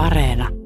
Areena. 0.00 0.59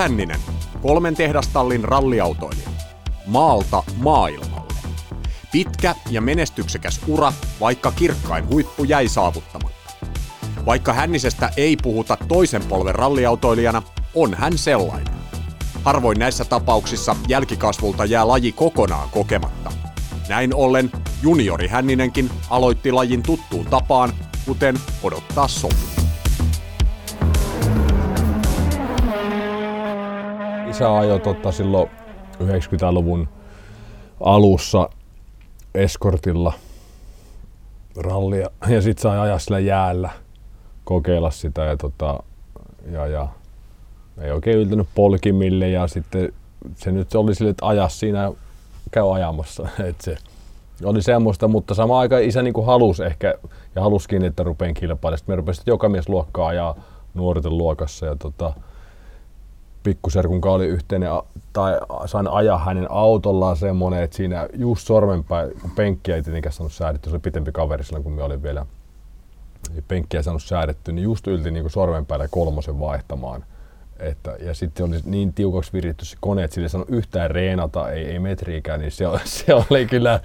Hänninen, 0.00 0.40
kolmen 0.82 1.14
tehdastallin 1.14 1.84
ralliautoilija. 1.84 2.68
Maalta 3.26 3.82
maailmalle. 3.96 4.74
Pitkä 5.52 5.94
ja 6.10 6.20
menestyksekäs 6.20 7.00
ura, 7.06 7.32
vaikka 7.60 7.92
kirkkain 7.92 8.48
huippu 8.48 8.84
jäi 8.84 9.08
saavuttamatta. 9.08 9.92
Vaikka 10.66 10.92
Hännisestä 10.92 11.50
ei 11.56 11.76
puhuta 11.82 12.16
toisen 12.28 12.62
polven 12.62 12.94
ralliautoilijana, 12.94 13.82
on 14.14 14.34
hän 14.34 14.58
sellainen. 14.58 15.14
Harvoin 15.84 16.18
näissä 16.18 16.44
tapauksissa 16.44 17.16
jälkikasvulta 17.28 18.04
jää 18.04 18.28
laji 18.28 18.52
kokonaan 18.52 19.10
kokematta. 19.10 19.72
Näin 20.28 20.54
ollen 20.54 20.90
juniori 21.22 21.68
Hänninenkin 21.68 22.30
aloitti 22.50 22.92
lajin 22.92 23.22
tuttuun 23.22 23.66
tapaan, 23.66 24.12
kuten 24.46 24.80
odottaa 25.02 25.48
sopii. 25.48 25.99
Isä 30.80 30.98
ajoi 30.98 31.20
totta 31.20 31.52
silloin 31.52 31.90
90-luvun 32.42 33.28
alussa 34.20 34.88
eskortilla 35.74 36.52
rallia 37.96 38.50
ja 38.68 38.82
sitten 38.82 39.02
sai 39.02 39.18
ajaa 39.18 39.38
sillä 39.38 39.58
jäällä, 39.58 40.10
kokeilla 40.84 41.30
sitä 41.30 41.64
ja, 41.64 41.76
tota, 41.76 42.22
ja, 42.92 43.06
ja 43.06 43.28
ei 44.20 44.30
oikein 44.30 44.58
yltänyt 44.58 44.88
polkimille 44.94 45.68
ja 45.68 45.86
sitten 45.86 46.32
se 46.74 46.92
nyt 46.92 47.14
oli 47.14 47.34
sille, 47.34 47.50
että 47.50 47.66
aja 47.66 47.88
siinä 47.88 48.32
käy 48.90 49.14
ajamassa. 49.14 49.68
Et 49.88 50.00
se 50.00 50.16
oli 50.84 51.02
semmoista, 51.02 51.48
mutta 51.48 51.74
samaan 51.74 52.00
aikaan 52.00 52.22
isä 52.22 52.42
niin 52.42 52.66
halusi 52.66 53.04
ehkä 53.04 53.34
ja 53.74 53.82
haluskin, 53.82 54.24
että 54.24 54.42
rupeen 54.42 54.74
kilpailemaan. 54.74 55.18
Sitten 55.18 55.32
me 55.32 55.36
rupesin 55.36 55.64
joka 55.66 55.88
mies 55.88 56.08
luokkaa 56.08 56.46
ajaa 56.46 56.76
nuorten 57.14 57.58
luokassa 57.58 58.06
ja 58.06 58.16
tota, 58.16 58.52
pikkuserkun 59.82 60.40
kanssa 60.40 60.54
oli 60.54 60.66
yhteinen, 60.66 61.10
tai 61.52 61.72
sain 62.06 62.28
ajaa 62.28 62.58
hänen 62.58 62.86
autollaan 62.90 63.56
semmonen, 63.56 64.02
että 64.02 64.16
siinä 64.16 64.48
just 64.54 64.86
sormenpäin, 64.86 65.60
kun 65.60 65.70
penkkiä 65.70 66.16
ei 66.16 66.22
tietenkään 66.22 66.52
saanut 66.52 66.72
säädetty, 66.72 67.10
se 67.10 67.14
oli 67.14 67.20
pitempi 67.20 67.52
kaveri 67.52 67.84
silloin, 67.84 68.04
kun 68.04 68.12
me 68.12 68.22
olin 68.22 68.42
vielä 68.42 68.66
ei 69.74 69.82
penkkiä 69.88 70.22
saanut 70.22 70.42
säädetty, 70.42 70.92
niin 70.92 71.02
just 71.02 71.26
ylti 71.26 71.50
niin 71.50 71.70
sormenpäällä 71.70 72.28
kolmosen 72.30 72.80
vaihtamaan. 72.80 73.44
Että, 73.98 74.36
ja 74.40 74.54
sitten 74.54 74.86
oli 74.86 74.96
niin 75.04 75.32
tiukaksi 75.32 75.72
viritty 75.72 76.04
se 76.04 76.16
kone, 76.20 76.44
että 76.44 76.54
sillä 76.54 76.64
ei 76.64 76.70
saanut 76.70 76.90
yhtään 76.90 77.30
reenata, 77.30 77.90
ei, 77.90 78.04
ei 78.04 78.18
metriikään, 78.18 78.80
niin 78.80 78.92
se, 78.92 79.04
se 79.24 79.54
oli 79.54 79.86
kyllä 79.86 80.20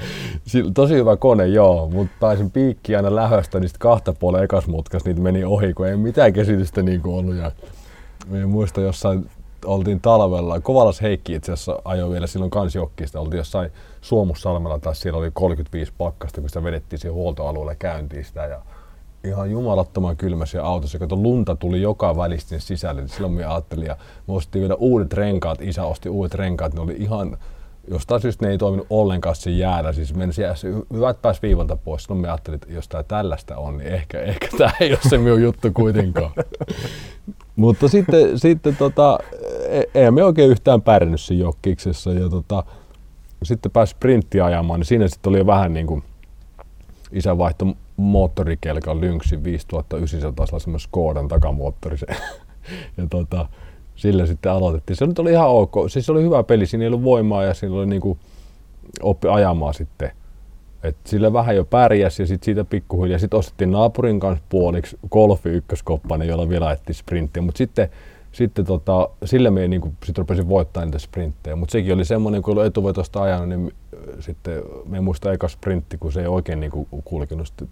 sillä- 0.46 0.72
tosi 0.74 0.94
hyvä 0.94 1.18
kone, 1.18 1.48
joo, 1.48 1.90
mutta 1.90 2.16
pääsin 2.20 2.52
piikki 2.52 2.96
aina 2.96 3.16
lähöstä, 3.16 3.60
niin 3.60 3.70
sitten 3.70 3.80
kahta 3.80 4.14
puolen 4.14 4.44
ekas 4.44 4.68
mutkas 4.68 5.06
niitä 5.06 5.22
meni 5.22 5.44
ohi, 5.44 5.74
kun 5.74 5.88
ei 5.88 5.98
mitään 5.98 6.34
käsitystä 6.34 6.82
niin 6.82 7.02
kuin 7.02 7.16
ollut. 7.16 7.36
Ja, 7.36 7.52
minä 8.28 8.48
muistan 8.48 8.84
jossain, 8.84 9.30
oltiin 9.66 10.02
talvella, 10.02 10.60
Kovalas 10.60 11.02
Heikki 11.02 11.34
itse 11.34 11.52
asiassa 11.52 11.82
ajoi 11.86 12.10
vielä 12.10 12.28
silloin 12.28 12.52
kans 12.52 12.76
jokkista, 12.76 13.20
oltiin 13.20 13.38
jossain 13.38 13.72
Suomussalmella 14.02 14.80
tai 14.80 14.96
siellä 14.96 15.20
oli 15.20 15.32
35 15.34 15.94
pakkasta, 15.98 16.42
kun 16.42 16.50
sitä 16.50 16.64
vedettiin 16.64 17.00
siihen 17.00 17.14
huoltoalueelle 17.14 17.76
käyntiin 17.76 18.26
sitä 18.26 18.46
ja 18.46 18.62
ihan 19.24 19.52
jumalattoman 19.52 20.18
kylmä 20.18 20.46
siellä 20.46 20.68
autossa. 20.68 21.00
Kato, 21.00 21.16
lunta 21.16 21.56
tuli 21.56 21.82
joka 21.82 22.18
välistä 22.18 22.50
sinne 22.50 22.60
sisälle. 22.60 23.02
niin 23.02 23.10
Silloin 23.10 23.34
minä 23.34 23.54
ajattelin, 23.54 23.86
ja 23.86 23.98
me 24.28 24.34
ostettiin 24.34 24.62
vielä 24.62 24.76
uudet 24.76 25.14
renkaat. 25.14 25.62
Isä 25.62 25.84
osti 25.84 26.10
uudet 26.10 26.34
renkaat, 26.34 26.74
ne 26.74 26.82
oli 26.82 26.96
ihan, 27.00 27.38
jostain 27.88 28.22
syystä 28.22 28.46
ne 28.46 28.52
ei 28.52 28.58
toiminut 28.58 28.88
ollenkaan 28.90 29.36
siinä 29.36 29.60
jäällä. 29.60 29.94
Siis 29.94 30.16
meni 30.16 30.34
siellä, 30.34 30.56
se 30.56 30.68
hyvät 30.94 31.22
pääsi 31.22 31.42
viivalta 31.42 31.76
pois. 31.76 32.04
Silloin 32.04 32.22
me 32.22 32.28
ajattelin, 32.28 32.56
että 32.56 32.74
jos 32.74 32.88
tämä 32.88 33.04
tällaista 33.04 33.58
on, 33.58 33.78
niin 33.78 33.94
ehkä, 33.94 34.22
ehkä 34.22 34.48
tämä 34.58 34.72
ei 34.80 34.90
ole 34.90 35.00
se 35.10 35.18
minun 35.18 35.42
juttu 35.42 35.72
kuitenkaan. 35.74 36.32
Mutta 37.56 37.88
sitten, 37.88 38.40
sitten 38.40 38.76
tota, 38.76 39.20
e- 39.70 40.02
ei 40.02 40.12
me 40.12 40.24
oikein 40.24 40.52
yhtään 40.52 40.82
pärjännyt 40.82 41.22
siinä 41.22 41.44
jokkiksessa. 41.44 42.14
Ja 42.14 42.30
tota, 42.30 42.64
sitten 43.44 43.72
pääsi 43.72 43.92
sprinttiä 43.92 44.46
ajamaan, 44.46 44.80
niin 44.80 44.88
siinä 44.88 45.08
sitten 45.08 45.30
oli 45.30 45.38
jo 45.38 45.46
vähän 45.46 45.74
niin 45.74 45.88
kuin, 45.88 46.04
isä 47.12 47.38
vaihtoi 47.38 47.76
moottorikelkan 47.98 49.02
Lynxin 49.02 49.44
5900 49.44 50.46
semmoinen 50.46 50.80
Skodan 50.80 51.28
takamoottori 51.28 51.98
se. 51.98 52.06
ja 52.98 53.08
tota, 53.10 53.50
sillä 53.96 54.26
sitten 54.26 54.52
aloitettiin. 54.52 54.98
Se 54.98 55.06
nyt 55.06 55.20
oli 55.20 55.32
ihan 55.32 55.50
ok. 55.50 55.74
Siis 55.88 56.06
se 56.06 56.12
oli 56.12 56.24
hyvä 56.24 56.44
peli, 56.44 56.66
siinä 56.66 56.84
ei 56.84 56.88
ollut 56.88 57.04
voimaa 57.04 57.44
ja 57.44 57.54
siinä 57.54 57.76
oli 57.76 57.86
niinku 57.86 58.18
oppi 59.02 59.28
ajamaan 59.28 59.74
sitten. 59.74 60.12
Et 60.84 60.98
sillä 61.06 61.34
vähän 61.34 61.56
jo 61.56 61.66
pärjäs 61.66 62.20
ja 62.20 62.28
sitten 62.28 62.46
siitä 62.46 62.64
pikkuhiljaa. 62.64 63.20
Sitten 63.20 63.40
ostettiin 63.40 63.72
naapurin 63.72 64.20
kanssa 64.20 64.46
puoliksi 64.50 64.98
golfi 65.12 65.50
ykköskoppainen, 65.50 66.28
jolla 66.28 66.50
vielä 66.50 66.68
ajettiin 66.68 66.96
sprinttiä. 66.96 67.44
Mutta 67.44 67.58
sitten, 67.58 67.90
sitten 68.32 68.66
tota, 68.66 69.10
sillä 69.26 69.52
me 69.52 69.68
niinku, 69.68 69.94
sit 70.06 70.18
rupesin 70.18 70.50
voittaa 70.50 70.86
niitä 70.86 71.00
sprinttejä. 71.00 71.56
Mutta 71.56 71.72
sekin 71.72 71.94
oli 71.94 72.06
semmoinen, 72.06 72.42
kun 72.42 72.58
oli 72.58 72.68
etuvetosta 72.68 73.22
ajanut, 73.22 73.50
niin 73.50 73.74
sitten 74.20 74.64
me 74.86 75.02
muista 75.02 75.34
eka 75.34 75.48
sprintti, 75.48 75.98
kun 75.98 76.12
se 76.12 76.22
ei 76.22 76.28
oikein 76.28 76.60
niinku 76.60 76.88
kulkenut. 77.04 77.48
Sitten 77.48 77.70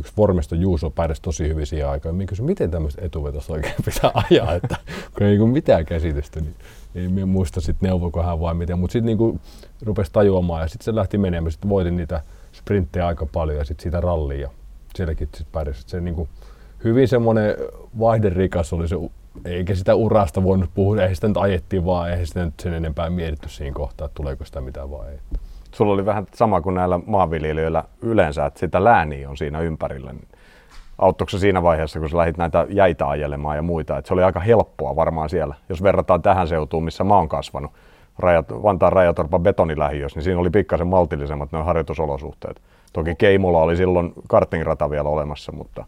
yksi 0.00 0.12
vormisto 0.16 0.54
Juuso 0.54 0.90
pärjäsi 0.90 1.22
tosi 1.22 1.48
hyvin 1.48 1.66
siihen 1.66 1.88
aikaan. 1.88 2.14
Minä 2.14 2.26
kysyin, 2.26 2.46
miten 2.46 2.70
tämmöistä 2.70 3.02
etuvetosta 3.04 3.52
oikein 3.52 3.74
pitää 3.84 4.10
ajaa, 4.14 4.54
että 4.54 4.76
kun 5.18 5.26
ei 5.26 5.38
mitään 5.38 5.86
käsitystä, 5.86 6.40
niin 6.40 6.54
ei 6.94 7.08
minä 7.08 7.26
muista 7.26 7.60
sitten 7.60 7.86
neuvoiko 7.88 8.22
hän 8.22 8.40
vai 8.40 8.54
miten. 8.54 8.78
Mutta 8.78 8.92
sitten 8.92 9.06
niinku 9.06 9.40
rupesi 9.82 10.12
tajuamaan 10.12 10.62
ja 10.62 10.68
sitten 10.68 10.84
se 10.84 10.94
lähti 10.94 11.18
menemään. 11.18 11.52
Sitten 11.52 11.68
voitin 11.68 11.96
niitä 11.96 12.20
sprinttejä 12.52 13.06
aika 13.06 13.26
paljon 13.26 13.58
ja 13.58 13.64
sitten 13.64 13.82
siitä 13.82 14.00
rallia. 14.00 14.50
Sielläkin 14.94 15.28
sitten 15.34 15.52
pärjäsi. 15.52 15.82
Se 15.86 16.00
niinku, 16.00 16.28
hyvin 16.84 17.08
semmoinen 17.08 17.56
vaihderikas 17.98 18.72
oli 18.72 18.88
se, 18.88 18.96
eikä 19.44 19.74
sitä 19.74 19.94
urasta 19.94 20.42
voinut 20.42 20.70
puhua, 20.74 21.02
eihän 21.02 21.14
sitä 21.14 21.28
nyt 21.28 21.36
ajettiin 21.36 21.84
vaan, 21.84 22.10
eihän 22.10 22.26
sitä 22.26 22.44
nyt 22.44 22.60
sen 22.60 22.74
enempää 22.74 23.10
mietitty 23.10 23.48
siinä 23.48 23.74
kohtaa, 23.74 24.04
että 24.04 24.14
tuleeko 24.14 24.44
sitä 24.44 24.60
mitään 24.60 24.90
vai 24.90 25.10
ei. 25.10 25.18
Sulla 25.80 25.92
oli 25.92 26.06
vähän 26.06 26.26
sama 26.34 26.60
kuin 26.60 26.74
näillä 26.74 27.00
maanviljelijöillä 27.06 27.84
yleensä, 28.02 28.46
että 28.46 28.60
sitä 28.60 28.84
lääniä 28.84 29.30
on 29.30 29.36
siinä 29.36 29.60
ympärillä. 29.60 30.14
Auttoiko 30.98 31.30
se 31.30 31.38
siinä 31.38 31.62
vaiheessa, 31.62 32.00
kun 32.00 32.10
sä 32.10 32.16
lähdit 32.16 32.36
näitä 32.36 32.66
jäitä 32.68 33.08
ajelemaan 33.08 33.56
ja 33.56 33.62
muita, 33.62 33.98
että 33.98 34.08
se 34.08 34.14
oli 34.14 34.22
aika 34.22 34.40
helppoa 34.40 34.96
varmaan 34.96 35.28
siellä, 35.30 35.54
jos 35.68 35.82
verrataan 35.82 36.22
tähän 36.22 36.48
seutuun, 36.48 36.84
missä 36.84 37.04
mä 37.04 37.16
oon 37.16 37.28
kasvanut, 37.28 37.70
Rajat, 38.18 38.52
Vantaan 38.62 38.92
Rajatorpan 38.92 39.42
betonilähiössä, 39.42 40.18
niin 40.18 40.24
siinä 40.24 40.40
oli 40.40 40.50
pikkasen 40.50 40.86
maltillisemmat 40.86 41.52
nuo 41.52 41.62
harjoitusolosuhteet. 41.62 42.60
Toki 42.92 43.14
Keimola 43.14 43.62
oli 43.62 43.76
silloin 43.76 44.12
kartingrata 44.28 44.90
vielä 44.90 45.08
olemassa, 45.08 45.52
mutta, 45.52 45.84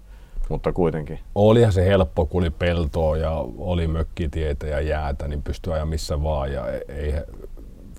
mutta 0.49 0.73
kuitenkin. 0.73 1.19
Olihan 1.35 1.73
se 1.73 1.87
helppo, 1.87 2.27
kun 2.27 2.43
oli 2.43 2.51
peltoa 2.51 3.17
ja 3.17 3.45
oli 3.59 3.87
mökkitietä 3.87 4.67
ja 4.67 4.81
jäätä, 4.81 5.29
niin 5.29 5.43
pystyi 5.43 5.73
ajaa 5.73 5.87
missä 5.87 6.23
vaan. 6.23 6.53
Ja, 6.53 6.63
ei, 6.89 7.15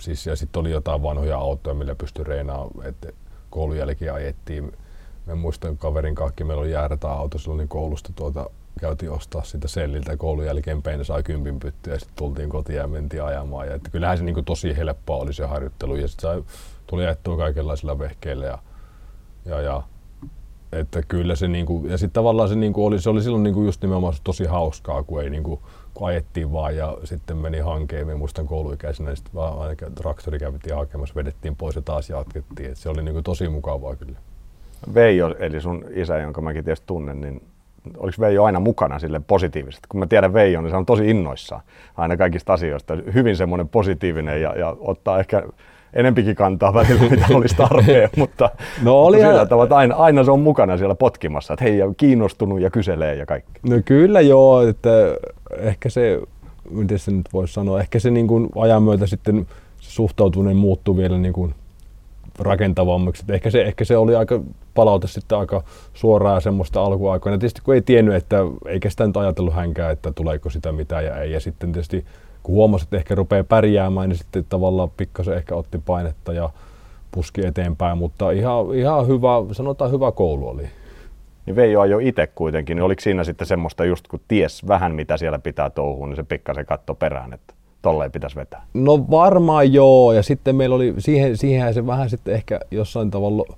siis, 0.03 0.27
ja 0.27 0.35
sitten 0.35 0.59
oli 0.59 0.71
jotain 0.71 1.03
vanhoja 1.03 1.37
autoja, 1.37 1.73
millä 1.73 1.95
pystyi 1.95 2.23
reenaamaan, 2.23 2.87
että 2.87 3.07
koulun 3.49 3.77
jälkeen 3.77 4.13
ajettiin. 4.13 4.71
Mä 5.25 5.35
muistan 5.35 5.77
kaverin 5.77 6.15
kaikki, 6.15 6.43
meillä 6.43 6.61
oli 6.61 6.71
jäärätä 6.71 7.11
auto 7.11 7.37
silloin 7.37 7.57
niin 7.57 7.67
koulusta 7.67 8.13
tuota, 8.15 8.49
käytiin 8.79 9.11
ostaa 9.11 9.43
sitä 9.43 9.67
selliltä 9.67 10.17
koulun 10.17 10.45
jälkeen 10.45 10.81
pein 10.81 11.05
sai 11.05 11.23
kympin 11.23 11.59
pyttyä 11.59 11.93
ja 11.93 11.99
sitten 11.99 12.15
tultiin 12.15 12.49
kotiin 12.49 12.77
ja 12.77 12.87
mentiin 12.87 13.23
ajamaan. 13.23 13.67
Ja, 13.67 13.75
että 13.75 13.89
kyllähän 13.89 14.17
se 14.17 14.23
niin 14.23 14.33
kuin 14.33 14.45
tosi 14.45 14.77
helppoa 14.77 15.17
oli 15.17 15.33
se 15.33 15.45
harjoittelu 15.45 15.95
ja 15.95 16.07
sitten 16.07 16.43
tuli 16.87 17.05
ajettua 17.05 17.37
kaikenlaisilla 17.37 17.99
vehkeillä 17.99 18.45
ja, 18.45 18.57
ja, 19.45 19.61
ja 19.61 19.83
että 20.71 21.01
kyllä 21.07 21.35
se 21.35 21.47
niinku, 21.47 21.85
ja 21.87 21.97
sitten 21.97 22.13
tavallaan 22.13 22.49
se, 22.49 22.55
niinku 22.55 22.85
oli, 22.85 23.01
se 23.01 23.09
oli 23.09 23.21
silloin 23.21 23.43
niinku 23.43 23.63
just 23.63 23.81
nimenomaan 23.81 24.13
tosi 24.23 24.45
hauskaa, 24.45 25.03
kun 25.03 25.23
ei 25.23 25.29
niinku, 25.29 25.61
ajettiin 26.01 26.51
vaan 26.51 26.75
ja 26.75 26.97
sitten 27.03 27.37
meni 27.37 27.59
hankeen. 27.59 28.07
Mä 28.07 28.15
muistan 28.15 28.47
kouluikäisenä, 28.47 29.09
niin 29.09 29.17
sitten 29.17 29.33
vaan 29.33 29.59
aina 29.59 29.75
traktori 29.95 30.39
käytiin 30.39 30.75
hakemassa, 30.75 31.15
vedettiin 31.15 31.55
pois 31.55 31.75
ja 31.75 31.81
taas 31.81 32.09
jatkettiin. 32.09 32.71
Et 32.71 32.77
se 32.77 32.89
oli 32.89 33.03
niinku 33.03 33.21
tosi 33.21 33.49
mukavaa 33.49 33.95
kyllä. 33.95 34.17
Veijo, 34.93 35.35
eli 35.39 35.61
sun 35.61 35.85
isä, 35.89 36.17
jonka 36.17 36.41
mäkin 36.41 36.63
tietysti 36.63 36.87
tunnen, 36.87 37.21
niin 37.21 37.41
oliko 37.97 38.15
Veijo 38.19 38.43
aina 38.43 38.59
mukana 38.59 38.99
sille 38.99 39.21
positiivisesti? 39.27 39.87
Kun 39.89 39.99
mä 39.99 40.05
tiedän 40.05 40.33
Veijon, 40.33 40.63
niin 40.63 40.71
se 40.71 40.77
on 40.77 40.85
tosi 40.85 41.09
innoissaan 41.09 41.61
aina 41.97 42.17
kaikista 42.17 42.53
asioista. 42.53 42.97
Hyvin 43.13 43.37
semmoinen 43.37 43.69
positiivinen 43.69 44.41
ja, 44.41 44.57
ja 44.57 44.75
ottaa 44.79 45.19
ehkä 45.19 45.43
enempikin 45.93 46.35
kantaa 46.35 46.73
välillä, 46.73 47.09
mitä 47.09 47.25
olisi 47.33 47.55
tarpeen, 47.55 48.09
mutta, 48.17 48.49
No 48.81 49.01
oli 49.01 49.17
mutta 49.17 49.31
sillä 49.31 49.45
tavalla, 49.45 49.63
että 49.63 49.75
aina, 49.75 49.95
aina, 49.95 50.23
se 50.23 50.31
on 50.31 50.39
mukana 50.39 50.77
siellä 50.77 50.95
potkimassa, 50.95 51.53
että 51.53 51.63
hei, 51.63 51.77
ja 51.77 51.93
kiinnostunut 51.97 52.61
ja 52.61 52.69
kyselee 52.69 53.15
ja 53.15 53.25
kaikki. 53.25 53.51
No 53.69 53.75
kyllä 53.85 54.21
joo, 54.21 54.61
että 54.61 54.89
ehkä 55.57 55.89
se, 55.89 56.21
miten 56.69 56.99
se 56.99 57.11
nyt 57.11 57.29
voisi 57.33 57.53
sanoa, 57.53 57.79
ehkä 57.79 57.99
se 57.99 58.11
niin 58.11 58.27
kuin 58.27 58.49
ajan 58.55 58.83
myötä 58.83 59.07
sitten 59.07 59.47
se 59.79 59.91
suhtautuminen 59.91 60.57
muuttuu 60.57 60.97
vielä 60.97 61.17
niin 61.17 61.33
kuin 61.33 61.55
rakentavammaksi. 62.39 63.23
Ehkä, 63.29 63.49
se, 63.49 63.61
ehkä 63.61 63.85
se 63.85 63.97
oli 63.97 64.15
aika 64.15 64.41
palaute 64.73 65.07
sitten 65.07 65.37
aika 65.37 65.63
suoraa 65.93 66.39
semmoista 66.39 66.83
alkuaikoina. 66.83 67.37
Tietysti 67.37 67.61
kun 67.61 67.73
ei 67.73 67.81
tiennyt, 67.81 68.15
että 68.15 68.37
eikä 68.67 68.89
sitä 68.89 69.07
nyt 69.07 69.17
ajatellut 69.17 69.53
hänkään, 69.53 69.91
että 69.91 70.11
tuleeko 70.11 70.49
sitä 70.49 70.71
mitään 70.71 71.05
ja 71.05 71.21
ei. 71.21 71.31
Ja 71.31 71.39
sitten 71.39 71.71
tietysti 71.71 72.05
kun 72.43 72.55
huomasi, 72.55 72.83
että 72.83 72.97
ehkä 72.97 73.15
rupeaa 73.15 73.43
pärjäämään, 73.43 74.09
niin 74.09 74.17
sitten 74.17 74.45
tavallaan 74.49 74.91
pikkasen 74.97 75.37
ehkä 75.37 75.55
otti 75.55 75.77
painetta 75.85 76.33
ja 76.33 76.49
puski 77.11 77.45
eteenpäin. 77.45 77.97
Mutta 77.97 78.31
ihan, 78.31 78.75
ihan 78.75 79.07
hyvä, 79.07 79.29
sanotaan 79.51 79.91
hyvä 79.91 80.11
koulu 80.11 80.47
oli. 80.47 80.63
Niin 81.45 81.55
Veijo 81.55 81.81
ajoi 81.81 82.07
itse 82.07 82.27
kuitenkin, 82.27 82.75
niin 82.75 82.83
oliko 82.83 83.01
siinä 83.01 83.23
sitten 83.23 83.47
semmoista 83.47 83.85
just 83.85 84.07
kun 84.07 84.19
ties 84.27 84.67
vähän 84.67 84.95
mitä 84.95 85.17
siellä 85.17 85.39
pitää 85.39 85.69
touhua, 85.69 86.07
niin 86.07 86.15
se 86.15 86.23
pikkasen 86.23 86.65
katto 86.65 86.95
perään, 86.95 87.33
että 87.33 87.53
tolleen 87.81 88.11
pitäisi 88.11 88.35
vetää. 88.35 88.65
No 88.73 89.09
varmaan 89.11 89.73
joo, 89.73 90.13
ja 90.13 90.23
sitten 90.23 90.55
meillä 90.55 90.75
oli, 90.75 90.93
siihen, 90.97 91.37
siihen 91.37 91.73
se 91.73 91.87
vähän 91.87 92.09
sitten 92.09 92.33
ehkä 92.33 92.59
jossain 92.71 93.11
tavalla 93.11 93.37
lo- 93.37 93.55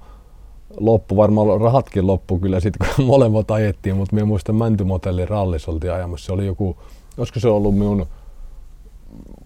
loppu, 0.79 1.17
varmaan 1.17 1.61
rahatkin 1.61 2.07
loppu 2.07 2.39
kyllä 2.39 2.59
sitten, 2.59 2.87
kun 2.95 3.05
molemmat 3.15 3.51
ajettiin, 3.51 3.95
mutta 3.95 4.15
minä 4.15 4.25
muistan 4.25 4.55
Mäntymotellin 4.55 5.27
rallissa 5.27 5.71
oltiin 5.71 5.93
ajamassa, 5.93 6.25
se 6.25 6.33
oli 6.33 6.45
joku, 6.45 6.77
olisiko 7.17 7.39
se 7.39 7.47
ollut 7.47 7.77
minun, 7.77 8.05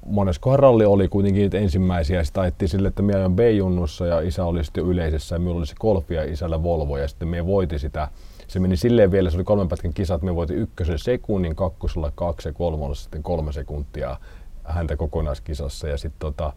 moneskohan 0.05 0.59
ralli 0.59 0.85
oli 0.85 1.07
kuitenkin 1.07 1.41
niitä 1.41 1.57
ensimmäisiä, 1.57 2.23
sitten 2.23 2.41
ajettiin 2.41 2.69
sille, 2.69 2.87
että 2.87 3.01
minä 3.01 3.17
ajoin 3.17 3.35
B-junnussa 3.35 4.07
ja 4.07 4.19
isä 4.19 4.45
oli 4.45 4.63
sitten 4.63 4.85
yleisessä, 4.85 5.35
ja 5.35 5.39
minulla 5.39 5.57
oli 5.57 5.67
se 5.67 5.75
Golfi 5.79 6.13
ja 6.13 6.23
isällä 6.23 6.63
Volvo, 6.63 6.97
ja 6.97 7.07
sitten 7.07 7.27
minä 7.27 7.45
voitin 7.45 7.79
sitä, 7.79 8.07
se 8.49 8.59
meni 8.59 8.77
silleen 8.77 9.11
vielä, 9.11 9.29
se 9.29 9.37
oli 9.37 9.43
kolmen 9.43 9.67
pätkän 9.67 9.93
kisa, 9.93 10.13
että 10.13 10.25
me 10.25 10.35
voitin 10.35 10.57
ykkösen 10.57 10.99
sekunnin, 10.99 11.55
kakkosella 11.55 12.11
kaksi 12.15 12.49
ja 12.49 12.53
kolmella 12.53 12.95
sitten 12.95 13.23
kolme 13.23 13.51
sekuntia 13.53 14.17
häntä 14.63 14.95
kokonaiskisassa. 14.95 15.87
Ja 15.87 15.97
sitten 15.97 16.19
tota, 16.19 16.53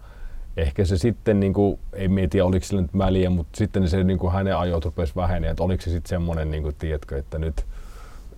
ehkä 0.57 0.85
se 0.85 0.99
sitten, 0.99 1.41
niin 1.41 1.53
kuin, 1.53 1.79
ei 1.93 2.09
mietiä 2.09 2.45
oliko 2.45 2.67
sillä 2.67 2.83
nyt 2.83 2.99
väliä, 2.99 3.31
mutta 3.31 3.57
sitten 3.57 3.89
se 3.89 4.05
niin 4.05 4.19
kuin 4.19 4.33
hänen 4.33 4.57
ajot 4.57 4.85
rupesi 4.85 5.17
vähenee, 5.17 5.51
että 5.51 5.63
oliko 5.63 5.83
se 5.83 5.91
sitten 5.91 6.09
semmoinen, 6.09 6.51
niin 6.51 6.63
kuin, 6.63 6.75
tiedätkö, 6.75 7.19
että 7.19 7.39
nyt, 7.39 7.67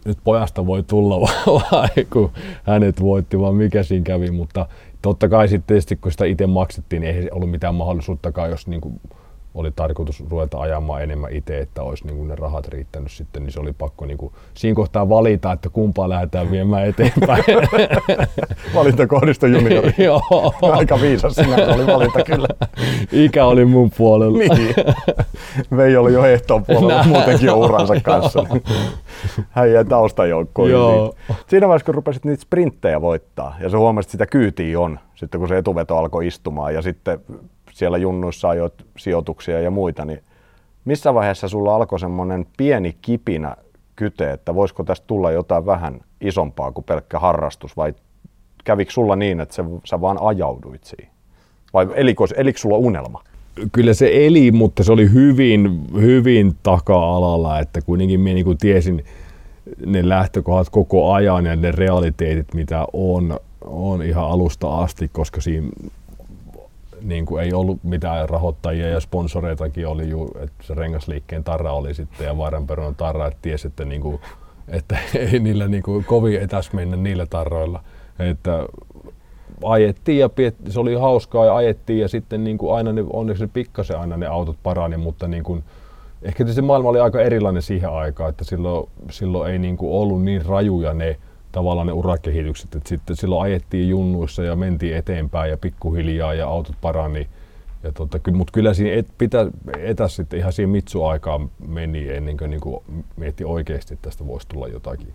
nyt 0.04 0.18
pojasta 0.24 0.66
voi 0.66 0.82
tulla 0.82 1.20
vai 1.72 2.04
kun 2.12 2.30
hänet 2.62 3.00
voitti, 3.00 3.40
vaan 3.40 3.54
mikä 3.54 3.82
siinä 3.82 4.04
kävi, 4.04 4.30
mutta 4.30 4.68
totta 5.02 5.28
kai 5.28 5.48
sitten 5.48 5.80
kun 6.00 6.12
sitä 6.12 6.24
itse 6.24 6.46
maksettiin, 6.46 7.02
niin 7.02 7.16
ei 7.16 7.30
ollut 7.30 7.50
mitään 7.50 7.74
mahdollisuuttakaan, 7.74 8.50
jos 8.50 8.66
niin 8.66 8.80
kuin 8.80 9.00
oli 9.54 9.70
tarkoitus 9.76 10.24
ruveta 10.30 10.58
ajamaan 10.60 11.02
enemmän 11.02 11.32
itse, 11.32 11.58
että 11.58 11.82
olisi 11.82 12.06
niin 12.06 12.16
kuin 12.16 12.28
ne 12.28 12.34
rahat 12.34 12.68
riittänyt 12.68 13.12
sitten, 13.12 13.42
niin 13.42 13.52
se 13.52 13.60
oli 13.60 13.72
pakko 13.72 14.06
niin 14.06 14.18
kuin 14.18 14.32
siinä 14.54 14.74
kohtaa 14.74 15.08
valita, 15.08 15.52
että 15.52 15.68
kumpaa 15.68 16.08
lähdetään 16.08 16.50
viemään 16.50 16.86
eteenpäin. 16.86 17.44
Valintakohdista 18.74 19.46
juniori. 19.46 19.94
Joo, 20.04 20.54
Aika 20.62 21.00
viisas 21.00 21.34
sinä 21.34 21.56
oli 21.74 21.86
valinta 21.86 22.22
kyllä. 22.22 22.48
ikä 23.12 23.44
oli 23.44 23.64
mun 23.64 23.90
puolella. 23.98 24.38
Niin. 24.38 24.74
Veijo 25.76 26.00
oli 26.00 26.12
jo 26.12 26.24
ehtoon 26.24 26.64
puolella 26.64 26.94
Näin. 26.94 27.08
muutenkin 27.08 27.46
jo 27.46 27.56
uransa 27.58 27.94
kanssa. 28.02 28.46
Häijää 29.50 29.84
taustajoukkoon. 29.84 30.70
Joo. 30.70 31.14
Niin. 31.28 31.38
Siinä 31.46 31.68
vaiheessa, 31.68 31.86
kun 31.86 31.94
rupesit 31.94 32.24
niitä 32.24 32.42
sprinttejä 32.42 33.00
voittaa, 33.00 33.56
ja 33.60 33.70
sä 33.70 33.78
huomasit, 33.78 34.08
että 34.08 34.12
sitä 34.12 34.26
kyytiä 34.26 34.80
on, 34.80 34.98
sitten 35.14 35.38
kun 35.40 35.48
se 35.48 35.58
etuveto 35.58 35.96
alkoi 35.96 36.26
istumaan, 36.26 36.74
ja 36.74 36.82
sitten 36.82 37.20
siellä 37.74 37.98
junnuissa 37.98 38.48
ajoit 38.48 38.74
sijoituksia 38.96 39.60
ja 39.60 39.70
muita, 39.70 40.04
niin 40.04 40.20
missä 40.84 41.14
vaiheessa 41.14 41.48
sulla 41.48 41.74
alkoi 41.74 42.00
semmoinen 42.00 42.46
pieni 42.56 42.96
kipinä 43.02 43.56
kyte, 43.96 44.30
että 44.32 44.54
voisiko 44.54 44.84
tästä 44.84 45.06
tulla 45.06 45.30
jotain 45.30 45.66
vähän 45.66 46.00
isompaa 46.20 46.72
kuin 46.72 46.84
pelkkä 46.84 47.18
harrastus, 47.18 47.76
vai 47.76 47.94
kävikö 48.64 48.90
sulla 48.90 49.16
niin, 49.16 49.40
että 49.40 49.54
se, 49.54 49.62
sä 49.84 50.00
vaan 50.00 50.18
ajauduit 50.20 50.84
siihen? 50.84 51.14
Vai 51.72 51.86
elikö, 51.94 52.24
elikö 52.36 52.58
sulla 52.58 52.76
unelma? 52.76 53.22
Kyllä 53.72 53.94
se 53.94 54.26
eli, 54.26 54.52
mutta 54.52 54.84
se 54.84 54.92
oli 54.92 55.12
hyvin, 55.12 55.80
hyvin 55.94 56.54
taka-alalla, 56.62 57.60
että 57.60 57.82
kuitenkin 57.82 58.20
minä 58.20 58.34
niin 58.34 58.58
tiesin 58.58 59.04
ne 59.86 60.08
lähtökohdat 60.08 60.70
koko 60.70 61.12
ajan 61.12 61.46
ja 61.46 61.56
ne 61.56 61.72
realiteetit, 61.72 62.54
mitä 62.54 62.86
on, 62.92 63.40
on 63.64 64.02
ihan 64.02 64.24
alusta 64.24 64.78
asti, 64.78 65.08
koska 65.12 65.40
siinä 65.40 65.68
niin 67.04 67.26
kuin 67.26 67.44
ei 67.44 67.52
ollut 67.52 67.84
mitään 67.84 68.28
rahoittajia 68.28 68.88
ja 68.88 69.00
sponsoreitakin 69.00 69.86
oli 69.86 70.08
ju, 70.08 70.30
että 70.40 70.64
se 70.66 70.74
rengasliikkeen 70.74 71.44
tarra 71.44 71.72
oli 71.72 71.94
sitten 71.94 72.26
ja 72.26 72.38
Vaaranperunan 72.38 72.94
tarra, 72.94 73.26
että 73.26 73.38
tiesi, 73.42 73.66
että, 73.66 73.84
niin 73.84 74.00
kuin, 74.00 74.20
että 74.68 74.98
ei 75.32 75.38
niillä 75.38 75.68
niin 75.68 75.82
kuin 75.82 76.04
kovin 76.04 76.40
etäs 76.40 76.72
mennä 76.72 76.96
niillä 76.96 77.26
tarroilla. 77.26 77.84
Että 78.18 78.66
ajettiin 79.64 80.18
ja 80.18 80.28
piet, 80.28 80.54
se 80.68 80.80
oli 80.80 80.94
hauskaa 80.94 81.44
ja 81.44 81.56
ajettiin 81.56 82.00
ja 82.00 82.08
sitten 82.08 82.44
niin 82.44 82.58
kuin 82.58 82.76
aina 82.76 82.92
ne, 82.92 83.04
onneksi 83.12 83.44
ne 83.44 83.50
pikkasen 83.52 83.98
aina 83.98 84.16
ne 84.16 84.26
autot 84.26 84.56
parani, 84.62 84.96
mutta 84.96 85.28
niin 85.28 85.44
kuin, 85.44 85.64
ehkä 86.22 86.46
se 86.46 86.62
maailma 86.62 86.88
oli 86.88 87.00
aika 87.00 87.20
erilainen 87.20 87.62
siihen 87.62 87.90
aikaan, 87.90 88.30
että 88.30 88.44
silloin, 88.44 88.88
silloin 89.10 89.52
ei 89.52 89.58
niin 89.58 89.76
kuin 89.76 89.92
ollut 89.92 90.22
niin 90.22 90.46
rajuja 90.46 90.94
ne 90.94 91.16
tavallaan 91.54 91.86
ne 91.86 91.92
urakehitykset, 91.92 92.74
että 92.74 92.88
sitten 92.88 93.16
silloin 93.16 93.42
ajettiin 93.42 93.88
junnuissa 93.88 94.42
ja 94.42 94.56
mentiin 94.56 94.96
eteenpäin 94.96 95.50
ja 95.50 95.56
pikkuhiljaa 95.56 96.34
ja 96.34 96.48
autot 96.48 96.76
parani. 96.80 97.28
Ja 97.82 97.92
tota, 97.92 98.18
ky, 98.18 98.30
mutta 98.30 98.52
kyllä 98.52 98.74
siinä 98.74 98.96
et, 98.96 99.06
pitä, 99.18 99.46
etäs 99.78 100.16
sitten 100.16 100.38
ihan 100.38 100.52
siihen 100.52 100.70
mitsu-aikaan 100.70 101.50
meni 101.68 102.10
ennen 102.10 102.36
kuin, 102.36 102.50
niin 102.50 102.60
kuin 102.60 102.84
mietti 103.16 103.44
oikeasti, 103.44 103.94
että 103.94 104.08
tästä 104.08 104.26
voisi 104.26 104.48
tulla 104.48 104.68
jotakin. 104.68 105.14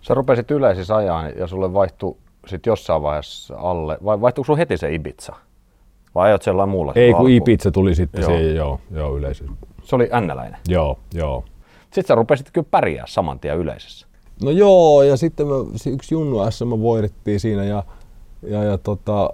Sä 0.00 0.14
rupesit 0.14 0.50
yleisissä 0.50 0.96
ajaa 0.96 1.28
ja 1.28 1.46
sulle 1.46 1.74
vaihtui 1.74 2.16
sitten 2.46 2.70
jossain 2.70 3.02
vaiheessa 3.02 3.56
alle, 3.56 3.98
vai 4.04 4.20
vaihtuiko 4.20 4.46
sulla 4.46 4.56
heti 4.56 4.76
se 4.76 4.94
Ibiza? 4.94 5.32
Vai 6.14 6.28
ajat 6.28 6.42
sellainen 6.42 6.70
muulla? 6.70 6.92
Ei 6.96 7.10
kun 7.10 7.20
alkuun? 7.20 7.30
Ibiza 7.30 7.70
tuli 7.70 7.94
sitten 7.94 8.20
Joo. 8.20 8.30
joo. 8.30 8.38
se, 8.40 8.52
joo, 8.52 8.80
joo 8.90 9.16
yleisö. 9.16 9.44
Se 9.82 9.96
oli 9.96 10.08
ännäläinen. 10.12 10.60
Joo, 10.68 10.98
joo. 11.14 11.44
Sitten 11.84 12.06
sä 12.06 12.14
rupesit 12.14 12.50
kyllä 12.52 12.66
pärjää 12.70 13.04
saman 13.06 13.40
tien 13.40 13.58
yleisessä. 13.58 14.06
No 14.44 14.50
joo, 14.50 15.02
ja 15.02 15.16
sitten 15.16 15.46
me, 15.46 15.52
yksi 15.92 16.14
Junnu 16.14 16.50
SM 16.50 16.68
me 16.68 16.80
voitettiin 16.80 17.40
siinä 17.40 17.64
ja, 17.64 17.84
ja, 18.42 18.64
ja 18.64 18.78
tota, 18.78 19.30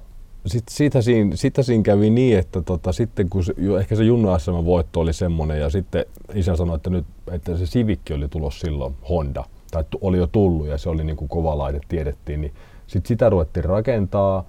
sit, 0.47 0.65
sitä, 0.71 1.03
siinä, 1.03 1.37
sitä 1.37 1.63
siinä 1.63 1.83
kävi 1.83 2.11
niin, 2.11 2.39
että 2.39 2.63
tota, 2.63 2.93
sitten 2.93 3.29
kun 3.29 3.45
se, 3.45 3.55
ehkä 3.81 3.97
se 3.97 4.05
Junnu 4.05 4.39
SM 4.39 4.65
voitto 4.65 5.01
oli 5.01 5.13
semmoinen 5.13 5.61
ja 5.61 5.71
sitten 5.71 6.05
isä 6.35 6.57
sanoi, 6.57 6.77
että, 6.77 6.91
nyt, 6.91 7.07
että 7.31 7.57
se 7.57 7.65
Civic 7.65 8.01
oli 8.15 8.29
tulos 8.29 8.61
silloin 8.61 8.95
Honda, 9.09 9.45
tai 9.71 9.85
oli 10.01 10.19
jo 10.19 10.27
tullut 10.27 10.67
ja 10.67 10.79
se 10.79 10.89
oli 10.89 11.05
niin 11.05 11.17
kuin 11.17 11.29
kova 11.29 11.59
laite, 11.59 11.81
tiedettiin, 11.89 12.41
niin 12.41 12.55
sitten 12.87 13.09
sitä 13.09 13.31
ruvettiin 13.31 13.65
rakentaa, 13.65 14.45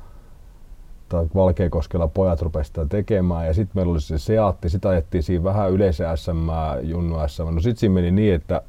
tai 1.10 1.26
Valkeakoskella 1.36 2.08
pojat 2.08 2.42
rupesivat 2.42 2.66
sitä 2.66 2.86
tekemään 2.86 3.48
ja 3.48 3.54
sitten 3.54 3.72
meillä 3.76 3.92
oli 3.92 4.02
se 4.02 4.18
Seatti, 4.18 4.70
sitä 4.70 4.90
ajettiin 4.90 5.24
siinä 5.24 5.44
vähän 5.44 5.72
yleisen 5.72 6.18
SM, 6.18 6.50
Junnu 6.82 7.16
SM. 7.28 7.56
No 7.56 7.62
sitten 7.62 7.78
siinä 7.80 7.94
meni 7.94 8.12
niin, 8.12 8.34
että 8.34 8.62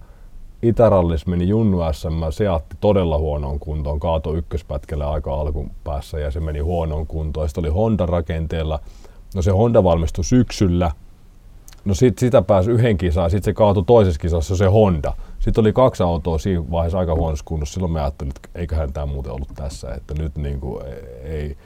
Itärallis 0.62 1.26
meni 1.26 1.48
Junnu 1.48 1.78
SM, 1.92 2.30
Seatti 2.30 2.76
todella 2.80 3.18
huonoon 3.18 3.60
kuntoon, 3.60 4.00
kaato 4.00 4.34
ykköspätkällä 4.34 5.10
aika 5.10 5.34
alkun 5.34 5.70
päässä 5.84 6.18
ja 6.18 6.30
se 6.30 6.40
meni 6.40 6.60
huonoon 6.60 7.06
kuntoon. 7.06 7.48
Sitten 7.48 7.64
oli 7.64 7.70
Honda 7.70 8.06
rakenteella, 8.06 8.80
no 9.34 9.42
se 9.42 9.50
Honda 9.50 9.84
valmistui 9.84 10.24
syksyllä, 10.24 10.90
no 11.84 11.94
sit 11.94 12.18
sitä 12.18 12.42
pääsi 12.42 12.70
yhden 12.70 12.98
kisaan, 12.98 13.30
sitten 13.30 13.44
se 13.44 13.52
kaatui 13.52 13.84
toisessa 13.86 14.20
kisassa 14.20 14.56
se 14.56 14.66
Honda. 14.66 15.12
Sitten 15.38 15.62
oli 15.62 15.72
kaksi 15.72 16.02
autoa 16.02 16.38
siinä 16.38 16.70
vaiheessa 16.70 16.98
aika 16.98 17.14
huonossa 17.14 17.44
kunnossa, 17.44 17.74
silloin 17.74 17.92
me 17.92 18.00
ajattelin, 18.00 18.32
että 18.36 18.48
eiköhän 18.60 18.92
tämä 18.92 19.06
muuten 19.06 19.32
ollut 19.32 19.52
tässä, 19.54 19.94
että 19.94 20.14
nyt 20.14 20.36
niin 20.36 20.60
kuin 20.60 20.84
ei, 21.22 21.56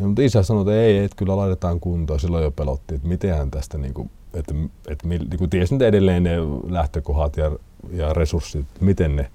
ja, 0.00 0.06
mutta 0.06 0.22
isä 0.22 0.42
sanoi, 0.42 0.62
että 0.62 0.82
ei, 0.82 0.98
että 0.98 1.16
kyllä 1.16 1.36
laitetaan 1.36 1.80
kuntoon. 1.80 2.20
Silloin 2.20 2.44
jo 2.44 2.50
pelottiin, 2.50 2.96
että 2.96 3.08
mitenhän 3.08 3.50
tästä, 3.50 3.78
niin 3.78 3.94
kuin, 3.94 4.10
että, 4.34 4.54
että 4.88 5.08
niin 5.08 5.50
tiesin 5.50 5.82
edelleen 5.82 6.22
ne 6.22 6.36
lähtökohdat 6.68 7.36
ja, 7.36 7.52
ja 7.92 8.12
resurssit, 8.12 8.66
miten, 8.80 9.16
ne, 9.16 9.30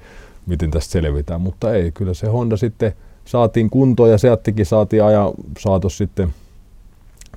miten 0.45 0.71
tästä 0.71 0.91
selvitään. 0.91 1.41
Mutta 1.41 1.73
ei, 1.73 1.91
kyllä 1.91 2.13
se 2.13 2.27
Honda 2.27 2.57
sitten 2.57 2.93
saatiin 3.25 3.69
kuntoon 3.69 4.11
ja 4.11 4.17
Seattikin 4.17 4.65
saatiin 4.65 5.03
ajan 5.03 5.31
saatos 5.59 5.97
sitten. 5.97 6.33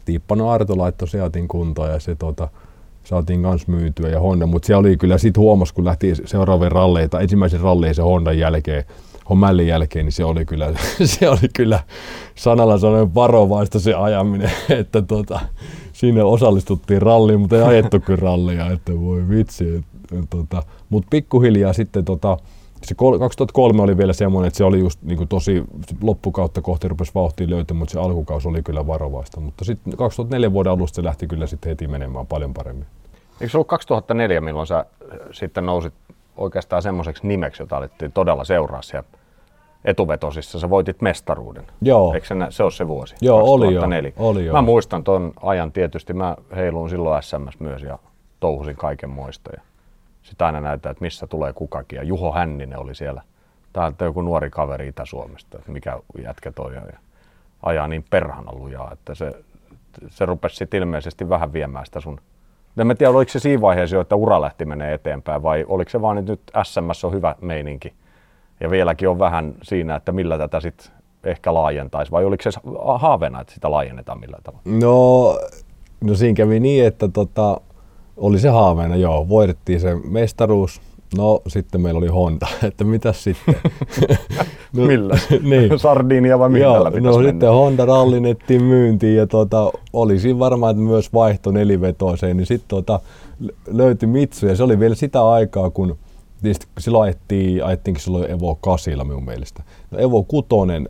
Tiippano 0.05 0.51
Arto 0.51 0.79
laittoi 0.79 1.09
Seatin 1.09 1.49
kuntoon 1.49 1.91
ja 1.91 2.01
se 2.01 2.15
tota, 2.15 2.49
saatiin 3.05 3.43
kans 3.43 3.67
myytyä 3.67 4.09
ja 4.09 4.21
Honda, 4.21 4.47
mutta 4.47 4.67
se 4.67 4.77
oli 4.77 4.97
kyllä 4.97 5.19
sitten 5.19 5.41
huomasi, 5.41 5.75
kun 5.75 5.85
lähti 5.85 6.15
seuraavien 6.25 6.73
ralleita, 6.73 7.21
ensimmäisen 7.21 7.61
ralliin 7.61 7.95
se 7.95 8.03
Hondan 8.03 8.39
jälkeen, 8.39 8.85
Homällin 9.29 9.67
jälkeen, 9.67 10.07
niin 10.07 10.13
se 10.13 10.25
oli 10.25 10.45
kyllä, 10.45 10.73
se 11.05 11.29
oli 11.29 11.49
kyllä 11.55 11.81
sanalla 12.35 12.79
sanoen 12.79 13.15
varovaista 13.15 13.81
se 13.81 13.95
ajaminen, 13.95 14.51
että 14.69 15.03
tota, 15.03 15.41
siinä 16.01 16.25
osallistuttiin 16.25 17.03
ralliin, 17.03 17.41
mutta 17.41 17.57
ei 17.57 17.63
ajettu 17.63 18.01
kyllä 18.01 18.21
rallia, 18.23 18.71
että 18.71 19.01
voi 19.01 19.29
vitsi. 19.29 19.85
Tota, 20.31 20.63
mutta 20.89 21.07
pikkuhiljaa 21.11 21.73
sitten 21.73 22.05
tota, 22.05 22.37
se 22.83 22.95
2003 23.19 23.83
oli 23.83 23.97
vielä 23.97 24.13
semmoinen, 24.13 24.47
että 24.47 24.59
se 24.59 24.65
oli 24.65 24.79
just 24.79 25.03
niin 25.03 25.29
tosi 25.29 25.65
loppukautta 26.03 26.63
kohti 26.63 26.89
rupesi 26.89 27.13
vauhtia 27.15 27.51
löytämään, 27.51 27.79
mutta 27.79 27.93
se 27.93 27.99
alkukausi 27.99 28.49
oli 28.49 28.63
kyllä 28.63 28.87
varovaista. 28.87 29.41
Mutta 29.41 29.65
sitten 29.65 29.97
2004 29.97 30.53
vuoden 30.53 30.73
alusta 30.73 30.97
se 30.97 31.05
lähti 31.05 31.27
kyllä 31.27 31.47
sitten 31.47 31.71
heti 31.71 31.89
menemään 31.89 32.27
paljon 32.27 32.55
paremmin. 32.55 32.87
Eikö 33.41 33.51
se 33.51 33.57
ollut 33.57 33.69
2004, 33.69 34.41
milloin 34.41 34.67
sä 34.67 34.85
sitten 35.33 35.67
nousit 35.67 35.95
oikeastaan 36.37 36.83
semmoiseksi 36.83 37.27
nimeksi, 37.27 37.63
jota 37.63 37.77
alettiin 37.77 38.13
todella 38.13 38.45
seuraa 38.45 38.83
siellä 38.83 39.09
etuvetosissa. 39.85 40.61
Sä 40.61 40.71
voitit 40.71 41.03
mestaruuden. 41.03 41.67
Joo. 41.83 42.15
Eikö 42.15 42.27
se, 42.27 42.35
se 42.51 42.63
ole 42.63 42.71
se 42.71 42.89
vuosi? 42.89 43.15
Joo, 43.21 43.39
2004. 43.39 43.99
oli 43.99 44.13
jo. 44.17 44.29
Oli 44.29 44.47
jo. 44.47 44.53
Mä 44.53 44.63
muistan 44.63 45.05
ton 45.05 45.33
ajan 45.43 45.73
tietysti. 45.73 46.13
Mä 46.13 46.37
heiluin 46.57 46.91
silloin 46.91 47.23
SMS 47.23 47.61
myös 47.61 47.83
ja 47.83 47.99
touhusin 48.41 48.77
kaiken 48.77 49.11
muista. 49.11 49.51
Ja 49.57 49.63
sitten 50.23 50.47
aina 50.47 50.61
näyttää, 50.61 50.91
että 50.91 51.05
missä 51.05 51.27
tulee 51.27 51.53
kukakin. 51.53 51.97
Ja 51.97 52.03
Juho 52.03 52.33
Hänninen 52.33 52.79
oli 52.79 52.95
siellä. 52.95 53.23
Täältä 53.73 54.05
joku 54.05 54.23
nuori 54.23 54.51
kaveri 54.51 54.89
Itä-Suomesta, 54.89 55.59
että 55.59 55.73
mikä 55.73 55.99
jätkä 56.23 56.53
toi 56.53 56.77
on. 56.77 56.87
Ja 56.93 56.99
ajaa 57.63 57.89
niin 57.89 58.05
perhana 58.11 58.53
lujaa, 58.53 58.91
että 58.93 59.15
se, 59.15 59.33
se 60.09 60.27
rupesi 60.27 60.57
sitten 60.57 60.79
ilmeisesti 60.79 61.29
vähän 61.29 61.53
viemään 61.53 61.87
sitä 61.87 62.01
sun 62.01 62.21
en 62.79 62.87
mä 62.87 62.95
tiedä, 62.95 63.11
oliko 63.11 63.31
se 63.31 63.39
siinä 63.39 63.61
vaiheessa 63.61 63.97
jo, 63.97 64.01
että 64.01 64.17
ura 64.17 64.41
lähti 64.41 64.65
menee 64.65 64.95
eteenpäin 64.95 65.43
vai 65.43 65.65
oliko 65.69 65.91
se 65.91 66.03
vaan, 66.03 66.19
että 66.19 66.33
nyt 66.33 66.41
SMS 66.63 67.05
on 67.05 67.13
hyvä 67.13 67.35
meininki 67.41 67.93
ja 68.61 68.71
vieläkin 68.71 69.09
on 69.09 69.19
vähän 69.19 69.55
siinä, 69.63 69.97
että 69.97 70.13
millä 70.13 70.39
tätä 70.39 70.61
sitten 70.61 70.87
ehkä 71.25 71.55
laajentaisi 71.55 72.13
vai 72.13 72.25
oliko 72.25 72.43
se 72.43 72.61
haaveena, 72.95 73.41
että 73.41 73.55
sitä 73.55 73.71
laajennetaan 73.71 74.21
millä 74.21 74.39
tavalla? 74.43 74.63
No, 74.65 75.39
no 76.05 76.15
siinä 76.15 76.35
kävi 76.35 76.61
niin, 76.61 76.87
että 76.87 77.09
tota, 77.09 77.61
oli 78.17 78.39
se 78.39 78.49
haaveena, 78.49 78.97
joo, 78.97 79.29
voitettiin 79.29 79.81
se 79.81 79.95
mestaruus, 80.11 80.81
No 81.17 81.43
sitten 81.47 81.81
meillä 81.81 81.99
oli 81.99 82.09
Honda, 82.09 82.47
että 82.69 82.85
mitä 82.85 83.13
sitten? 83.13 83.55
no, 84.77 84.87
millä? 84.87 85.19
niin. 85.51 85.79
Sardinia 85.79 86.39
vai 86.39 86.49
millä 86.49 86.65
Joo, 86.65 86.85
pitäisi 86.85 87.01
no 87.01 87.17
mennä? 87.17 87.31
sitten 87.31 87.49
Honda 87.49 87.85
rallinnettiin 87.87 88.63
myyntiin 88.65 89.17
ja 89.17 89.27
tuota, 89.27 89.71
oli 89.93 90.19
siinä 90.19 90.39
varmaan 90.39 90.71
että 90.71 90.83
myös 90.83 91.13
vaihto 91.13 91.51
nelivetoiseen, 91.51 92.37
niin 92.37 92.47
sitten 92.47 92.69
tuota, 92.69 93.01
löytyi 93.69 94.07
Mitsu 94.09 94.47
ja 94.47 94.57
se 94.57 94.63
oli 94.63 94.79
vielä 94.81 94.95
sitä 94.95 95.29
aikaa, 95.29 95.71
kun 95.71 95.99
Tietysti 96.43 96.67
silloin 96.79 97.03
ajettiin, 97.03 97.65
ajettiinkin 97.65 98.05
silloin 98.05 98.31
Evo 98.31 98.55
8 98.55 99.07
minun 99.07 99.25
mielestä. 99.25 99.63
No 99.91 99.99
Evo 99.99 100.23
6, 100.23 100.47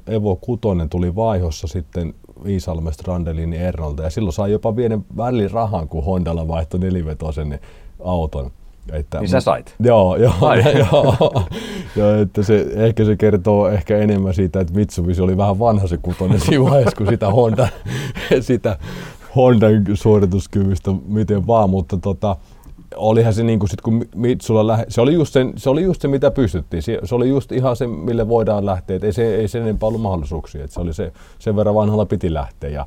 Evo 0.06 0.36
6 0.36 0.60
tuli 0.90 1.14
vaihossa 1.14 1.66
sitten 1.66 2.14
Iisalmesta 2.46 3.02
Randelin 3.06 3.52
Ernolta 3.52 4.02
ja 4.02 4.10
silloin 4.10 4.32
sai 4.32 4.52
jopa 4.52 4.72
pienen 4.72 5.04
välin 5.16 5.50
rahan, 5.50 5.88
kun 5.88 6.04
Hondalla 6.04 6.48
vaihtoi 6.48 6.80
nelivetoisen 6.80 7.60
auton. 8.04 8.50
Että, 8.92 9.20
niin 9.20 9.28
sä 9.28 9.40
sait? 9.40 9.74
Joo, 9.80 10.16
joo, 10.16 10.32
joo, 10.78 11.16
joo 11.96 12.14
että 12.22 12.42
se, 12.42 12.66
ehkä 12.74 13.04
se 13.04 13.16
kertoo 13.16 13.68
ehkä 13.68 13.98
enemmän 13.98 14.34
siitä, 14.34 14.60
että 14.60 14.74
Mitsubishi 14.74 15.22
oli 15.22 15.36
vähän 15.36 15.58
vanha 15.58 15.86
se 15.86 15.96
kutonen 15.96 16.40
siinä 16.40 16.64
vaiheessa, 16.64 16.96
kuin 16.96 17.10
sitä 17.10 17.30
Honda, 17.30 17.68
sitä 18.40 18.78
Hondan 19.36 19.84
suorituskyvystä, 19.94 20.90
miten 21.06 21.46
vaan, 21.46 21.70
mutta 21.70 21.96
tota, 21.96 22.36
olihan 22.96 23.34
se 23.34 23.42
niin 23.42 23.58
kuin 23.58 23.70
sit, 23.70 23.80
kun 23.80 24.04
Mitsulla 24.14 24.66
lähe, 24.66 24.86
se 24.88 25.00
oli, 25.00 25.14
just 25.14 25.32
se, 25.32 25.46
se 25.56 25.70
oli 25.70 25.82
just 25.82 26.02
se, 26.02 26.08
mitä 26.08 26.30
pystyttiin. 26.30 26.82
Se, 26.82 26.98
se 27.04 27.14
oli 27.14 27.28
just 27.28 27.52
ihan 27.52 27.76
se, 27.76 27.86
mille 27.86 28.28
voidaan 28.28 28.66
lähteä. 28.66 28.96
Et 28.96 29.04
ei, 29.04 29.12
se, 29.12 29.34
ei 29.34 29.48
sen 29.48 29.62
enempää 29.62 29.86
ollut 29.86 30.00
mahdollisuuksia. 30.00 30.64
Et 30.64 30.70
se 30.70 30.80
oli 30.80 30.94
se, 30.94 31.12
sen 31.38 31.56
verran 31.56 31.74
vanhalla 31.74 32.06
piti 32.06 32.34
lähteä. 32.34 32.70
Ja, 32.70 32.86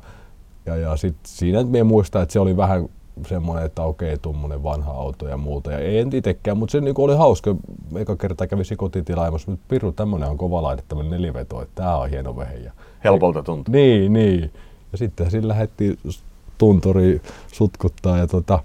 ja, 0.66 0.76
ja 0.76 0.96
sit 0.96 1.16
siinä 1.26 1.62
me 1.62 1.82
muistaa, 1.82 2.22
että 2.22 2.32
se 2.32 2.40
oli 2.40 2.56
vähän 2.56 2.88
semmoinen, 3.26 3.66
että 3.66 3.82
okei, 3.82 4.18
tuommoinen 4.18 4.62
vanha 4.62 4.92
auto 4.92 5.28
ja 5.28 5.36
muuta. 5.36 5.72
Ja 5.72 5.78
ei 5.78 6.06
itsekään, 6.12 6.58
mutta 6.58 6.72
se 6.72 6.80
niin 6.80 6.94
oli 6.98 7.16
hauska. 7.16 7.54
Eka 7.96 8.16
kerta 8.16 8.46
kävisi 8.46 8.76
kotitilaimassa, 8.76 9.50
mutta 9.50 9.66
Piru, 9.68 9.92
tämmöinen 9.92 10.28
on 10.28 10.38
kova 10.38 10.62
laite, 10.62 10.82
tämmöinen 10.88 11.12
neliveto, 11.12 11.62
että 11.62 11.74
tämä 11.74 11.96
on 11.96 12.10
hieno 12.10 12.36
vehe. 12.36 12.54
Ja, 12.54 12.72
Helpolta 13.04 13.42
tuntuu. 13.42 13.72
Niin, 13.72 14.12
niin. 14.12 14.52
Ja 14.92 14.98
sitten 14.98 15.30
sillä 15.30 15.48
lähdettiin 15.48 15.98
tunturi 16.58 17.22
sutkuttaa 17.52 18.18
ja 18.18 18.26
tota, 18.26 18.62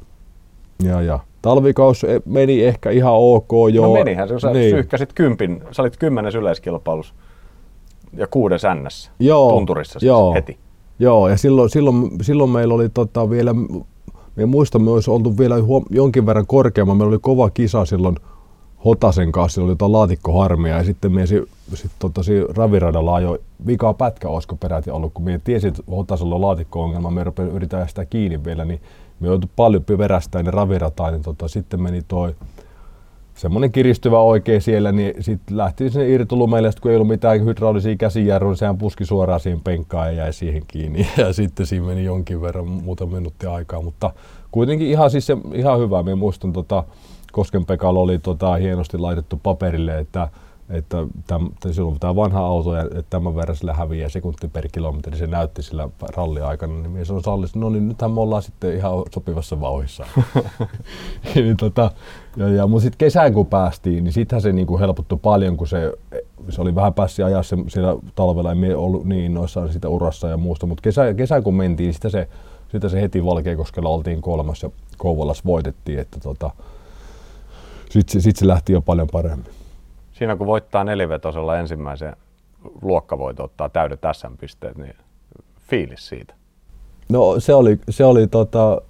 ja, 0.83 1.01
ja. 1.01 1.19
Talvikaus 1.41 2.05
meni 2.25 2.63
ehkä 2.63 2.89
ihan 2.89 3.13
ok, 3.15 3.51
joo. 3.73 3.87
No 3.87 3.93
menihän 3.93 4.27
se, 4.27 4.39
sä 4.39 4.51
niin. 4.51 4.69
syyhkäsit 4.69 5.13
kympin, 5.13 5.63
sä 5.71 5.81
olit 5.81 5.97
kymmenes 5.97 6.35
yleiskilpailussa 6.35 7.13
ja 8.13 8.27
kuudes 8.27 8.61
NS 8.75 9.11
joo, 9.19 9.49
tunturissa 9.49 9.99
siis 9.99 10.07
joo, 10.07 10.33
heti. 10.33 10.57
Joo, 10.99 11.29
ja 11.29 11.37
silloin, 11.37 11.69
silloin, 11.69 12.11
silloin 12.21 12.49
meillä 12.49 12.73
oli 12.73 12.89
tota 12.89 13.29
vielä 13.29 13.55
me 14.35 14.45
muistamme, 14.45 14.91
olisi 14.91 15.11
oltu 15.11 15.37
vielä 15.37 15.55
huom- 15.61 15.85
jonkin 15.89 16.25
verran 16.25 16.47
korkeamman. 16.47 16.97
Meillä 16.97 17.09
oli 17.09 17.19
kova 17.21 17.49
kisa 17.49 17.85
silloin 17.85 18.15
Hotasen 18.85 19.31
kanssa, 19.31 19.61
oli 19.61 19.71
jotain 19.71 19.91
laatikkoharmia 19.91 20.77
ja 20.77 20.83
sitten 20.83 21.11
me 21.11 21.25
sit, 21.25 21.43
sit, 21.73 21.91
tota, 21.99 22.21
raviradalla 22.57 23.15
ajoi 23.15 23.39
vikaa 23.67 23.93
pätkä, 23.93 24.29
olisiko 24.29 24.55
peräti 24.55 24.91
ollut, 24.91 25.13
kun 25.13 25.25
me 25.25 25.41
tiesin, 25.43 25.67
että 25.67 25.83
Hotasella 25.91 26.35
on 26.35 26.41
laatikko-ongelma, 26.41 27.11
me 27.11 27.23
yritetään 27.53 27.89
sitä 27.89 28.05
kiinni 28.05 28.43
vielä, 28.43 28.65
niin 28.65 28.81
me 29.19 29.27
joutui 29.27 29.49
paljon 29.55 29.83
verästään 29.97 30.45
ne 30.45 30.51
ravirataan, 30.51 31.13
niin 31.13 31.23
tota, 31.23 31.47
sitten 31.47 31.81
meni 31.81 32.01
toi 32.07 32.35
semmoinen 33.39 33.71
kiristyvä 33.71 34.21
oikein 34.21 34.61
siellä, 34.61 34.91
niin 34.91 35.23
sitten 35.23 35.57
lähti 35.57 35.89
sinne 35.89 36.09
irtolumeille, 36.09 36.71
kun 36.81 36.91
ei 36.91 36.97
ollut 36.97 37.07
mitään 37.07 37.45
hydraulisia 37.45 37.95
käsijarruja, 37.95 38.51
niin 38.51 38.57
sehän 38.57 38.77
puski 38.77 39.05
suoraan 39.05 39.39
siihen 39.39 39.61
penkkaan 39.61 40.07
ja 40.07 40.13
jäi 40.13 40.33
siihen 40.33 40.63
kiinni. 40.67 41.07
Ja 41.17 41.33
sitten 41.33 41.65
siinä 41.65 41.85
meni 41.85 42.03
jonkin 42.03 42.41
verran 42.41 42.67
muutama 42.67 43.15
minuutti 43.15 43.45
aikaa, 43.45 43.81
mutta 43.81 44.13
kuitenkin 44.51 44.87
ihan, 44.87 45.11
siis 45.11 45.25
se, 45.25 45.37
ihan 45.53 45.79
hyvä. 45.79 46.03
Minä 46.03 46.15
muistan, 46.15 46.53
tota, 46.53 46.83
Kosken 47.31 47.65
Pekalla 47.65 47.99
oli 47.99 48.19
tota, 48.19 48.55
hienosti 48.55 48.97
laitettu 48.97 49.39
paperille, 49.43 49.99
että 49.99 50.29
että 50.69 50.97
täm, 51.27 51.49
silloin 51.71 51.99
tämä 51.99 52.15
vanha 52.15 52.39
auto 52.39 52.75
ja 52.75 52.81
että 52.81 53.03
tämän 53.09 53.35
verran 53.35 53.55
sillä 53.55 53.73
häviää 53.73 54.09
sekunti 54.09 54.47
per 54.47 54.67
kilometri, 54.71 55.17
se 55.17 55.27
näytti 55.27 55.63
sillä 55.63 55.89
ralliaikana, 56.15 56.73
niin 56.73 56.91
mies 56.91 57.11
on 57.11 57.23
sallissa, 57.23 57.59
no 57.59 57.69
niin 57.69 57.87
nythän 57.87 58.11
me 58.11 58.21
ollaan 58.21 58.41
sitten 58.41 58.75
ihan 58.75 59.03
sopivassa 59.13 59.61
vauhissa. 59.61 60.05
niin, 61.35 61.57
tota, 61.57 61.91
ja, 62.37 62.49
ja, 62.49 62.67
mutta 62.67 62.83
sitten 62.83 62.97
kesään 62.97 63.33
kun 63.33 63.45
päästiin, 63.45 64.03
niin 64.03 64.13
sittenhän 64.13 64.41
se 64.41 64.51
niinku 64.51 64.79
helpottui 64.79 65.19
paljon, 65.21 65.57
kun 65.57 65.67
se, 65.67 65.93
se 66.49 66.61
oli 66.61 66.75
vähän 66.75 66.93
päässyt 66.93 67.25
ajaa 67.25 67.43
se, 67.43 67.57
siellä 67.67 67.95
talvella, 68.15 68.51
en 68.51 68.77
ollut 68.77 69.05
niin 69.05 69.33
noissaan 69.33 69.73
sitä 69.73 69.89
urassa 69.89 70.27
ja 70.27 70.37
muusta, 70.37 70.65
mutta 70.65 70.81
kesä, 70.81 71.13
kesään 71.13 71.43
kun 71.43 71.55
mentiin, 71.55 71.87
niin 71.87 71.93
sitten 71.93 72.11
se, 72.11 72.27
sitä 72.71 72.89
se 72.89 73.01
heti 73.01 73.25
Valkeakoskella 73.25 73.89
oltiin 73.89 74.21
kolmas 74.21 74.63
ja 74.63 74.69
Kouvolassa 74.97 75.43
voitettiin, 75.45 75.99
että 75.99 76.19
tota, 76.19 76.51
sitten 77.89 78.21
sit 78.21 78.35
se 78.35 78.47
lähti 78.47 78.73
jo 78.73 78.81
paljon 78.81 79.07
paremmin. 79.11 79.58
Siinä 80.19 80.35
kun 80.35 80.47
voittaa 80.47 80.83
nelivetosella 80.83 81.57
ensimmäisen 81.57 82.15
luokkavoito 82.81 83.43
ottaa 83.43 83.69
täydet 83.69 83.99
SM-pisteet, 84.13 84.77
niin 84.77 84.95
fiilis 85.69 86.07
siitä? 86.07 86.33
No 87.09 87.39
se 87.39 87.53
oli, 87.53 87.79
se 87.89 88.05
oli 88.05 88.27
tota, 88.27 88.81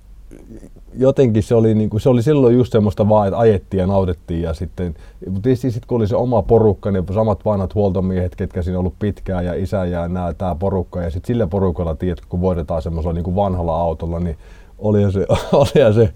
jotenkin 0.93 1.43
se 1.43 1.55
oli, 1.55 1.73
niin 1.73 1.89
kuin, 1.89 2.01
se 2.01 2.09
oli 2.09 2.23
silloin 2.23 2.55
just 2.55 2.71
semmoista 2.71 3.09
vaan, 3.09 3.27
että 3.27 3.39
ajettiin 3.39 3.81
ja 3.81 3.87
nautettiin 3.87 4.41
ja 4.41 4.53
sitten, 4.53 4.95
mutta 5.25 5.41
tietysti 5.41 5.71
sitten 5.71 5.87
kun 5.87 5.95
oli 5.95 6.07
se 6.07 6.15
oma 6.15 6.41
porukka, 6.41 6.91
niin 6.91 7.05
samat 7.13 7.45
vanhat 7.45 7.75
huoltomiehet, 7.75 8.35
ketkä 8.35 8.61
siinä 8.61 8.79
ollut 8.79 8.99
pitkään 8.99 9.45
ja 9.45 9.53
isä 9.53 9.85
ja 9.85 10.07
nämä, 10.07 10.33
tämä 10.33 10.55
porukka 10.55 11.01
ja 11.01 11.09
sitten 11.09 11.27
sillä 11.27 11.47
porukalla, 11.47 11.95
tiedät, 11.95 12.25
kun 12.25 12.41
voitetaan 12.41 12.81
semmoisella 12.81 13.13
niin 13.13 13.23
kuin 13.23 13.35
vanhalla 13.35 13.77
autolla, 13.77 14.19
niin 14.19 14.37
oli 14.77 15.11
se, 15.11 15.25
oli 15.51 15.93
se, 15.93 16.13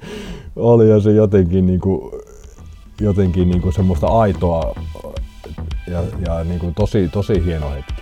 oli 0.55 1.01
se 1.01 1.11
jotenkin 1.11 1.65
niin 1.65 1.79
kuin, 1.79 2.11
jotenkin 3.03 3.49
niin 3.49 3.61
kuin 3.61 3.73
semmoista 3.73 4.07
aitoa 4.07 4.75
ja, 5.87 6.03
ja 6.27 6.43
niin 6.43 6.59
kuin 6.59 6.73
tosi, 6.73 7.09
tosi 7.09 7.45
hieno 7.45 7.71
hetki. 7.71 7.93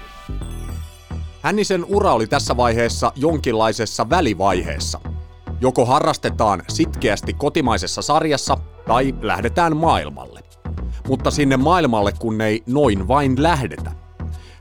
Hännisen 1.42 1.86
ura 1.86 2.14
oli 2.14 2.28
tässä 2.28 2.58
vaiheessa 2.58 3.12
jonkinlaisessa 3.16 4.10
välivaiheessa. 4.10 5.00
Joko 5.62 5.86
harrastetaan 5.86 6.64
sitkeästi 6.70 7.34
kotimaisessa 7.34 8.02
sarjassa 8.02 8.58
tai 8.88 9.16
lähdetään 9.22 9.78
maailmalle. 9.78 10.40
Mutta 11.08 11.32
sinne 11.32 11.58
maailmalle 11.58 12.12
kun 12.20 12.42
ei 12.42 12.64
noin 12.68 13.08
vain 13.08 13.44
lähdetä. 13.44 13.92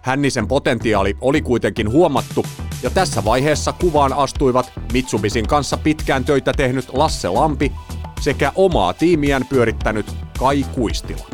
Hännisen 0.03 0.49
potentiaali 0.49 1.17
oli 1.21 1.43
kuitenkin 1.43 1.93
huomattu 1.93 2.45
ja 2.83 2.91
tässä 2.91 3.25
vaiheessa 3.25 3.73
kuvaan 3.73 4.13
astuivat 4.13 4.73
Mitsubisin 4.93 5.47
kanssa 5.47 5.77
pitkään 5.77 6.25
töitä 6.25 6.53
tehnyt 6.53 6.89
Lasse 6.93 7.29
Lampi 7.29 7.73
sekä 8.21 8.53
omaa 8.55 8.93
tiimiään 8.93 9.43
pyörittänyt 9.49 10.07
Kai 10.39 10.65
Kuistila. 10.75 11.27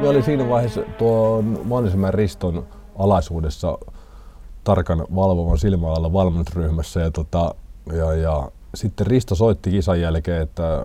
Me 0.00 0.08
oli 0.08 0.22
siinä 0.22 0.48
vaiheessa 0.48 0.82
tuon 0.98 1.60
Maanisemän 1.64 2.14
Riston 2.14 2.66
alaisuudessa 2.98 3.78
tarkan 4.64 5.06
valvovan 5.14 5.58
silmäalla 5.58 6.12
valmennusryhmässä 6.12 7.00
ja, 7.00 7.10
tota, 7.10 7.54
ja, 7.92 8.14
ja 8.14 8.50
sitten 8.74 9.06
Risto 9.06 9.34
soitti 9.34 9.70
kisan 9.70 10.00
jälkeen, 10.00 10.42
että 10.42 10.84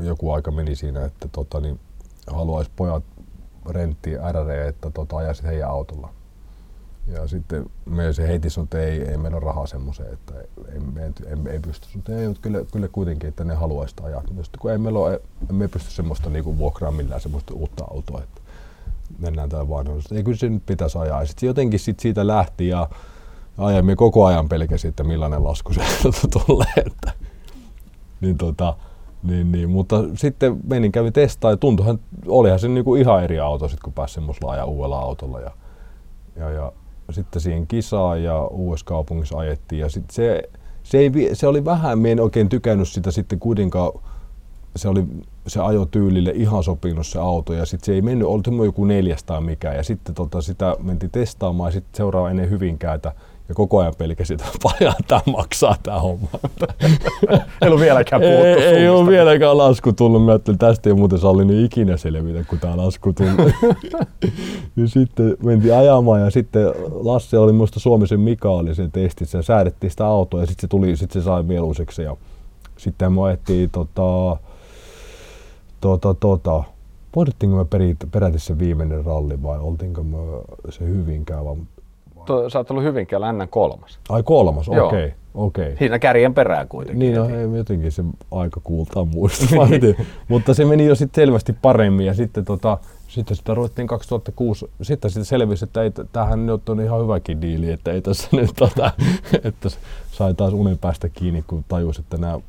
joku 0.00 0.32
aika 0.32 0.50
meni 0.50 0.76
siinä, 0.76 1.04
että 1.04 1.28
tota, 1.32 1.60
niin 1.60 1.80
haluaisi 2.26 2.70
pojat 2.76 3.04
rentti 3.68 4.10
RR, 4.32 4.50
että 4.50 4.90
tota, 4.90 5.16
ajaisit 5.16 5.44
heidän 5.44 5.70
autolla. 5.70 6.23
Ja 7.06 7.28
sitten 7.28 7.66
me 7.86 8.12
se 8.12 8.28
heti 8.28 8.50
sanoi, 8.50 8.64
että 8.64 8.78
ei, 8.78 9.02
ei 9.02 9.16
meillä 9.16 9.36
ole 9.36 9.44
rahaa 9.44 9.66
semmoiseen, 9.66 10.12
että 10.12 10.34
ei, 10.72 10.80
me 10.80 11.04
ei, 11.04 11.12
ei 11.52 11.60
pysty. 11.60 11.88
Mutta 11.94 12.12
ei, 12.12 12.28
mutta 12.28 12.42
kyllä, 12.42 12.64
kyllä 12.72 12.88
kuitenkin, 12.88 13.28
että 13.28 13.44
ne 13.44 13.54
haluaisi 13.54 13.94
ajaa. 14.02 14.22
Just, 14.36 14.56
kun 14.56 14.70
ei 14.70 14.78
meillä 14.78 14.98
ole, 14.98 15.20
me 15.52 15.68
pysty 15.68 15.90
semmoista 15.90 16.30
niinku 16.30 16.58
vuokraa 16.58 16.90
millään 16.90 17.20
semmoista 17.20 17.54
uutta 17.54 17.84
autoa, 17.90 18.22
että 18.22 18.40
mennään 19.18 19.48
täällä 19.48 19.68
vaan. 19.68 19.86
Ei 20.12 20.22
kyllä 20.22 20.36
se 20.36 20.48
nyt 20.48 20.66
pitäisi 20.66 20.98
ajaa. 20.98 21.20
Ja 21.22 21.26
sitten 21.26 21.46
jotenkin 21.46 21.80
sit 21.80 22.00
siitä 22.00 22.26
lähti 22.26 22.68
ja 22.68 22.88
ajamme 23.58 23.96
koko 23.96 24.24
ajan 24.26 24.48
pelkäsi, 24.48 24.88
että 24.88 25.04
millainen 25.04 25.44
lasku 25.44 25.72
se 25.72 25.80
tulee. 26.46 26.72
Että, 26.86 27.12
niin 28.20 28.38
tota, 28.38 28.76
niin, 29.22 29.52
niin, 29.52 29.70
mutta 29.70 29.96
sitten 30.14 30.60
menin 30.68 30.92
kävi 30.92 31.10
testaa 31.10 31.50
ja 31.50 31.56
tuntuihan, 31.56 31.98
olihan 32.26 32.58
se 32.58 32.68
niinku 32.68 32.94
ihan 32.94 33.24
eri 33.24 33.40
auto 33.40 33.68
sit, 33.68 33.80
kun 33.80 33.92
pääsi 33.92 34.14
semmoisella 34.14 34.52
ajaa 34.52 34.64
uudella 34.64 34.98
autolla. 34.98 35.40
Ja, 35.40 35.50
ja, 36.36 36.50
ja 36.50 36.72
sitten 37.10 37.42
siihen 37.42 37.66
kisaan 37.66 38.22
ja 38.22 38.46
uudessa 38.46 38.86
kaupungissa 38.86 39.38
ajettiin. 39.38 39.80
Ja 39.80 39.88
sitten 39.88 40.14
se, 40.14 40.42
se, 40.82 40.98
ei, 40.98 41.10
se 41.32 41.46
oli 41.46 41.64
vähän, 41.64 41.98
me 41.98 42.12
en 42.12 42.20
oikein 42.20 42.48
tykännyt 42.48 42.88
sitä 42.88 43.10
sitten 43.10 43.38
kuitenkaan, 43.38 43.92
se 44.76 44.88
oli 44.88 45.04
se 45.46 45.60
ajotyylille 45.60 46.32
ihan 46.34 46.62
sopinut 46.62 47.06
se 47.06 47.18
auto 47.18 47.52
ja 47.52 47.66
sitten 47.66 47.86
se 47.86 47.92
ei 47.92 48.02
mennyt, 48.02 48.28
oli 48.28 48.66
joku 48.66 48.84
neljästä 48.84 49.40
mikä. 49.40 49.72
Ja 49.72 49.82
sitten 49.82 50.14
tota, 50.14 50.40
sitä 50.40 50.76
mentiin 50.82 51.10
testaamaan 51.10 51.68
ja 51.68 51.72
sitten 51.72 51.96
seuraava 51.96 52.30
ennen 52.30 52.50
Hyvinkäätä 52.50 53.12
ja 53.48 53.54
koko 53.54 53.78
ajan 53.78 53.94
pelkäsin, 53.98 54.34
että 54.34 54.58
paljon 54.72 54.94
tämä 55.06 55.20
maksaa 55.26 55.76
tämä 55.82 56.00
homma. 56.00 56.28
ei 57.62 57.68
ole 57.68 57.80
vieläkään 57.80 58.22
puhuttu 58.22 58.44
Ei, 58.44 58.62
ei 58.62 58.88
ole 58.88 59.10
vieläkään 59.10 59.58
lasku 59.58 59.92
tullut. 59.92 60.24
Mä 60.24 60.32
ajattelin, 60.32 60.54
että 60.54 60.66
tästä 60.66 60.90
ei 60.90 60.94
muuten 60.94 61.18
sallinut 61.18 61.56
ikinä 61.56 61.96
selvitä, 61.96 62.44
kun 62.48 62.58
tämä 62.58 62.76
lasku 62.76 63.12
tuli. 63.12 63.54
ja 64.76 64.88
sitten 64.96 65.36
mentiin 65.42 65.74
ajamaan 65.74 66.20
ja 66.20 66.30
sitten 66.30 66.66
Lasse 66.92 67.38
oli 67.38 67.52
muista 67.52 67.80
Suomisen 67.80 68.20
Mika 68.20 68.50
oli 68.50 68.74
sen 68.74 68.92
testissä 68.92 69.38
ja 69.38 69.42
säädettiin 69.42 69.90
sitä 69.90 70.06
autoa 70.06 70.40
ja 70.40 70.46
sitten 70.46 70.60
se 70.60 70.68
tuli, 70.68 70.96
sitten 70.96 71.22
se 71.22 71.24
sai 71.24 71.42
mieluiseksi 71.42 72.02
ja 72.02 72.16
sitten 72.76 73.12
me 73.12 73.22
ajettiin 73.22 73.70
tota, 73.70 74.36
tota, 75.80 76.14
tota, 76.14 76.62
voitettiinko 77.16 77.56
me 77.56 77.64
peräti 78.10 78.38
se 78.38 78.58
viimeinen 78.58 79.04
ralli 79.04 79.42
vai 79.42 79.58
oltiinko 79.58 80.02
me 80.02 80.16
se 80.70 80.84
hyvinkään 80.84 81.44
vai 81.44 81.56
to, 82.24 82.50
sä 82.50 82.58
oot 82.58 82.70
ollut 82.70 82.84
Hyvinkäällä 82.84 83.30
ennen 83.30 83.48
kolmas. 83.48 83.98
Ai 84.08 84.22
kolmas, 84.22 84.68
okei. 84.68 84.80
Okay, 84.80 85.10
okay. 85.34 85.76
Siinä 85.78 85.98
kärjen 85.98 86.34
perään 86.34 86.68
kuitenkin. 86.68 86.98
Niin, 86.98 87.14
no, 87.14 87.28
ei, 87.28 87.56
jotenkin 87.58 87.92
se 87.92 88.04
aika 88.30 88.60
kuultaa 88.64 89.04
muista. 89.04 89.46
Mutta 90.28 90.54
se 90.54 90.64
meni 90.64 90.86
jo 90.86 90.94
sitten 90.94 91.22
selvästi 91.22 91.52
paremmin 91.52 92.06
ja 92.06 92.14
sitten 92.14 92.44
tota, 92.44 92.78
sitten 93.08 93.36
sitä 93.36 93.54
ruvettiin 93.54 93.88
2006, 93.88 94.66
sitten 94.82 95.10
sitä 95.10 95.24
selvisi, 95.24 95.64
että 95.64 95.82
ei, 95.82 95.90
tämähän 96.12 96.46
nyt 96.46 96.68
on 96.68 96.80
ihan 96.80 97.02
hyväkin 97.02 97.40
diili, 97.40 97.70
että 97.70 97.92
ei 97.92 98.02
tässä 98.02 98.28
nyt 98.36 98.50
tota, 98.56 98.90
että 99.44 99.68
sai 100.12 100.34
taas 100.34 100.52
unen 100.52 100.78
päästä 100.78 101.08
kiinni, 101.08 101.44
kun 101.46 101.64
tajusi, 101.68 102.00
että 102.00 102.16
nämä 102.16 102.40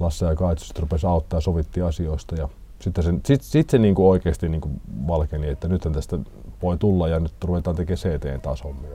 Lasse 0.00 0.26
ja 0.26 0.34
Kaitsus 0.34 0.78
rupesi 0.78 1.06
auttaa 1.06 1.36
ja 1.36 1.40
sovittiin 1.40 1.86
asioista 1.86 2.34
ja 2.34 2.48
sitten 2.80 3.04
se, 3.04 3.12
sit, 3.24 3.42
sit 3.42 3.70
se 3.70 3.78
niinku 3.78 4.10
oikeasti 4.10 4.48
niinku 4.48 4.70
valkeni, 5.06 5.48
että 5.48 5.68
nyt 5.68 5.82
tästä 5.92 6.18
voi 6.62 6.78
tulla 6.78 7.08
ja 7.08 7.20
nyt 7.20 7.32
ruvetaan 7.44 7.76
tekemään 7.76 7.98
CT 7.98 8.42
taas 8.42 8.64
hommia. 8.64 8.90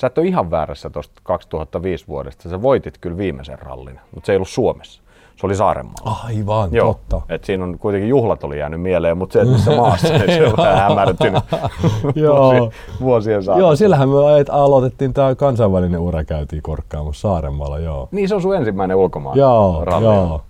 Sä 0.00 0.06
et 0.06 0.18
ole 0.18 0.26
ihan 0.26 0.50
väärässä 0.50 0.90
tuosta 0.90 1.20
2005 1.22 2.08
vuodesta. 2.08 2.48
Sä 2.48 2.62
voitit 2.62 2.98
kyllä 2.98 3.16
viimeisen 3.16 3.58
rallin, 3.58 4.00
mutta 4.14 4.26
se 4.26 4.32
ei 4.32 4.36
ollut 4.36 4.48
Suomessa. 4.48 5.02
Se 5.36 5.46
oli 5.46 5.54
Saarenmaalla. 5.56 6.16
Aivan, 6.24 6.68
Joo. 6.72 6.86
totta. 6.86 7.20
Et 7.28 7.44
siinä 7.44 7.64
on 7.64 7.78
kuitenkin 7.78 8.08
juhlat 8.08 8.44
oli 8.44 8.58
jäänyt 8.58 8.80
mieleen, 8.80 9.18
mutta 9.18 9.32
se, 9.32 9.40
että 9.40 9.52
missä 9.52 9.76
maassa, 9.76 10.08
niin 10.08 10.32
se 10.32 10.46
on 10.48 10.56
vähän 10.56 10.78
hämärtynyt 10.78 11.42
Joo. 12.14 12.70
vuosien 13.00 13.42
saatossa. 13.42 13.66
Joo, 13.66 13.76
sillähän 13.76 14.08
me 14.08 14.14
aloitettiin 14.50 15.14
tämä 15.14 15.34
kansainvälinen 15.34 16.00
ura, 16.00 16.24
käytiin 16.24 16.62
korkkaamassa 16.62 17.28
Saarenmaalla, 17.28 17.78
joo. 17.78 18.08
Niin, 18.10 18.28
se 18.28 18.34
on 18.34 18.42
sun 18.42 18.56
ensimmäinen 18.56 18.96
ulkomaan 18.96 19.38
joo, 19.38 19.84
ralli. 19.84 20.04
Joo, 20.04 20.42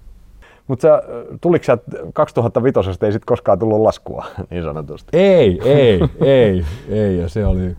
mutta 0.69 0.89
tuliko 1.41 1.65
sä 1.65 1.79
2005 2.13 2.79
ei 2.91 3.13
sitten 3.13 3.27
koskaan 3.27 3.59
tullut 3.59 3.81
laskua 3.81 4.25
niin 4.51 4.63
sanotusti? 4.63 5.09
Ei, 5.13 5.61
ei, 5.65 6.01
ei, 6.21 6.65
ei. 6.89 7.19
Ja 7.19 7.29
se 7.29 7.47
oli, 7.47 7.77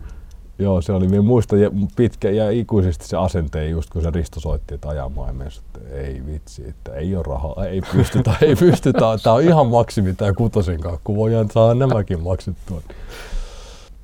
joo, 0.58 0.80
se 0.80 0.92
oli, 0.92 1.08
minä 1.08 1.22
muistan 1.22 1.58
pitkä 1.96 2.30
ja 2.30 2.50
ikuisesti 2.50 3.06
se 3.06 3.16
asenteen 3.16 3.70
just 3.70 3.90
kun 3.90 4.02
se 4.02 4.10
Risto 4.10 4.40
soitti, 4.40 4.74
että 4.74 4.88
ajamaan 4.88 5.38
ja 5.38 5.46
että 5.46 5.94
ei 5.94 6.22
vitsi, 6.26 6.68
että 6.68 6.94
ei 6.94 7.16
ole 7.16 7.24
rahaa, 7.28 7.66
ei 7.66 7.82
pystytä, 7.92 8.34
ei 8.42 8.56
pystytä, 8.56 9.00
tämä 9.22 9.36
on 9.36 9.42
ihan 9.42 9.66
maksimi 9.66 10.14
tämä 10.14 10.32
kutosen 10.32 10.80
kakku, 10.80 11.16
voidaan 11.16 11.50
saada 11.50 11.74
nämäkin 11.74 12.22
maksettua. 12.22 12.80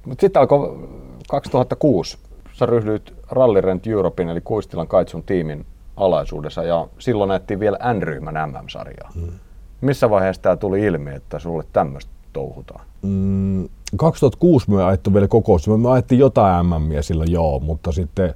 Mutta 0.06 0.20
sitten 0.20 0.40
alkoi 0.40 0.88
2006, 1.28 2.18
sä 2.52 2.66
ryhdyit 2.66 3.14
Rally 3.30 3.60
Rent 3.60 3.86
Europein 3.86 4.28
eli 4.28 4.40
Kuistilan 4.40 4.88
Kaitsun 4.88 5.22
tiimin 5.22 5.66
alaisuudessa 5.96 6.62
ja 6.62 6.88
silloin 6.98 7.28
näettiin 7.28 7.60
vielä 7.60 7.78
N-ryhmän 7.94 8.50
MM-sarjaa. 8.50 9.10
Hmm. 9.14 9.32
Missä 9.80 10.10
vaiheessa 10.10 10.42
tämä 10.42 10.56
tuli 10.56 10.82
ilmi, 10.82 11.14
että 11.14 11.38
sulle 11.38 11.64
tämmöistä 11.72 12.12
touhutaan? 12.32 12.84
Mm, 13.02 13.68
2006 13.96 14.70
me 14.70 14.84
ajettu 14.84 15.14
vielä 15.14 15.28
kokous. 15.28 15.68
Me 15.68 15.90
ajettiin 15.90 16.18
jotain 16.18 16.66
MMiä 16.66 17.02
sillä 17.02 17.24
joo, 17.28 17.60
mutta 17.60 17.92
sitten, 17.92 18.34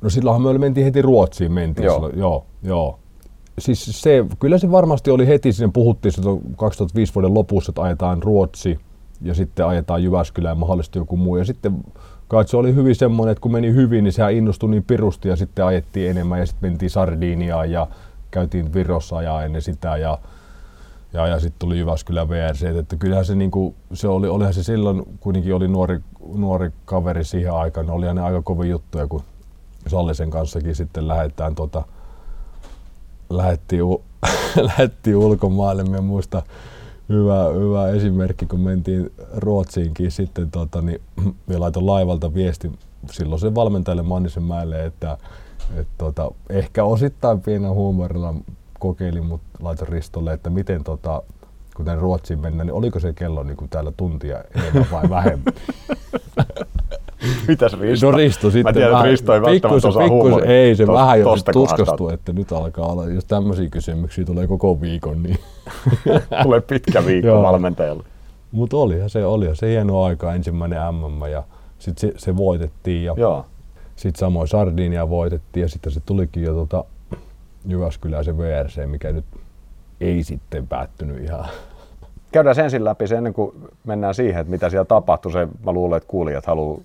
no 0.00 0.10
silloinhan 0.10 0.42
me 0.42 0.58
mentiin 0.58 0.84
heti 0.84 1.02
Ruotsiin 1.02 1.52
mentiin. 1.52 1.84
Joo. 1.84 1.94
Silloin, 1.94 2.18
joo, 2.18 2.46
joo. 2.62 2.98
Siis 3.58 4.02
se, 4.02 4.24
kyllä 4.38 4.58
se 4.58 4.70
varmasti 4.70 5.10
oli 5.10 5.26
heti, 5.26 5.52
sinne 5.52 5.70
puhuttiin 5.72 6.12
2005 6.56 7.14
vuoden 7.14 7.34
lopussa, 7.34 7.70
että 7.70 7.82
ajetaan 7.82 8.22
Ruotsi 8.22 8.78
ja 9.22 9.34
sitten 9.34 9.66
ajetaan 9.66 10.02
Jyväskylään 10.02 10.58
mahdollisesti 10.58 10.98
joku 10.98 11.16
muu. 11.16 11.36
Ja 11.36 11.44
sitten 11.44 11.84
kai 12.30 12.48
se 12.48 12.56
oli 12.56 12.74
hyvin 12.74 12.96
semmoinen, 12.96 13.32
että 13.32 13.42
kun 13.42 13.52
meni 13.52 13.74
hyvin, 13.74 14.04
niin 14.04 14.12
sehän 14.12 14.32
innostui 14.32 14.70
niin 14.70 14.84
pirusti 14.84 15.28
ja 15.28 15.36
sitten 15.36 15.64
ajettiin 15.64 16.10
enemmän 16.10 16.38
ja 16.38 16.46
sitten 16.46 16.70
mentiin 16.70 16.90
Sardiniaan 16.90 17.70
ja 17.70 17.86
käytiin 18.30 18.74
Virossa 18.74 19.16
ajaa 19.16 19.44
ennen 19.44 19.62
sitä 19.62 19.96
ja, 19.96 20.18
ja, 21.12 21.26
ja 21.26 21.40
sitten 21.40 21.58
tuli 21.58 21.78
Jyväskylän 21.78 22.28
VRC, 22.28 22.62
että 22.62 22.96
kyllähän 22.96 23.24
se, 23.24 23.34
niinku, 23.34 23.74
se 23.92 24.08
oli, 24.08 24.28
olihan 24.28 24.54
se 24.54 24.62
silloin, 24.62 25.02
kuitenkin 25.20 25.54
oli 25.54 25.68
nuori, 25.68 26.00
nuori 26.34 26.70
kaveri 26.84 27.24
siihen 27.24 27.52
aikaan, 27.52 27.86
niin 27.86 27.94
olihan 27.94 28.16
ne 28.16 28.22
aika 28.22 28.42
kovin 28.42 28.70
juttuja, 28.70 29.06
kun 29.06 29.22
Sallisen 29.86 30.30
kanssakin 30.30 30.74
sitten 30.74 31.08
lähdetään 31.08 31.54
tota, 31.54 31.84
lähettiin, 33.30 33.84
lähettiin 34.76 35.16
ulkomaille, 35.16 35.84
mä 35.84 36.00
muista, 36.00 36.42
hyvä, 37.10 37.44
hyvä 37.44 37.88
esimerkki, 37.88 38.46
kun 38.46 38.60
mentiin 38.60 39.12
Ruotsiinkin 39.36 40.10
sitten, 40.10 40.50
tota, 40.50 40.82
niin 40.82 41.00
laitoin 41.58 41.86
laivalta 41.86 42.34
viesti 42.34 42.72
silloin 43.10 43.40
se 43.40 43.54
valmentajalle 43.54 44.02
Mannisen 44.02 44.42
mäelle, 44.42 44.84
että 44.84 45.18
et, 45.76 45.88
tota, 45.98 46.30
ehkä 46.48 46.84
osittain 46.84 47.40
pienen 47.40 47.70
huumorilla 47.70 48.34
kokeilin, 48.78 49.26
mutta 49.26 49.46
laitoin 49.60 49.88
Ristolle, 49.88 50.32
että 50.32 50.50
miten 50.50 50.84
tota, 50.84 51.22
kun 51.76 51.84
tänne 51.84 52.00
Ruotsiin 52.00 52.40
mennään, 52.40 52.66
niin 52.66 52.74
oliko 52.74 53.00
se 53.00 53.12
kello 53.12 53.42
niin 53.42 53.56
kuin 53.56 53.68
täällä 53.68 53.92
tuntia 53.96 54.44
enemmän 54.54 54.86
vai 54.92 55.10
vähemmän? 55.10 55.54
Mitäs 57.48 57.80
Risto? 57.80 58.10
No 58.10 58.16
Risto 58.16 58.50
sitten 58.50 58.64
Mä 58.64 58.72
tiedän, 58.72 58.92
vähän, 58.92 59.06
Risto 59.06 59.34
ei 59.34 59.42
välttämättä 59.42 59.88
osaa 59.88 60.02
pikkus, 60.02 60.42
Ei, 60.42 60.76
se 60.76 60.86
tos, 60.86 60.94
vähän 60.94 61.20
jo 61.20 61.36
tuskastui, 61.52 62.14
että 62.14 62.32
nyt 62.32 62.52
alkaa 62.52 62.86
olla, 62.86 63.06
jos 63.06 63.24
tämmöisiä 63.24 63.68
kysymyksiä 63.68 64.24
tulee 64.24 64.46
koko 64.46 64.80
viikon, 64.80 65.22
niin... 65.22 65.38
tulee 66.42 66.60
pitkä 66.60 67.06
viikko 67.06 67.42
valmentajalle. 67.42 68.04
Mutta 68.52 68.76
olihan 68.76 69.10
se, 69.10 69.24
olihan 69.24 69.56
se 69.56 69.68
hieno 69.68 70.02
aika, 70.02 70.34
ensimmäinen 70.34 70.78
MM 70.94 71.26
ja 71.32 71.42
sitten 71.78 72.10
se, 72.10 72.18
se, 72.18 72.36
voitettiin 72.36 73.04
ja 73.04 73.14
sitten 73.96 74.20
samoin 74.20 74.48
Sardinia 74.48 75.08
voitettiin 75.08 75.62
ja 75.62 75.68
sitten 75.68 75.92
se 75.92 76.00
tulikin 76.06 76.42
jo 76.42 76.54
tota 76.54 76.84
Jyväskylään 77.66 78.24
se 78.24 78.38
VRC, 78.38 78.86
mikä 78.86 79.12
nyt 79.12 79.24
ei 80.00 80.22
sitten 80.22 80.66
päättynyt 80.66 81.24
ihan 81.24 81.44
käydään 82.32 82.60
ensin 82.60 82.84
läpi 82.84 83.06
se 83.06 83.16
ennen 83.16 83.34
kuin 83.34 83.52
mennään 83.84 84.14
siihen, 84.14 84.40
että 84.40 84.50
mitä 84.50 84.70
siellä 84.70 84.84
tapahtui. 84.84 85.32
Se, 85.32 85.48
mä 85.64 85.72
luulen, 85.72 85.96
että 85.96 86.08
kuulijat 86.08 86.46
haluaa 86.46 86.80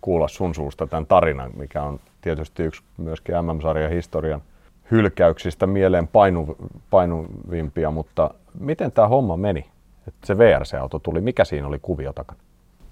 kuulla 0.00 0.28
sun 0.28 0.54
suusta 0.54 0.86
tämän 0.86 1.06
tarinan, 1.06 1.50
mikä 1.56 1.82
on 1.82 2.00
tietysti 2.20 2.62
yksi 2.62 2.82
myöskin 2.96 3.34
MM-sarjan 3.34 3.92
historian 3.92 4.42
hylkäyksistä 4.90 5.66
mieleen 5.66 6.08
painu, 6.08 6.56
painuvimpia, 6.90 7.90
mutta 7.90 8.30
miten 8.60 8.92
tämä 8.92 9.08
homma 9.08 9.36
meni? 9.36 9.66
Että 10.08 10.26
se 10.26 10.38
VRC-auto 10.38 10.98
tuli, 10.98 11.20
mikä 11.20 11.44
siinä 11.44 11.66
oli 11.66 11.78
kuvio 11.82 12.12
takana? 12.12 12.40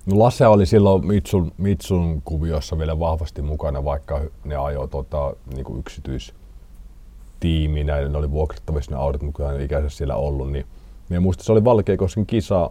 No 0.06 0.18
Lasse 0.18 0.46
oli 0.46 0.66
silloin 0.66 1.06
Mitsun, 1.06 1.52
Mitsun 1.58 2.22
kuviossa 2.24 2.78
vielä 2.78 2.98
vahvasti 2.98 3.42
mukana, 3.42 3.84
vaikka 3.84 4.20
ne 4.44 4.56
ajoi 4.56 4.88
tota, 4.88 5.34
niin 5.54 5.78
yksityistiiminä, 5.78 8.08
ne 8.08 8.18
oli 8.18 8.30
vuokrattavissa 8.30 8.90
ne 8.90 8.96
autot, 8.96 9.22
mutta 9.22 9.52
ikäisessä 9.52 9.98
siellä 9.98 10.16
ollut, 10.16 10.52
niin 10.52 10.66
Minä 11.08 11.20
muistan, 11.20 11.44
se 11.44 11.52
oli 11.52 11.64
Valkeakosken 11.64 12.26
kisa 12.26 12.70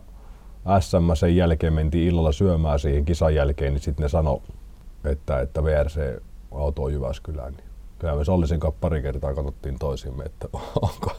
SM 0.80 1.16
sen 1.16 1.36
jälkeen 1.36 1.74
mentiin 1.74 2.08
illalla 2.08 2.32
syömään 2.32 2.80
siihen 2.80 3.06
kisan 3.06 3.36
jälkeen, 3.36 3.74
niin 3.74 3.82
sitten 3.82 4.04
ne 4.04 4.10
sanoi, 4.10 4.42
että, 5.06 5.40
että 5.40 5.64
VRC-auto 5.64 6.84
on 6.84 6.94
Jyväskylään. 6.94 7.54
Niin 7.54 7.66
kyllä 8.00 8.16
me 8.16 8.26
Sollisen 8.26 8.60
kanssa 8.60 8.78
pari 8.82 9.02
kertaa 9.02 9.34
katsottiin 9.34 9.80
toisimme, 9.80 10.24
että 10.24 10.48
onko, 10.82 11.12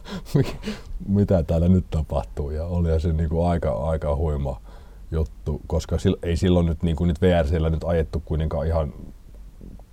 mitä 1.08 1.42
täällä 1.42 1.68
nyt 1.68 1.84
tapahtuu. 1.90 2.50
Ja 2.50 2.64
oli 2.64 3.00
se 3.00 3.12
niin 3.12 3.28
kuin 3.28 3.48
aika, 3.48 3.72
aika 3.72 4.16
huima, 4.16 4.60
juttu, 5.10 5.60
koska 5.66 5.98
sil, 6.02 6.16
ei 6.22 6.36
silloin 6.36 6.66
nyt, 6.66 6.82
niin 6.82 6.96
kuin 6.96 7.08
nyt 7.08 7.22
VRCllä 7.22 7.70
nyt 7.70 7.84
ajettu 7.84 8.22
kuitenkaan 8.24 8.66
ihan 8.66 8.92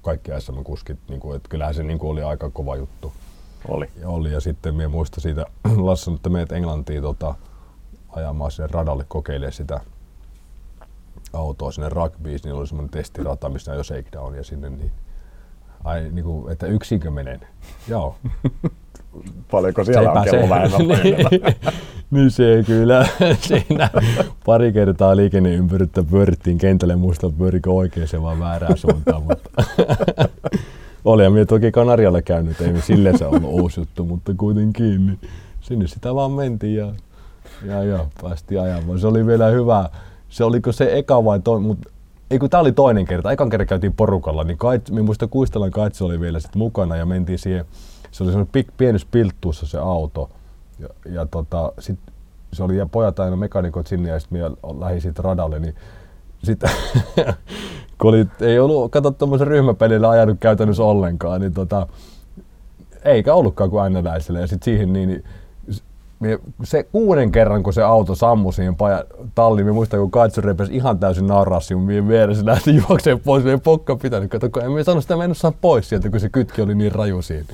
kaikki 0.01 0.31
SM-kuskit, 0.39 0.99
niin 1.09 1.19
kuin, 1.19 1.35
että 1.35 1.49
kyllähän 1.49 1.75
se 1.75 1.83
niin 1.83 1.99
kuin 1.99 2.11
oli 2.11 2.23
aika 2.23 2.49
kova 2.49 2.75
juttu. 2.75 3.13
Oli. 3.67 3.89
Ja 4.01 4.09
oli, 4.09 4.31
ja 4.31 4.39
sitten 4.39 4.75
minä 4.75 4.89
muista 4.89 5.21
siitä, 5.21 5.45
Lassan, 5.77 6.15
että 6.15 6.29
meet 6.29 6.51
Englantiin 6.51 7.01
tota, 7.01 7.35
ajamaan 8.15 8.51
sinne 8.51 8.67
radalle 8.71 9.05
kokeilemaan 9.07 9.53
sitä 9.53 9.79
autoa 11.33 11.71
sinne 11.71 11.89
rugbyyn, 11.89 12.39
niin 12.43 12.53
oli 12.53 12.67
semmoinen 12.67 12.91
testirata, 12.91 13.49
missä 13.49 13.73
jo 13.73 13.83
shakedown 13.83 14.35
ja 14.35 14.43
sinne, 14.43 14.69
niin 14.69 14.91
ai, 15.83 16.09
niin 16.11 16.25
kuin, 16.25 16.51
että 16.51 16.67
yksinkö 16.67 17.11
menen? 17.11 17.39
Joo. 17.87 18.15
Paljonko 19.51 19.83
siellä 19.83 20.11
on 20.11 20.23
kello 20.23 20.49
vähemmän 20.49 20.87
niin, 21.03 21.15
niin 22.11 22.31
se 22.31 22.63
kyllä 22.65 23.07
siinä 23.39 23.89
pari 24.45 24.71
kertaa 24.71 25.15
liikenneympyryyttä 25.15 26.03
pyörittiin 26.03 26.57
kentälle, 26.57 26.95
muista 26.95 27.29
pyörikö 27.29 27.71
oikein 27.71 28.07
se 28.07 28.21
vaan 28.21 28.39
väärään 28.39 28.77
suuntaan, 28.77 29.23
mutta 29.23 29.49
oli 31.05 31.29
minä 31.29 31.45
toki 31.45 31.71
Kanarialla 31.71 32.21
käynyt, 32.21 32.61
ei 32.61 32.81
sille 32.81 33.17
se 33.17 33.25
ollut 33.25 33.43
uusi 33.43 33.79
juttu, 33.79 34.05
mutta 34.05 34.33
kuitenkin, 34.37 35.05
niin 35.05 35.19
sinne 35.61 35.87
sitä 35.87 36.15
vaan 36.15 36.31
mentiin 36.31 36.75
ja, 36.75 36.93
ja, 37.65 37.83
ja 37.83 38.05
päästiin 38.21 38.61
ajamaan. 38.61 38.99
Se 38.99 39.07
oli 39.07 39.25
vielä 39.25 39.47
hyvä, 39.47 39.89
se 40.29 40.43
oliko 40.43 40.71
se 40.71 40.97
eka 40.97 41.25
vai 41.25 41.39
toinen, 41.39 41.67
mutta 41.67 41.89
ei 42.31 42.39
kun 42.39 42.49
tää 42.49 42.59
oli 42.59 42.71
toinen 42.71 43.05
kerta, 43.05 43.31
ekan 43.31 43.49
kerran 43.49 43.67
käytiin 43.67 43.93
porukalla, 43.93 44.43
niin 44.43 44.57
Kaits, 44.57 44.91
minä 44.91 45.03
muistan 45.03 45.29
Kuistelan 45.29 45.71
Kaitsi 45.71 46.03
oli 46.03 46.19
vielä 46.19 46.39
sit 46.39 46.55
mukana 46.55 46.95
ja 46.95 47.05
mentiin 47.05 47.39
siihen, 47.39 47.65
se 48.11 48.23
oli 48.23 48.31
semmoinen 48.31 48.65
pieni 48.77 48.99
pilttuussa 49.11 49.65
se 49.65 49.77
auto. 49.77 50.29
Ja, 50.79 50.87
ja 51.05 51.25
tota, 51.25 51.71
sit 51.79 51.99
se 52.53 52.63
oli 52.63 52.77
ja 52.77 52.85
pojat 52.85 53.19
aina 53.19 53.35
mekanikot 53.35 53.87
sinne 53.87 54.09
ja 54.09 54.19
sitten 54.19 54.39
minä 54.39 54.79
lähdin 54.79 55.13
radalle, 55.17 55.59
niin 55.59 55.75
sitten 56.43 56.69
kun 58.01 58.09
oli, 58.09 58.27
ei 58.41 58.59
ollut, 58.59 58.91
kato 58.91 59.11
tuommoisen 59.11 59.47
ryhmäpelillä 59.47 60.09
ajanut 60.09 60.37
käytännössä 60.39 60.83
ollenkaan, 60.83 61.41
niin 61.41 61.53
tota, 61.53 61.87
eikä 63.05 63.33
ollutkaan 63.33 63.69
kuin 63.69 63.81
aina 63.81 63.99
Ja 64.39 64.47
sitten 64.47 64.65
siihen 64.65 64.93
niin, 64.93 65.09
niin 65.09 65.23
se 66.63 66.83
kuuden 66.83 67.31
kerran, 67.31 67.63
kun 67.63 67.73
se 67.73 67.83
auto 67.83 68.15
sammui 68.15 68.53
siihen 68.53 68.75
paja, 68.75 69.03
talliin, 69.35 69.67
mä 69.67 69.73
muistan, 69.73 69.99
kun 69.99 70.11
Kaitsu 70.11 70.41
ihan 70.71 70.99
täysin 70.99 71.27
nauraa 71.27 71.59
sinun 71.59 71.87
vieressä, 71.87 72.45
lähti 72.45 72.75
juokseen 72.75 73.19
pois, 73.19 73.43
meidän 73.43 73.61
pokka 73.61 73.95
pitänyt, 73.95 74.31
kato, 74.31 74.49
kun 74.49 74.79
en 74.79 74.85
sano 74.85 75.01
sitä 75.01 75.17
mennyt 75.17 75.37
pois 75.61 75.89
sieltä, 75.89 76.09
kun 76.09 76.19
se 76.19 76.29
kytki 76.29 76.61
oli 76.61 76.75
niin 76.75 76.91
raju 76.91 77.21
siinä. 77.21 77.45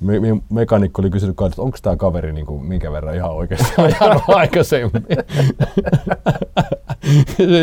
Me, 0.00 0.20
me, 0.20 0.40
mekanikko 0.50 1.02
oli 1.02 1.10
kysynyt 1.10 1.36
että 1.46 1.62
onko 1.62 1.78
tämä 1.82 1.96
kaveri 1.96 2.32
niin 2.32 2.46
kuin, 2.46 2.64
minkä 2.64 2.92
verran 2.92 3.14
ihan 3.14 3.30
oikeasti 3.30 3.72
ajanut 3.78 4.22
aikaisemmin. 4.36 5.06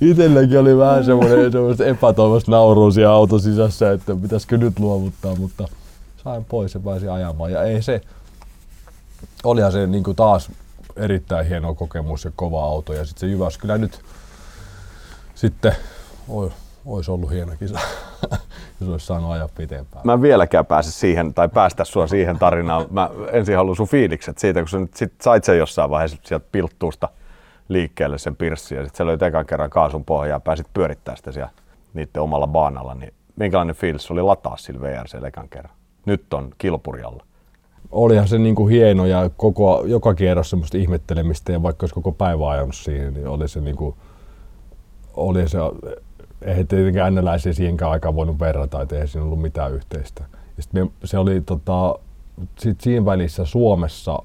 Itselläkin 0.00 0.58
oli 0.58 0.78
vähän 0.78 1.04
semmoinen, 1.04 1.52
semmoista 1.52 1.84
epätoivoista 1.84 2.50
naurua 2.50 2.90
siellä 2.90 3.14
auton 3.14 3.40
sisässä, 3.40 3.92
että 3.92 4.16
pitäisikö 4.16 4.58
nyt 4.58 4.78
luovuttaa, 4.78 5.36
mutta 5.36 5.68
sain 6.24 6.44
pois 6.44 6.74
ja 6.74 6.80
pääsin 6.80 7.10
ajamaan. 7.10 7.52
Ja 7.52 7.62
ei 7.62 7.82
se, 7.82 8.00
olihan 9.44 9.72
se 9.72 9.86
niin 9.86 10.04
kuin 10.04 10.16
taas 10.16 10.52
erittäin 10.96 11.46
hieno 11.46 11.74
kokemus 11.74 12.24
ja 12.24 12.32
kova 12.36 12.64
auto. 12.64 12.92
Ja 12.92 13.04
sitten 13.04 13.20
se 13.20 13.26
Jyväskylä 13.26 13.78
nyt 13.78 14.00
sitten, 15.34 15.72
oi, 16.28 16.50
olisi 16.86 17.10
ollut 17.10 17.30
hieno 17.30 17.52
kisa, 17.58 17.78
jos 18.80 18.88
olisi 18.90 19.06
saanut 19.06 19.30
ajaa 19.30 19.48
pitempään. 19.48 20.06
Mä 20.06 20.12
en 20.12 20.22
vieläkään 20.22 20.66
pääse 20.66 20.90
siihen, 20.90 21.34
tai 21.34 21.48
päästä 21.48 21.84
sua 21.84 22.06
siihen 22.06 22.38
tarinaan. 22.38 22.86
Mä 22.90 23.10
ensin 23.32 23.56
haluan 23.56 23.76
sun 23.76 23.88
fiilikset 23.88 24.38
siitä, 24.38 24.60
kun 24.60 24.68
sä 24.68 24.78
nyt 24.78 24.94
sit 24.94 25.12
sait 25.20 25.44
sen 25.44 25.58
jossain 25.58 25.90
vaiheessa 25.90 26.16
sieltä 26.24 26.46
pilttuusta 26.52 27.08
liikkeelle 27.68 28.18
sen 28.18 28.36
pirssin, 28.36 28.78
ja 28.78 28.84
sitten 28.84 28.98
sä 28.98 29.06
löit 29.06 29.22
ekan 29.22 29.46
kerran 29.46 29.70
kaasun 29.70 30.04
pohjaa 30.04 30.36
ja 30.36 30.40
pääsit 30.40 30.66
pyörittämään 30.74 31.16
sitä 31.16 31.32
siellä 31.32 31.50
niiden 31.94 32.22
omalla 32.22 32.46
baanalla, 32.46 32.94
niin 32.94 33.14
minkälainen 33.36 33.76
fiilis 33.76 34.10
oli 34.10 34.22
lataa 34.22 34.56
sillä 34.56 34.80
VRC 34.80 35.24
ekan 35.26 35.48
kerran? 35.48 35.74
Nyt 36.06 36.34
on 36.34 36.50
kilpurjalla 36.58 37.24
olihan 37.90 38.28
se 38.28 38.38
niin 38.38 38.54
kuin 38.54 38.70
hieno 38.70 39.06
ja 39.06 39.30
koko, 39.36 39.84
joka 39.86 40.14
kierros 40.14 40.50
semmoista 40.50 40.78
ihmettelemistä 40.78 41.52
ja 41.52 41.62
vaikka 41.62 41.84
olisi 41.84 41.94
koko 41.94 42.12
päivä 42.12 42.50
ajanut 42.50 42.74
siihen, 42.74 43.14
niin 43.14 43.28
oli 43.28 43.48
se 43.48 43.60
niin 43.60 43.76
kuin, 43.76 43.94
oli 45.14 45.48
se, 45.48 45.58
eihän 46.42 46.66
tietenkään 46.66 47.08
ennäläisiä 47.08 47.52
siihenkään 47.52 47.90
aikaan 47.90 48.14
voinut 48.14 48.38
verrata, 48.38 48.82
että 48.82 48.94
eihän 48.94 49.08
siinä 49.08 49.24
ollut 49.24 49.42
mitään 49.42 49.72
yhteistä. 49.72 50.24
Ja 50.56 50.62
sit 50.62 50.72
me, 50.72 50.86
se 51.04 51.18
oli 51.18 51.40
tota, 51.40 51.98
sit 52.58 52.80
siinä 52.80 53.04
välissä 53.04 53.44
Suomessa, 53.44 54.18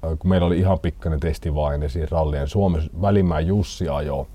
kun 0.00 0.30
meillä 0.30 0.46
oli 0.46 0.58
ihan 0.58 0.80
pikkainen 0.80 1.20
testivaihe 1.20 1.88
siinä 1.88 2.08
rallien, 2.10 2.48
Suomessa 2.48 2.90
Välimäen 3.00 3.46
Jussi 3.46 3.88
ajoi 3.88 4.26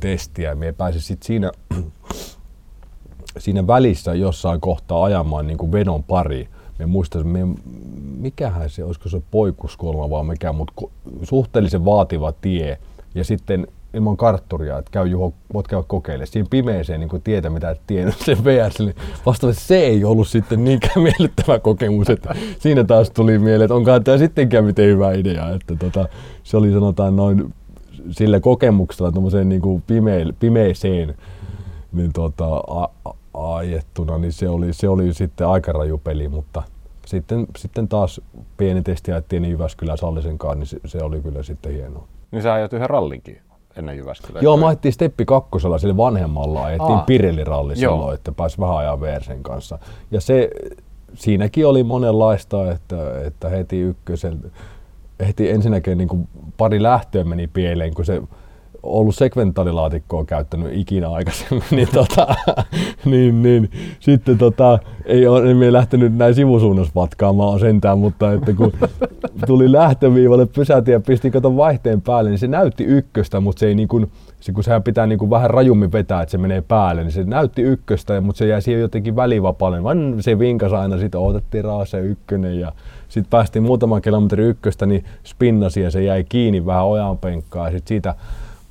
testiä 0.00 0.48
ja 0.48 0.56
me 0.56 0.72
pääsin 0.72 1.00
sitten 1.00 1.26
siinä, 1.26 1.52
siinä 3.38 3.66
välissä 3.66 4.14
jossain 4.14 4.60
kohtaa 4.60 5.04
ajamaan 5.04 5.46
niin 5.46 5.58
kuin 5.58 5.72
vedon 5.72 6.04
pari 6.04 6.48
me 6.78 6.86
muistan, 6.86 7.26
me, 7.26 7.40
mikähän 8.18 8.70
se, 8.70 8.84
olisiko 8.84 9.08
se 9.08 9.22
poikuskulma 9.30 10.10
vai 10.10 10.24
mikä, 10.24 10.52
mutta 10.52 10.82
suhteellisen 11.22 11.84
vaativa 11.84 12.32
tie. 12.32 12.78
Ja 13.14 13.24
sitten 13.24 13.66
ilman 13.94 14.16
kartturia, 14.16 14.78
että 14.78 14.90
käy 14.90 15.06
Juho, 15.06 15.34
voit 15.54 15.68
käydä 15.68 15.84
kokeilemaan. 15.86 16.26
Siinä 16.26 16.48
pimeeseen 16.50 17.00
niin 17.00 17.22
tietä, 17.24 17.50
mitä 17.50 17.70
et 17.70 17.80
tiennyt 17.86 18.18
sen 18.18 18.44
VS, 18.44 18.78
niin 18.78 18.94
vastaavasti 19.26 19.64
se 19.64 19.76
ei 19.76 20.04
ollut 20.04 20.28
sitten 20.28 20.64
niinkään 20.64 21.02
miellyttävä 21.08 21.58
kokemus. 21.58 22.10
Että 22.10 22.34
siinä 22.58 22.84
taas 22.84 23.10
tuli 23.10 23.38
mieleen, 23.38 23.62
että 23.62 23.74
onkaan 23.74 24.04
tämä 24.04 24.18
sittenkään 24.18 24.64
miten 24.64 24.86
hyvä 24.86 25.12
idea. 25.12 25.50
Että 25.50 25.76
tota, 25.76 26.08
se 26.42 26.56
oli 26.56 26.72
sanotaan 26.72 27.16
noin 27.16 27.54
sillä 28.10 28.40
kokemuksella 28.40 29.44
niin 29.44 29.62
kuin 29.62 29.82
pime, 29.86 30.26
pimeeseen 30.40 31.14
niin 31.92 32.12
tota, 32.12 32.56
a, 32.56 32.88
a, 33.04 33.14
ajettuna, 33.34 34.18
niin 34.18 34.32
se 34.32 34.48
oli, 34.48 34.72
se 34.72 34.88
oli 34.88 35.14
sitten 35.14 35.46
aika 35.46 35.72
raju 35.72 35.98
peli, 35.98 36.28
mutta 36.28 36.62
sitten, 37.06 37.46
sitten 37.56 37.88
taas 37.88 38.20
pieni 38.56 38.82
testi 38.82 39.12
ajettiin 39.12 39.42
niin 39.42 39.50
Jyväskylän 39.50 39.98
Sallisenkaan, 39.98 40.58
niin 40.58 40.66
se, 40.66 40.80
se, 40.84 40.98
oli 40.98 41.20
kyllä 41.20 41.42
sitten 41.42 41.72
hienoa. 41.72 42.06
Niin 42.30 42.42
sä 42.42 42.52
ajat 42.52 42.72
yhden 42.72 42.90
rallinkin 42.90 43.40
ennen 43.76 43.96
Jyväskylää? 43.96 44.42
Joo, 44.42 44.56
mä 44.56 44.66
ajettiin 44.66 44.92
Steppi 44.92 45.24
kakkosella, 45.24 45.78
sillä 45.78 45.96
vanhemmalla 45.96 46.64
ajettiin 46.64 47.00
Pirelli-ralli 47.06 47.76
silloin, 47.76 48.14
että 48.14 48.32
pääsi 48.32 48.58
vähän 48.58 48.76
ajaa 48.76 49.00
VRCn 49.00 49.42
kanssa. 49.42 49.78
Ja 50.10 50.20
se, 50.20 50.50
siinäkin 51.14 51.66
oli 51.66 51.82
monenlaista, 51.82 52.72
että, 52.72 53.20
että 53.20 53.48
heti 53.48 53.80
ykkösen, 53.80 54.52
heti 55.26 55.50
ensinnäkin 55.50 55.98
niin 55.98 56.08
kuin 56.08 56.28
pari 56.56 56.82
lähtöä 56.82 57.24
meni 57.24 57.46
pieleen, 57.46 57.94
kun 57.94 58.04
se 58.04 58.22
ollut 58.82 59.14
sekventaalilaatikkoa 59.14 60.24
käyttänyt 60.24 60.68
ikinä 60.72 61.10
aikaisemmin, 61.10 61.64
niin, 61.70 61.88
tota, 61.94 62.26
niin, 63.04 63.42
niin 63.42 63.70
sitten 64.00 64.38
tota, 64.38 64.78
ei 65.04 65.26
ole 65.26 65.64
ei 65.64 65.72
lähtenyt 65.72 66.16
näin 66.16 66.34
sivusuunnassa 66.34 66.92
vatkaamaan 66.94 67.60
sentään, 67.60 67.98
mutta 67.98 68.32
että 68.32 68.52
kun 68.52 68.72
tuli 69.46 69.72
lähtöviivalle, 69.72 70.46
pysäytin 70.46 70.92
ja 70.92 71.00
pisti 71.00 71.30
katon 71.30 71.56
vaihteen 71.56 72.00
päälle, 72.00 72.30
niin 72.30 72.38
se 72.38 72.46
näytti 72.46 72.84
ykköstä, 72.84 73.40
mutta 73.40 73.60
se 73.60 73.66
ei 73.66 73.74
niin 73.74 73.88
kuin, 73.88 74.10
se, 74.40 74.52
kun 74.52 74.64
sehän 74.64 74.82
pitää 74.82 75.06
niin 75.06 75.18
kuin 75.18 75.30
vähän 75.30 75.50
rajummin 75.50 75.92
vetää, 75.92 76.22
että 76.22 76.30
se 76.30 76.38
menee 76.38 76.60
päälle, 76.60 77.02
niin 77.02 77.12
se 77.12 77.24
näytti 77.24 77.62
ykköstä, 77.62 78.20
mutta 78.20 78.38
se 78.38 78.46
jäi 78.46 78.62
siihen 78.62 78.82
jotenkin 78.82 79.16
välivapaalle. 79.16 79.82
Vaan 79.82 80.16
se 80.20 80.38
vinkas 80.38 80.72
aina, 80.72 80.98
sitten 80.98 81.20
otettiin 81.20 81.64
raase 81.64 82.00
ykkönen 82.00 82.60
ja 82.60 82.72
sitten 83.08 83.30
päästiin 83.30 83.62
muutaman 83.62 84.02
kilometrin 84.02 84.46
ykköstä, 84.46 84.86
niin 84.86 85.04
spinnasi 85.24 85.80
ja 85.80 85.90
se 85.90 86.02
jäi 86.02 86.24
kiinni 86.24 86.66
vähän 86.66 86.84
ojan 86.84 87.18
penkkaan 87.18 87.66
ja 87.66 87.78
sitten 87.78 87.88
siitä 87.88 88.14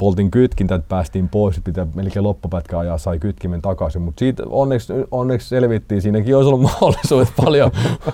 poltin 0.01 0.31
kytkintä, 0.31 0.75
että 0.75 0.89
päästiin 0.89 1.29
pois, 1.29 1.61
pitää 1.63 1.87
melkein 1.95 2.23
loppupätkä 2.23 2.79
ajaa, 2.79 2.97
sai 2.97 3.19
kytkimen 3.19 3.61
takaisin, 3.61 4.01
mutta 4.01 4.19
siitä 4.19 4.43
onneksi, 4.49 4.93
onneksi 5.11 5.47
selvittiin, 5.47 6.01
siinäkin 6.01 6.35
olisi 6.35 6.47
ollut 6.47 6.61
mahdollisuus 6.71 7.31
paljon, 7.45 7.71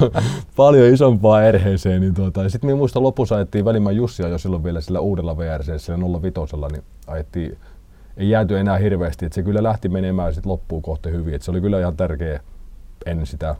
paljon 0.56 0.93
isompaa 0.93 1.43
erheeseen. 1.43 2.02
Niin 2.02 2.13
tuota, 2.13 2.50
sitten 2.50 2.67
minä 2.67 2.78
muistan 2.78 3.04
lopussa 3.04 3.36
ajettiin 3.36 3.65
välimmän 3.65 3.95
Jussia 3.95 4.28
jo 4.28 4.38
silloin 4.38 4.63
vielä 4.63 4.82
sillä 4.82 5.00
uudella 5.00 5.38
VRC, 5.38 5.82
sillä 5.82 6.21
05, 6.21 6.39
niin 6.71 6.84
ajettiin, 7.08 7.58
ei 8.17 8.30
jääty 8.30 8.60
enää 8.60 8.78
hirveästi, 8.78 9.26
että 9.26 9.36
se 9.36 9.43
kyllä 9.43 9.63
lähti 9.63 9.89
menemään 9.89 10.34
sitten 10.34 10.52
loppuun 10.52 10.82
kohti 10.82 11.12
hyvin, 11.12 11.34
että 11.34 11.45
se 11.45 11.52
oli 11.52 11.62
kyllä 11.62 11.80
ihan 11.80 11.97
tärkeä 11.97 12.39
ennen 13.06 13.26
sitä 13.26 13.56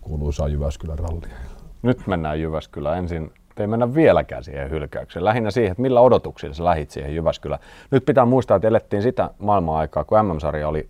kuuluisaa 0.00 0.48
Jyväskylän 0.48 0.98
rallia. 0.98 1.36
Nyt 1.82 2.06
mennään 2.06 2.40
Jyväskylään 2.40 2.98
ensin 2.98 3.32
ei 3.62 3.66
mennä 3.66 3.94
vieläkään 3.94 4.44
siihen 4.44 4.70
hylkäykseen. 4.70 5.24
Lähinnä 5.24 5.50
siihen, 5.50 5.70
että 5.70 5.82
millä 5.82 6.00
odotuksilla 6.00 6.54
sä 6.54 6.64
lähit 6.64 6.90
siihen 6.90 7.14
Jyväskylään. 7.14 7.60
Nyt 7.90 8.04
pitää 8.04 8.24
muistaa, 8.24 8.56
että 8.56 8.68
elettiin 8.68 9.02
sitä 9.02 9.30
maailman-aikaa, 9.38 10.04
kun 10.04 10.18
MM-sarja 10.26 10.68
oli, 10.68 10.88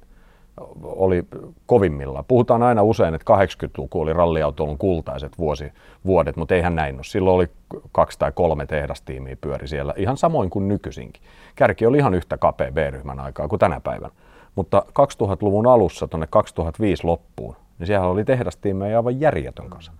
oli 0.82 1.24
kovimmilla. 1.66 2.24
Puhutaan 2.28 2.62
aina 2.62 2.82
usein, 2.82 3.14
että 3.14 3.34
80-luku 3.34 4.00
oli 4.00 4.12
ralliautoilun 4.12 4.78
kultaiset 4.78 5.38
vuosi, 5.38 5.72
vuodet, 6.06 6.36
mutta 6.36 6.54
eihän 6.54 6.74
näin 6.74 6.94
ole. 6.94 7.04
Silloin 7.04 7.36
oli 7.36 7.48
kaksi 7.92 8.18
tai 8.18 8.32
kolme 8.32 8.66
tehdastiimiä 8.66 9.36
pyöri 9.40 9.68
siellä, 9.68 9.94
ihan 9.96 10.16
samoin 10.16 10.50
kuin 10.50 10.68
nykyisinkin. 10.68 11.22
Kärki 11.54 11.86
oli 11.86 11.98
ihan 11.98 12.14
yhtä 12.14 12.38
kapea 12.38 12.72
B-ryhmän 12.72 13.20
aikaa 13.20 13.48
kuin 13.48 13.60
tänä 13.60 13.80
päivänä. 13.80 14.14
Mutta 14.54 14.82
2000-luvun 14.88 15.66
alussa 15.66 16.08
tuonne 16.08 16.26
2005 16.30 17.04
loppuun, 17.04 17.56
niin 17.78 17.86
siellä 17.86 18.06
oli 18.06 18.24
tehdastiimejä 18.24 18.96
aivan 18.96 19.20
järjetön 19.20 19.70
kanssa 19.70 19.92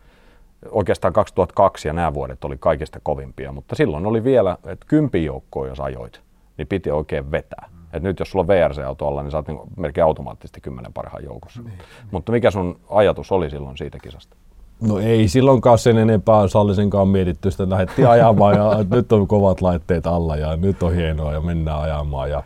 oikeastaan 0.70 1.12
2002 1.12 1.88
ja 1.88 1.92
nämä 1.92 2.14
vuodet 2.14 2.44
oli 2.44 2.56
kaikista 2.60 3.00
kovimpia, 3.02 3.52
mutta 3.52 3.74
silloin 3.74 4.06
oli 4.06 4.24
vielä, 4.24 4.56
että 4.66 4.86
kympin 4.88 5.24
joukkoa 5.24 5.68
jos 5.68 5.80
ajoit, 5.80 6.20
niin 6.58 6.68
piti 6.68 6.90
oikein 6.90 7.30
vetää. 7.30 7.68
Et 7.92 8.02
nyt 8.02 8.18
jos 8.18 8.30
sulla 8.30 8.42
on 8.42 8.48
VRC-auto 8.48 9.06
alla, 9.06 9.22
niin 9.22 9.30
sä 9.30 9.36
oot 9.36 9.48
niin 9.48 9.58
melkein 9.76 10.04
automaattisesti 10.04 10.60
kymmenen 10.60 10.92
parhaan 10.92 11.24
joukossa. 11.24 11.62
Niin. 11.62 11.78
Mutta 12.10 12.32
mikä 12.32 12.50
sun 12.50 12.80
ajatus 12.88 13.32
oli 13.32 13.50
silloin 13.50 13.78
siitä 13.78 13.98
kisasta? 14.02 14.36
No 14.80 14.98
ei 14.98 15.28
silloinkaan 15.28 15.78
sen 15.78 15.98
enempää 15.98 16.48
Sallisenkaan 16.48 17.08
mietitty 17.08 17.50
sitä, 17.50 17.70
lähdettiin 17.70 18.08
ajamaan 18.08 18.54
ja 18.54 18.84
nyt 18.90 19.12
on 19.12 19.26
kovat 19.26 19.60
laitteet 19.60 20.06
alla 20.06 20.36
ja 20.36 20.56
nyt 20.56 20.82
on 20.82 20.94
hienoa 20.94 21.32
ja 21.32 21.40
mennään 21.40 21.80
ajamaan. 21.80 22.30
Ja, 22.30 22.42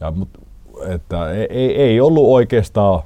ja, 0.00 0.10
mut, 0.10 0.28
että 0.86 1.30
ei, 1.30 1.46
ei, 1.50 1.76
ei 1.76 2.00
ollut 2.00 2.24
oikeastaan 2.26 3.02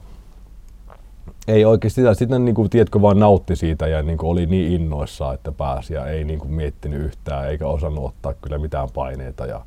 ei 1.49 1.65
oikeasti 1.65 2.01
sitä. 2.01 2.15
Sitten 2.15 2.45
niin 2.45 2.55
kuin, 2.55 2.71
tiedätkö, 2.71 3.03
vaan 3.03 3.19
nautti 3.19 3.57
siitä 3.57 3.87
ja 3.87 4.03
niin 4.03 4.19
kuin, 4.19 4.31
oli 4.31 4.47
niin 4.47 4.73
innoissaan, 4.73 5.35
että 5.35 5.53
pääsi 5.53 5.95
ja 5.95 6.07
ei 6.07 6.25
niin 6.25 6.39
kuin, 6.39 6.53
miettinyt 6.53 7.01
yhtään 7.01 7.49
eikä 7.49 7.67
osannut 7.67 8.05
ottaa 8.05 8.35
kyllä 8.35 8.59
mitään 8.59 8.89
paineita. 8.95 9.47
Ja, 9.47 9.61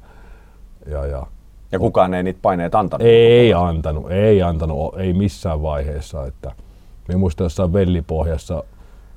ja, 0.85 1.05
ja, 1.05 1.27
ja 1.71 1.79
kukaan 1.79 2.13
ei 2.13 2.23
niitä 2.23 2.39
paineita 2.41 2.79
antanut? 2.79 3.07
Ei 3.07 3.53
antanut, 3.53 4.11
ei 4.11 4.41
antanut, 4.41 4.99
ei 4.99 5.13
missään 5.13 5.61
vaiheessa. 5.61 6.25
Että 6.25 6.51
me 7.07 7.15
muistan 7.15 7.45
jossain 7.45 7.73
Vellipohjassa 7.73 8.63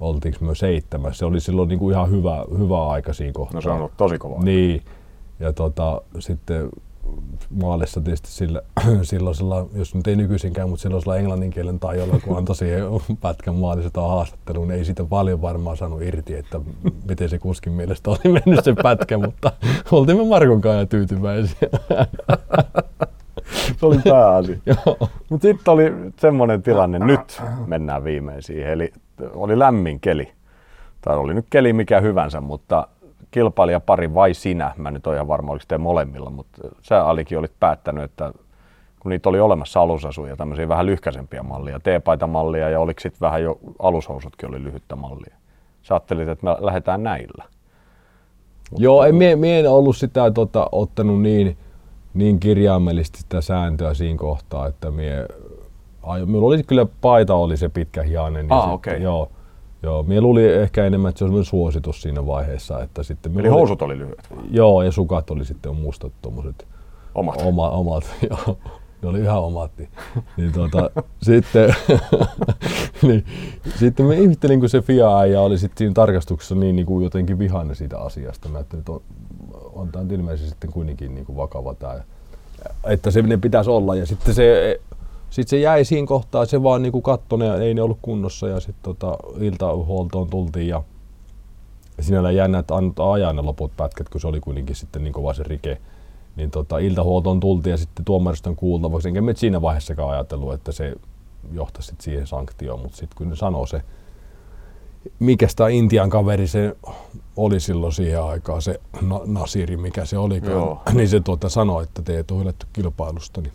oltiinko 0.01 0.45
me 0.45 0.55
seitsemäs. 0.55 1.19
Se 1.19 1.25
oli 1.25 1.41
silloin 1.41 1.69
niin 1.69 1.79
kuin 1.79 1.93
ihan 1.93 2.11
hyvä, 2.11 2.45
hyvä 2.59 2.89
aika 2.89 3.13
siinä 3.13 3.33
kohtaa. 3.33 3.57
No 3.57 3.61
se 3.61 3.71
on 3.71 3.77
ollut 3.77 3.97
tosi 3.97 4.19
kova. 4.19 4.43
Niin. 4.43 4.83
Ja 5.41 5.53
tota, 5.53 6.03
sitten 6.19 6.69
maalissa 7.51 8.01
tietysti 8.01 8.29
sillä, 8.29 8.63
silloisella, 9.03 9.67
jos 9.75 9.95
nyt 9.95 10.07
ei 10.07 10.17
nykyisinkään, 10.17 10.69
mutta 10.69 10.83
silloisella 10.83 11.17
englannin 11.17 11.51
kielen 11.51 11.81
tajolla, 11.81 12.21
kun 12.25 12.37
antoi 12.37 12.57
siihen 12.57 12.85
pätkän 13.21 13.55
maalissa 13.55 14.09
haastatteluun, 14.09 14.69
niin 14.69 14.79
ei 14.79 14.85
siitä 14.85 15.05
paljon 15.05 15.43
varmaan 15.43 15.77
saanut 15.77 16.03
irti, 16.03 16.35
että 16.35 16.61
miten 17.09 17.29
se 17.29 17.39
kuskin 17.39 17.73
mielestä 17.73 18.11
oli 18.11 18.33
mennyt 18.33 18.65
se 18.65 18.75
pätkä, 18.83 19.19
mutta 19.19 19.53
oltiin 19.93 20.19
me 20.19 20.25
Markon 20.25 20.61
kanssa 20.61 20.87
tyytyväisiä. 20.87 21.69
se 23.77 23.87
oli 23.87 23.99
pääasia. 24.09 24.57
mutta 25.31 25.43
sitten 25.43 25.75
oli 25.75 25.93
semmoinen 26.21 26.63
tilanne, 26.63 26.99
nyt 26.99 27.43
mennään 27.67 28.05
viimeisiin, 28.05 28.67
eli 28.67 28.93
oli 29.35 29.59
lämmin 29.59 30.01
keli. 30.01 30.33
Tai 31.01 31.17
oli 31.17 31.35
nyt 31.35 31.47
keli 31.51 31.73
mikä 31.73 32.01
hyvänsä, 32.01 32.41
mutta 32.41 32.89
kilpailijapari 33.31 34.15
vai 34.15 34.35
sinä, 34.35 34.73
mä 34.77 34.91
nyt 34.91 35.07
olen 35.07 35.17
ihan 35.17 35.29
varma, 35.29 35.53
oliko 35.53 35.65
te 35.69 35.79
molemmilla, 35.79 36.31
mutta 36.31 36.63
sä 36.83 37.05
Alikin 37.05 37.39
olit 37.39 37.53
päättänyt, 37.61 38.05
että 38.05 38.33
kun 39.01 39.11
niitä 39.11 39.29
oli 39.29 39.41
olemassa 39.41 39.81
alusasuja, 39.81 40.37
tämmöisiä 40.37 40.69
vähän 40.69 40.87
lyhkäisempiä 40.87 41.43
mallia, 41.43 41.81
T-paitamallia 41.81 42.71
ja 42.71 42.81
oliko 42.81 43.01
sitten 43.01 43.21
vähän 43.21 43.43
jo 43.43 43.59
alushousutkin 43.79 44.49
oli 44.49 44.65
lyhyttä 44.65 44.97
mallia. 44.97 45.37
Sä 45.83 45.95
ajattelit, 45.95 46.29
että 46.29 46.47
me 46.47 46.57
lähdetään 46.61 47.03
näillä. 47.03 47.45
Joo, 48.79 49.05
ei, 49.05 49.13
mie, 49.13 49.37
mie 49.37 49.61
en 49.61 49.71
ollut 49.71 49.97
sitä 49.97 50.31
tota, 50.31 50.67
ottanut 50.73 51.23
niin, 51.23 51.57
niin 52.15 52.41
kirjaimellisesti 52.41 53.19
sitä 53.19 53.41
sääntöä 53.41 53.95
siinä 53.95 54.19
kohtaa, 54.19 54.67
että 54.67 54.91
mie, 54.91 55.27
ai, 56.03 56.27
minulla 56.27 56.47
oli 56.47 56.63
kyllä 56.63 56.87
paita 57.01 57.35
oli 57.35 57.57
se 57.57 57.69
pitkä 57.69 58.03
hianen. 58.03 58.53
Ah, 58.53 58.73
okei. 58.73 58.93
Okay. 58.93 59.03
Joo, 59.03 59.29
Joo, 59.85 60.03
minä 60.03 60.21
luulin 60.21 60.55
ehkä 60.55 60.85
enemmän, 60.85 61.09
että 61.09 61.19
se 61.19 61.25
olisi 61.25 61.51
suositus 61.51 62.03
siinä 62.03 62.27
vaiheessa. 62.27 62.83
Että 62.83 63.03
sitten 63.03 63.41
Eli 63.41 63.49
housut 63.49 63.83
oli 63.83 63.99
lyhyet? 63.99 64.29
Joo, 64.51 64.83
ja 64.83 64.93
sukat 64.93 65.31
oli 65.31 65.45
sitten 65.45 65.77
mustat 65.77 66.13
tuommoiset. 66.23 66.67
Omat? 67.15 67.43
Oma, 67.45 67.71
omat, 67.71 68.05
joo. 68.31 68.59
Ne 69.03 69.09
oli 69.09 69.21
ihan 69.21 69.43
omat. 69.43 69.71
Niin, 70.37 70.53
tuota, 70.53 70.91
sitten, 71.23 71.75
niin, 73.03 73.25
sitten 73.79 74.07
mä 74.07 74.15
ihmettelin, 74.15 74.61
kun 74.61 74.69
se 74.69 74.81
fia 74.81 75.27
ja 75.27 75.41
oli 75.41 75.59
sitten 75.59 75.79
siinä 75.79 75.95
tarkastuksessa 75.95 76.55
niin, 76.55 76.77
niin 76.77 76.87
kuin 76.87 77.05
jotenkin 77.05 77.39
vihainen 77.39 77.77
siitä 77.77 77.99
asiasta. 77.99 78.49
Mä 78.49 78.59
ajattelin, 78.59 78.81
että 78.81 78.93
on, 78.93 79.03
on 79.73 79.89
tämä 79.89 80.05
ilmeisesti 80.11 80.51
sitten 80.51 80.73
kuitenkin 80.73 81.15
niin 81.15 81.27
kuin 81.27 81.37
vakava 81.37 81.75
tämä. 81.75 82.01
Että 82.85 83.11
se 83.11 83.23
ne 83.23 83.37
pitäisi 83.37 83.71
olla. 83.71 83.95
Ja 83.95 84.07
sitten 84.07 84.35
se 84.35 84.81
sitten 85.35 85.51
se 85.51 85.59
jäi 85.59 85.85
siinä 85.85 86.07
kohtaa, 86.07 86.47
se 86.47 86.63
vaan 86.63 86.83
niinku 86.83 87.01
kattoi 87.01 87.39
ne, 87.39 87.57
ei 87.57 87.75
ne 87.75 87.83
ollut 87.83 87.99
kunnossa 88.03 88.49
ja 88.49 88.61
sitten 88.61 88.83
tota, 88.83 89.17
iltahuoltoon 89.41 90.31
tultiin 90.31 90.69
ja 90.69 90.83
sinällä 92.01 92.31
jännä, 92.31 92.59
että 92.59 92.77
antaa 92.77 93.13
ajaa 93.13 93.33
ne 93.33 93.43
loput 93.43 93.77
pätkät, 93.77 94.09
kun 94.09 94.21
se 94.21 94.27
oli 94.27 94.41
kuitenkin 94.41 94.77
sitten 94.77 95.05
niin 95.05 95.13
kova 95.13 95.35
se 95.35 95.43
rike. 95.43 95.81
Niin 96.37 96.51
tota, 96.51 96.79
iltahuoltoon 96.79 97.41
tultiin 97.41 97.71
ja 97.71 97.77
sitten 97.77 98.05
tuomariston 98.05 98.57
kuultavaksi, 98.57 99.09
enkä 99.09 99.21
me 99.21 99.35
siinä 99.37 99.63
vaiheessakaan 99.63 100.11
ajatellut, 100.11 100.55
että 100.55 100.73
se 100.73 100.95
johtaisi 101.53 101.89
sit 101.89 102.01
siihen 102.01 102.27
sanktioon, 102.27 102.81
mutta 102.81 102.97
sitten 102.97 103.17
kun 103.17 103.29
ne 103.29 103.37
sanoo 103.37 103.67
se, 103.67 103.83
mikä 105.19 105.49
sitä 105.49 105.69
Intian 105.69 106.11
kaveri 106.11 106.47
se 106.47 106.77
oli 107.37 107.61
silloin 107.61 107.93
siihen 107.93 108.23
aikaan, 108.23 108.63
se 108.63 108.81
Nasiri, 109.27 109.77
mikä 109.77 110.05
se 110.05 110.19
oli, 110.19 110.43
niin 110.93 111.09
se 111.09 111.21
tuota 111.21 111.49
sanoi, 111.49 111.83
että 111.83 112.03
te 112.03 112.19
et 112.19 112.31
ole 112.31 112.55
kilpailusta, 112.73 113.41
niin 113.41 113.53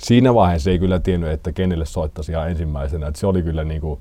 siinä 0.00 0.34
vaiheessa 0.34 0.70
ei 0.70 0.78
kyllä 0.78 0.98
tiennyt, 0.98 1.30
että 1.30 1.52
kenelle 1.52 1.86
soittaisi 1.86 2.32
ihan 2.32 2.50
ensimmäisenä. 2.50 3.06
Että 3.06 3.20
se 3.20 3.26
oli 3.26 3.42
kyllä 3.42 3.64
niin 3.64 3.80
kuin, 3.80 4.00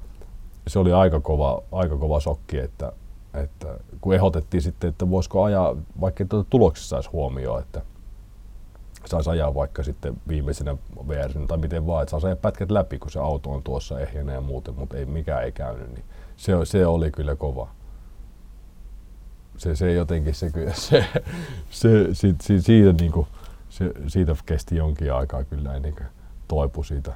se 0.67 0.79
oli 0.79 0.93
aika 0.93 1.19
kova, 1.19 1.63
aika 1.71 1.97
kova 1.97 2.19
sokki, 2.19 2.57
että, 2.57 2.91
että 3.33 3.67
kun 4.01 4.15
ehdotettiin 4.15 4.62
sitten, 4.62 4.89
että 4.89 5.09
voisiko 5.09 5.43
ajaa, 5.43 5.75
vaikka 6.01 6.25
tuota 6.25 6.49
tuloksissa 6.49 6.89
saisi 6.89 7.09
huomioon, 7.09 7.62
että 7.62 7.81
saisi 9.05 9.29
ajaa 9.29 9.55
vaikka 9.55 9.83
sitten 9.83 10.17
viimeisenä 10.27 10.77
VR 11.07 11.47
tai 11.47 11.57
miten 11.57 11.88
vaan, 11.88 12.03
että 12.03 12.12
saisi 12.12 12.27
ajaa 12.27 12.35
pätkät 12.35 12.71
läpi, 12.71 12.99
kun 12.99 13.12
se 13.12 13.19
auto 13.19 13.49
on 13.51 13.63
tuossa 13.63 13.99
ehjänä 13.99 14.33
ja 14.33 14.41
muuten, 14.41 14.75
mutta 14.75 14.97
ei, 14.97 15.05
mikään 15.05 15.43
ei 15.43 15.51
käynyt, 15.51 15.93
niin 15.95 16.05
se, 16.38 16.53
se 16.63 16.85
oli 16.85 17.12
kyllä 17.12 17.35
kova. 17.35 17.67
Se, 19.57 19.75
se 19.75 19.93
jotenkin 19.93 20.35
se, 20.35 20.51
se, 20.73 21.05
se, 21.69 22.13
se, 22.13 22.35
se 22.41 22.62
siitä 22.62 22.93
niin 22.93 23.12
kuin, 23.12 23.27
se, 23.79 23.91
siitä 24.07 24.35
kesti 24.45 24.75
jonkin 24.75 25.13
aikaa 25.13 25.43
kyllä 25.43 25.75
ennen 25.75 25.93
kuin 25.93 26.07
toipui 26.47 26.85
siitä. 26.85 27.13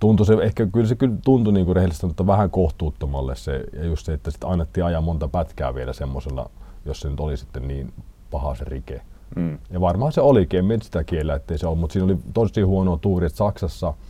Tuntui 0.00 0.26
se, 0.26 0.34
ehkä 0.42 0.66
kyllä 0.66 0.86
se 0.86 0.94
kyllä 0.94 1.14
tuntui 1.24 1.52
niin 1.52 1.66
kuin 1.66 1.76
rehellisesti, 1.76 2.06
mutta 2.06 2.26
vähän 2.26 2.50
kohtuuttomalle 2.50 3.36
se, 3.36 3.64
ja 3.72 3.84
just 3.84 4.06
se, 4.06 4.12
että 4.12 4.30
sitten 4.30 4.50
annettiin 4.50 4.84
ajaa 4.84 5.00
monta 5.00 5.28
pätkää 5.28 5.74
vielä 5.74 5.92
semmoisella, 5.92 6.50
jos 6.84 7.00
se 7.00 7.10
nyt 7.10 7.20
oli 7.20 7.36
sitten 7.36 7.68
niin 7.68 7.92
paha 8.30 8.54
se 8.54 8.64
rike. 8.64 9.02
Mm. 9.36 9.58
Ja 9.70 9.80
varmaan 9.80 10.12
se 10.12 10.20
olikin, 10.20 10.72
en 10.72 10.82
sitä 10.82 11.04
kiellä, 11.04 11.34
ettei 11.34 11.58
se 11.58 11.66
ole, 11.66 11.78
mutta 11.78 11.92
siinä 11.92 12.04
oli 12.04 12.18
tosi 12.34 12.62
huono 12.62 12.96
tuuri, 12.96 13.26
että 13.26 13.36
Saksassa– 13.36 13.94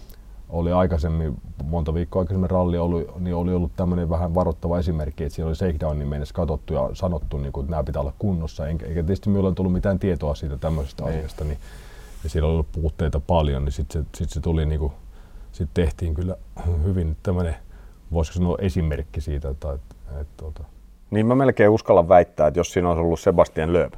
oli 0.52 0.72
aikaisemmin, 0.72 1.36
monta 1.64 1.94
viikkoa 1.94 2.20
aikaisemmin 2.20 2.50
ralli 2.50 2.78
ollut, 2.78 3.20
niin 3.20 3.34
oli 3.34 3.54
ollut 3.54 3.72
tämmöinen 3.76 4.10
vähän 4.10 4.34
varoittava 4.34 4.78
esimerkki, 4.78 5.24
että 5.24 5.34
siellä 5.36 5.48
oli 5.48 5.56
shakedownin 5.56 6.08
mennessä 6.08 6.34
katsottu 6.34 6.74
ja 6.74 6.90
sanottu, 6.92 7.38
niin 7.38 7.52
kuin, 7.52 7.64
että 7.64 7.70
nämä 7.70 7.84
pitää 7.84 8.00
olla 8.00 8.12
kunnossa, 8.18 8.66
eikä, 8.66 8.86
eikä 8.86 9.02
tietysti 9.02 9.28
minulla 9.28 9.48
ole 9.48 9.54
tullut 9.54 9.72
mitään 9.72 9.98
tietoa 9.98 10.34
siitä 10.34 10.56
tämmöisestä 10.56 11.04
Ei. 11.04 11.10
asiasta, 11.10 11.44
niin, 11.44 11.58
ja 12.24 12.30
siellä 12.30 12.46
oli 12.46 12.54
ollut 12.54 12.72
puutteita 12.72 13.20
paljon, 13.20 13.64
niin 13.64 13.72
sitten 13.72 14.02
se, 14.02 14.08
sit 14.14 14.30
se 14.30 14.40
tuli, 14.40 14.66
niin 14.66 14.80
kuin, 14.80 14.92
sit 15.52 15.68
tehtiin 15.74 16.14
kyllä 16.14 16.36
hyvin 16.84 17.16
tämmöinen, 17.22 17.56
voisiko 18.12 18.38
sanoa 18.38 18.56
esimerkki 18.60 19.20
siitä, 19.20 19.48
että, 19.48 19.72
että, 19.72 19.94
että, 20.08 20.20
että 20.20 20.32
tuota. 20.36 20.64
niin 21.10 21.26
mä 21.26 21.34
melkein 21.34 21.70
uskallan 21.70 22.08
väittää, 22.08 22.46
että 22.46 22.60
jos 22.60 22.72
siinä 22.72 22.88
olisi 22.88 23.00
ollut 23.00 23.20
Sebastian 23.20 23.72
Lööp, 23.72 23.94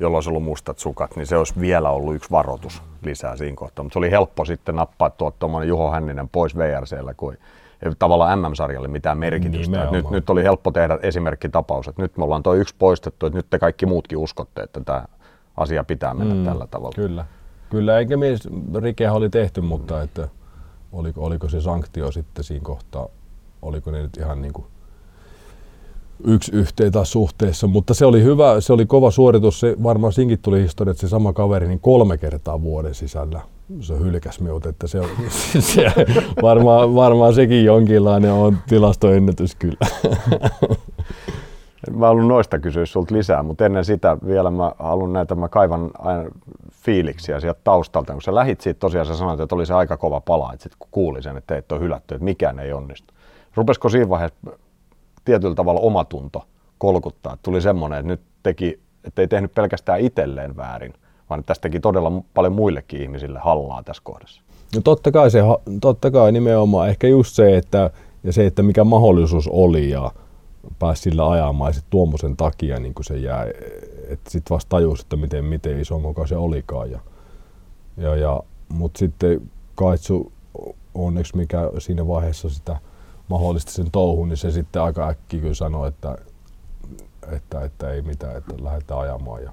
jolla 0.00 0.16
olisi 0.16 0.30
ollut 0.30 0.42
mustat 0.42 0.78
sukat, 0.78 1.16
niin 1.16 1.26
se 1.26 1.36
olisi 1.36 1.60
vielä 1.60 1.90
ollut 1.90 2.14
yksi 2.14 2.30
varoitus 2.30 2.82
lisää 3.04 3.36
siinä 3.36 3.56
kohtaa. 3.56 3.82
Mutta 3.82 3.92
se 3.92 3.98
oli 3.98 4.10
helppo 4.10 4.44
sitten 4.44 4.76
nappaa 4.76 5.10
tuo 5.10 5.30
tuommoinen 5.30 5.68
Juho 5.68 5.90
Hänninen 5.90 6.28
pois 6.28 6.56
VRCllä, 6.56 7.14
kun 7.14 7.32
ei 7.82 7.92
tavallaan 7.98 8.38
MM-sarjalle 8.38 8.88
mitään 8.88 9.18
merkitystä. 9.18 9.88
Nyt, 9.90 10.10
nyt 10.10 10.30
oli 10.30 10.42
helppo 10.42 10.70
tehdä 10.70 10.98
esimerkkitapaus, 11.02 11.88
että 11.88 12.02
nyt 12.02 12.16
me 12.16 12.24
ollaan 12.24 12.42
tuo 12.42 12.54
yksi 12.54 12.74
poistettu, 12.78 13.26
että 13.26 13.38
nyt 13.38 13.46
te 13.50 13.58
kaikki 13.58 13.86
muutkin 13.86 14.18
uskotte, 14.18 14.62
että 14.62 14.80
tämä 14.80 15.04
asia 15.56 15.84
pitää 15.84 16.14
mennä 16.14 16.34
mm, 16.34 16.44
tällä 16.44 16.66
tavalla. 16.66 16.94
Kyllä. 16.94 17.24
Kyllä, 17.70 17.98
eikä 17.98 18.16
mies, 18.16 18.48
rikeä 18.82 19.12
oli 19.12 19.30
tehty, 19.30 19.60
mutta 19.60 20.02
että 20.02 20.28
oliko, 20.92 21.24
oliko 21.24 21.48
se 21.48 21.60
sanktio 21.60 22.12
sitten 22.12 22.44
siinä 22.44 22.64
kohtaa, 22.64 23.08
oliko 23.62 23.90
ne 23.90 24.02
nyt 24.02 24.16
ihan 24.16 24.42
niin 24.42 24.52
kuin 24.52 24.66
yksi 26.24 26.52
yhteen 26.56 26.92
taas 26.92 27.12
suhteessa, 27.12 27.66
mutta 27.66 27.94
se 27.94 28.06
oli 28.06 28.22
hyvä, 28.22 28.60
se 28.60 28.72
oli 28.72 28.86
kova 28.86 29.10
suoritus. 29.10 29.60
Se 29.60 29.76
varmaan 29.82 30.12
sinkin 30.12 30.38
tuli 30.42 30.62
historia, 30.62 30.90
että 30.90 31.00
se 31.00 31.08
sama 31.08 31.32
kaveri 31.32 31.68
niin 31.68 31.80
kolme 31.80 32.18
kertaa 32.18 32.62
vuoden 32.62 32.94
sisällä 32.94 33.40
se 33.80 33.98
hylkäs 33.98 34.40
minut, 34.40 34.66
että 34.66 34.86
se, 34.86 35.00
se 35.74 35.92
varmaan, 36.42 36.94
varmaan 36.94 37.34
sekin 37.34 37.64
jonkinlainen 37.64 38.32
on 38.32 38.58
tilastoennätys 38.68 39.54
kyllä. 39.54 39.86
Mä 41.90 42.06
haluan 42.06 42.28
noista 42.28 42.58
kysyä 42.58 42.86
sulta 42.86 43.14
lisää, 43.14 43.42
mutta 43.42 43.66
ennen 43.66 43.84
sitä 43.84 44.16
vielä 44.26 44.50
mä 44.50 44.72
haluan 44.78 45.12
näitä, 45.12 45.34
mä 45.34 45.48
kaivan 45.48 45.90
aina 45.98 46.30
fiiliksiä 46.72 47.40
sieltä 47.40 47.60
taustalta. 47.64 48.12
Kun 48.12 48.22
sä 48.22 48.34
lähit 48.34 48.60
siitä 48.60 48.78
tosiaan, 48.78 49.06
sä 49.06 49.16
sanoit, 49.16 49.40
että 49.40 49.54
oli 49.54 49.66
se 49.66 49.74
aika 49.74 49.96
kova 49.96 50.20
pala, 50.20 50.52
että 50.52 50.62
sit 50.62 50.72
kun 50.78 50.88
kuuli 50.90 51.22
sen, 51.22 51.36
että 51.36 51.54
teitä 51.54 51.74
on 51.74 51.80
hylätty, 51.80 52.14
että 52.14 52.24
mikään 52.24 52.58
ei 52.58 52.72
onnistu. 52.72 53.14
Rupesiko 53.54 53.88
siinä 53.88 54.08
vaiheessa 54.08 54.36
tietyllä 55.24 55.54
tavalla 55.54 55.80
omatunto 55.80 56.44
kolkuttaa. 56.78 57.36
Tuli 57.42 57.60
semmoinen, 57.60 57.98
että 57.98 58.06
nyt 58.06 58.20
teki, 58.42 58.80
että 59.04 59.22
ei 59.22 59.28
tehnyt 59.28 59.54
pelkästään 59.54 60.00
itselleen 60.00 60.56
väärin, 60.56 60.94
vaan 61.30 61.44
tästä 61.44 61.62
teki 61.62 61.80
todella 61.80 62.12
paljon 62.34 62.52
muillekin 62.52 63.02
ihmisille 63.02 63.38
hallaa 63.38 63.82
tässä 63.82 64.02
kohdassa. 64.04 64.42
No 64.74 64.80
totta 64.84 65.10
kai, 65.10 65.30
se, 65.30 65.40
totta 65.80 66.10
kai 66.10 66.32
nimenomaan. 66.32 66.88
Ehkä 66.88 67.06
just 67.08 67.34
se, 67.34 67.56
että, 67.56 67.90
ja 68.24 68.32
se, 68.32 68.46
että 68.46 68.62
mikä 68.62 68.84
mahdollisuus 68.84 69.48
oli 69.48 69.90
ja, 69.90 70.10
pääsi 70.78 71.02
sillä 71.02 71.30
ajamaan 71.30 71.72
ja 71.76 71.80
tuommoisen 71.90 72.36
takia 72.36 72.80
niin 72.80 72.94
se 73.00 73.16
jää, 73.16 73.46
että 74.08 74.30
sitten 74.30 74.54
vasta 74.54 74.68
tajus, 74.68 75.00
että 75.00 75.16
miten, 75.16 75.44
miten 75.44 75.80
iso 75.80 75.98
moka 75.98 76.26
se 76.26 76.36
olikaan. 76.36 76.90
Ja, 76.90 77.00
ja, 77.96 78.16
ja, 78.16 78.42
Mutta 78.68 78.98
sitten 78.98 79.50
Kaitsu 79.74 80.32
onneksi 80.94 81.36
mikä 81.36 81.70
siinä 81.78 82.08
vaiheessa 82.08 82.48
sitä 82.48 82.76
mahdollisesti 83.30 83.72
sen 83.72 83.90
touhun, 83.90 84.28
niin 84.28 84.36
se 84.36 84.50
sitten 84.50 84.82
aika 84.82 85.08
äkkiä 85.08 85.40
kyllä 85.40 85.54
sanoi, 85.54 85.88
että, 85.88 86.18
että, 87.32 87.64
että 87.64 87.90
ei 87.90 88.02
mitään, 88.02 88.36
että 88.36 88.54
lähdetään 88.62 89.00
ajamaan 89.00 89.42
ja, 89.42 89.52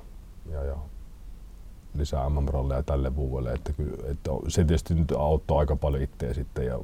ja, 0.51 0.63
ja 0.63 0.75
lisää 1.97 2.29
MM-ralleja 2.29 2.83
tälle 2.83 3.15
vuodelle. 3.15 3.51
Että, 3.51 3.73
kyllä, 3.73 4.11
että 4.11 4.31
se 4.47 4.63
tietysti 4.63 4.93
nyt 4.93 5.11
auttoi 5.11 5.59
aika 5.59 5.75
paljon 5.75 6.03
itseä 6.03 6.33
sitten 6.33 6.65
ja 6.65 6.79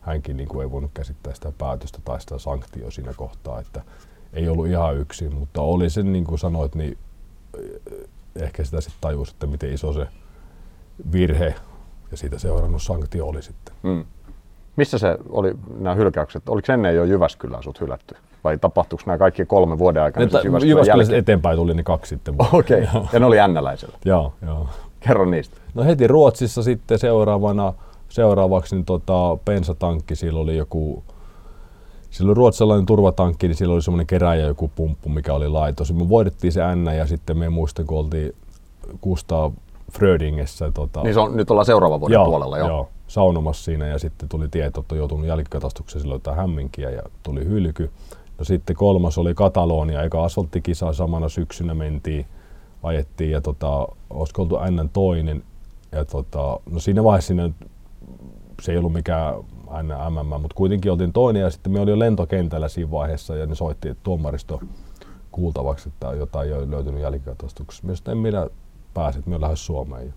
hänkin 0.00 0.36
niin 0.36 0.48
kuin 0.48 0.62
ei 0.62 0.70
voinut 0.70 0.90
käsittää 0.94 1.34
sitä 1.34 1.52
päätöstä 1.58 1.98
tai 2.04 2.20
sitä 2.20 2.38
sanktioa 2.38 2.90
siinä 2.90 3.12
kohtaa, 3.16 3.60
että 3.60 3.82
ei 4.32 4.48
ollut 4.48 4.66
ihan 4.66 4.96
yksin, 4.96 5.34
mutta 5.34 5.62
oli 5.62 5.90
sen 5.90 6.12
niin 6.12 6.24
kuin 6.24 6.38
sanoit, 6.38 6.74
niin 6.74 6.98
ehkä 8.36 8.64
sitä 8.64 8.80
sitten 8.80 9.00
tajusi, 9.00 9.32
että 9.32 9.46
miten 9.46 9.72
iso 9.72 9.92
se 9.92 10.06
virhe 11.12 11.54
ja 12.10 12.16
siitä 12.16 12.38
seurannut 12.38 12.82
sanktio 12.82 13.26
oli 13.26 13.42
sitten. 13.42 13.74
Mm. 13.82 14.04
Missä 14.80 14.98
se 14.98 15.18
oli 15.28 15.54
nämä 15.78 15.94
hylkäykset? 15.94 16.48
Oliko 16.48 16.72
ennen 16.72 16.96
jo 16.96 17.04
Jyväskylään 17.04 17.62
sut 17.62 17.80
hylätty? 17.80 18.14
Vai 18.44 18.58
tapahtuiko 18.58 19.02
nämä 19.06 19.18
kaikki 19.18 19.44
kolme 19.44 19.78
vuoden 19.78 20.02
aikana? 20.02 20.26
Ne, 20.26 20.30
Jyväskylän 20.32 20.68
Jyväskylästä 20.68 21.16
eteenpäin 21.16 21.56
tuli 21.56 21.74
ne 21.74 21.82
kaksi 21.82 22.08
sitten. 22.08 22.34
Okei, 22.52 22.82
okay. 22.94 23.02
ja 23.12 23.20
ne 23.20 23.26
oli 23.26 23.40
ännäläisellä? 23.40 23.98
joo, 24.04 24.32
joo. 24.46 24.68
Kerro 25.00 25.24
niistä. 25.24 25.56
No 25.74 25.84
heti 25.84 26.06
Ruotsissa 26.06 26.62
sitten 26.62 26.98
seuraavana, 26.98 27.72
seuraavaksi 28.08 28.76
niin 28.76 28.84
tota, 28.84 29.38
pensatankki, 29.44 30.16
sillä 30.16 30.40
oli 30.40 30.56
joku 30.56 31.04
Silloin 32.10 32.36
ruotsalainen 32.36 32.86
turvatankki, 32.86 33.48
niin 33.48 33.56
sillä 33.56 33.74
oli 33.74 33.82
semmoinen 33.82 34.06
keräjä 34.06 34.46
joku 34.46 34.70
pumppu, 34.74 35.08
mikä 35.08 35.34
oli 35.34 35.48
laitos. 35.48 35.92
Me 35.92 36.08
voidettiin 36.08 36.52
se 36.52 36.60
N 36.76 36.86
ja 36.96 37.06
sitten 37.06 37.38
me 37.38 37.48
muistan, 37.48 37.86
kun 37.86 37.98
oltiin 37.98 38.32
Gustav 39.02 39.52
Frödingessä. 39.92 40.70
Tota, 40.72 41.02
niin 41.02 41.14
se 41.14 41.20
on, 41.20 41.36
nyt 41.36 41.50
ollaan 41.50 41.66
seuraavan 41.66 42.00
vuoden 42.00 42.14
joo, 42.14 42.24
puolella, 42.24 42.58
joo. 42.58 42.68
joo. 42.68 42.88
Saunomassa 43.10 43.64
siinä 43.64 43.86
ja 43.86 43.98
sitten 43.98 44.28
tuli 44.28 44.48
tieto, 44.48 44.80
että 44.80 44.94
on 44.94 44.98
joutunut 44.98 45.26
jälkikatastukseen 45.26 46.02
silloin 46.02 46.16
jotain 46.16 46.36
hämminkiä 46.36 46.90
ja 46.90 47.02
tuli 47.22 47.44
hylky. 47.44 47.90
No 48.38 48.44
sitten 48.44 48.76
kolmas 48.76 49.18
oli 49.18 49.34
Katalonia, 49.34 50.02
eikä 50.02 50.22
asfalttikisa 50.22 50.92
samana 50.92 51.28
syksynä 51.28 51.74
mentiin, 51.74 52.26
ajettiin 52.82 53.30
ja 53.30 53.40
tota, 53.40 53.88
olisiko 54.10 54.42
oltu 54.42 54.56
N 54.56 54.90
toinen. 54.92 55.42
Ja 55.92 56.04
tota, 56.04 56.60
no 56.70 56.80
siinä 56.80 57.04
vaiheessa 57.04 57.26
siinä, 57.26 57.50
se 58.62 58.72
ei 58.72 58.78
ollut 58.78 58.92
mikään 58.92 59.34
aina 59.66 60.10
MM, 60.10 60.40
mutta 60.40 60.54
kuitenkin 60.54 60.92
oltiin 60.92 61.12
toinen 61.12 61.42
ja 61.42 61.50
sitten 61.50 61.72
me 61.72 61.80
oli 61.80 61.90
jo 61.90 61.98
lentokentällä 61.98 62.68
siinä 62.68 62.90
vaiheessa 62.90 63.36
ja 63.36 63.46
ne 63.46 63.54
soitti 63.54 63.96
tuomaristo 64.02 64.60
kuultavaksi, 65.32 65.88
että 65.88 66.12
jotain 66.12 66.48
ei 66.48 66.54
ole 66.54 66.70
löytynyt 66.70 67.00
jälkikatastuksessa. 67.00 67.86
Myös 67.86 68.02
en 68.08 68.18
minä 68.18 68.46
pääsit, 68.94 69.26
me 69.26 69.40
lähes 69.40 69.66
Suomeen. 69.66 70.14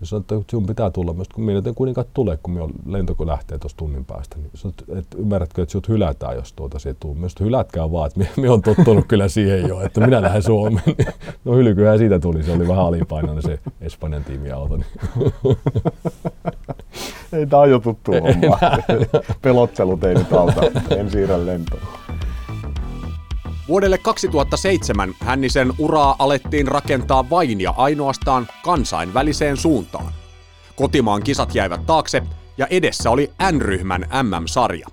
Ja 0.00 0.06
sanoin, 0.06 0.22
että 0.22 0.50
sinun 0.50 0.66
pitää 0.66 0.90
tulla 0.90 1.12
myös, 1.12 1.28
kun 1.28 1.44
minä 1.44 1.62
kuitenkaan 1.74 2.06
tulee, 2.14 2.38
kun 2.42 2.54
minä 2.54 2.66
lentoko 2.86 3.26
lähtee 3.26 3.58
tuossa 3.58 3.76
tunnin 3.76 4.04
päästä. 4.04 4.36
Niin 4.38 4.50
sanoin, 4.54 4.76
että 4.98 5.18
ymmärrätkö, 5.18 5.62
että 5.62 5.72
sinut 5.72 5.88
hylätään, 5.88 6.36
jos 6.36 6.52
tuota 6.52 6.78
se 6.78 6.94
tuu. 6.94 7.14
Myös 7.14 7.34
hylätkää 7.40 7.92
vaan, 7.92 8.06
että 8.06 8.20
minä 8.36 8.50
olen 8.50 8.62
tottunut 8.62 9.04
kyllä 9.08 9.28
siihen 9.28 9.68
jo, 9.68 9.80
että 9.80 10.00
minä 10.00 10.22
lähden 10.22 10.42
Suomeen. 10.42 10.96
No 11.44 11.54
hylkyhän 11.54 11.98
siitä 11.98 12.18
tuli, 12.18 12.42
se 12.42 12.52
oli 12.52 12.68
vähän 12.68 12.84
alipainoinen 12.84 13.42
se 13.42 13.58
Espanjan 13.80 14.24
tiimiauto. 14.24 14.76
Niin. 14.76 14.86
Ei 17.32 17.46
tämä 17.46 17.62
on 17.62 17.70
jo 17.70 17.78
tuttu 17.78 18.12
homma. 18.12 18.58
Pelottelut 19.42 20.04
ei 20.04 20.14
nyt 20.14 20.32
auta, 20.32 20.60
en 20.96 21.10
siirrä 21.10 21.46
lentoon. 21.46 21.82
Vuodelle 23.70 23.98
2007 23.98 25.14
Hännisen 25.20 25.72
uraa 25.78 26.16
alettiin 26.18 26.68
rakentaa 26.68 27.30
vain 27.30 27.60
ja 27.60 27.74
ainoastaan 27.76 28.48
kansainväliseen 28.64 29.56
suuntaan. 29.56 30.12
Kotimaan 30.76 31.22
kisat 31.22 31.54
jäivät 31.54 31.86
taakse 31.86 32.22
ja 32.58 32.66
edessä 32.66 33.10
oli 33.10 33.30
N-ryhmän 33.52 34.06
MM-sarja. 34.22 34.86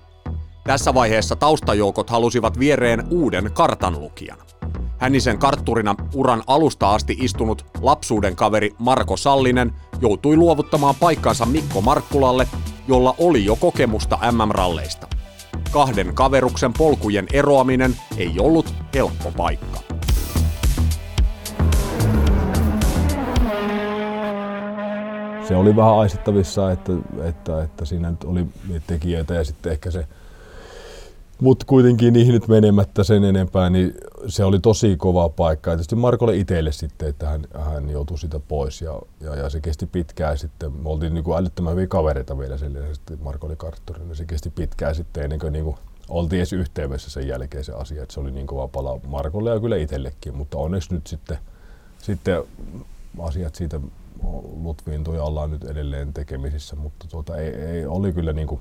Tässä 0.64 0.94
vaiheessa 0.94 1.36
taustajoukot 1.36 2.10
halusivat 2.10 2.58
viereen 2.58 3.04
uuden 3.10 3.50
kartanlukijan. 3.52 4.38
Hännisen 4.98 5.38
kartturina 5.38 5.94
uran 6.14 6.42
alusta 6.46 6.94
asti 6.94 7.16
istunut 7.20 7.66
lapsuuden 7.80 8.36
kaveri 8.36 8.74
Marko 8.78 9.16
Sallinen 9.16 9.72
joutui 10.00 10.36
luovuttamaan 10.36 10.94
paikkansa 11.00 11.46
Mikko 11.46 11.80
Markkulalle, 11.80 12.48
jolla 12.88 13.14
oli 13.18 13.44
jo 13.44 13.56
kokemusta 13.56 14.18
MM-ralleista 14.32 15.17
kahden 15.72 16.14
kaveruksen 16.14 16.72
polkujen 16.72 17.26
eroaminen 17.32 17.96
ei 18.16 18.32
ollut 18.38 18.74
helppo 18.94 19.32
paikka. 19.36 19.80
Se 25.48 25.56
oli 25.56 25.76
vähän 25.76 25.98
aistittavissa, 25.98 26.72
että, 26.72 26.92
että, 27.24 27.62
että 27.62 27.84
siinä 27.84 28.10
nyt 28.10 28.24
oli 28.24 28.46
tekijöitä 28.86 29.34
ja 29.34 29.44
sitten 29.44 29.72
ehkä 29.72 29.90
se 29.90 30.06
mutta 31.40 31.64
kuitenkin 31.66 32.12
niihin 32.12 32.32
nyt 32.32 32.48
menemättä 32.48 33.04
sen 33.04 33.24
enempää, 33.24 33.70
niin 33.70 33.94
se 34.26 34.44
oli 34.44 34.60
tosi 34.60 34.96
kova 34.96 35.28
paikka. 35.28 35.70
Ja 35.70 35.76
tietysti 35.76 35.96
Markolle 35.96 36.36
itselle 36.36 36.72
sitten, 36.72 37.08
että 37.08 37.28
hän, 37.28 37.44
hän 37.54 37.90
joutui 37.90 38.18
sitä 38.18 38.40
pois 38.40 38.82
ja, 38.82 39.00
ja, 39.20 39.36
ja 39.36 39.50
se 39.50 39.60
kesti 39.60 39.86
pitkään 39.86 40.38
sitten. 40.38 40.72
Me 40.72 40.88
oltiin 40.88 41.14
niin 41.14 41.24
kuin 41.24 41.38
älyttömän 41.38 41.72
hyviä 41.72 41.86
kavereita 41.86 42.38
vielä 42.38 42.58
sen 42.58 42.76
että 42.76 43.16
Marko 43.20 43.46
oli 43.46 43.56
kartturi, 43.56 44.04
niin 44.04 44.16
se 44.16 44.24
kesti 44.24 44.50
pitkään 44.50 44.94
sitten 44.94 45.24
ennen 45.24 45.38
kuin, 45.38 45.52
niin 45.52 45.64
kuin 45.64 45.76
oltiin 46.08 46.38
edes 46.38 46.52
yhteydessä 46.52 47.10
sen 47.10 47.28
jälkeen 47.28 47.64
se 47.64 47.72
asia, 47.72 48.02
että 48.02 48.14
se 48.14 48.20
oli 48.20 48.30
niin 48.30 48.46
kova 48.46 48.68
pala 48.68 49.00
Markolle 49.06 49.50
ja 49.50 49.60
kyllä 49.60 49.76
itsellekin, 49.76 50.36
mutta 50.36 50.58
onneksi 50.58 50.94
nyt 50.94 51.06
sitten, 51.06 51.38
sitten 51.98 52.42
asiat 53.18 53.54
siitä 53.54 53.80
lutviintui 54.62 55.16
ja 55.16 55.22
ollaan 55.22 55.50
nyt 55.50 55.64
edelleen 55.64 56.12
tekemisissä, 56.12 56.76
mutta 56.76 57.06
tuota, 57.10 57.36
ei, 57.36 57.54
ei, 57.54 57.86
oli 57.86 58.12
kyllä 58.12 58.32
niin 58.32 58.48
kuin, 58.48 58.60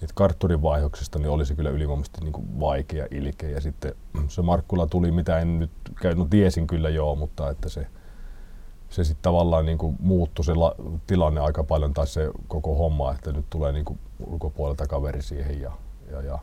niitä 0.00 0.14
kartturin 0.14 0.62
vaihdoksista 0.62 1.18
niin 1.18 1.30
olisi 1.30 1.54
kyllä 1.54 1.70
ylivoimaisesti 1.70 2.20
niin 2.20 2.60
vaikea 2.60 3.06
ilkeä. 3.10 3.50
Ja 3.50 3.60
sitten 3.60 3.94
se 4.28 4.42
Markkula 4.42 4.86
tuli, 4.86 5.10
mitä 5.10 5.38
en 5.38 5.58
nyt 5.58 5.70
no 6.14 6.24
tiesin 6.30 6.66
kyllä 6.66 6.88
joo, 6.88 7.14
mutta 7.14 7.50
että 7.50 7.68
se, 7.68 7.86
se 8.88 9.04
sitten 9.04 9.22
tavallaan 9.22 9.66
niin 9.66 9.78
kuin 9.78 9.96
muuttui 10.00 10.44
se 10.44 10.54
la, 10.54 10.74
tilanne 11.06 11.40
aika 11.40 11.64
paljon, 11.64 11.94
tai 11.94 12.06
se 12.06 12.30
koko 12.48 12.74
homma, 12.74 13.12
että 13.12 13.32
nyt 13.32 13.46
tulee 13.50 13.72
niin 13.72 13.84
kuin 13.84 13.98
ulkopuolelta 14.26 14.86
kaveri 14.86 15.22
siihen 15.22 15.60
ja, 15.60 15.72
ja, 16.10 16.22
ja 16.22 16.38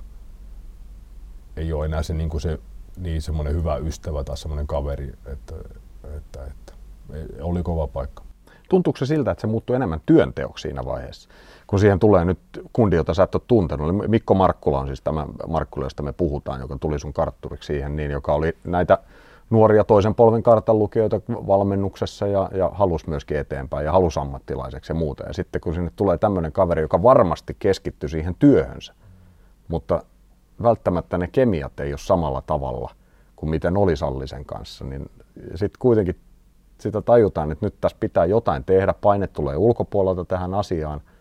ei 1.57 1.73
ole 1.73 1.85
enää 1.85 2.03
se, 2.03 2.13
niin 2.13 2.29
kuin 2.29 2.41
se 2.41 2.59
niin 2.97 3.21
semmoinen 3.21 3.53
hyvä 3.53 3.75
ystävä 3.75 4.23
tai 4.23 4.37
semmoinen 4.37 4.67
kaveri, 4.67 5.13
että, 5.25 5.55
että, 6.03 6.15
että, 6.17 6.43
että 6.45 6.73
oli 7.41 7.63
kova 7.63 7.87
paikka. 7.87 8.23
Tuntuuko 8.69 8.97
se 8.97 9.05
siltä, 9.05 9.31
että 9.31 9.41
se 9.41 9.47
muuttui 9.47 9.75
enemmän 9.75 10.01
työnteoksi 10.05 10.61
siinä 10.61 10.85
vaiheessa? 10.85 11.29
Kun 11.73 11.79
siihen 11.79 11.99
tulee 11.99 12.25
nyt 12.25 12.39
kundi, 12.73 12.95
jota 12.95 13.13
sä 13.13 13.23
et 13.23 13.35
ole 13.35 13.41
tuntenut. 13.47 14.07
Mikko 14.07 14.33
Markkula 14.33 14.79
on 14.79 14.87
siis 14.87 15.01
tämä 15.01 15.27
Markkula, 15.47 15.85
josta 15.85 16.03
me 16.03 16.13
puhutaan, 16.13 16.61
joka 16.61 16.77
tuli 16.77 16.99
sun 16.99 17.13
kartturiksi 17.13 17.67
siihen, 17.67 17.95
niin 17.95 18.11
joka 18.11 18.33
oli 18.33 18.57
näitä 18.63 18.97
nuoria 19.49 19.83
toisen 19.83 20.15
polven 20.15 20.43
kartanlukijoita 20.43 21.21
valmennuksessa 21.29 22.27
ja, 22.27 22.49
ja 22.53 22.69
halusi 22.73 23.09
myöskin 23.09 23.37
eteenpäin 23.37 23.85
ja 23.85 23.91
halusi 23.91 24.19
ammattilaiseksi 24.19 24.91
ja 24.91 24.95
muuta. 24.95 25.23
Ja 25.23 25.33
sitten 25.33 25.61
kun 25.61 25.73
sinne 25.73 25.91
tulee 25.95 26.17
tämmöinen 26.17 26.51
kaveri, 26.51 26.81
joka 26.81 27.03
varmasti 27.03 27.55
keskittyy 27.59 28.09
siihen 28.09 28.35
työhönsä, 28.39 28.93
mutta 29.67 30.03
välttämättä 30.63 31.17
ne 31.17 31.27
kemiat 31.27 31.79
ei 31.79 31.91
ole 31.91 31.97
samalla 31.97 32.41
tavalla 32.41 32.91
kuin 33.35 33.49
miten 33.49 33.77
oli 33.77 33.95
Sallisen 33.95 34.45
kanssa, 34.45 34.85
niin 34.85 35.09
sitten 35.55 35.79
kuitenkin 35.79 36.15
sitä 36.77 37.01
tajutaan, 37.01 37.51
että 37.51 37.65
nyt 37.65 37.75
tässä 37.81 37.97
pitää 37.99 38.25
jotain 38.25 38.63
tehdä, 38.63 38.93
paine 39.01 39.27
tulee 39.27 39.57
ulkopuolelta 39.57 40.25
tähän 40.25 40.53
asiaan– 40.53 41.01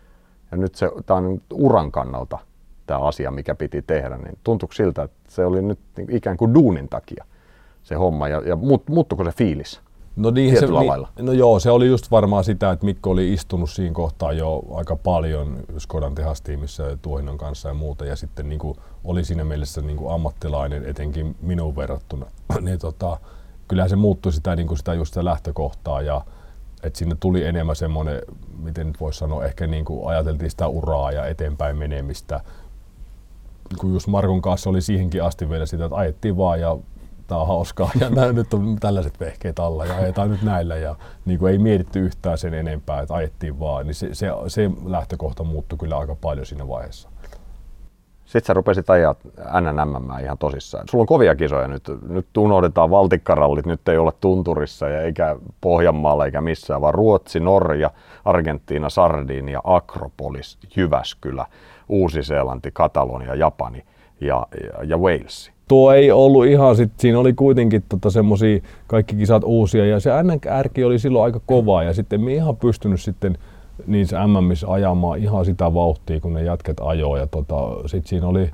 ja 0.53 0.57
nyt 0.57 0.75
se, 0.75 0.91
tämä 1.05 1.17
on 1.17 1.41
uran 1.53 1.91
kannalta 1.91 2.39
tämä 2.85 2.99
asia, 2.99 3.31
mikä 3.31 3.55
piti 3.55 3.81
tehdä, 3.81 4.17
niin 4.17 4.37
tuntuuko 4.43 4.73
siltä, 4.73 5.03
että 5.03 5.19
se 5.27 5.45
oli 5.45 5.61
nyt 5.61 5.79
ikään 6.09 6.37
kuin 6.37 6.53
duunin 6.53 6.89
takia 6.89 7.25
se 7.83 7.95
homma 7.95 8.27
ja, 8.27 8.41
ja 8.45 8.57
muuttuiko 8.89 9.23
se 9.23 9.31
fiilis? 9.31 9.81
No, 10.15 10.31
niin, 10.31 10.59
se, 10.59 10.65
niin, 10.65 11.25
no 11.25 11.31
joo, 11.31 11.59
se 11.59 11.71
oli 11.71 11.87
just 11.87 12.11
varmaan 12.11 12.43
sitä, 12.43 12.71
että 12.71 12.85
Mikko 12.85 13.09
oli 13.09 13.33
istunut 13.33 13.69
siinä 13.69 13.93
kohtaa 13.93 14.33
jo 14.33 14.63
aika 14.73 14.95
paljon 14.95 15.57
Skodan 15.77 16.15
tehastiimissä 16.15 16.97
Tuohinon 17.01 17.37
kanssa 17.37 17.69
ja 17.69 17.73
muuta, 17.73 18.05
ja 18.05 18.15
sitten 18.15 18.49
niin 18.49 18.59
kuin, 18.59 18.77
oli 19.03 19.23
siinä 19.23 19.43
mielessä 19.43 19.81
niin 19.81 19.97
kuin 19.97 20.13
ammattilainen, 20.13 20.85
etenkin 20.85 21.35
minuun 21.41 21.75
verrattuna. 21.75 22.25
niin, 22.61 22.79
tota, 22.79 23.19
kyllähän 23.67 23.89
se 23.89 23.95
muuttui 23.95 24.31
sitä, 24.31 24.55
niin 24.55 24.67
kuin 24.67 24.77
sitä 24.77 24.93
just 24.93 25.13
sitä 25.13 25.25
lähtökohtaa, 25.25 26.01
ja 26.01 26.21
että 26.83 26.99
sinne 26.99 27.15
tuli 27.19 27.45
enemmän 27.45 27.75
semmoinen, 27.75 28.21
miten 28.63 28.87
nyt 28.87 28.99
voisi 28.99 29.19
sanoa, 29.19 29.45
ehkä 29.45 29.67
niin 29.67 29.85
kuin 29.85 30.07
ajateltiin 30.07 30.51
sitä 30.51 30.67
uraa 30.67 31.11
ja 31.11 31.25
eteenpäin 31.25 31.77
menemistä. 31.77 32.41
Kun 33.79 33.93
just 33.93 34.07
Markon 34.07 34.41
kanssa 34.41 34.69
oli 34.69 34.81
siihenkin 34.81 35.23
asti 35.23 35.49
vielä 35.49 35.65
sitä, 35.65 35.85
että 35.85 35.95
ajettiin 35.95 36.37
vaan 36.37 36.59
ja 36.59 36.77
tämä 37.27 37.41
on 37.41 37.47
hauskaa 37.47 37.91
ja 37.99 38.09
nää, 38.09 38.31
nyt 38.31 38.53
on 38.53 38.77
tällaiset 38.79 39.19
vehkeet 39.19 39.59
alla 39.59 39.85
ja 39.85 39.95
ajetaan 39.95 40.31
nyt 40.31 40.41
näillä 40.41 40.75
ja 40.75 40.95
niin 41.25 41.39
kuin 41.39 41.51
ei 41.51 41.57
mietitty 41.57 41.99
yhtään 41.99 42.37
sen 42.37 42.53
enempää, 42.53 43.01
että 43.01 43.13
ajettiin 43.13 43.59
vaan, 43.59 43.87
niin 43.87 43.95
se, 43.95 44.15
se, 44.15 44.27
se 44.47 44.71
lähtökohta 44.85 45.43
muuttui 45.43 45.77
kyllä 45.77 45.97
aika 45.97 46.15
paljon 46.15 46.45
siinä 46.45 46.67
vaiheessa 46.67 47.12
Sitten 48.33 48.47
sä 48.47 48.53
rupesit 48.53 48.89
ajaa 48.89 49.15
NNMM 49.61 50.19
ihan 50.23 50.37
tosissaan. 50.37 50.87
Sulla 50.89 51.01
on 51.01 51.07
kovia 51.07 51.35
kisoja 51.35 51.67
nyt. 51.67 51.83
Nyt 52.09 52.37
unohdetaan 52.37 52.89
valtikkarallit, 52.89 53.65
nyt 53.65 53.89
ei 53.89 53.97
ole 53.97 54.11
tunturissa 54.21 54.89
ja 54.89 55.01
eikä 55.01 55.35
Pohjanmaalla 55.61 56.25
eikä 56.25 56.41
missään, 56.41 56.81
vaan 56.81 56.93
Ruotsi, 56.93 57.39
Norja, 57.39 57.91
Argentiina, 58.25 58.89
Sardinia, 58.89 59.61
Akropolis, 59.63 60.57
Jyväskylä, 60.75 61.45
Uusi-Seelanti, 61.89 62.69
Katalonia, 62.73 63.35
Japani 63.35 63.83
ja, 64.21 64.47
ja, 64.63 64.83
ja 64.83 64.97
Wales. 64.97 65.51
Tuo 65.67 65.93
ei 65.93 66.11
ollut 66.11 66.45
ihan, 66.45 66.75
sit, 66.75 66.91
siinä 66.97 67.19
oli 67.19 67.33
kuitenkin 67.33 67.83
tota 67.89 68.09
semmosia 68.09 68.59
kaikki 68.87 69.15
kisat 69.15 69.43
uusia 69.45 69.85
ja 69.85 69.99
se 69.99 70.09
NNR 70.23 70.85
oli 70.85 70.99
silloin 70.99 71.25
aika 71.25 71.41
kovaa 71.45 71.83
ja 71.83 71.93
sitten 71.93 72.21
me 72.21 72.33
ihan 72.33 72.57
pystynyt 72.57 73.01
sitten 73.01 73.37
niin 73.87 74.07
se 74.07 74.15
MMissä 74.27 74.71
ajamaan 74.71 75.19
ihan 75.19 75.45
sitä 75.45 75.73
vauhtia, 75.73 76.19
kun 76.19 76.33
ne 76.33 76.43
jätket 76.43 76.77
ajoi. 76.81 77.19
Ja 77.19 77.27
tota, 77.27 77.55
sit 77.85 78.07
siinä 78.07 78.27
oli, 78.27 78.49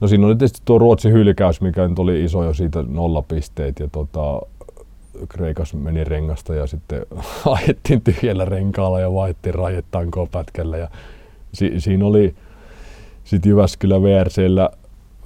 no 0.00 0.08
siinä 0.08 0.26
oli 0.26 0.36
tietysti 0.36 0.62
tuo 0.64 0.78
Ruotsin 0.78 1.12
hylkäys, 1.12 1.60
mikä 1.60 1.88
nyt 1.88 1.98
oli 1.98 2.24
iso 2.24 2.44
jo 2.44 2.54
siitä 2.54 2.84
nollapisteet. 2.88 3.80
Ja 3.80 3.88
tota, 3.92 4.40
Kreikas 5.28 5.74
meni 5.74 6.04
rengasta 6.04 6.54
ja 6.54 6.66
sitten 6.66 7.06
ajettiin 7.56 8.00
tyhjällä 8.00 8.44
renkaalla 8.44 9.00
ja 9.00 9.14
vaihdettiin 9.14 9.54
rajettankoa 9.54 10.26
pätkällä. 10.32 10.76
Ja 10.76 10.88
si, 11.52 11.72
siinä 11.78 12.06
oli 12.06 12.34
sitten 13.24 13.50
Jyväskylä 13.50 14.02
VRCllä, 14.02 14.70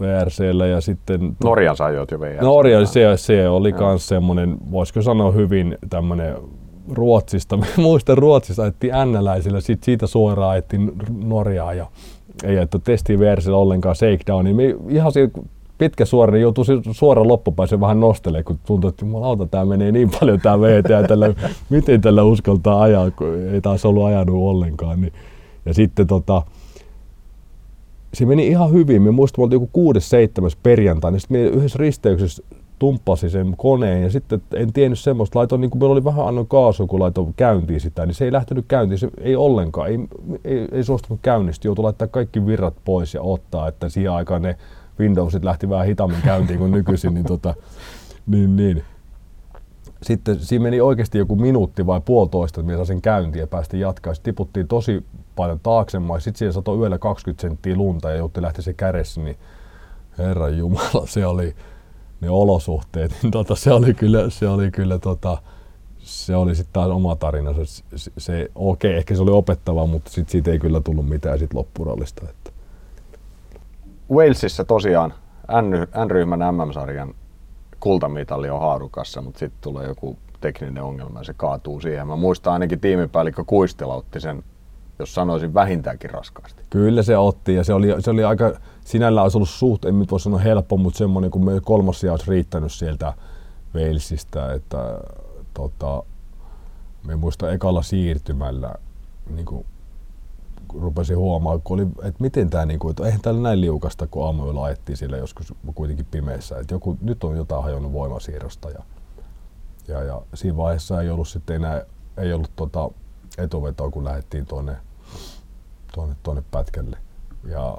VRCllä 0.01 0.67
ja 0.67 0.81
sitten... 0.81 1.37
Norjan 1.45 1.77
ajoit 1.79 2.11
jo 2.11 2.21
VRC. 2.21 2.41
Norja, 2.41 2.87
se, 2.87 3.17
se 3.17 3.49
oli 3.49 3.73
myös 3.73 4.09
semmoinen, 4.09 4.57
voisiko 4.71 5.03
sanoa 5.03 5.31
hyvin 5.31 5.79
tämmöinen 5.91 6.37
Ruotsista, 6.93 7.59
muistan 7.77 8.19
Ruotsista 8.19 8.63
ajettiin 8.63 8.95
Ännäläisillä, 8.95 9.61
sit 9.61 9.83
siitä 9.85 10.07
suoraan 10.07 10.51
ajettiin 10.51 10.93
Norjaa 11.25 11.75
ja 11.75 11.87
ei 12.45 12.57
ajettu 12.57 12.79
testiversilla 12.79 13.59
ollenkaan 13.59 13.97
shakedownia. 13.97 14.55
Me 14.55 14.77
ihan 14.89 15.13
se 15.13 15.31
pitkä 15.79 16.05
suora, 16.05 16.33
niin 16.33 16.43
joutui 16.43 16.65
suoraan 16.91 17.29
loppupäässä 17.29 17.81
vähän 17.81 18.01
nostelemaan, 18.01 18.45
kun 18.45 18.59
tuntui, 18.67 18.89
että 18.89 19.05
jumalauta, 19.05 19.47
tämä 19.47 19.65
menee 19.65 19.93
niin 19.93 20.11
paljon 20.21 20.41
tämä 20.41 20.61
VT 20.61 21.09
tällä, 21.09 21.35
miten 21.71 22.01
tällä 22.01 22.23
uskaltaa 22.23 22.83
ajaa, 22.83 23.11
kun 23.11 23.49
ei 23.53 23.61
taas 23.61 23.85
ollut 23.85 24.05
ajanut 24.05 24.37
ollenkaan. 24.37 25.01
Niin. 25.01 25.13
Ja 25.67 25.75
sitten 25.75 26.07
tota, 26.07 26.43
se 28.15 28.27
meni 28.27 28.47
ihan 28.47 28.73
hyvin. 28.73 29.03
Me 29.03 29.11
muistan, 29.11 29.45
että 29.45 29.55
joku 29.55 29.93
6-7 30.53 30.57
perjantai, 30.63 31.13
niin 31.13 31.21
sitten 31.21 31.41
yhdessä 31.41 31.79
risteyksessä 31.79 32.43
tumppasi 32.79 33.31
sen 33.31 33.55
koneen 33.57 34.03
ja 34.03 34.11
sitten 34.11 34.43
en 34.55 34.73
tiennyt 34.73 34.99
semmoista, 34.99 35.39
laitoin, 35.39 35.61
niin 35.61 35.71
kuin 35.71 35.81
meillä 35.81 35.93
oli 35.93 36.05
vähän 36.05 36.27
annoin 36.27 36.47
kaasu, 36.47 36.87
kun 36.87 37.01
laitoin 37.01 37.35
käyntiin 37.37 37.81
sitä, 37.81 38.07
niin 38.07 38.15
se 38.15 38.25
ei 38.25 38.33
lähtenyt 38.33 38.65
käyntiin, 38.69 38.99
se 38.99 39.09
ei 39.21 39.37
ollenkaan, 39.37 39.89
ei, 39.89 39.99
ei, 40.45 40.69
ei 40.73 40.85
suostunut 40.85 41.21
käynnistä, 41.23 41.69
joutui 41.69 41.83
laittaa 41.83 42.09
kaikki 42.09 42.47
virrat 42.47 42.75
pois 42.85 43.15
ja 43.15 43.23
ottaa, 43.23 43.69
että 43.69 43.89
siihen 43.89 44.13
aikaan 44.13 44.43
ne 44.43 44.57
Windowsit 44.99 45.45
lähti 45.45 45.69
vähän 45.69 45.87
hitaammin 45.87 46.23
käyntiin 46.23 46.59
kuin 46.59 46.73
nykyisin, 46.73 47.15
niin, 47.15 47.27
tota, 47.27 47.55
niin, 48.27 48.57
niin. 48.57 48.85
Sitten 50.03 50.41
siinä 50.41 50.63
meni 50.63 50.81
oikeasti 50.81 51.19
joku 51.19 51.37
minuutti 51.37 51.87
vai 51.87 52.01
puolitoista, 52.01 52.61
että 52.61 52.77
me 52.77 52.85
sen 52.85 53.03
käyntiin 53.03 53.41
ja 53.41 53.47
päästiin 53.47 53.81
jatkaa. 53.81 54.15
Sitten 54.15 54.33
tiputtiin 54.33 54.69
tosi 54.69 55.05
paljon 55.37 55.61
taaksemaan. 55.63 56.21
Sitten 56.21 56.39
siihen 56.39 56.53
satoi 56.53 56.79
yöllä 56.79 56.99
20 56.99 57.43
senttiä 57.43 57.77
lunta 57.77 58.11
ja 58.11 58.17
jutti 58.17 58.43
lähti 58.43 58.63
se 58.63 58.73
kädessä, 58.73 59.21
niin 59.21 59.37
herran 60.19 60.59
jumala, 60.59 61.07
se 61.07 61.27
oli, 61.27 61.55
ne 62.21 62.31
olosuhteet, 62.31 63.17
niin 63.23 63.31
tota, 63.31 63.55
se 63.55 63.73
oli 63.73 63.95
kyllä, 63.95 64.31
se 64.31 64.49
oli 64.49 64.71
kyllä 64.71 64.99
tota, 64.99 65.39
se 65.99 66.37
oli 66.37 66.55
sitten 66.55 66.73
taas 66.73 66.89
oma 66.89 67.17
tarina. 67.17 67.53
Se, 67.53 67.83
se, 67.97 68.13
se 68.19 68.51
okei, 68.55 68.91
okay, 68.91 68.99
ehkä 68.99 69.15
se 69.15 69.23
oli 69.23 69.31
opettava, 69.31 69.87
mutta 69.87 70.11
sit 70.11 70.29
siitä 70.29 70.51
ei 70.51 70.59
kyllä 70.59 70.81
tullut 70.81 71.09
mitään 71.09 71.39
sit 71.39 71.55
loppurallista. 71.55 72.23
Että. 72.31 72.51
Walesissa 74.13 74.65
tosiaan 74.65 75.15
N-ryhmän 76.05 76.55
MM-sarjan 76.55 77.15
kultamitali 77.81 78.51
on 78.51 78.61
haarukassa, 78.61 79.23
mutta 79.23 79.39
sitten 79.39 79.63
tulee 79.63 79.87
joku 79.87 80.17
tekninen 80.41 80.83
ongelma 80.83 81.21
ja 81.21 81.25
se 81.25 81.35
kaatuu 81.37 81.81
siihen. 81.81 82.07
Mä 82.07 82.17
muistan 82.17 82.53
ainakin 82.53 82.81
tiimipäällikkö 82.81 83.45
Kuistela 83.47 83.95
otti 83.95 84.21
sen, 84.21 84.43
jos 84.99 85.15
sanoisin 85.15 85.55
vähintäänkin 85.55 86.11
raskaasti. 86.11 86.63
Kyllä 86.71 87.03
se 87.03 87.17
otti 87.17 87.55
ja 87.55 87.65
se 87.65 87.75
oli, 87.75 87.95
se 87.99 88.11
oli 88.11 88.25
aika, 88.25 88.53
sinällään 88.87 89.23
olisi 89.23 89.39
ollut 89.39 89.49
suht, 89.49 89.85
en 89.85 89.99
nyt 89.99 90.11
voi 90.11 90.21
sanoa 90.21 90.39
helppo, 90.39 90.77
mutta 90.77 90.99
semmoinen, 90.99 91.31
kun 91.31 91.61
kolmas 91.65 92.01
sija 92.01 92.13
olisi 92.13 92.31
riittänyt 92.31 92.73
sieltä 92.73 93.15
Walesista, 93.75 94.53
että 94.53 94.99
tota, 95.55 96.03
me 97.07 97.17
muista 97.17 97.53
ekalla 97.53 97.83
siirtymällä 97.83 98.75
niin 99.31 99.47
kuin, 99.47 99.67
rupesin 100.81 101.17
huomaamaan, 101.19 101.63
kun 101.63 101.81
oli, 101.81 101.89
että 102.09 102.23
miten 102.23 102.51
tämä, 102.51 102.67
niin 102.67 102.79
kuin, 102.79 102.91
että 102.91 103.07
eihän 103.07 103.21
täällä 103.21 103.41
näin 103.41 103.61
liukasta, 103.61 104.07
kun 104.07 104.27
aamuilla 104.27 104.65
ajettiin 104.65 104.97
siellä 104.97 105.17
joskus 105.17 105.55
kuitenkin 105.75 106.07
pimeässä, 106.11 106.59
että 106.59 106.75
joku, 106.75 106.99
nyt 107.01 107.25
on 107.25 107.37
jotain 107.37 107.63
hajonnut 107.63 107.93
voimasiirrosta 107.93 108.71
ja, 108.71 108.83
ja, 109.89 110.03
ja 110.03 110.23
siinä 110.35 110.57
vaiheessa 110.57 111.03
ei 111.03 111.11
ollut 111.11 111.29
sitten 111.29 111.57
enää, 111.57 111.83
ei 112.17 112.33
ollut 112.33 112.51
tota 112.57 112.91
etuvetoa, 113.39 113.91
kun 113.91 114.05
lähdettiin 114.05 114.47
tuonne, 114.47 114.77
tuonne, 115.95 116.17
tuonne 116.23 116.43
pätkälle. 116.51 116.99
Ja 117.45 117.79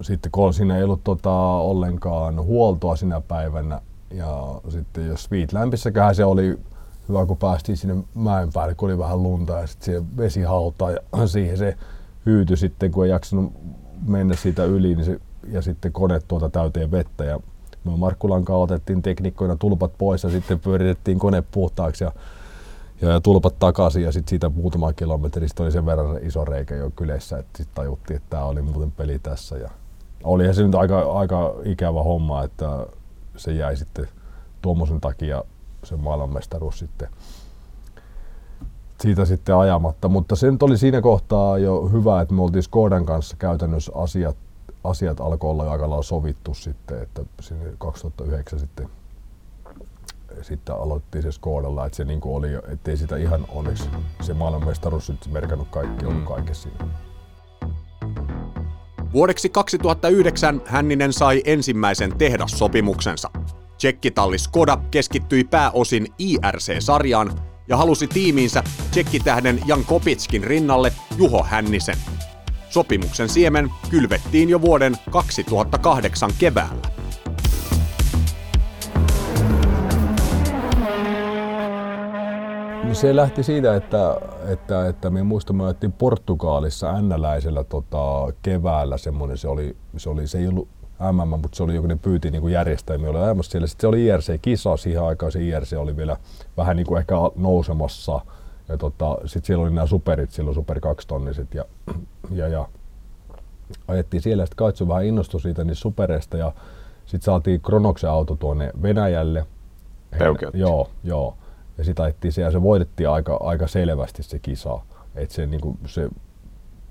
sitten 0.00 0.32
kun 0.32 0.54
siinä 0.54 0.76
ei 0.76 0.84
ollut 0.84 1.04
tota, 1.04 1.32
ollenkaan 1.40 2.42
huoltoa 2.42 2.96
sinä 2.96 3.20
päivänä, 3.20 3.80
ja 4.10 4.60
sitten 4.68 5.06
jos 5.06 5.24
Sweetlampissäköhän 5.24 6.14
se 6.14 6.24
oli 6.24 6.58
hyvä, 7.08 7.26
kun 7.26 7.36
päästiin 7.36 7.76
sinne 7.76 8.04
mäen 8.14 8.52
päälle, 8.52 8.74
kun 8.74 8.88
oli 8.88 8.98
vähän 8.98 9.22
lunta 9.22 9.52
ja 9.52 9.66
sitten 9.66 9.84
siihen 9.84 10.16
vesi 10.16 10.42
hautaa 10.42 10.90
ja 10.90 10.98
siihen 11.26 11.58
se 11.58 11.76
hyytyi 12.26 12.56
sitten, 12.56 12.90
kun 12.90 13.04
ei 13.04 13.10
jaksanut 13.10 13.52
mennä 14.06 14.36
siitä 14.36 14.64
yli 14.64 14.94
niin 14.94 15.04
se, 15.04 15.20
ja 15.48 15.62
sitten 15.62 15.92
kone 15.92 16.20
tuota 16.28 16.48
täyteen 16.50 16.90
vettä 16.90 17.24
ja 17.24 17.40
me 17.84 17.96
Markkulan 17.96 18.44
kanssa 18.44 18.62
otettiin 18.62 19.02
teknikkoina 19.02 19.56
tulpat 19.56 19.92
pois 19.98 20.22
ja 20.22 20.30
sitten 20.30 20.60
pyöritettiin 20.60 21.18
kone 21.18 21.42
puhtaaksi 21.50 22.04
ja, 22.04 22.12
ja, 23.00 23.08
ja 23.08 23.20
tulpat 23.20 23.58
takaisin 23.58 24.02
ja 24.02 24.12
sitten 24.12 24.30
siitä 24.30 24.48
muutama 24.48 24.92
kilometri 24.92 25.46
oli 25.60 25.72
sen 25.72 25.86
verran 25.86 26.18
iso 26.22 26.44
reikä 26.44 26.74
jo 26.74 26.90
kyleissä, 26.96 27.38
että 27.38 27.56
sitten 27.56 27.74
tajuttiin, 27.74 28.16
että 28.16 28.30
tämä 28.30 28.44
oli 28.44 28.62
muuten 28.62 28.92
peli 28.92 29.18
tässä 29.18 29.56
ja 29.56 29.70
olihan 30.24 30.54
se 30.54 30.62
nyt 30.62 30.74
aika, 30.74 31.00
aika 31.00 31.54
ikävä 31.64 32.02
homma, 32.02 32.44
että 32.44 32.86
se 33.36 33.52
jäi 33.52 33.76
sitten 33.76 34.08
tuommoisen 34.62 35.00
takia 35.00 35.44
se 35.84 35.96
maailmanmestaruus 35.96 36.78
sitten 36.78 37.08
siitä 39.00 39.24
sitten 39.24 39.56
ajamatta. 39.56 40.08
Mutta 40.08 40.36
se 40.36 40.50
nyt 40.50 40.62
oli 40.62 40.78
siinä 40.78 41.00
kohtaa 41.00 41.58
jo 41.58 41.88
hyvä, 41.88 42.20
että 42.20 42.34
me 42.34 42.42
oltiin 42.42 42.62
Skodan 42.62 43.06
kanssa 43.06 43.36
käytännössä 43.36 43.92
asiat, 43.94 44.36
asiat 44.84 45.20
alkoi 45.20 45.50
olla 45.50 45.72
aika 45.72 45.90
lailla 45.90 46.02
sovittu 46.02 46.54
sitten, 46.54 47.02
että 47.02 47.22
sinne 47.40 47.72
2009 47.78 48.58
sitten, 48.58 48.88
sitten 50.42 50.74
aloittiin 50.74 51.22
se 51.22 51.32
Skodalla, 51.32 51.86
että 51.86 51.96
se 51.96 52.04
niin 52.04 52.20
kuin 52.20 52.34
oli, 52.34 52.48
ettei 52.72 52.96
sitä 52.96 53.16
ihan 53.16 53.46
onneksi 53.48 53.88
se 54.20 54.34
maailmanmestaruus 54.34 55.06
sitten 55.06 55.32
merkannut 55.32 55.68
kaikki, 55.70 56.06
ollut 56.06 56.24
kaikessa 56.24 56.68
siinä. 56.68 56.84
Vuodeksi 59.12 59.48
2009 59.48 60.62
Hänninen 60.66 61.12
sai 61.12 61.42
ensimmäisen 61.44 62.18
tehdassopimuksensa. 62.18 63.30
Tsekkitalli 63.76 64.38
Skoda 64.38 64.78
keskittyi 64.90 65.44
pääosin 65.44 66.06
IRC-sarjaan 66.18 67.40
ja 67.68 67.76
halusi 67.76 68.06
tiimiinsä 68.06 68.62
tsekkitähden 68.90 69.60
Jan 69.66 69.84
Kopitskin 69.84 70.44
rinnalle 70.44 70.92
Juho 71.16 71.42
Hännisen. 71.42 71.96
Sopimuksen 72.68 73.28
siemen 73.28 73.70
kylvettiin 73.90 74.48
jo 74.48 74.60
vuoden 74.60 74.96
2008 75.10 76.30
keväällä. 76.38 76.99
Se 82.94 83.16
lähti 83.16 83.42
siitä, 83.42 83.76
että, 83.76 84.16
että, 84.48 84.88
että 84.88 85.10
me 85.10 85.22
muistamme, 85.22 85.70
että 85.70 85.88
Portugalissa 85.98 86.90
Ännäläisellä 86.90 87.64
tota, 87.64 88.32
keväällä 88.42 88.98
semmoinen, 88.98 89.38
se 89.38 89.48
oli, 89.48 89.76
se 89.96 90.10
oli, 90.10 90.26
se 90.26 90.38
ei 90.38 90.48
ollut 90.48 90.68
MM, 91.12 91.40
mutta 91.40 91.56
se 91.56 91.62
oli 91.62 91.74
joku, 91.74 91.86
ne 91.86 91.96
pyyti 91.96 92.30
niin 92.30 92.50
järjestäjä, 92.50 93.10
oli 93.10 93.18
ajamassa 93.18 93.50
siellä. 93.50 93.66
Sitten 93.66 93.80
se 93.80 93.86
oli 93.86 94.06
IRC-kisa, 94.06 94.76
siihen 94.76 95.02
aikaan 95.02 95.32
se 95.32 95.42
IRC 95.42 95.72
oli 95.78 95.96
vielä 95.96 96.16
vähän 96.56 96.76
niin 96.76 96.86
kuin 96.86 96.98
ehkä 96.98 97.14
nousemassa. 97.36 98.20
Ja 98.68 98.76
tota, 98.76 99.18
sitten 99.24 99.46
siellä 99.46 99.62
oli 99.62 99.70
nämä 99.70 99.86
superit, 99.86 100.30
silloin 100.30 100.54
super 100.54 100.80
2 100.80 101.08
tonniset 101.08 101.54
ja, 101.54 101.64
ja, 102.30 102.48
ja 102.48 102.68
ajettiin 103.88 104.22
siellä, 104.22 104.46
sitten 104.46 104.56
Kaitsu 104.56 104.88
vähän 104.88 105.04
innostui 105.04 105.40
siitä 105.40 105.64
niin 105.64 105.76
supereista 105.76 106.36
ja 106.36 106.52
sitten 107.06 107.24
saatiin 107.24 107.60
Kronoksen 107.60 108.10
auto 108.10 108.36
tuonne 108.36 108.72
Venäjälle. 108.82 109.46
Joo, 110.54 110.90
joo. 111.04 111.36
Ja 111.80 111.84
sitten 111.84 112.04
ajettiin 112.04 112.32
siellä, 112.32 112.50
se 112.50 112.62
voitettiin 112.62 113.08
aika, 113.08 113.36
aika 113.42 113.66
selvästi 113.66 114.22
se 114.22 114.38
kisa. 114.38 114.80
Et 115.14 115.30
se, 115.30 115.46
niinku, 115.46 115.76
se, 115.86 116.08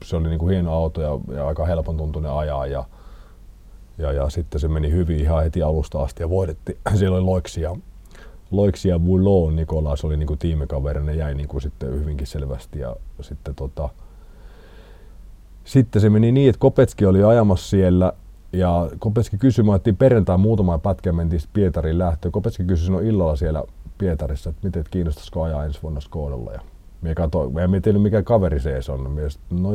se 0.04 0.16
oli 0.16 0.30
niinku 0.30 0.48
hieno 0.48 0.74
auto 0.74 1.02
ja, 1.02 1.36
ja 1.36 1.48
aika 1.48 1.66
helpon 1.66 1.98
tuntunen 1.98 2.32
ajaa 2.32 2.68
ja, 2.68 2.86
ja, 3.98 4.12
ja 4.12 4.30
sitten 4.30 4.62
se 4.62 4.68
meni 4.68 4.92
hyvin 4.92 5.20
ihan 5.20 5.44
heti 5.44 5.64
alusta 5.64 6.04
asti 6.04 6.24
ja 6.24 6.30
voitettiin. 6.30 6.78
Siellä 6.96 7.18
oli 7.18 7.26
Loiksia, 7.26 7.76
Loiksia 8.52 9.00
Boulon, 9.00 9.56
Nikolas 9.56 10.06
oli 10.06 10.18
niinku 10.18 10.36
tiimikaveri, 10.36 11.04
ne 11.04 11.14
jäi 11.14 11.36
niinku 11.36 11.60
sitten 11.60 11.90
hyvinkin 11.90 12.28
selvästi 12.28 12.80
ja 12.80 12.96
sitten 13.22 13.56
tota, 13.56 13.90
sitten 15.64 16.02
se 16.02 16.10
meni 16.10 16.32
niin, 16.32 16.50
että 16.50 16.60
Kopetski 16.60 17.06
oli 17.06 17.24
ajamassa 17.24 17.70
siellä 17.70 18.14
ja 18.54 18.90
Kopetski 19.00 19.38
kysyi, 19.38 19.70
otettiin 19.70 19.98
perjantai 19.98 20.38
muutama 20.38 20.78
pätkä, 20.78 21.12
mentiin 21.12 21.42
Pietarin 21.54 21.98
lähtöön. 21.98 22.32
Kopetski 22.32 22.64
kysyi 22.64 22.86
sinun 22.86 23.04
illalla 23.04 23.36
siellä 23.36 23.64
Pietarissa, 24.00 24.50
että 24.50 24.68
miten 24.68 24.84
kiinnostaisiko 24.92 25.44
ajaa 25.44 25.66
ensi 25.66 25.80
vuonna 25.84 26.02
Skodalla. 26.02 26.52
Ja 26.52 26.60
minä 27.02 27.16
katsoin, 27.16 27.54
mä 27.54 27.62
en 27.62 27.82
tiedä 27.82 28.00
mikä 28.00 28.24
kaveri 28.24 28.60
se 28.60 28.92
on. 28.92 29.12
Minä 29.12 29.28
no 29.50 29.70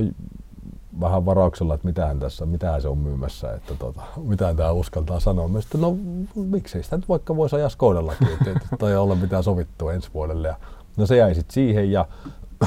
vähän 1.01 1.27
varauksella, 1.27 1.75
että 1.75 1.87
mitähän 1.87 2.19
tässä, 2.19 2.47
mitähän 2.47 2.83
se 2.83 2.89
on 2.89 2.99
myymässä, 2.99 3.53
että 3.55 3.75
tota, 3.75 4.03
mitähän 4.25 4.57
tämä 4.57 4.73
uskaltaa 4.73 5.21
sanoa. 5.21 5.49
Mä 5.49 5.61
sitten, 5.61 5.81
no 5.81 5.97
miksei 6.35 6.83
sitä 6.83 6.97
nyt 6.97 7.09
vaikka 7.09 7.37
voisi 7.37 7.57
ajaa 7.57 7.69
Skodallakin, 7.69 8.29
että, 8.29 8.51
että 8.51 8.77
toi 8.79 8.97
olla 8.97 9.15
mitään 9.15 9.43
sovittua 9.43 9.93
ensi 9.93 10.11
vuodelle. 10.15 10.49
Ja, 10.49 10.57
no 10.97 11.07
se 11.07 11.17
jäi 11.17 11.35
sitten 11.35 11.55
siihen 11.55 11.93
ja 11.93 12.09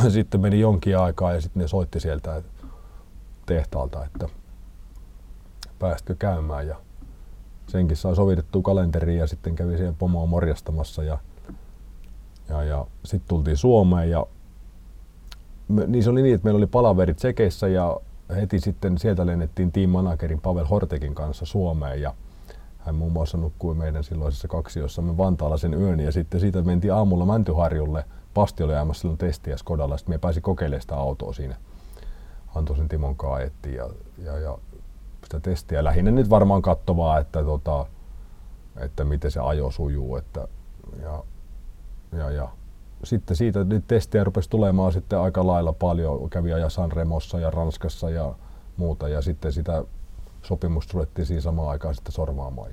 sitten 0.10 0.42
meni 0.42 0.60
jonkin 0.60 0.98
aikaa 0.98 1.34
ja 1.34 1.42
sitten 1.42 1.62
ne 1.62 1.68
soitti 1.68 2.00
sieltä 2.00 2.42
tehtaalta, 3.46 4.06
että 4.06 4.30
päästkö 5.80 6.16
käymään 6.20 6.68
ja 6.68 6.76
senkin 7.68 7.98
sai 7.98 8.16
sovitettua 8.16 8.62
kalenteriin 8.62 9.20
ja 9.20 9.28
sitten 9.28 9.56
kävi 9.56 9.78
siihen 9.78 9.96
pomoa 9.96 10.26
morjastamassa 10.26 11.04
ja, 11.04 11.18
ja, 12.50 12.64
ja 12.64 12.88
sitten 13.06 13.30
tultiin 13.30 13.58
Suomeen 13.58 14.10
ja 14.10 14.26
me, 15.68 15.88
niin 15.88 16.04
se 16.04 16.10
oli 16.10 16.22
niin, 16.22 16.36
että 16.36 16.46
meillä 16.46 16.58
oli 16.58 16.68
palaverit 16.68 17.18
Tsekeissä 17.18 17.68
ja 17.68 17.98
heti 18.36 18.60
sitten 18.60 18.98
sieltä 18.98 19.26
lennettiin 19.26 19.72
team 19.72 19.90
managerin 19.90 20.42
Pavel 20.42 20.66
Hortekin 20.66 21.16
kanssa 21.16 21.46
Suomeen 21.46 22.02
ja 22.02 22.14
hän 22.78 22.96
muun 22.96 23.12
muassa 23.12 23.38
nukkui 23.38 23.76
meidän 23.76 24.04
silloisessa 24.04 24.48
kaksiossamme 24.48 25.18
Vantaalla 25.18 25.58
sen 25.58 25.74
yön 25.74 26.00
ja 26.00 26.12
sitten 26.12 26.40
siitä 26.40 26.62
mentiin 26.62 26.94
aamulla 26.94 27.26
Mäntyharjulle. 27.26 28.06
Pasti 28.34 28.64
oli 28.64 28.74
ajamassa 28.74 29.02
silloin 29.02 29.18
testiä 29.18 29.58
Skodalla, 29.58 29.98
sitten 29.98 30.16
me 30.16 30.18
pääsi 30.18 30.42
kokeilemaan 30.42 30.82
sitä 30.82 30.96
autoa 30.96 31.34
siinä. 31.34 31.56
Antoisen 32.56 32.88
Timon 32.88 33.16
kanssa 33.16 33.70
ja, 33.70 33.90
ja, 34.24 34.38
ja 34.38 34.58
sitä 35.24 35.40
testiä. 35.40 35.84
Lähinnä 35.84 36.12
nyt 36.12 36.30
varmaan 36.30 36.62
katsovaa, 36.62 37.20
että, 37.20 37.44
tota, 37.44 37.86
että 38.78 39.04
miten 39.04 39.32
se 39.32 39.40
ajo 39.40 39.72
sujuu. 39.72 40.16
Että, 40.16 40.48
ja, 41.02 41.24
ja, 42.12 42.32
ja. 42.32 42.50
Sitten 43.04 43.38
siitä 43.38 43.64
nyt 43.64 43.88
testiä 43.88 44.24
rupesi 44.24 44.50
tulemaan 44.50 44.94
sitten 44.94 45.20
aika 45.20 45.48
lailla 45.48 45.74
paljon. 45.74 46.30
Kävi 46.30 46.54
ajaa 46.54 46.70
Sanremossa 46.70 47.40
ja 47.40 47.52
Ranskassa 47.52 48.10
ja 48.10 48.34
muuta. 48.78 49.10
Ja 49.10 49.22
sitten 49.22 49.54
sitä 49.54 49.84
sopimusta 50.42 50.92
ruvettiin 50.94 51.26
siinä 51.26 51.42
samaan 51.42 51.70
aikaan 51.70 51.96
sitten 51.96 52.12
sorvaamaan. 52.12 52.72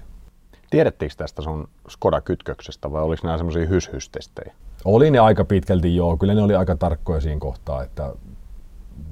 Tiedettiinkö 0.71 1.15
tästä 1.17 1.43
sun 1.43 1.69
Skoda-kytköksestä 1.89 2.93
vai 2.93 3.03
oliko 3.03 3.27
nämä 3.27 3.37
semmoisia 3.37 3.67
hyshystestejä? 3.67 4.55
Oli 4.85 5.11
ne 5.11 5.19
aika 5.19 5.45
pitkälti 5.45 5.97
joo. 5.97 6.17
Kyllä 6.17 6.35
ne 6.35 6.43
oli 6.43 6.55
aika 6.55 6.77
tarkkoja 6.77 7.21
siinä 7.21 7.41
kohtaa, 7.41 7.83
että 7.83 8.15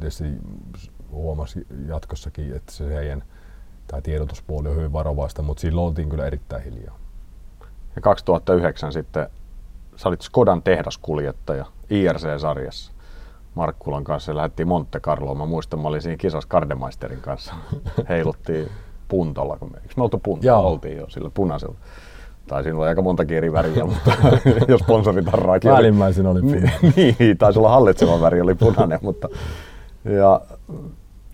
tietysti 0.01 0.25
huomasi 1.11 1.66
jatkossakin, 1.87 2.57
että 2.57 2.73
se 2.73 2.95
heidän 2.95 3.23
tämä 3.87 4.01
tiedotuspuoli 4.01 4.68
on 4.68 4.77
hyvin 4.77 4.93
varovaista, 4.93 5.43
mutta 5.43 5.61
silloin 5.61 5.87
oltiin 5.87 6.09
kyllä 6.09 6.27
erittäin 6.27 6.64
hiljaa. 6.64 6.99
Ja 7.97 8.03
2009 8.03 8.93
sitten 8.93 9.27
sä 10.03 10.09
olit 10.09 10.20
Skodan 10.20 10.62
tehdaskuljettaja 10.62 11.64
IRC-sarjassa. 11.90 12.92
Markkulan 13.55 14.05
kanssa 14.05 14.36
lähdettiin 14.36 14.68
Monte 14.68 15.00
Carloon. 15.00 15.38
Mä 15.38 15.46
muistan, 15.46 15.80
mä 15.80 15.88
olin 15.88 16.03
siinä 16.03 16.16
kisassa 16.16 16.48
Kardemeisterin 16.48 17.20
kanssa. 17.20 17.55
Heiluttiin 18.09 18.68
puntolla. 19.09 19.57
Kun 19.57 19.70
me, 19.72 19.78
eikö 19.78 19.94
me 19.96 20.03
oltu 20.03 20.18
puntolla? 20.18 20.53
Joo. 20.53 20.70
Oltiin 20.70 20.96
jo 20.96 21.09
sillä 21.09 21.30
punaisella. 21.34 21.74
Tai 22.46 22.62
siinä 22.62 22.78
oli 22.78 22.88
aika 22.88 23.03
monta 23.03 23.24
eri 23.28 23.53
väriä, 23.53 23.84
mutta 23.94 24.12
jos 24.68 24.80
sponsoritarraakin 24.80 25.70
oli. 25.70 25.78
Välimmäisin 25.78 26.26
oli 26.26 26.40
punainen. 26.40 26.72
niin, 26.96 27.38
taisi 27.38 27.59
olla 27.59 27.70
hallitseva 27.70 28.20
väri, 28.20 28.40
oli 28.40 28.55
punainen, 28.55 28.98
mutta 29.03 29.28
ja 30.05 30.40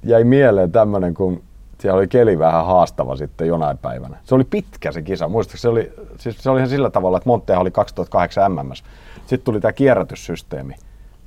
jäi 0.05 0.25
mieleen 0.25 0.73
tämmöinen, 0.73 1.15
kun 1.15 1.43
siellä 1.79 1.99
oli 1.99 2.09
keli 2.09 2.39
vähän 2.39 2.67
haastava 2.67 3.17
sitten 3.17 3.49
jonain 3.49 3.79
päivänä. 3.79 4.17
Se 4.25 4.35
oli 4.35 4.45
pitkä 4.45 4.93
se 4.93 5.03
kisa. 5.03 5.29
Muistatko, 5.29 5.59
se 5.59 5.69
oli, 5.69 5.93
siis 6.19 6.39
se 6.39 6.51
oli 6.51 6.59
ihan 6.59 6.69
sillä 6.69 6.91
tavalla, 6.91 7.17
että 7.17 7.29
Montehan 7.29 7.63
oli 7.63 7.71
2008 7.71 8.53
MMS. 8.53 8.85
Sitten 9.27 9.45
tuli 9.45 9.61
tämä 9.61 9.73
kierrätyssysteemi 9.73 10.75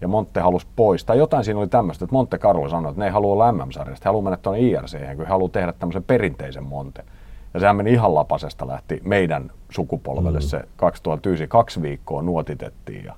ja 0.01 0.07
Monte 0.07 0.39
halusi 0.39 0.67
pois. 0.75 1.05
Tai 1.05 1.17
jotain 1.17 1.43
siinä 1.43 1.59
oli 1.59 1.67
tämmöistä, 1.67 2.05
että 2.05 2.13
Monte 2.15 2.37
Carlo 2.37 2.69
sanoi, 2.69 2.89
että 2.89 2.99
ne 2.99 3.05
ei 3.05 3.11
halua 3.11 3.33
olla 3.33 3.51
MM-sarjasta, 3.51 4.03
he 4.05 4.07
haluaa 4.09 4.23
mennä 4.23 4.37
tuonne 4.37 4.61
IRC, 4.61 5.15
kun 5.15 5.25
he 5.25 5.31
haluaa 5.31 5.49
tehdä 5.49 5.73
tämmöisen 5.73 6.03
perinteisen 6.03 6.63
Monte. 6.63 7.03
Ja 7.53 7.59
sehän 7.59 7.75
meni 7.75 7.91
ihan 7.93 8.15
lapasesta 8.15 8.67
lähti 8.67 9.01
meidän 9.03 9.51
sukupolvelle 9.69 10.39
mm. 10.39 10.45
se 10.45 10.61
2009, 10.75 11.47
kaksi 11.47 11.81
viikkoa 11.81 12.21
nuotitettiin 12.21 13.05
ja 13.05 13.15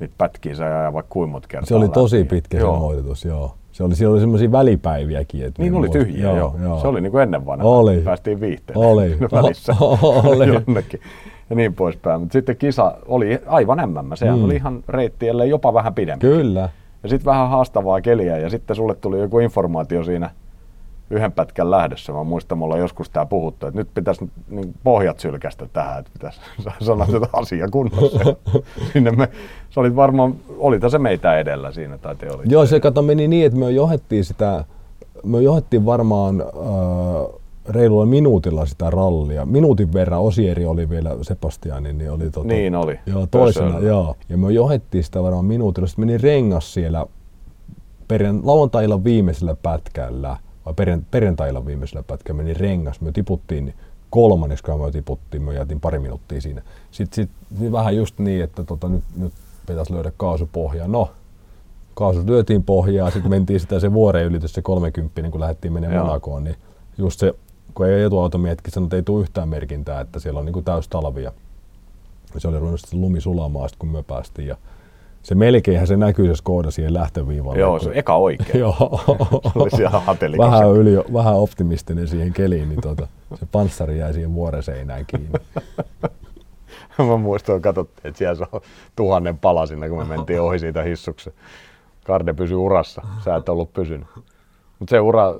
niitä 0.00 0.14
pätkiä 0.18 0.54
sai 0.54 0.72
ajaa 0.72 0.92
vaikka 0.92 1.12
kuinka 1.12 1.40
kertaa 1.48 1.66
Se 1.68 1.74
oli 1.74 1.88
tosi 1.88 2.18
läpi. 2.18 2.28
pitkä 2.28 2.58
joo. 2.58 2.74
se 2.74 2.80
moititus, 2.80 3.24
joo. 3.24 3.54
Se 3.72 3.84
oli, 3.84 3.94
siellä 3.94 4.12
oli 4.12 4.20
semmoisia 4.20 4.52
välipäiviäkin. 4.52 5.44
Että 5.44 5.62
niin 5.62 5.74
oli 5.74 5.88
tyhjiä, 5.88 6.24
joo, 6.24 6.36
joo. 6.36 6.56
joo. 6.62 6.80
Se 6.80 6.88
oli 6.88 7.00
niin 7.00 7.10
kuin 7.10 7.22
ennen 7.22 7.46
vanhaa. 7.46 7.68
Oli. 7.68 8.00
Päästiin 8.00 8.40
viihteelle 8.40 8.86
oli. 8.86 9.16
välissä 9.32 9.76
oli. 10.02 10.48
jonnekin 10.48 11.00
ja 11.50 11.56
niin 11.56 11.74
poispäin. 11.74 12.20
Mutta 12.20 12.32
sitten 12.32 12.56
kisa 12.56 12.94
oli 13.06 13.38
aivan 13.46 13.90
MM. 13.90 14.10
Sehän 14.14 14.38
mm. 14.38 14.44
oli 14.44 14.56
ihan 14.56 14.84
reitti, 14.88 15.28
ellei 15.28 15.50
jopa 15.50 15.74
vähän 15.74 15.94
pidempi. 15.94 16.26
Kyllä. 16.26 16.68
Ja 17.02 17.08
sitten 17.08 17.24
vähän 17.24 17.48
haastavaa 17.48 18.00
keliä 18.00 18.38
ja 18.38 18.50
sitten 18.50 18.76
sulle 18.76 18.94
tuli 18.94 19.20
joku 19.20 19.38
informaatio 19.38 20.04
siinä 20.04 20.30
yhden 21.12 21.32
pätkän 21.32 21.70
lähdössä. 21.70 22.12
Mä 22.12 22.24
muistan, 22.24 22.58
mulla 22.58 22.74
on 22.74 22.80
joskus 22.80 23.10
tämä 23.10 23.26
puhuttu, 23.26 23.66
että 23.66 23.80
nyt 23.80 23.88
pitäisi 23.94 24.30
niin 24.48 24.74
pohjat 24.84 25.20
sylkästä 25.20 25.66
tähän, 25.72 25.98
että 25.98 26.10
pitäisi 26.12 26.40
sanoa 26.86 27.06
tätä 27.06 27.26
asia 27.32 27.68
kunnossa. 27.68 28.36
Sinne 28.92 29.10
me, 29.10 29.28
se 29.70 29.80
oli 29.80 29.96
varmaan, 29.96 30.34
oli 30.58 30.78
se 30.90 30.98
meitä 30.98 31.38
edellä 31.38 31.72
siinä 31.72 31.98
tai 31.98 32.16
te 32.16 32.30
olitte. 32.30 32.54
Joo, 32.54 32.66
se 32.66 32.80
kato 32.80 33.02
meni 33.02 33.28
niin, 33.28 33.46
että 33.46 33.58
me 33.58 33.70
johdettiin 33.70 34.24
sitä, 34.24 34.64
me 35.24 35.42
johdettiin 35.42 35.86
varmaan 35.86 36.40
äh, 36.40 36.46
reilulla 37.68 38.06
minuutilla 38.06 38.66
sitä 38.66 38.90
rallia. 38.90 39.46
Minuutin 39.46 39.92
verran 39.92 40.20
Osieri 40.20 40.66
oli 40.66 40.90
vielä 40.90 41.16
Sebastianin, 41.22 41.98
niin 41.98 42.10
oli 42.10 42.30
tota, 42.30 42.48
Niin 42.48 42.74
oli. 42.74 42.98
Joo, 43.06 43.26
toisena, 43.26 43.78
joo. 43.78 44.16
Ja 44.28 44.38
me 44.38 44.52
johdettiin 44.52 45.04
sitä 45.04 45.22
varmaan 45.22 45.44
minuutilla. 45.44 45.86
Sitten 45.86 46.06
meni 46.06 46.18
rengas 46.18 46.74
siellä 46.74 47.06
perjan, 48.08 48.40
lauantai 48.44 48.86
viimeisellä 49.04 49.56
pätkällä 49.62 50.36
vai 50.66 50.74
perjantailla 51.10 51.66
viimeisellä 51.66 52.02
pätkällä 52.02 52.42
meni 52.42 52.54
rengas. 52.54 53.00
Me 53.00 53.12
tiputtiin 53.12 53.74
kolmanneksi, 54.10 54.64
kun 54.64 54.84
me 54.84 54.90
tiputtiin, 54.90 55.42
me 55.42 55.54
jätin 55.54 55.80
pari 55.80 55.98
minuuttia 55.98 56.40
siinä. 56.40 56.62
Sitten 56.90 57.14
sit, 57.14 57.30
sit 57.58 57.72
vähän 57.72 57.96
just 57.96 58.18
niin, 58.18 58.44
että 58.44 58.64
tota, 58.64 58.88
nyt, 58.88 59.04
nyt 59.16 59.32
pitäisi 59.66 59.94
löydä 59.94 60.12
kaasupohjaa. 60.16 60.88
No, 60.88 61.10
kaasu 61.94 62.22
lyötiin 62.26 62.62
pohjaa, 62.62 63.10
sitten 63.10 63.30
mentiin 63.30 63.60
sitä 63.60 63.80
se 63.80 63.92
vuoren 63.92 64.24
ylitys, 64.24 64.52
se 64.52 64.62
30, 64.62 65.30
kun 65.30 65.40
lähdettiin 65.40 65.72
menemään 65.72 66.06
Monakoon, 66.06 66.44
niin 66.44 66.56
just 66.98 67.20
se, 67.20 67.34
kun 67.74 67.86
ei 67.86 68.02
etuautomietkin 68.02 68.72
sanoi, 68.72 68.86
että 68.86 68.96
ei 68.96 69.02
tule 69.02 69.22
yhtään 69.22 69.48
merkintää, 69.48 70.00
että 70.00 70.20
siellä 70.20 70.40
on 70.40 70.46
niin 70.46 70.52
kuin 70.52 70.64
täys 70.64 70.88
talvia. 70.88 71.32
Se 72.38 72.48
oli 72.48 72.58
ruvennut 72.58 72.80
lumi 72.92 73.20
sulamaan, 73.20 73.70
kun 73.78 73.88
me 73.88 74.02
päästiin. 74.02 74.48
Ja 74.48 74.56
se 75.22 75.34
melkeinhän 75.34 75.86
se 75.86 75.96
näkyy 75.96 76.26
se 76.26 76.34
Skoda 76.34 76.70
siihen 76.70 76.94
lähtöviivalle. 76.94 77.60
Joo, 77.60 77.78
se 77.78 77.90
eka 77.94 78.16
oikein. 78.16 78.58
Joo. 78.60 79.00
vähän, 80.38 80.70
yli, 80.70 80.96
vähän 81.12 81.34
optimistinen 81.34 82.08
siihen 82.08 82.32
keliin, 82.32 82.68
niin 82.68 82.80
tuota, 82.80 83.08
se 83.34 83.46
panssari 83.52 83.98
jäi 83.98 84.12
siihen 84.12 84.34
vuoreseinään 84.34 85.06
kiinni. 85.06 85.30
Mä 86.98 87.16
muistan, 87.16 87.56
että 87.56 87.68
katsottiin, 87.68 88.06
että 88.06 88.18
siellä 88.18 88.34
se 88.34 88.44
on 88.52 88.60
tuhannen 88.96 89.38
palasina, 89.38 89.88
kun 89.88 89.98
me 89.98 90.04
mentiin 90.04 90.40
ohi 90.40 90.58
siitä 90.58 90.82
hissuksesta. 90.82 91.40
Karde 92.04 92.32
pysyi 92.32 92.56
urassa, 92.56 93.02
sä 93.24 93.36
et 93.36 93.48
ollut 93.48 93.72
pysynyt. 93.72 94.06
Mutta 94.82 94.90
se 94.90 95.00
ura 95.00 95.34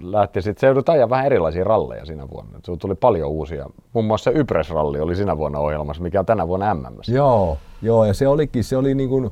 lähti 0.00 0.42
sitten, 0.42 0.60
se 0.60 0.66
joudut 0.66 0.88
ajaa 0.88 1.10
vähän 1.10 1.26
erilaisia 1.26 1.64
ralleja 1.64 2.04
siinä 2.04 2.30
vuonna. 2.30 2.60
Se 2.64 2.76
tuli 2.76 2.94
paljon 2.94 3.30
uusia. 3.30 3.66
Muun 3.92 4.04
muassa 4.04 4.30
Ypres-ralli 4.30 5.00
oli 5.00 5.16
siinä 5.16 5.36
vuonna 5.36 5.58
ohjelmassa, 5.58 6.02
mikä 6.02 6.20
on 6.20 6.26
tänä 6.26 6.48
vuonna 6.48 6.74
MM. 6.74 6.86
Joo, 7.08 7.58
joo, 7.82 8.04
ja 8.04 8.14
se 8.14 8.28
olikin, 8.28 8.64
se 8.64 8.76
oli 8.76 8.94
niin 8.94 9.08
kuin, 9.08 9.30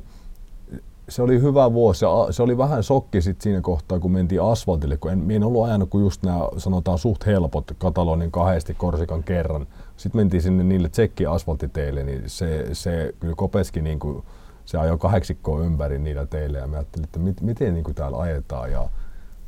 se 1.09 1.21
oli 1.21 1.41
hyvä 1.41 1.73
vuosi 1.73 2.05
ja 2.05 2.27
se 2.29 2.43
oli 2.43 2.57
vähän 2.57 2.83
sokki 2.83 3.21
sit 3.21 3.41
siinä 3.41 3.61
kohtaa, 3.61 3.99
kun 3.99 4.11
mentiin 4.11 4.41
asfaltille, 4.41 4.97
kun 4.97 5.11
en, 5.11 5.31
en 5.31 5.43
ollut 5.43 5.65
ajanut 5.65 5.89
kuin 5.89 6.03
just 6.03 6.23
nämä 6.23 6.39
sanotaan 6.57 6.97
suht 6.97 7.25
helpot 7.25 7.71
Katalonin 7.77 8.31
kahdesti 8.31 8.73
Korsikan 8.73 9.23
kerran. 9.23 9.67
Sitten 9.97 10.19
mentiin 10.19 10.41
sinne 10.41 10.63
niille 10.63 10.89
tsekki 10.89 11.25
asfaltiteille, 11.25 12.03
niin 12.03 12.23
se, 12.25 12.65
se 12.73 13.13
kyllä 13.19 13.35
Kopeski 13.37 13.81
niin 13.81 13.99
kuin, 13.99 14.23
se 14.65 14.77
ajoi 14.77 14.97
kahdeksikkoa 14.97 15.61
ympäri 15.61 15.99
niillä 15.99 16.25
teille 16.25 16.57
ja 16.57 16.67
mä 16.67 16.75
ajattelin, 16.75 17.03
että 17.03 17.19
mit, 17.19 17.41
miten 17.41 17.73
niin 17.73 17.83
kuin 17.83 17.95
täällä 17.95 18.17
ajetaan 18.17 18.71
ja 18.71 18.89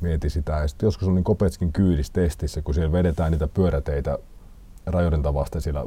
mietin 0.02 0.32
sitä. 0.32 0.52
Ja 0.52 0.68
sitten 0.68 0.88
joskus 0.88 1.08
olin 1.08 1.24
Kopetskin 1.24 1.74
kyydistestissä, 1.74 2.62
kun 2.62 2.74
siellä 2.74 2.92
vedetään 2.92 3.32
niitä 3.32 3.48
pyöräteitä 3.48 4.20
rajoidenta 4.86 5.34
vasten 5.34 5.62
siellä 5.62 5.86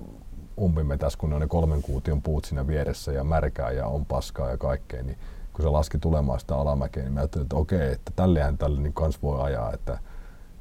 umpimetässä, 0.58 1.18
kun 1.18 1.28
ne 1.28 1.34
on 1.34 1.40
ne 1.40 1.48
kolmen 1.48 1.82
kuution 1.82 2.22
puut 2.22 2.44
siinä 2.44 2.66
vieressä 2.66 3.12
ja 3.12 3.24
märkää 3.24 3.70
ja 3.70 3.86
on 3.86 4.06
paskaa 4.06 4.50
ja 4.50 4.56
kaikkea, 4.56 5.02
niin 5.02 5.18
kun 5.52 5.62
se 5.62 5.68
laski 5.68 5.98
tulemaan 5.98 6.40
sitä 6.40 6.56
alamäkeä, 6.56 7.02
niin 7.02 7.12
mä 7.12 7.20
ajattelin, 7.20 7.44
että 7.44 7.56
okei, 7.56 7.92
että 7.92 8.12
tälleen 8.16 8.58
tälle 8.58 8.80
niin 8.80 8.92
kans 8.92 9.22
voi 9.22 9.40
ajaa, 9.40 9.72
että 9.72 9.98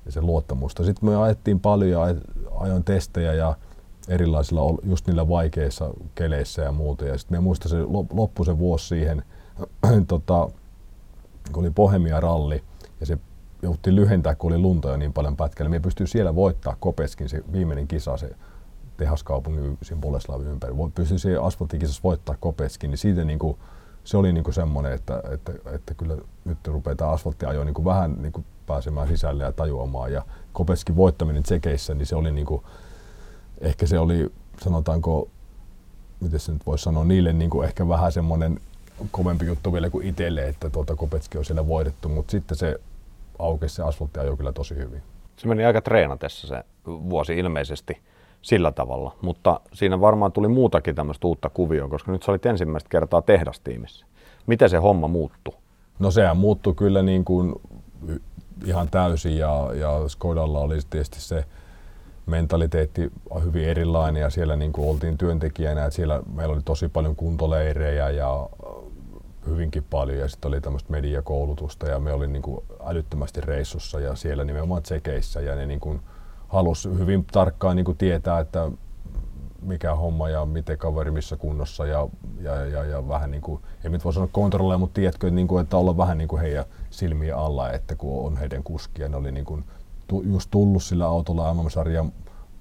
se 0.09 0.21
luottamusta. 0.21 0.83
Sitten 0.83 1.09
me 1.09 1.15
ajettiin 1.15 1.59
paljon 1.59 1.91
ja 1.91 2.15
ajoin 2.55 2.83
testejä 2.83 3.33
ja 3.33 3.55
erilaisilla, 4.07 4.79
just 4.83 5.07
niillä 5.07 5.29
vaikeissa 5.29 5.89
keleissä 6.15 6.61
ja 6.61 6.71
muuta. 6.71 7.05
Ja 7.05 7.17
sitten 7.17 7.37
me 7.37 7.41
muistan 7.41 7.69
se 7.69 7.77
loppu 8.13 8.43
se 8.43 8.57
vuosi 8.57 8.87
siihen, 8.87 9.23
tota, 10.07 10.49
kun 11.51 11.63
oli 11.63 11.71
Bohemia 11.71 12.19
ralli 12.19 12.63
ja 12.99 13.05
se 13.05 13.17
jouduttiin 13.61 13.95
lyhentää, 13.95 14.35
kun 14.35 14.53
oli 14.53 14.61
lunta 14.61 14.89
jo 14.89 14.97
niin 14.97 15.13
paljon 15.13 15.37
pätkällä. 15.37 15.69
Me 15.69 15.79
pystyy 15.79 16.07
siellä 16.07 16.35
voittaa 16.35 16.75
Kopetskin 16.79 17.29
se 17.29 17.43
viimeinen 17.51 17.87
kisa, 17.87 18.17
se 18.17 18.35
tehaskaupungin 18.97 19.77
siinä 19.81 20.01
Boleslavin 20.01 20.47
ympäri. 20.47 20.73
Pystyi 20.95 21.19
siellä 21.19 21.45
asfalttikisassa 21.45 22.03
voittaa 22.03 22.35
Kopetskin, 22.39 22.89
niin 22.89 22.97
siitä 22.97 23.25
niin 23.25 23.39
kuin, 23.39 23.57
se 24.03 24.17
oli 24.17 24.33
niin 24.33 24.43
kuin 24.43 24.53
semmoinen, 24.53 24.91
että, 24.91 25.23
että, 25.31 25.53
että, 25.73 25.93
kyllä 25.93 26.17
nyt 26.45 26.67
rupeaa 26.67 26.95
tämä 26.95 27.09
asfalttiajo 27.09 27.63
niin 27.63 27.73
kuin 27.73 27.85
vähän 27.85 28.15
niin 28.21 28.31
kuin 28.31 28.45
pääsemään 28.67 29.07
sisälle 29.07 29.43
ja 29.43 29.51
tajuamaan. 29.51 30.13
Ja 30.13 30.25
Kopetskin 30.53 30.95
voittaminen 30.95 31.43
tsekeissä, 31.43 31.93
niin 31.93 32.05
se 32.05 32.15
oli 32.15 32.31
niin 32.31 32.45
kuin, 32.45 32.61
ehkä 33.61 33.87
se 33.87 33.99
oli, 33.99 34.31
sanotaanko, 34.63 35.29
miten 36.19 36.39
se 36.39 36.51
nyt 36.51 36.65
voisi 36.65 36.83
sanoa, 36.83 37.03
niille 37.03 37.33
niin 37.33 37.49
kuin 37.49 37.67
ehkä 37.67 37.87
vähän 37.87 38.11
semmoinen 38.11 38.59
kovempi 39.11 39.45
juttu 39.45 39.73
vielä 39.73 39.89
kuin 39.89 40.07
itselle, 40.07 40.47
että 40.47 40.69
tuota 40.69 40.95
Kopetski 40.95 41.37
on 41.37 41.45
siellä 41.45 41.67
voitettu, 41.67 42.09
mutta 42.09 42.31
sitten 42.31 42.57
se 42.57 42.79
aukesi 43.41 43.75
se 43.75 43.83
asfalttiajo 43.83 44.37
kyllä 44.37 44.51
tosi 44.51 44.75
hyvin. 44.75 45.01
Se 45.37 45.47
meni 45.47 45.65
aika 45.65 45.81
treenatessa 45.81 46.47
se 46.47 46.63
vuosi 46.85 47.37
ilmeisesti 47.37 47.97
sillä 48.41 48.71
tavalla, 48.71 49.15
mutta 49.21 49.59
siinä 49.73 50.01
varmaan 50.01 50.31
tuli 50.31 50.47
muutakin 50.47 50.95
tämmöistä 50.95 51.27
uutta 51.27 51.49
kuvioa, 51.49 51.87
koska 51.89 52.11
nyt 52.11 52.23
sä 52.23 52.31
olit 52.31 52.45
ensimmäistä 52.45 52.89
kertaa 52.89 53.21
tehdastiimissä. 53.21 54.05
Miten 54.47 54.69
se 54.69 54.77
homma 54.77 55.07
muuttui? 55.07 55.53
No 55.99 56.11
sehän 56.11 56.37
muuttui 56.37 56.73
kyllä 56.73 57.01
niin 57.01 57.25
kuin 57.25 57.55
ihan 58.65 58.89
täysin 58.89 59.37
ja, 59.37 59.69
ja 59.73 60.07
Skodalla 60.07 60.59
oli 60.59 60.79
tietysti 60.89 61.21
se 61.21 61.45
mentaliteetti 62.25 63.11
hyvin 63.43 63.65
erilainen 63.65 64.21
ja 64.21 64.29
siellä 64.29 64.55
niin 64.55 64.71
kuin 64.71 64.89
oltiin 64.89 65.17
työntekijänä, 65.17 65.85
että 65.85 65.95
siellä 65.95 66.21
meillä 66.33 66.53
oli 66.53 66.61
tosi 66.65 66.87
paljon 66.87 67.15
kuntoleirejä 67.15 68.09
ja 68.09 68.49
hyvinkin 69.45 69.83
paljon 69.89 70.17
ja 70.17 70.27
sitten 70.27 70.49
oli 70.49 70.61
tämmöistä 70.61 70.91
mediakoulutusta 70.91 71.87
ja 71.87 71.99
me 71.99 72.13
oli 72.13 72.27
niin 72.27 72.41
kuin 72.41 72.63
älyttömästi 72.85 73.41
reissussa 73.41 73.99
ja 73.99 74.15
siellä 74.15 74.43
nimenomaan 74.43 74.83
tsekeissä 74.83 75.41
ja 75.41 75.55
ne 75.55 75.65
niin 75.65 75.79
kuin 75.79 76.01
halusi 76.47 76.89
hyvin 76.89 77.25
tarkkaan 77.31 77.75
niin 77.75 77.85
kuin 77.85 77.97
tietää, 77.97 78.39
että 78.39 78.71
mikä 79.61 79.95
homma 79.95 80.29
ja 80.29 80.45
miten 80.45 80.77
kaveri 80.77 81.11
missä 81.11 81.37
kunnossa 81.37 81.85
ja, 81.85 82.07
ja, 82.41 82.65
ja, 82.65 82.85
ja 82.85 83.07
vähän 83.07 83.31
niin 83.31 83.41
kuin, 83.41 83.61
ei 83.83 83.89
nyt 83.89 84.05
voi 84.05 84.13
sanoa 84.13 84.29
kontrolleja, 84.31 84.77
mutta 84.77 84.93
tiedätkö, 84.93 85.29
niin 85.29 85.47
kuin, 85.47 85.61
että 85.61 85.77
olla 85.77 85.97
vähän 85.97 86.17
niin 86.17 86.27
kuin 86.27 86.41
heidän 86.41 86.65
silmiä 86.89 87.37
alla, 87.37 87.71
että 87.71 87.95
kun 87.95 88.25
on 88.25 88.37
heidän 88.37 88.63
kuskia, 88.63 89.09
ne 89.09 89.17
oli 89.17 89.31
niin 89.31 89.45
kuin, 89.45 89.63
just 90.23 90.51
tullut 90.51 90.83
sillä 90.83 91.05
autolla 91.05 91.53
MM-sarjan 91.53 92.11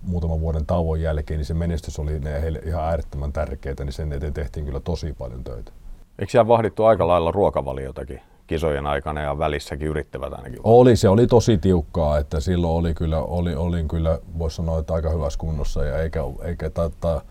muutaman 0.03 0.41
vuoden 0.41 0.67
tauon 0.67 1.01
jälkeen, 1.01 1.39
niin 1.39 1.47
se 1.47 1.55
menestys 1.55 1.99
oli 1.99 2.21
heille 2.41 2.59
ihan 2.65 2.85
äärettömän 2.85 3.33
tärkeää, 3.33 3.75
niin 3.79 3.93
sen 3.93 4.13
eteen 4.13 4.35
tehtiin 4.35 4.67
kyllä 4.67 4.81
tosi 4.81 5.13
paljon 5.13 5.45
töitä. 5.45 5.73
Eikö 6.21 6.31
siellä 6.31 6.49
vahdittu 6.49 6.85
aika 6.85 7.09
lailla 7.09 7.31
ruokavaliotakin 7.31 8.21
kisojen 8.47 8.87
aikana 8.87 9.21
ja 9.21 9.39
välissäkin 9.39 9.89
yrittävät 9.89 10.33
ainakin? 10.33 10.61
Oli, 10.65 10.97
se 10.97 11.09
oli 11.09 11.27
tosi 11.27 11.59
tiukkaa, 11.59 12.19
että 12.19 12.41
silloin 12.41 12.73
oli 12.73 12.95
kyllä, 12.95 13.19
oli, 13.19 13.55
olin 13.55 13.89
kyllä, 13.89 14.19
voisi 14.39 14.57
sanoa, 14.57 14.79
että 14.79 14.95
aika 14.95 15.11
hyvässä 15.11 15.39
kunnossa 15.39 15.85
ja 15.85 15.99
eikä, 15.99 16.21
eikä, 16.43 16.71
tata, 16.71 17.23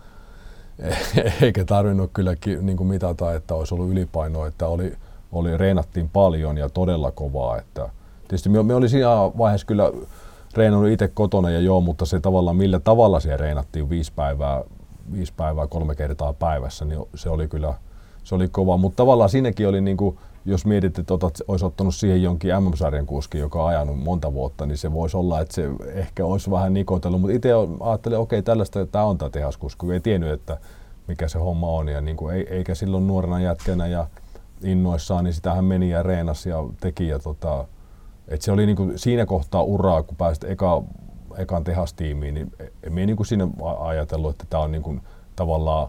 eikä 1.42 1.64
tarvinnut 1.64 2.10
kyllä 2.12 2.34
niin 2.60 2.76
kuin 2.76 2.86
mitata, 2.86 3.34
että 3.34 3.54
olisi 3.54 3.74
ollut 3.74 3.90
ylipainoa, 3.90 4.46
että 4.46 4.66
oli, 4.66 4.92
oli, 5.32 5.56
reenattiin 5.56 6.08
paljon 6.08 6.58
ja 6.58 6.68
todella 6.68 7.10
kovaa, 7.12 7.58
että 7.58 7.88
tietysti 8.20 8.48
me, 8.48 8.62
me 8.62 8.74
oli 8.74 8.88
siinä 8.88 9.08
vaiheessa 9.38 9.66
kyllä 9.66 9.92
reenannut 10.54 10.90
itse 10.90 11.08
kotona 11.08 11.50
ja 11.50 11.60
joo, 11.60 11.80
mutta 11.80 12.06
se 12.06 12.20
tavallaan 12.20 12.56
millä 12.56 12.80
tavalla 12.80 13.20
siellä 13.20 13.36
reenattiin 13.36 13.90
viisi 13.90 14.12
päivää, 14.16 14.64
viisi 15.12 15.32
päivää 15.36 15.66
kolme 15.66 15.94
kertaa 15.94 16.32
päivässä, 16.32 16.84
niin 16.84 17.00
se 17.14 17.30
oli 17.30 17.48
kyllä 17.48 17.74
se 18.30 18.34
oli 18.34 18.48
kova. 18.48 18.76
Mutta 18.76 18.96
tavallaan 18.96 19.30
siinäkin 19.30 19.68
oli, 19.68 19.80
niin 19.80 19.96
kuin, 19.96 20.18
jos 20.44 20.66
mietit, 20.66 20.98
että 20.98 21.14
otat, 21.14 21.38
olisi 21.48 21.64
ottanut 21.64 21.94
siihen 21.94 22.22
jonkin 22.22 22.50
MM-sarjan 22.60 23.06
kuski, 23.06 23.38
joka 23.38 23.62
on 23.62 23.68
ajanut 23.68 23.98
monta 23.98 24.32
vuotta, 24.32 24.66
niin 24.66 24.78
se 24.78 24.92
voisi 24.92 25.16
olla, 25.16 25.40
että 25.40 25.54
se 25.54 25.70
ehkä 25.94 26.24
olisi 26.26 26.50
vähän 26.50 26.74
nikotellut. 26.74 27.20
Mutta 27.20 27.36
itse 27.36 27.50
ajattelin, 27.80 28.14
että 28.14 28.22
okei, 28.22 28.42
tällaista 28.42 28.86
tämä 28.86 29.04
on 29.04 29.18
tämä 29.18 29.30
tehaskusku. 29.30 29.90
Ei 29.90 30.00
tiennyt, 30.00 30.32
että 30.32 30.58
mikä 31.08 31.28
se 31.28 31.38
homma 31.38 31.68
on. 31.68 31.88
Ja 31.88 32.00
niin 32.00 32.16
kuin, 32.16 32.46
eikä 32.50 32.74
silloin 32.74 33.06
nuorena 33.06 33.40
jätkänä 33.40 33.86
ja 33.86 34.06
innoissaan, 34.62 35.24
niin 35.24 35.34
sitähän 35.34 35.64
meni 35.64 35.90
ja 35.90 36.02
reenasi 36.02 36.48
ja 36.48 36.64
teki. 36.80 37.08
Ja 37.08 37.18
tota, 37.18 37.68
et 38.28 38.42
se 38.42 38.52
oli 38.52 38.66
niin 38.66 38.76
kuin 38.76 38.98
siinä 38.98 39.26
kohtaa 39.26 39.62
uraa, 39.62 40.02
kun 40.02 40.16
pääsit 40.16 40.44
eka, 40.44 40.82
ekan 41.36 41.64
tehastiimiin, 41.64 42.34
niin 42.34 42.52
en 42.82 42.92
minä 42.92 43.06
niin 43.06 43.16
kuin 43.16 43.26
siinä 43.26 43.48
ajatellut, 43.78 44.30
että 44.30 44.44
tämä 44.50 44.62
on 44.62 44.72
niin 44.72 44.82
kuin 44.82 45.00
tavallaan 45.36 45.88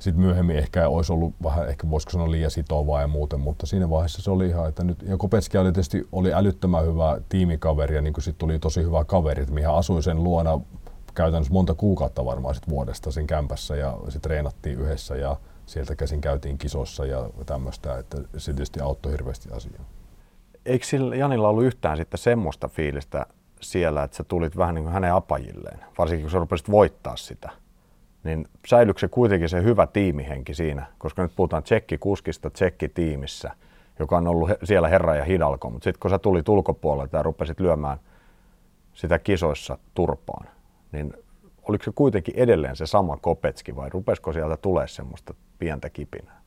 sitten 0.00 0.24
myöhemmin 0.24 0.56
ehkä 0.56 0.88
olisi 0.88 1.12
ollut 1.12 1.34
vähän, 1.42 1.68
ehkä 1.68 1.90
voisiko 1.90 2.10
sanoa 2.10 2.30
liian 2.30 2.50
sitovaa 2.50 3.00
ja 3.00 3.06
muuten, 3.06 3.40
mutta 3.40 3.66
siinä 3.66 3.90
vaiheessa 3.90 4.22
se 4.22 4.30
oli 4.30 4.46
ihan, 4.46 4.68
että 4.68 4.84
nyt, 4.84 5.02
ja 5.02 5.16
Kopetski 5.16 5.58
oli 5.58 5.72
tietysti 5.72 6.08
oli 6.12 6.32
älyttömän 6.34 6.86
hyvä 6.86 7.20
tiimikaveri 7.28 7.94
ja 7.94 8.02
niin 8.02 8.12
kuin 8.12 8.34
tuli 8.38 8.58
tosi 8.58 8.82
hyvä 8.82 9.04
kaveri, 9.04 9.42
että 9.42 9.54
mihin 9.54 9.68
asui 9.68 10.02
sen 10.02 10.24
luona 10.24 10.60
käytännössä 11.14 11.52
monta 11.52 11.74
kuukautta 11.74 12.24
varmaan 12.24 12.54
sit 12.54 12.68
vuodesta 12.68 13.10
sen 13.10 13.26
kämpässä 13.26 13.76
ja 13.76 13.98
sitten 14.04 14.20
treenattiin 14.20 14.78
yhdessä 14.78 15.16
ja 15.16 15.36
sieltä 15.66 15.96
käsin 15.96 16.20
käytiin 16.20 16.58
kisossa 16.58 17.06
ja 17.06 17.30
tämmöistä, 17.46 17.98
että 17.98 18.18
se 18.36 18.52
tietysti 18.52 18.80
auttoi 18.80 19.12
hirveästi 19.12 19.48
asiaa. 19.52 19.84
Eikö 20.66 20.86
sillä 20.86 21.16
Janilla 21.16 21.48
ollut 21.48 21.64
yhtään 21.64 21.96
sitten 21.96 22.18
semmoista 22.18 22.68
fiilistä 22.68 23.26
siellä, 23.60 24.02
että 24.02 24.16
sä 24.16 24.24
tulit 24.24 24.56
vähän 24.56 24.74
niin 24.74 24.84
kuin 24.84 24.92
hänen 24.92 25.14
apajilleen, 25.14 25.80
varsinkin 25.98 26.24
kun 26.24 26.30
sä 26.30 26.38
rupesit 26.38 26.70
voittaa 26.70 27.16
sitä? 27.16 27.50
Niin 28.24 28.48
säilyykö 28.66 29.00
se 29.00 29.08
kuitenkin 29.08 29.48
se 29.48 29.62
hyvä 29.62 29.86
tiimihenki 29.86 30.54
siinä, 30.54 30.86
koska 30.98 31.22
nyt 31.22 31.32
puhutaan 31.36 31.62
tsekkikuskista 31.62 32.50
tsekkitiimissä, 32.50 33.50
joka 33.98 34.16
on 34.16 34.28
ollut 34.28 34.50
siellä 34.64 34.88
herra 34.88 35.16
ja 35.16 35.24
hidalko, 35.24 35.70
mutta 35.70 35.84
sitten 35.84 36.00
kun 36.00 36.10
sä 36.10 36.18
tulit 36.18 36.48
ulkopuolelta 36.48 37.16
ja 37.16 37.22
rupesit 37.22 37.60
lyömään 37.60 37.98
sitä 38.94 39.18
kisoissa 39.18 39.78
turpaan, 39.94 40.46
niin 40.92 41.14
oliko 41.62 41.84
se 41.84 41.92
kuitenkin 41.94 42.34
edelleen 42.36 42.76
se 42.76 42.86
sama 42.86 43.16
Kopetski 43.16 43.76
vai 43.76 43.90
rupesiko 43.90 44.32
sieltä 44.32 44.56
tulee 44.56 44.88
semmoista 44.88 45.34
pientä 45.58 45.90
kipinää? 45.90 46.40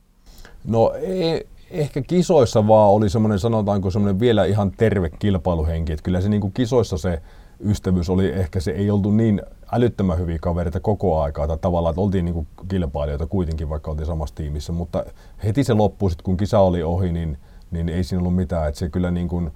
No 0.64 0.92
ei, 1.00 1.46
ehkä 1.70 2.02
kisoissa 2.02 2.68
vaan 2.68 2.90
oli 2.90 3.10
semmoinen, 3.10 3.38
sanotaanko 3.38 3.90
semmoinen 3.90 4.20
vielä 4.20 4.44
ihan 4.44 4.70
terve 4.70 5.10
kilpailuhenki. 5.10 5.92
Että 5.92 6.02
kyllä 6.02 6.20
se 6.20 6.28
niin 6.28 6.40
kuin 6.40 6.52
kisoissa 6.52 6.98
se 6.98 7.22
ystävyys 7.60 8.10
oli 8.10 8.32
ehkä 8.32 8.60
se 8.60 8.70
ei 8.70 8.90
oltu 8.90 9.10
niin 9.10 9.42
älyttömän 9.74 10.18
hyviä 10.18 10.38
kavereita 10.40 10.80
koko 10.80 11.20
aikaa, 11.20 11.46
tai 11.46 11.58
tavallaan, 11.60 11.90
että 11.90 12.00
oltiin 12.00 12.24
niin 12.24 12.34
kuin 12.34 12.46
kilpailijoita 12.68 13.26
kuitenkin, 13.26 13.68
vaikka 13.68 13.90
oltiin 13.90 14.06
samassa 14.06 14.34
tiimissä, 14.34 14.72
mutta 14.72 15.04
heti 15.44 15.64
se 15.64 15.74
loppui, 15.74 16.10
sit 16.10 16.22
kun 16.22 16.36
kisa 16.36 16.58
oli 16.58 16.82
ohi, 16.82 17.12
niin, 17.12 17.38
niin 17.70 17.88
ei 17.88 18.04
siinä 18.04 18.20
ollut 18.20 18.36
mitään, 18.36 18.68
että 18.68 18.78
se 18.78 18.88
kyllä 18.88 19.10
niin 19.10 19.28
kuin 19.28 19.50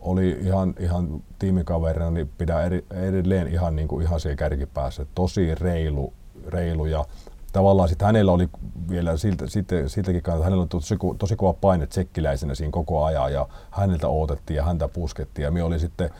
oli 0.00 0.38
ihan, 0.40 0.74
ihan 0.78 1.22
tiimikaverina, 1.38 2.10
niin 2.10 2.30
pidän 2.38 2.64
eri, 2.64 2.84
edelleen 2.90 3.48
ihan, 3.48 3.76
niin 3.76 3.88
kuin, 3.88 4.02
ihan 4.02 4.20
siellä 4.20 4.36
kärkipäässä, 4.36 5.06
tosi 5.14 5.54
reilu, 5.54 6.12
reilu 6.46 6.86
ja 6.86 7.04
tavallaan 7.52 7.88
sitten 7.88 8.06
hänellä 8.06 8.32
oli 8.32 8.48
vielä 8.90 9.16
siltä, 9.16 9.46
sitten, 9.46 9.88
siltäkin 9.88 10.22
kannalta, 10.22 10.44
hänellä 10.44 10.62
oli 10.62 10.68
tosi, 10.68 10.96
tosi 11.18 11.36
kova 11.36 11.52
paine 11.52 11.86
tsekkiläisenä 11.86 12.54
siinä 12.54 12.70
koko 12.70 13.04
ajan 13.04 13.32
ja 13.32 13.48
häneltä 13.70 14.08
odotettiin 14.08 14.56
ja 14.56 14.64
häntä 14.64 14.88
puskettiin. 14.88 15.44
Ja 15.44 15.50
me 15.50 15.62
oli 15.62 15.78
sitten, 15.78 16.10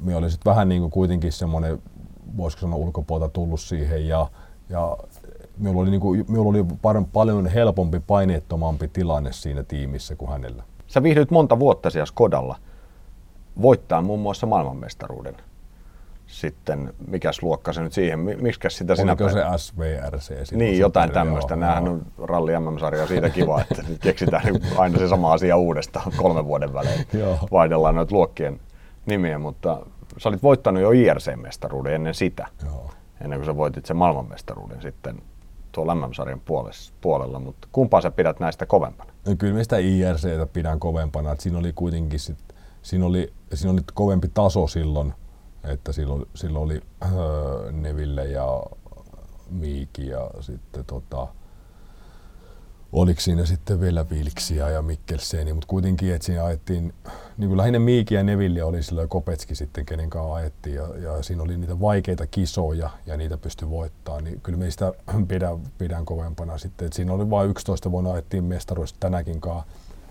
me 0.00 0.16
oli 0.16 0.30
sitten 0.30 0.50
vähän 0.50 0.68
niin 0.68 0.80
kuin 0.80 0.90
kuitenkin 0.90 1.32
semmoinen, 1.32 1.82
voisiko 2.36 2.60
sanoa 2.60 2.76
ulkopuolta 2.76 3.28
tullut 3.28 3.60
siihen 3.60 4.08
ja, 4.08 4.26
ja 4.68 4.96
minulla 5.58 5.82
oli, 5.82 5.90
niin 5.90 6.00
kuin, 6.00 6.24
minulla 6.28 6.50
oli 6.50 6.64
paljon, 6.82 7.06
paljon 7.06 7.46
helpompi, 7.46 8.00
paineettomampi 8.06 8.88
tilanne 8.88 9.32
siinä 9.32 9.62
tiimissä 9.62 10.16
kuin 10.16 10.30
hänellä. 10.30 10.62
Sä 10.86 11.02
viihdyit 11.02 11.30
monta 11.30 11.58
vuotta 11.58 11.90
siellä 11.90 12.06
Skodalla 12.06 12.56
voittaa 13.62 14.02
muun 14.02 14.20
muassa 14.20 14.46
maailmanmestaruuden 14.46 15.36
sitten, 16.26 16.92
mikäs 17.08 17.42
luokka 17.42 17.72
se 17.72 17.82
nyt 17.82 17.92
siihen, 17.92 18.18
miksi 18.18 18.68
sitä 18.68 18.94
sinä 18.94 19.12
Oliko 19.12 19.28
se 19.28 19.42
SVRC? 19.56 20.52
Niin, 20.52 20.78
jotain 20.78 21.10
tämmöistä. 21.10 21.56
Nämähän 21.56 21.88
on 21.88 22.06
ralli 22.18 22.52
MM-sarja 22.58 23.06
siitä 23.06 23.30
kiva, 23.30 23.60
että 23.60 23.82
nyt 23.88 24.00
keksitään 24.00 24.42
aina 24.76 24.98
se 24.98 25.08
sama 25.08 25.32
asia 25.32 25.56
uudestaan 25.56 26.12
kolmen 26.16 26.44
vuoden 26.44 26.74
välein. 26.74 27.06
Vaihdellaan 27.52 27.94
noita 27.94 28.14
luokkien 28.14 28.60
nimiä, 29.06 29.38
mutta 29.38 29.86
sä 30.18 30.28
olit 30.28 30.42
voittanut 30.42 30.82
jo 30.82 30.90
IRC-mestaruuden 30.90 31.94
ennen 31.94 32.14
sitä, 32.14 32.46
Joo. 32.64 32.90
ennen 33.20 33.38
kuin 33.38 33.46
sä 33.46 33.56
voitit 33.56 33.86
sen 33.86 33.96
maailmanmestaruuden 33.96 34.82
sitten 34.82 35.22
tuolla 35.72 35.94
MM-sarjan 35.94 36.42
puolella, 37.00 37.38
mutta 37.38 37.68
kumpaa 37.72 38.00
sä 38.00 38.10
pidät 38.10 38.40
näistä 38.40 38.66
kovempana? 38.66 39.12
No 39.26 39.36
kyllä 39.38 39.54
mä 39.54 39.62
sitä 39.62 39.78
IRCtä 39.78 40.46
pidän 40.52 40.80
kovempana, 40.80 41.32
että 41.32 41.42
siinä 41.42 41.58
oli 41.58 41.72
kuitenkin 41.72 42.20
sit, 42.20 42.38
siinä 42.82 43.06
oli, 43.06 43.32
siinä 43.54 43.72
oli 43.72 43.80
kovempi 43.94 44.28
taso 44.34 44.66
silloin, 44.66 45.14
että 45.64 45.92
silloin, 45.92 46.26
silloin 46.34 46.64
oli 46.64 46.80
öö, 47.12 47.72
Neville 47.72 48.24
ja 48.24 48.62
Miiki 49.50 50.06
ja 50.06 50.30
sitten 50.40 50.84
tota, 50.84 51.26
oliko 52.94 53.20
siinä 53.20 53.44
sitten 53.44 53.80
vielä 53.80 54.10
Vilksiä 54.10 54.70
ja 54.70 54.82
Mikkelseni, 54.82 55.52
mutta 55.52 55.66
kuitenkin, 55.66 56.14
että 56.14 56.26
siinä 56.26 56.44
ajettiin, 56.44 56.94
niin 57.38 57.48
kuin 57.48 57.56
lähinnä 57.56 57.78
Miiki 57.78 58.14
ja 58.14 58.22
Neville 58.22 58.62
oli 58.62 58.82
silloin 58.82 59.08
Kopetski 59.08 59.54
sitten, 59.54 59.86
kenen 59.86 60.10
kanssa 60.10 60.34
ajettiin, 60.34 60.76
ja, 60.76 60.88
ja 61.02 61.22
siinä 61.22 61.42
oli 61.42 61.56
niitä 61.56 61.80
vaikeita 61.80 62.26
kisoja, 62.26 62.90
ja 63.06 63.16
niitä 63.16 63.38
pystyi 63.38 63.70
voittamaan, 63.70 64.24
niin 64.24 64.40
kyllä 64.40 64.58
meistä 64.58 64.92
pidän, 65.28 65.58
pidän 65.78 66.04
kovempana 66.04 66.58
sitten, 66.58 66.86
että 66.86 66.96
siinä 66.96 67.12
oli 67.12 67.30
vain 67.30 67.50
11 67.50 67.90
vuonna 67.90 68.12
ajettiin 68.12 68.44
mestaruudesta 68.44 68.96
tänäkin 69.00 69.40
kanssa 69.40 69.66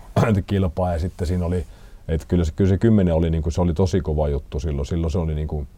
kilpaa, 0.46 0.92
ja 0.92 0.98
sitten 0.98 1.26
siinä 1.26 1.44
oli 1.44 1.66
Et 2.08 2.24
kyllä, 2.28 2.44
se, 2.44 2.52
kyllä 2.52 2.68
se 2.68 2.78
kymmenen 2.78 3.14
oli, 3.14 3.30
niin 3.30 3.42
kuin, 3.42 3.52
se 3.52 3.60
oli 3.60 3.74
tosi 3.74 4.00
kova 4.00 4.28
juttu 4.28 4.60
silloin. 4.60 4.86
Silloin 4.86 5.10
se 5.10 5.18
oli 5.18 5.34
niin 5.34 5.48
kuin, 5.48 5.68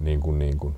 niin 0.00 0.20
kuin, 0.20 0.38
niin 0.38 0.58
kuin, 0.58 0.74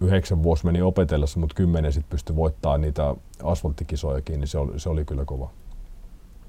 yhdeksän 0.00 0.42
vuosi 0.42 0.66
meni 0.66 0.82
opetellessa, 0.82 1.40
mutta 1.40 1.54
kymmenen 1.54 1.92
sitten 1.92 2.10
pystyi 2.10 2.36
voittamaan 2.36 2.80
niitä 2.80 3.14
asfalttikisojakin, 3.42 4.40
niin 4.40 4.48
se 4.48 4.58
oli, 4.58 4.80
se 4.80 4.88
oli 4.88 5.04
kyllä 5.04 5.24
kova. 5.24 5.50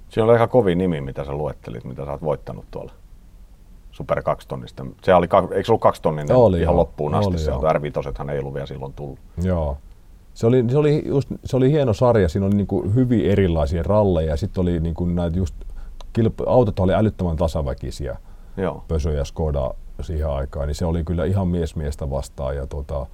Siinä 0.09 0.25
oli 0.25 0.33
aika 0.33 0.47
kovin 0.47 0.77
nimi, 0.77 1.01
mitä 1.01 1.25
sä 1.25 1.33
luettelit, 1.33 1.83
mitä 1.83 2.05
sä 2.05 2.11
oot 2.11 2.21
voittanut 2.21 2.65
tuolla 2.71 2.91
Super 3.91 4.23
2 4.23 4.47
tonnista. 4.47 4.85
Se 5.03 5.13
oli, 5.13 5.25
eikö 5.25 5.65
se 5.65 5.71
ollut 5.71 5.81
kaksi 5.81 6.01
tonninen 6.01 6.35
Oli 6.35 6.57
ihan 6.61 6.73
joo. 6.73 6.75
loppuun 6.75 7.15
asti? 7.15 7.29
Oli 7.29 7.37
Se. 7.37 7.51
R5 7.51 8.31
ei 8.31 8.39
ollut 8.39 8.53
vielä 8.53 8.65
silloin 8.65 8.93
tullut. 8.93 9.19
Joo. 9.43 9.77
Se 10.33 10.47
oli, 10.47 10.65
se 10.71 10.77
oli, 10.77 11.03
just, 11.05 11.29
se 11.45 11.57
oli 11.57 11.71
hieno 11.71 11.93
sarja, 11.93 12.29
siinä 12.29 12.47
oli 12.47 12.55
niin 12.55 12.95
hyvin 12.95 13.25
erilaisia 13.25 13.83
ralleja 13.83 14.29
ja 14.29 14.37
sitten 14.37 14.61
oli 14.61 14.79
niin 14.79 14.95
kuin 14.95 15.15
näitä 15.15 15.37
just, 15.37 15.55
kilp- 16.19 16.43
autot 16.49 16.79
oli 16.79 16.93
älyttömän 16.93 17.35
tasaväkisiä, 17.35 18.17
Joo. 18.57 18.83
Pösö 18.87 19.11
ja 19.11 19.25
Skoda 19.25 19.73
siihen 20.01 20.29
aikaan, 20.29 20.67
niin 20.67 20.75
se 20.75 20.85
oli 20.85 21.03
kyllä 21.03 21.25
ihan 21.25 21.47
mies 21.47 21.75
miestä 21.75 22.09
vastaan 22.09 22.55
ja 22.55 22.67
tota, 22.67 23.05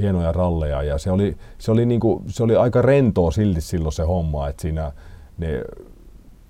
hienoja 0.00 0.32
ralleja 0.32 0.82
ja 0.82 0.98
se 0.98 1.10
oli, 1.10 1.36
se 1.58 1.70
oli, 1.70 1.86
niinku, 1.86 2.22
se 2.28 2.42
oli 2.42 2.56
aika 2.56 2.82
rentoa 2.82 3.30
silti 3.30 3.60
silloin 3.60 3.92
se 3.92 4.02
homma, 4.02 4.48
että 4.48 4.62
siinä 4.62 4.92
ne, 5.38 5.64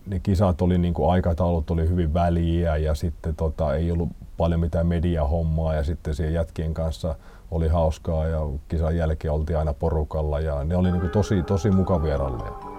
ne 0.07 0.21
kisat 0.21 0.63
oli 0.63 0.79
niinku, 0.79 1.09
aikataulut 1.09 1.71
oli 1.71 1.89
hyvin 1.89 2.15
väliä 2.15 2.77
ja 2.77 2.95
sitten 2.95 3.37
tota, 3.37 3.75
ei 3.75 3.91
ollut 3.91 4.09
paljon 4.37 4.61
mitään 4.61 4.87
mediahommaa 4.87 5.75
ja 5.75 5.85
sitten 5.85 6.15
siihen 6.15 6.35
jätkien 6.35 6.75
kanssa 6.75 7.15
oli 7.51 7.69
hauskaa 7.69 8.27
ja 8.27 8.41
kisan 8.69 8.97
jälkeen 8.97 9.33
oltiin 9.33 9.59
aina 9.59 9.75
porukalla 9.75 10.41
ja 10.41 10.65
ne 10.65 10.77
oli 10.77 10.93
niinku 10.93 11.09
tosi, 11.09 11.43
tosi 11.43 11.71
mukavia 11.71 12.17
ralleja. 12.17 12.75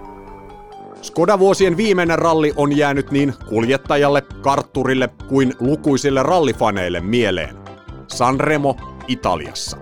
Skoda-vuosien 1.01 1.78
viimeinen 1.78 2.20
ralli 2.20 2.53
on 2.55 2.78
jäänyt 2.78 3.11
niin 3.11 3.34
kuljettajalle, 3.49 4.22
kartturille 4.22 5.09
kuin 5.28 5.53
lukuisille 5.59 6.24
rallifaneille 6.24 6.99
mieleen. 6.99 7.55
Sanremo 8.07 8.76
Italiassa. 9.07 9.78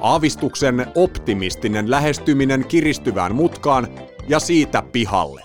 Aavistuksen 0.00 0.86
optimistinen 0.94 1.90
lähestyminen 1.90 2.64
kiristyvään 2.64 3.34
mutkaan 3.34 3.88
ja 4.28 4.38
siitä 4.38 4.82
pihalle. 4.92 5.42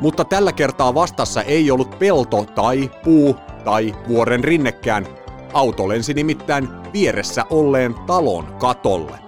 Mutta 0.00 0.24
tällä 0.24 0.52
kertaa 0.52 0.94
vastassa 0.94 1.42
ei 1.42 1.70
ollut 1.70 1.98
pelto 1.98 2.44
tai 2.54 2.90
puu 3.04 3.36
tai 3.64 3.94
vuoren 4.08 4.44
rinnekään. 4.44 5.06
Auto 5.52 5.88
lensi 5.88 6.14
nimittäin 6.14 6.68
vieressä 6.92 7.44
olleen 7.50 7.94
talon 8.06 8.44
katolle. 8.58 9.18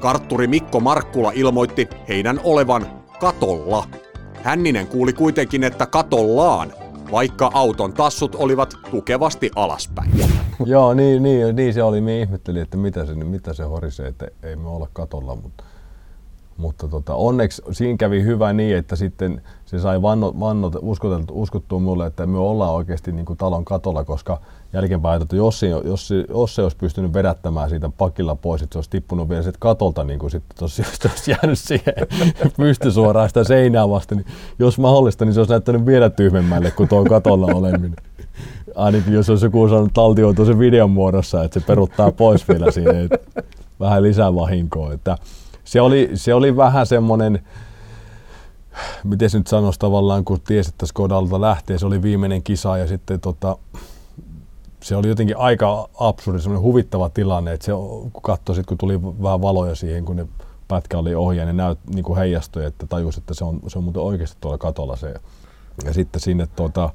Kartturi 0.00 0.46
Mikko 0.46 0.80
Markkula 0.80 1.32
ilmoitti 1.34 1.88
heidän 2.08 2.40
olevan 2.44 2.86
katolla. 3.20 3.84
Hänninen 4.42 4.86
kuuli 4.86 5.12
kuitenkin, 5.12 5.64
että 5.64 5.86
katollaan, 5.86 6.72
vaikka 7.12 7.50
auton 7.54 7.92
tassut 7.92 8.34
olivat 8.34 8.74
tukevasti 8.90 9.50
alaspäin. 9.56 10.10
Joo, 10.64 10.94
niin, 10.94 11.22
niin, 11.22 11.56
niin 11.56 11.74
se 11.74 11.82
oli. 11.82 12.00
Me 12.00 12.20
ihmettelin, 12.20 12.62
että 12.62 12.76
mitä 12.76 13.06
se, 13.06 13.14
mitä 13.14 13.52
se 13.52 13.62
horisee, 13.62 14.08
että 14.08 14.28
ei 14.42 14.56
me 14.56 14.68
olla 14.68 14.88
katolla, 14.92 15.36
mutta, 15.36 15.64
mutta 16.58 16.88
tota, 16.88 17.14
onneksi 17.14 17.62
siinä 17.70 17.96
kävi 17.96 18.22
hyvä 18.22 18.52
niin, 18.52 18.76
että 18.76 18.96
sitten 18.96 19.42
se 19.66 19.78
sai 19.78 20.02
vanno, 20.02 20.34
vannot, 20.40 20.76
uskoteltu, 20.80 21.42
uskottua 21.42 21.78
mulle, 21.78 22.06
että 22.06 22.26
me 22.26 22.38
ollaan 22.38 22.74
oikeasti 22.74 23.12
niin 23.12 23.26
kuin 23.26 23.36
talon 23.36 23.64
katolla, 23.64 24.04
koska 24.04 24.40
jälkeenpäin, 24.72 25.22
että 25.22 25.36
jos, 25.36 25.62
jos, 25.84 26.10
jos 26.28 26.54
se 26.54 26.62
olisi 26.62 26.76
pystynyt 26.76 27.14
vedättämään 27.14 27.70
siitä 27.70 27.90
pakilla 27.98 28.34
pois, 28.34 28.62
että 28.62 28.74
se 28.74 28.78
olisi 28.78 28.90
tippunut 28.90 29.28
vielä 29.28 29.42
sieltä 29.42 29.58
katolta, 29.60 30.04
niin 30.04 30.18
kuin 30.18 30.30
sitten 30.30 30.58
tosi, 30.58 30.82
se 31.02 31.08
olisi 31.08 31.30
jäänyt 31.30 31.58
siihen 31.58 31.94
pystysuoraan 32.56 33.28
sitä 33.28 33.44
seinää 33.44 33.88
vasten, 33.88 34.18
niin 34.18 34.26
jos 34.58 34.78
mahdollista, 34.78 35.24
niin 35.24 35.34
se 35.34 35.40
olisi 35.40 35.52
näyttänyt 35.52 35.86
vielä 35.86 36.10
tyhmemmälle 36.10 36.70
kuin 36.70 36.88
tuo 36.88 37.04
katolla 37.04 37.46
oleminen 37.46 37.96
ainakin 38.74 39.12
jos 39.12 39.30
olisi 39.30 39.46
joku 39.46 39.68
saanut 39.68 39.92
taltioitua 39.92 40.44
sen 40.44 40.58
videon 40.58 40.90
muodossa, 40.90 41.44
että 41.44 41.60
se 41.60 41.66
peruttaa 41.66 42.12
pois 42.12 42.48
vielä 42.48 42.66
että 43.04 43.42
vähän 43.80 44.02
lisää 44.02 44.34
vahinkoa. 44.34 44.92
Että 44.92 45.18
se, 45.68 45.80
oli, 45.80 46.10
se 46.14 46.34
oli 46.34 46.56
vähän 46.56 46.86
semmoinen, 46.86 47.44
miten 49.04 49.30
se 49.30 49.38
nyt 49.38 49.46
sanoisi 49.46 49.78
tavallaan, 49.78 50.24
kun 50.24 50.40
tiesi, 50.40 50.68
että 50.68 50.86
Skodalta 50.86 51.40
lähtee, 51.40 51.78
se 51.78 51.86
oli 51.86 52.02
viimeinen 52.02 52.42
kisa 52.42 52.78
ja 52.78 52.86
sitten 52.86 53.20
tota, 53.20 53.56
se 54.82 54.96
oli 54.96 55.08
jotenkin 55.08 55.36
aika 55.36 55.88
absurdi, 56.00 56.40
semmoinen 56.40 56.62
huvittava 56.62 57.08
tilanne, 57.08 57.52
että 57.52 57.66
se, 57.66 57.72
kun 58.12 58.22
katsoi, 58.22 58.56
sit, 58.56 58.66
kun 58.66 58.78
tuli 58.78 59.02
vähän 59.02 59.42
valoja 59.42 59.74
siihen, 59.74 60.04
kun 60.04 60.16
ne 60.16 60.26
pätkä 60.68 60.98
oli 60.98 61.14
ohi 61.14 61.36
ne 61.36 61.52
näyt, 61.52 61.78
niin 61.94 62.04
kuin 62.04 62.18
heijastui, 62.18 62.64
että 62.64 62.86
tajus, 62.86 63.18
että 63.18 63.34
se 63.34 63.44
on, 63.44 63.60
se 63.66 63.78
on 63.78 63.84
muuten 63.84 64.02
oikeasti 64.02 64.36
tuolla 64.40 64.58
katolla 64.58 64.96
se. 64.96 65.14
Ja 65.84 65.94
sitten 65.94 66.20
sinne 66.20 66.48
tuota, 66.56 66.90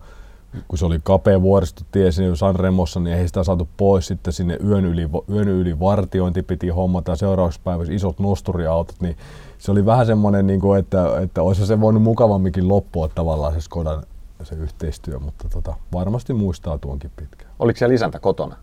kun 0.68 0.78
se 0.78 0.86
oli 0.86 0.99
kapea 1.04 1.41
vuoristotie 1.41 2.12
sinne 2.12 2.36
Sanremossa, 2.36 2.99
niin 2.99 3.18
ei 3.18 3.28
sitä 3.28 3.43
saatu 3.43 3.68
pois. 3.78 4.08
Sitten 4.08 4.34
sinne 4.34 4.58
yön 4.68 4.86
yli, 4.86 5.10
yön 5.30 5.47
yli 5.47 5.80
vartiointi 5.80 6.43
piti 6.43 6.70
hommata 6.70 7.12
ja 7.12 7.16
seuraavaksi 7.16 7.60
päivässä 7.64 7.93
isot 7.93 8.20
nosturiautot, 8.20 8.95
niin 9.01 9.18
se 9.58 9.72
oli 9.72 9.86
vähän 9.86 10.06
semmoinen, 10.06 10.47
niin 10.47 10.60
kuin, 10.60 10.80
että, 10.80 11.20
että 11.22 11.43
olisi 11.43 11.66
se 11.66 11.82
voinut 11.82 12.04
mukavamminkin 12.04 12.68
loppua 12.68 13.08
tavallaan 13.08 13.54
se 13.54 13.62
Skodan 13.62 14.04
se 14.43 14.56
yhteistyö, 14.56 15.20
mutta 15.20 15.49
tota, 15.49 15.76
varmasti 15.93 16.34
muistaa 16.34 16.78
tuonkin 16.78 17.12
pitkään. 17.16 17.51
Oliko 17.60 17.78
siellä 17.78 17.95
isäntä 17.95 18.20
kotona? 18.20 18.56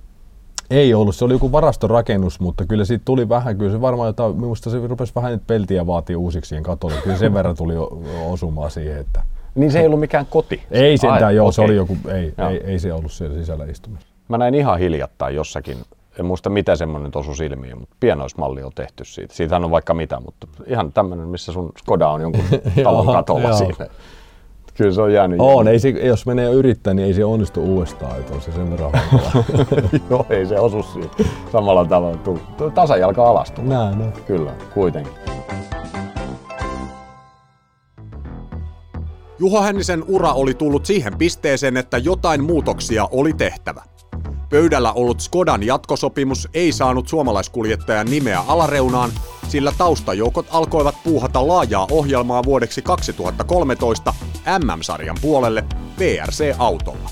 Ei 0.71 0.95
ollut, 0.95 1.17
se 1.17 1.25
oli 1.25 1.33
joku 1.33 1.53
varastorakennus, 1.53 2.41
mutta 2.41 2.67
kyllä 2.67 2.85
siitä 2.85 3.05
tuli 3.05 3.29
vähän, 3.29 3.59
kyllä 3.59 3.73
se 3.73 3.81
varmaan 3.81 4.07
jotain, 4.07 4.37
minusta 4.37 4.71
se 4.71 4.87
rupesi 4.87 5.15
vähän 5.15 5.33
nyt 5.33 5.47
peltiä 5.47 5.87
vaatii 5.87 6.17
uusiksi 6.17 6.49
siihen 6.49 6.63
katolle. 6.63 6.97
Kyllä 7.03 7.17
sen 7.17 7.35
verran 7.35 7.57
tuli 7.57 7.75
osumaan 8.29 8.71
siihen, 8.71 8.99
että 8.99 9.23
Niin 9.55 9.73
se 9.73 9.81
ei 9.81 9.87
ollut 9.87 10.01
mikään 10.01 10.27
koti. 10.31 10.63
ei 10.71 10.99
sentään, 10.99 11.25
Ai, 11.25 11.37
joo, 11.37 11.53
se 11.53 11.61
okei. 11.61 11.71
oli 11.71 11.77
joku, 11.77 11.97
ei, 12.15 12.35
Joo. 12.39 12.49
ei, 12.51 12.61
ei, 12.65 12.79
se 12.79 12.93
ollut 12.93 13.13
siellä 13.13 13.39
sisällä 13.39 13.65
istumassa. 13.65 14.09
Mä 14.29 14.39
näin 14.39 14.55
ihan 14.55 14.79
hiljattain 14.79 15.35
jossakin, 15.37 15.77
en 16.19 16.27
muista 16.27 16.51
mitä 16.51 16.77
semmoinen 16.77 17.11
osui 17.15 17.37
silmiin, 17.37 17.79
mutta 17.79 17.97
pienoismalli 18.01 18.63
on 18.63 18.73
tehty 18.75 19.05
siitä. 19.05 19.35
Siitähän 19.35 19.65
on 19.65 19.71
vaikka 19.71 19.95
mitä, 19.95 20.21
mutta 20.21 20.47
ihan 20.67 20.93
tämmöinen, 20.93 21.29
missä 21.29 21.53
sun 21.53 21.73
Skoda 21.79 22.09
on 22.09 22.21
jonkun 22.21 22.45
talon 22.85 23.07
katolla 23.07 23.53
siinä. 23.53 23.87
Kyllä 24.75 24.93
se 24.93 25.03
on 25.03 25.13
jäänyt. 25.13 25.39
On, 25.41 25.69
ei 25.69 25.79
se, 25.79 25.89
jos 25.89 26.27
menee 26.27 26.51
yrittää, 26.51 26.95
niin 26.95 27.07
ei 27.07 27.15
se 27.15 27.25
onnistu 27.25 27.61
uudestaan, 27.63 28.19
että 28.21 28.35
on 28.35 28.41
se 28.41 28.53
sen 28.53 28.71
verran. 28.71 28.93
Joo, 30.11 30.27
ei 30.31 30.47
se 30.47 30.61
osu 30.61 30.83
siihen 30.83 31.11
samalla 31.53 31.85
tavalla. 31.85 32.19
Tasajalka 32.75 33.29
alas 33.31 33.51
tulee. 33.51 33.69
Näin, 33.69 33.99
no. 33.99 34.05
Kyllä, 34.27 34.53
kuitenkin. 34.75 35.13
Juho 39.41 39.63
Hännisen 39.63 40.05
ura 40.09 40.33
oli 40.33 40.55
tullut 40.55 40.87
siihen 40.87 41.19
pisteeseen, 41.19 41.77
että 41.77 41.99
jotain 41.99 42.45
muutoksia 42.45 43.09
oli 43.11 43.33
tehtävä. 43.33 43.83
Pöydällä 44.51 44.93
ollut 44.93 45.21
Skodan 45.21 45.63
jatkosopimus 45.63 46.49
ei 46.55 46.73
saanut 46.73 47.09
suomalaiskuljettajan 47.09 48.07
nimeä 48.11 48.41
alareunaan, 48.41 49.11
sillä 49.49 49.73
taustajoukot 49.79 50.47
alkoivat 50.51 50.95
puuhata 51.05 51.47
laajaa 51.47 51.87
ohjelmaa 51.91 52.45
vuodeksi 52.45 52.83
2013 52.83 54.15
MM-sarjan 54.59 55.17
puolelle 55.23 55.65
VRC-autolla. 55.99 57.11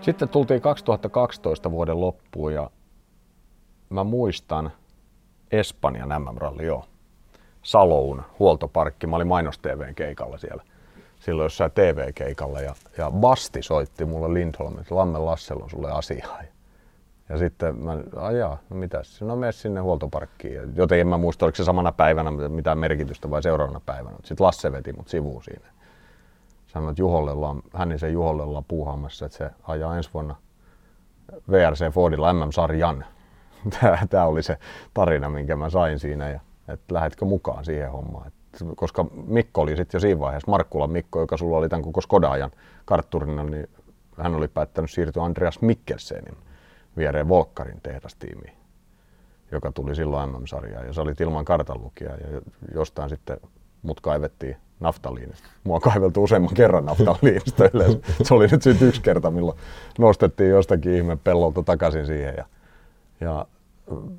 Sitten 0.00 0.28
tultiin 0.28 0.60
2012 0.60 1.70
vuoden 1.70 2.00
loppuun 2.00 2.52
ja 2.54 2.70
mä 3.90 4.04
muistan 4.04 4.72
Espanjan 5.52 6.22
MM-ralli, 6.22 6.66
joo. 6.66 6.84
Saloun 7.62 8.22
huoltoparkki. 8.38 9.06
Mä 9.06 9.16
olin 9.16 9.26
mainos 9.26 9.58
TVn 9.58 9.94
keikalla 9.94 10.38
siellä. 10.38 10.62
Silloin 11.20 11.46
jossain 11.46 11.70
TV-keikalla 11.70 12.60
ja, 12.60 12.74
ja 12.98 13.10
Basti 13.10 13.62
soitti 13.62 14.04
mulle 14.04 14.34
Lindholm, 14.34 14.78
että 14.78 14.96
Lamme 14.96 15.18
Lassel 15.18 15.62
on 15.62 15.70
sulle 15.70 15.92
asiaa. 15.92 16.40
Ja, 17.28 17.38
sitten 17.38 17.76
mä, 17.76 17.98
ajaa, 18.16 18.58
no 18.70 18.76
mitäs, 18.76 19.22
no 19.22 19.36
mene 19.36 19.52
sinne 19.52 19.80
huoltoparkkiin. 19.80 20.76
Joten 20.76 21.00
en 21.00 21.08
mä 21.08 21.18
muista, 21.18 21.46
oliko 21.46 21.56
se 21.56 21.64
samana 21.64 21.92
päivänä 21.92 22.30
mitään 22.30 22.78
merkitystä 22.78 23.30
vai 23.30 23.42
seuraavana 23.42 23.80
päivänä. 23.86 24.16
Sitten 24.24 24.44
Lasse 24.46 24.72
veti 24.72 24.92
mut 24.92 25.08
sivuun 25.08 25.42
siinä. 25.42 25.66
Sanoi, 26.66 26.90
että 26.90 27.02
Juholle 27.02 27.30
ollaan, 27.30 27.62
hänen 27.74 27.98
sen 27.98 28.12
Juholle 28.12 28.42
ollaan 28.42 28.64
puuhaamassa, 28.68 29.26
että 29.26 29.38
se 29.38 29.50
ajaa 29.62 29.96
ensi 29.96 30.10
vuonna 30.14 30.36
VRC 31.50 31.92
Fordilla 31.92 32.32
MM-sarjan. 32.32 33.04
Tämä 34.10 34.24
oli 34.26 34.42
se 34.42 34.58
tarina, 34.94 35.28
minkä 35.28 35.56
mä 35.56 35.70
sain 35.70 35.98
siinä. 35.98 36.30
Ja, 36.30 36.40
että 36.68 36.94
lähdetkö 36.94 37.24
mukaan 37.24 37.64
siihen 37.64 37.90
hommaan. 37.90 38.26
Et, 38.26 38.34
koska 38.76 39.06
Mikko 39.26 39.60
oli 39.60 39.76
sitten 39.76 39.98
jo 39.98 40.00
siinä 40.00 40.20
vaiheessa, 40.20 40.50
Markkulan 40.50 40.90
Mikko, 40.90 41.20
joka 41.20 41.36
sulla 41.36 41.56
oli 41.56 41.68
tämän 41.68 41.82
koko 41.82 42.00
Skoda-ajan 42.00 42.50
kartturina, 42.84 43.44
niin 43.44 43.68
hän 44.18 44.34
oli 44.34 44.48
päättänyt 44.48 44.90
siirtyä 44.90 45.24
Andreas 45.24 45.60
Mikkelsenin 45.60 46.36
viereen 46.96 47.28
Volkkarin 47.28 47.80
tehdastiimiin, 47.82 48.56
joka 49.52 49.72
tuli 49.72 49.94
silloin 49.94 50.30
MM-sarjaan. 50.30 50.86
Ja 50.86 50.92
sä 50.92 51.02
olit 51.02 51.20
ilman 51.20 51.44
kartanlukijaa 51.44 52.16
ja 52.16 52.40
jostain 52.74 53.08
sitten 53.08 53.36
mut 53.82 54.00
kaivettiin 54.00 54.56
naftaliinista. 54.80 55.48
Mua 55.64 55.80
kaiveltu 55.80 56.22
useamman 56.22 56.54
kerran 56.54 56.86
naftaliinista 56.86 57.64
yleensä. 57.74 57.98
Se 58.22 58.34
oli 58.34 58.46
nyt 58.46 58.62
sitten 58.62 58.88
yksi 58.88 59.02
kerta, 59.02 59.30
milloin 59.30 59.58
nostettiin 59.98 60.50
jostakin 60.50 60.94
ihme 60.94 61.16
pellolta 61.16 61.62
takaisin 61.62 62.06
siihen. 62.06 62.34
Ja, 62.36 62.44
ja 63.20 63.46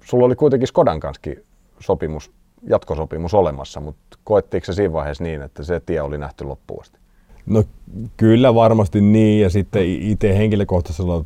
sulla 0.04 0.26
oli 0.26 0.36
kuitenkin 0.36 0.68
Skodan 0.68 1.00
kanssa 1.00 1.22
sopimus 1.80 2.32
jatkosopimus 2.68 3.34
olemassa, 3.34 3.80
mutta 3.80 4.18
koettiinko 4.24 4.66
se 4.66 4.74
siinä 4.74 4.94
vaiheessa 4.94 5.24
niin, 5.24 5.42
että 5.42 5.64
se 5.64 5.82
tie 5.86 6.02
oli 6.02 6.18
nähty 6.18 6.44
loppuun 6.44 6.82
asti? 6.82 6.98
No 7.46 7.64
kyllä 8.18 8.56
varmasti 8.56 9.02
niin 9.02 9.42
ja 9.42 9.50
sitten 9.50 9.86
itse 9.86 10.38
henkilökohtaisella 10.38 11.26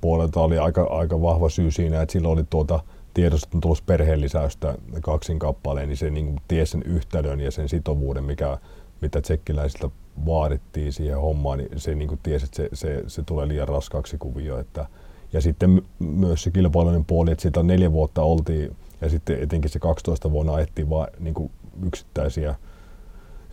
puolelta 0.00 0.40
oli 0.40 0.58
aika, 0.58 0.82
aika 0.82 1.22
vahva 1.22 1.48
syy 1.48 1.70
siinä, 1.70 2.02
että 2.02 2.12
silloin 2.12 2.32
oli 2.32 2.44
tuota 2.50 2.80
tiedossa, 3.14 3.46
että 3.46 3.56
on 3.56 3.60
tulossa 3.60 3.84
perheen 3.86 4.20
lisäystä 4.20 4.74
kaksin 5.00 5.38
kappaleen, 5.38 5.88
niin 5.88 5.96
se 5.96 6.10
niin 6.10 6.40
tiesi 6.48 6.72
sen 6.72 6.82
yhtälön 6.82 7.40
ja 7.40 7.50
sen 7.50 7.68
sitovuuden, 7.68 8.24
mikä, 8.24 8.58
mitä 9.00 9.20
tsekkiläisiltä 9.20 9.90
vaadittiin 10.26 10.92
siihen 10.92 11.20
hommaan, 11.20 11.58
niin 11.58 11.80
se 11.80 11.94
niin 11.94 12.08
kuin 12.08 12.20
tiesi, 12.22 12.44
että 12.44 12.56
se, 12.56 12.68
se, 12.72 13.02
se 13.06 13.22
tulee 13.22 13.48
liian 13.48 13.68
raskaaksi 13.68 14.18
kuvio. 14.18 14.58
Että, 14.58 14.86
ja 15.32 15.40
sitten 15.40 15.82
myös 15.98 16.42
se 16.42 16.50
kilpailujen 16.50 17.04
puoli, 17.04 17.30
että 17.30 17.42
siitä 17.42 17.62
neljä 17.62 17.92
vuotta 17.92 18.22
oltiin 18.22 18.76
ja 19.00 19.08
sitten 19.08 19.42
etenkin 19.42 19.70
se 19.70 19.78
12 19.78 20.30
vuonna 20.30 20.54
ajettiin 20.54 20.90
vain 20.90 21.10
niin 21.18 21.50
yksittäisiä 21.86 22.54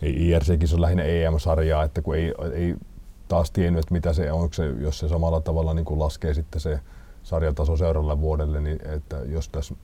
IRCkin 0.02 0.68
on 0.74 0.80
lähinnä 0.80 1.02
EM-sarjaa, 1.02 1.84
että 1.84 2.02
kun 2.02 2.16
ei, 2.16 2.34
ei 2.52 2.74
taas 3.28 3.50
tiennyt, 3.50 3.80
että 3.80 3.94
mitä 3.94 4.12
se 4.12 4.32
on, 4.32 4.48
se, 4.52 4.66
jos 4.66 4.98
se 4.98 5.08
samalla 5.08 5.40
tavalla 5.40 5.74
niin 5.74 5.84
kuin 5.84 6.00
laskee 6.00 6.34
sitten 6.34 6.60
se 6.60 6.80
sarjataso 7.22 7.76
seuraavalle 7.76 8.20
vuodelle, 8.20 8.60
niin 8.60 8.78
että 8.94 9.16
jos 9.16 9.48
tässä 9.48 9.74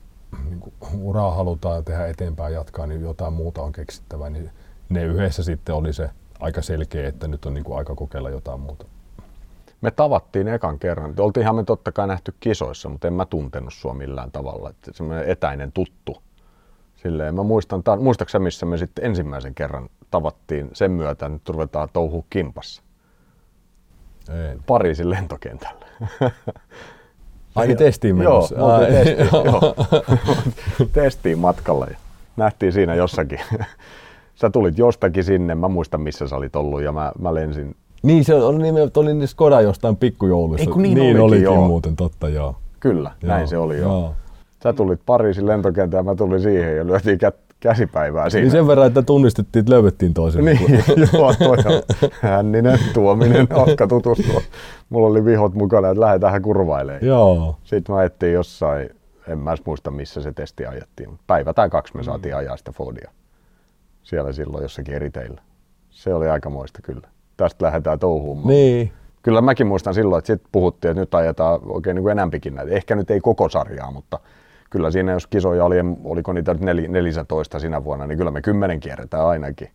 niin 0.49 0.61
kuin 0.61 0.75
uraa 1.01 1.35
halutaan 1.35 1.85
tehdä 1.85 2.07
eteenpäin 2.07 2.55
jatkaa, 2.55 2.87
niin 2.87 3.01
jotain 3.01 3.33
muuta 3.33 3.63
on 3.63 3.73
keksittävä, 3.73 4.31
niin 4.31 4.51
ne 4.89 5.05
yhdessä 5.05 5.43
sitten 5.43 5.75
oli 5.75 5.93
se 5.93 6.11
aika 6.41 6.63
selkeä, 6.63 7.09
että 7.09 7.29
nyt 7.29 7.47
on 7.47 7.55
niin 7.55 7.65
kuin 7.65 7.79
aika 7.79 7.95
kokeilla 7.95 8.31
jotain 8.31 8.61
muuta. 8.61 8.87
Me 9.85 9.91
tavattiin 9.91 10.49
ekan 10.49 10.79
kerran. 10.79 11.15
Oltiinhan 11.19 11.57
me 11.57 11.65
totta 11.65 11.93
kai 11.93 12.07
nähty 12.07 12.35
kisoissa, 12.41 12.89
mutta 12.89 13.07
en 13.09 13.15
mä 13.15 13.27
tuntenut 13.27 13.75
sua 13.75 13.95
millään 13.95 14.31
tavalla. 14.31 14.71
Että 14.71 14.91
semmoinen 14.95 15.29
etäinen 15.29 15.73
tuttu. 15.73 16.17
Silleen, 16.97 17.35
mä 17.35 17.43
muistan, 17.43 17.83
muistaaksä 18.01 18.39
missä 18.39 18.67
me 18.67 18.79
sitten 18.79 19.05
ensimmäisen 19.05 19.55
kerran 19.55 19.89
tavattiin 20.11 20.71
sen 20.73 20.91
myötä, 20.91 21.11
että 21.11 21.29
nyt 21.29 21.49
ruvetaan 21.49 21.89
touhua 21.93 22.25
kimpassa? 22.31 22.83
Ei. 24.29 24.57
Pariisin 24.67 25.11
lentokentällä. 25.11 25.87
Ai 27.55 27.67
niin 27.67 27.79
testiin 27.79 28.17
menossa? 28.17 28.55
Joo, 28.55 28.73
Ai, 28.73 28.87
testiin, 28.87 29.19
joo. 29.45 29.75
testiin 30.93 31.39
matkalla 31.39 31.87
ja 31.87 31.97
nähtiin 32.37 32.73
siinä 32.73 32.95
jossakin. 32.95 33.41
Sä 34.35 34.51
tulit 34.51 34.79
jostakin 34.79 35.25
sinne, 35.25 35.55
mä 35.55 35.69
muistan 35.69 36.01
missä 36.01 36.29
sä 36.29 36.37
olit 36.37 36.57
ollut 36.57 36.83
ja 36.83 36.93
mä, 36.93 37.13
mä 37.19 37.35
lensin. 37.35 37.77
Niin, 38.05 38.25
se 38.25 38.35
oli, 38.35 38.63
niin, 38.63 38.91
oli 38.97 39.15
niin 39.15 39.29
Skoda 39.29 39.61
jostain 39.61 39.97
pikkujoulussa. 39.97 40.71
Niin, 40.71 40.83
niin 40.83 40.99
olikin, 41.01 41.21
olikin 41.21 41.45
joo. 41.45 41.67
muuten, 41.67 41.97
totta 41.97 42.29
joo. 42.29 42.57
Kyllä, 42.81 43.11
joo, 43.23 43.29
näin 43.35 43.49
se 43.49 43.59
oli 43.59 43.79
joo. 43.79 43.93
joo. 43.93 44.15
Sä 44.63 44.73
tulit 44.73 45.01
Pariisin 45.07 45.47
lentokentään, 45.47 46.05
mä 46.05 46.15
tulin 46.15 46.41
siihen 46.41 46.77
ja 46.77 46.87
lyötiin 46.87 47.19
kät, 47.19 47.37
käsipäivää 47.61 48.31
siinä. 48.31 48.43
Niin 48.43 48.51
sen 48.51 48.67
verran, 48.67 48.87
että 48.87 49.03
tunnistettiin, 49.03 49.61
että 49.61 49.73
löydettiin 49.73 50.15
toisen. 50.15 50.45
Niin, 50.45 50.85
joo, 51.13 51.35
toi 51.35 51.49
on 51.49 51.83
hänninen 52.21 52.79
tuominen, 52.95 53.47
hauska 53.51 53.87
tutustua. 53.87 54.41
Mulla 54.91 55.09
oli 55.09 55.25
vihot 55.25 55.55
mukana, 55.55 55.89
että 55.91 56.01
lähdetään 56.01 56.43
kurvailemaan. 56.43 57.07
Joo. 57.07 57.57
Sitten 57.65 57.95
mä 57.95 57.99
ajettiin 57.99 58.33
jossain, 58.33 58.91
en 59.29 59.39
mä 59.39 59.57
muista 59.67 59.91
missä 59.91 60.21
se 60.21 60.33
testi 60.33 60.67
ajettiin, 60.67 61.19
päivä 61.27 61.53
tai 61.53 61.71
kaksi 61.71 61.95
me 61.95 62.01
mm. 62.01 62.05
saatiin 62.05 62.37
ajaa 62.37 62.57
sitä 62.57 62.73
Fordia. 62.73 63.11
Siellä 64.03 64.33
silloin 64.33 64.63
jossakin 64.63 64.95
eri 64.95 65.11
teillä. 65.11 65.43
Se 65.91 66.15
oli 66.15 66.29
aika 66.29 66.51
moista 66.51 66.83
kyllä. 66.83 67.14
Tästä 67.37 67.67
lähdetään 67.67 67.99
touhuumaan. 67.99 68.49
Niin. 68.49 68.93
Kyllä 69.23 69.41
mäkin 69.41 69.67
muistan 69.67 69.95
silloin, 69.95 70.19
että 70.19 70.27
sitten 70.27 70.49
puhuttiin, 70.53 70.91
että 70.91 71.01
nyt 71.01 71.15
ajetaan 71.15 71.61
oikein 71.65 71.97
niin 71.97 72.09
enämpikin 72.09 72.55
näitä. 72.55 72.73
Ehkä 72.73 72.95
nyt 72.95 73.11
ei 73.11 73.21
koko 73.21 73.49
sarjaa, 73.49 73.91
mutta 73.91 74.19
kyllä 74.71 74.91
siinä 74.91 75.13
jos 75.13 75.27
kisoja 75.27 75.65
oli, 75.65 75.77
oliko 76.05 76.33
niitä 76.33 76.55
nyt 76.55 76.63
nel, 76.63 76.81
14 76.89 77.59
sinä 77.59 77.85
vuonna, 77.85 78.07
niin 78.07 78.19
kyllä 78.19 78.31
me 78.31 78.43
kymmenen 78.43 78.81
kierretään 78.81 79.27
ainakin. 79.27 79.71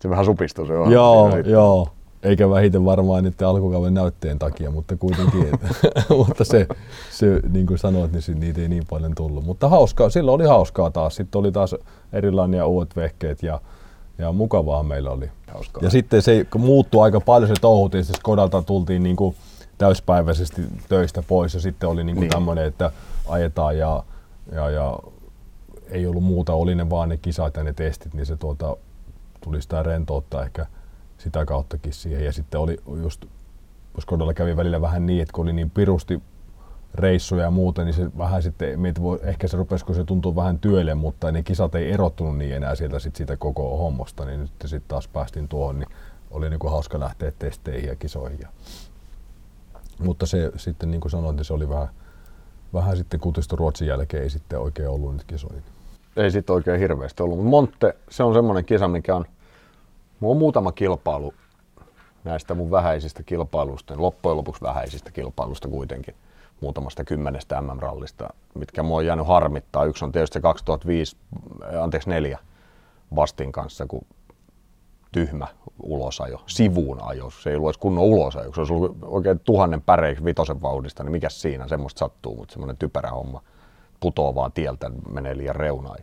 Se 0.00 0.10
vähän 0.10 0.24
supistui 0.24 0.66
se 0.66 0.72
on. 0.72 0.92
Joo, 0.92 1.36
joo. 1.36 1.88
Eikä 2.22 2.50
vähiten 2.50 2.84
varmaan 2.84 3.24
niiden 3.24 3.48
alkukauden 3.48 3.94
näytteen 3.94 4.38
takia, 4.38 4.70
mutta 4.70 4.96
kuitenkin. 4.96 5.46
mutta 6.26 6.44
se, 6.44 6.66
se, 7.10 7.40
niin 7.52 7.66
kuin 7.66 7.78
sanoit, 7.78 8.12
niin 8.12 8.40
niitä 8.40 8.60
ei 8.60 8.68
niin 8.68 8.84
paljon 8.90 9.12
tullut. 9.14 9.44
Mutta 9.44 9.68
hauskaa, 9.68 10.10
silloin 10.10 10.34
oli 10.34 10.48
hauskaa 10.48 10.90
taas. 10.90 11.16
Sitten 11.16 11.38
oli 11.38 11.52
taas 11.52 11.74
erilaisia 12.12 12.66
uudet 12.66 12.96
vehkeet 12.96 13.42
ja, 13.42 13.60
ja 14.18 14.32
mukavaa 14.32 14.82
meillä 14.82 15.10
oli. 15.10 15.30
Hauskaa. 15.52 15.82
Ja 15.82 15.90
sitten 15.90 16.22
se 16.22 16.46
muuttui 16.58 17.02
aika 17.02 17.20
paljon 17.20 17.48
se 17.48 17.54
touhu, 17.60 17.88
tietysti 17.88 18.12
Skodalta 18.12 18.62
tultiin 18.62 19.02
niin 19.02 19.16
kuin 19.16 19.36
täyspäiväisesti 19.78 20.62
töistä 20.88 21.22
pois 21.22 21.54
ja 21.54 21.60
sitten 21.60 21.88
oli 21.88 22.04
niin 22.04 22.16
kuin 22.16 22.20
niin. 22.20 22.30
tämmöinen, 22.30 22.64
että 22.64 22.90
ajetaan 23.28 23.78
ja 23.78 24.04
ja, 24.52 24.70
ja 24.70 24.98
ei 25.90 26.06
ollut 26.06 26.24
muuta, 26.24 26.52
oli 26.52 26.74
ne 26.74 26.90
vaan 26.90 27.08
ne 27.08 27.16
kisat 27.16 27.56
ja 27.56 27.62
ne 27.64 27.72
testit, 27.72 28.14
niin 28.14 28.26
se 28.26 28.36
tuota, 28.36 28.76
tuli 29.40 29.62
sitä 29.62 29.82
rentoutta 29.82 30.44
ehkä 30.44 30.66
sitä 31.18 31.44
kauttakin 31.44 31.92
siihen. 31.92 32.24
Ja 32.24 32.32
sitten 32.32 32.60
oli 32.60 32.80
just, 33.02 33.24
Skodalla 34.00 34.34
kävi 34.34 34.56
välillä 34.56 34.80
vähän 34.80 35.06
niin, 35.06 35.22
että 35.22 35.32
kun 35.32 35.42
oli 35.42 35.52
niin 35.52 35.70
pirusti 35.70 36.22
reissuja 36.94 37.42
ja 37.42 37.50
muuta, 37.50 37.84
niin 37.84 37.94
se 37.94 38.18
vähän 38.18 38.42
sitten, 38.42 38.94
voi, 39.00 39.20
ehkä 39.22 39.48
se 39.48 39.56
rupesi, 39.56 39.84
kun 39.84 39.94
se 39.94 40.04
tuntuu 40.04 40.36
vähän 40.36 40.58
työlle, 40.58 40.94
mutta 40.94 41.32
ne 41.32 41.42
kisat 41.42 41.74
ei 41.74 41.92
erottunut 41.92 42.38
niin 42.38 42.56
enää 42.56 42.74
sieltä 42.74 42.98
sit 42.98 43.16
siitä 43.16 43.36
koko 43.36 43.76
hommasta, 43.76 44.24
niin 44.24 44.40
nyt 44.40 44.50
sitten 44.64 44.88
taas 44.88 45.08
päästiin 45.08 45.48
tuohon, 45.48 45.78
niin 45.78 45.88
oli 46.30 46.50
niin 46.50 46.60
kuin 46.60 46.70
hauska 46.70 47.00
lähteä 47.00 47.32
testeihin 47.38 47.88
ja 47.88 47.96
kisoihin. 47.96 48.38
Ja, 48.42 48.48
mutta 49.98 50.26
se 50.26 50.52
sitten, 50.56 50.90
niin 50.90 51.00
kuin 51.00 51.10
sanoin, 51.10 51.36
niin 51.36 51.44
se 51.44 51.54
oli 51.54 51.68
vähän, 51.68 51.88
vähän 52.74 52.96
sitten 52.96 53.20
kutistui 53.20 53.56
Ruotsin 53.56 53.88
jälkeen, 53.88 54.22
ei 54.22 54.30
sitten 54.30 54.60
oikein 54.60 54.88
ollut 54.88 55.12
nyt 55.12 55.24
kisoja. 55.24 55.60
Ei 56.16 56.30
sitten 56.30 56.54
oikein 56.54 56.80
hirveästi 56.80 57.22
ollut, 57.22 57.38
mutta 57.38 57.50
Monte, 57.50 57.96
se 58.10 58.22
on 58.22 58.34
semmoinen 58.34 58.64
kisa, 58.64 58.88
mikä 58.88 59.16
on, 59.16 59.24
on 60.22 60.36
muutama 60.36 60.72
kilpailu 60.72 61.34
näistä 62.24 62.54
mun 62.54 62.70
vähäisistä 62.70 63.22
kilpailuista, 63.22 63.94
loppujen 63.96 64.36
lopuksi 64.36 64.62
vähäisistä 64.62 65.10
kilpailusta 65.10 65.68
kuitenkin, 65.68 66.14
muutamasta 66.64 67.04
kymmenestä 67.04 67.60
MM-rallista, 67.60 68.28
mitkä 68.54 68.82
mua 68.82 68.98
on 68.98 69.06
jäänyt 69.06 69.26
harmittaa. 69.26 69.84
Yksi 69.84 70.04
on 70.04 70.12
tietysti 70.12 70.40
2005, 70.40 71.16
anteeksi 71.80 72.10
neljä, 72.10 72.38
Bastin 73.14 73.52
kanssa, 73.52 73.86
kun 73.86 74.06
tyhmä 75.12 75.46
ulosajo, 75.82 76.42
sivuun 76.46 76.98
ajo. 77.02 77.30
Se 77.30 77.50
ei 77.50 77.56
edes 77.56 77.78
kunnon 77.78 78.04
ulosajo. 78.04 78.52
Se 78.54 78.60
olisi 78.60 78.72
ollut 78.72 78.96
oikein 79.02 79.40
tuhannen 79.40 79.82
päreiksi 79.82 80.24
vitosen 80.24 80.62
vauhdista, 80.62 81.02
niin 81.04 81.12
mikä 81.12 81.28
siinä, 81.28 81.68
semmoista 81.68 81.98
sattuu, 81.98 82.36
mutta 82.36 82.52
semmoinen 82.52 82.76
typerä 82.76 83.10
homma 83.10 83.42
putoo 84.00 84.34
vaan 84.34 84.52
tieltä, 84.52 84.90
menee 85.12 85.36
liian 85.36 85.56
reunaan. 85.56 85.98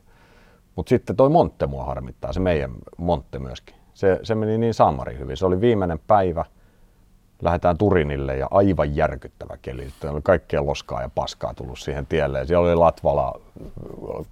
Mutta 0.76 0.90
sitten 0.90 1.16
toi 1.16 1.30
Montte 1.30 1.68
mua 1.68 1.84
harmittaa, 1.84 2.34
se 2.34 2.40
meidän 2.40 2.72
Montte 2.98 3.40
myöskin. 3.40 3.76
Se, 3.94 4.20
se 4.24 4.36
meni 4.36 4.58
niin 4.58 4.74
saamari 4.74 5.18
hyvin. 5.18 5.38
Se 5.38 5.46
oli 5.46 5.62
viimeinen 5.62 6.00
päivä, 6.08 6.46
lähdetään 7.42 7.78
Turinille 7.78 8.38
ja 8.38 8.48
aivan 8.52 8.96
järkyttävä 8.96 9.58
keli. 9.62 9.90
Sitten 9.90 10.12
oli 10.12 10.22
kaikkea 10.24 10.66
loskaa 10.66 11.02
ja 11.02 11.10
paskaa 11.16 11.54
tullut 11.54 11.80
siihen 11.80 12.06
tielle. 12.06 12.40
Ja 12.40 12.46
siellä 12.46 12.68
oli 12.68 12.76
Latvala 12.76 13.40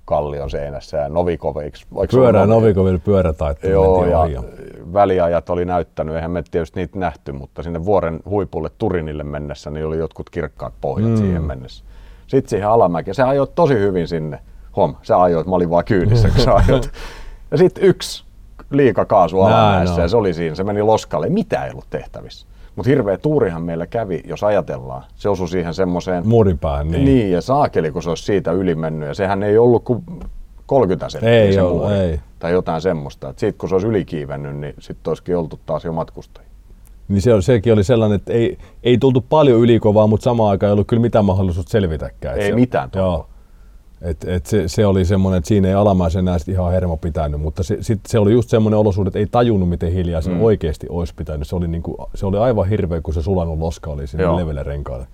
kallion 0.06 0.50
seinässä 0.50 0.98
ja 0.98 1.10
Novikoviksi. 1.10 1.86
Pyörä 2.12 2.46
Novikoville 2.46 3.00
pyörätaitto. 3.00 3.68
Joo, 3.68 4.06
ja 4.06 4.20
ohi. 4.20 4.36
väliajat 4.94 5.50
oli 5.50 5.66
näyttänyt, 5.66 6.16
eihän 6.16 6.32
me 6.32 6.44
tietysti 6.52 6.80
niitä 6.80 7.00
nähty, 7.00 7.32
mutta 7.32 7.64
sinne 7.64 7.86
vuoren 7.86 8.20
huipulle 8.26 8.70
Turinille 8.78 9.24
mennessä 9.24 9.72
niin 9.72 9.86
oli 9.86 9.98
jotkut 9.98 10.30
kirkkaat 10.30 10.74
pohjat 10.82 11.10
mm. 11.10 11.18
siihen 11.18 11.44
mennessä. 11.44 11.84
Sitten 12.28 12.50
siihen 12.50 12.70
alamäkeen. 12.70 13.16
Se 13.16 13.24
ajoi 13.24 13.48
tosi 13.56 13.74
hyvin 13.74 14.08
sinne. 14.08 14.40
Hom, 14.76 14.96
se 15.02 15.14
ajoi, 15.14 15.44
mä 15.44 15.56
olin 15.56 15.70
vaan 15.70 15.86
kyydissä, 15.86 16.30
kun 16.30 16.44
sä 16.44 16.56
ajoit. 16.56 16.92
Ja 17.52 17.58
sitten 17.58 17.84
yksi 17.84 18.24
liikakaasu 18.70 19.42
alamäessä 19.42 20.02
ja 20.02 20.08
se 20.08 20.18
oli 20.18 20.34
siinä. 20.34 20.56
Se 20.56 20.64
meni 20.64 20.82
loskalle. 20.82 21.30
Mitä 21.30 21.66
ei 21.66 21.72
ollut 21.72 21.86
tehtävissä? 21.90 22.48
Mutta 22.80 22.90
hirveä 22.90 23.18
tuurihan 23.18 23.62
meillä 23.62 23.88
kävi, 23.88 24.22
jos 24.28 24.44
ajatellaan. 24.44 25.04
Se 25.16 25.30
osui 25.30 25.50
siihen 25.50 25.74
semmoiseen... 25.74 26.28
Muuripään, 26.28 26.92
niin. 26.92 27.06
Niin, 27.06 27.32
ja 27.32 27.42
saakeli, 27.42 27.92
kun 27.92 28.04
se 28.04 28.10
olisi 28.10 28.24
siitä 28.24 28.52
yli 28.52 28.76
mennyt. 28.76 29.08
Ja 29.08 29.14
sehän 29.14 29.44
ei 29.44 29.58
ollut 29.58 29.84
kuin 29.84 30.04
30 30.66 31.10
senttiä 31.10 31.32
ei 31.32 31.54
se 31.54 31.62
ollut, 31.62 31.92
ei. 31.92 32.20
Tai 32.40 32.52
jotain 32.52 32.82
semmoista. 32.82 33.28
Sitten 33.28 33.54
kun 33.58 33.70
se 33.70 33.76
olisi 33.76 33.88
ylikiivennyt, 33.88 34.56
niin 34.56 34.74
sitten 34.80 35.12
olisikin 35.12 35.38
oltu 35.38 35.60
taas 35.66 35.86
jo 35.86 35.94
matkustajia. 35.94 36.50
Niin 37.08 37.22
se, 37.22 37.42
sekin 37.42 37.74
oli 37.74 37.84
sellainen, 37.84 38.16
että 38.16 38.34
ei, 38.34 38.58
ei 38.84 38.98
tultu 38.98 39.26
paljon 39.30 39.60
ylikovaa, 39.60 40.08
mutta 40.08 40.24
samaan 40.24 40.50
aikaan 40.50 40.70
ei 40.70 40.74
ollut 40.74 40.88
kyllä 40.88 41.02
mitään 41.02 41.26
mahdollisuutta 41.26 41.72
selvitäkään. 41.72 42.38
Ei 42.38 42.50
se, 42.50 42.56
mitään 42.56 42.90
Joo. 42.96 43.29
Et, 44.02 44.26
et 44.28 44.46
se, 44.46 44.68
se, 44.68 44.86
oli 44.86 45.06
semmoinen, 45.06 45.38
että 45.38 45.48
siinä 45.48 45.68
ei 45.68 45.74
alamaisen 45.74 46.20
enää 46.20 46.38
ihan 46.48 46.72
hermo 46.72 46.98
pitänyt, 46.98 47.42
mutta 47.42 47.64
se, 47.64 47.78
sit, 47.82 48.00
se 48.08 48.20
oli 48.20 48.32
just 48.32 48.50
semmoinen 48.50 48.80
olosuhde, 48.80 49.08
että 49.08 49.20
ei 49.20 49.28
tajunnut, 49.32 49.70
miten 49.70 49.92
hiljaa 49.92 50.22
se 50.22 50.30
mm. 50.30 50.42
oikeasti 50.42 50.88
olisi 50.90 51.14
pitänyt. 51.16 51.48
Se 51.48 51.56
oli, 51.56 51.68
niinku, 51.68 52.10
se 52.16 52.26
oli 52.26 52.38
aivan 52.38 52.70
hirveä, 52.70 53.02
kun 53.02 53.14
se 53.14 53.22
sulanut 53.22 53.60
loska 53.60 53.92
oli 53.92 54.08
sinne 54.08 54.36
levelle 54.36 54.64
renkaalle. 54.64 55.08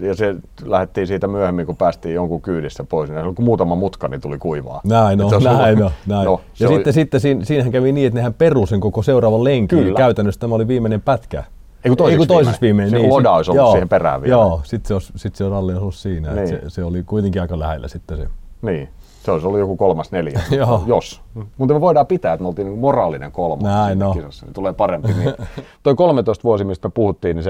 Ja 0.00 0.14
se 0.14 0.34
lähdettiin 0.64 1.06
siitä 1.06 1.26
myöhemmin, 1.26 1.66
kun 1.66 1.76
päästiin 1.76 2.14
jonkun 2.14 2.42
kyydissä 2.42 2.84
pois, 2.84 3.10
niin 3.10 3.34
kun 3.34 3.44
muutama 3.44 3.74
mutka, 3.74 4.08
niin 4.08 4.20
tuli 4.20 4.38
kuivaa. 4.38 4.80
Näin 4.84 5.24
on, 5.24 5.42
näin 5.42 5.82
on. 5.82 5.90
Näin. 6.06 6.24
No, 6.24 6.40
ja 6.60 6.68
oli... 6.68 6.76
sitten, 6.76 6.92
sitten 6.92 7.20
siinä, 7.20 7.44
siinähän 7.44 7.72
kävi 7.72 7.92
niin, 7.92 8.06
että 8.06 8.18
nehän 8.18 8.34
perusin 8.34 8.68
sen 8.68 8.80
koko 8.80 9.02
seuraavan 9.02 9.44
lenkin. 9.44 9.78
Kyllä. 9.78 9.96
Käytännössä 9.96 10.40
tämä 10.40 10.54
oli 10.54 10.68
viimeinen 10.68 11.02
pätkä. 11.02 11.44
Ei 11.86 11.90
kun 11.90 11.96
toisessa, 11.96 12.26
toisessa 12.26 12.60
viimeinen. 12.60 12.90
Se 12.90 12.96
niin, 12.96 13.08
loda 13.08 13.30
olisi 13.32 13.50
ollut 13.50 13.62
joo, 13.62 13.72
siihen 13.72 13.88
perään 13.88 14.22
vielä. 14.22 14.32
Joo, 14.32 14.60
sitten 14.64 15.00
se, 15.00 15.12
sit 15.16 15.34
se 15.34 15.48
ralli 15.48 15.74
ollut 15.74 15.94
siinä. 15.94 16.34
Niin. 16.34 16.48
Se, 16.48 16.60
se, 16.68 16.84
oli 16.84 17.02
kuitenkin 17.02 17.42
aika 17.42 17.58
lähellä 17.58 17.88
sitten 17.88 18.16
se. 18.16 18.28
Niin. 18.62 18.88
Se 19.24 19.30
olisi 19.30 19.46
ollut 19.46 19.60
joku 19.60 19.76
kolmas 19.76 20.12
neljä, 20.12 20.40
jos. 20.86 21.20
Mutta 21.56 21.74
me 21.74 21.80
voidaan 21.80 22.06
pitää, 22.06 22.32
että 22.32 22.42
me 22.42 22.48
oltiin 22.48 22.68
niin 22.68 22.78
moraalinen 22.78 23.32
kolmas 23.32 23.64
Näin, 23.64 23.98
no. 23.98 24.14
kisassa, 24.14 24.46
niin 24.46 24.54
tulee 24.54 24.72
parempi. 24.72 25.08
Niin. 25.08 25.34
Toi 25.82 25.94
13 25.94 26.44
vuosi, 26.44 26.64
mistä 26.64 26.88
me 26.88 26.92
puhuttiin, 26.94 27.36
niin 27.36 27.44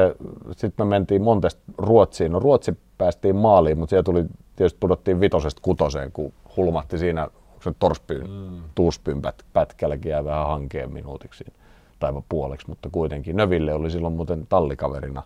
sitten 0.56 0.86
me 0.86 0.90
mentiin 0.90 1.22
Montesta 1.22 1.60
Ruotsiin. 1.78 2.32
No 2.32 2.38
Ruotsi 2.38 2.78
päästiin 2.98 3.36
maaliin, 3.36 3.78
mutta 3.78 3.90
siellä 3.90 4.02
tuli, 4.02 4.24
tietysti 4.56 4.78
pudottiin 4.80 5.20
vitosesta 5.20 5.62
kutoseen, 5.62 6.12
kun 6.12 6.32
hulmahti 6.56 6.98
siinä, 6.98 7.22
onko 7.22 7.62
se 7.64 7.72
Torspyyn, 7.78 8.30
mm. 8.30 8.62
Tuuspyyn 8.74 9.22
pät, 9.22 9.42
pätkälläkin 9.52 10.10
jäi 10.10 10.24
vähän 10.24 10.46
hankeen 10.46 10.92
minuutiksi 10.92 11.44
siinä, 11.44 11.65
tai 11.98 12.12
puoleksi, 12.28 12.68
mutta 12.68 12.88
kuitenkin. 12.92 13.36
Növille 13.36 13.74
oli 13.74 13.90
silloin 13.90 14.14
muuten 14.14 14.46
tallikaverina. 14.48 15.22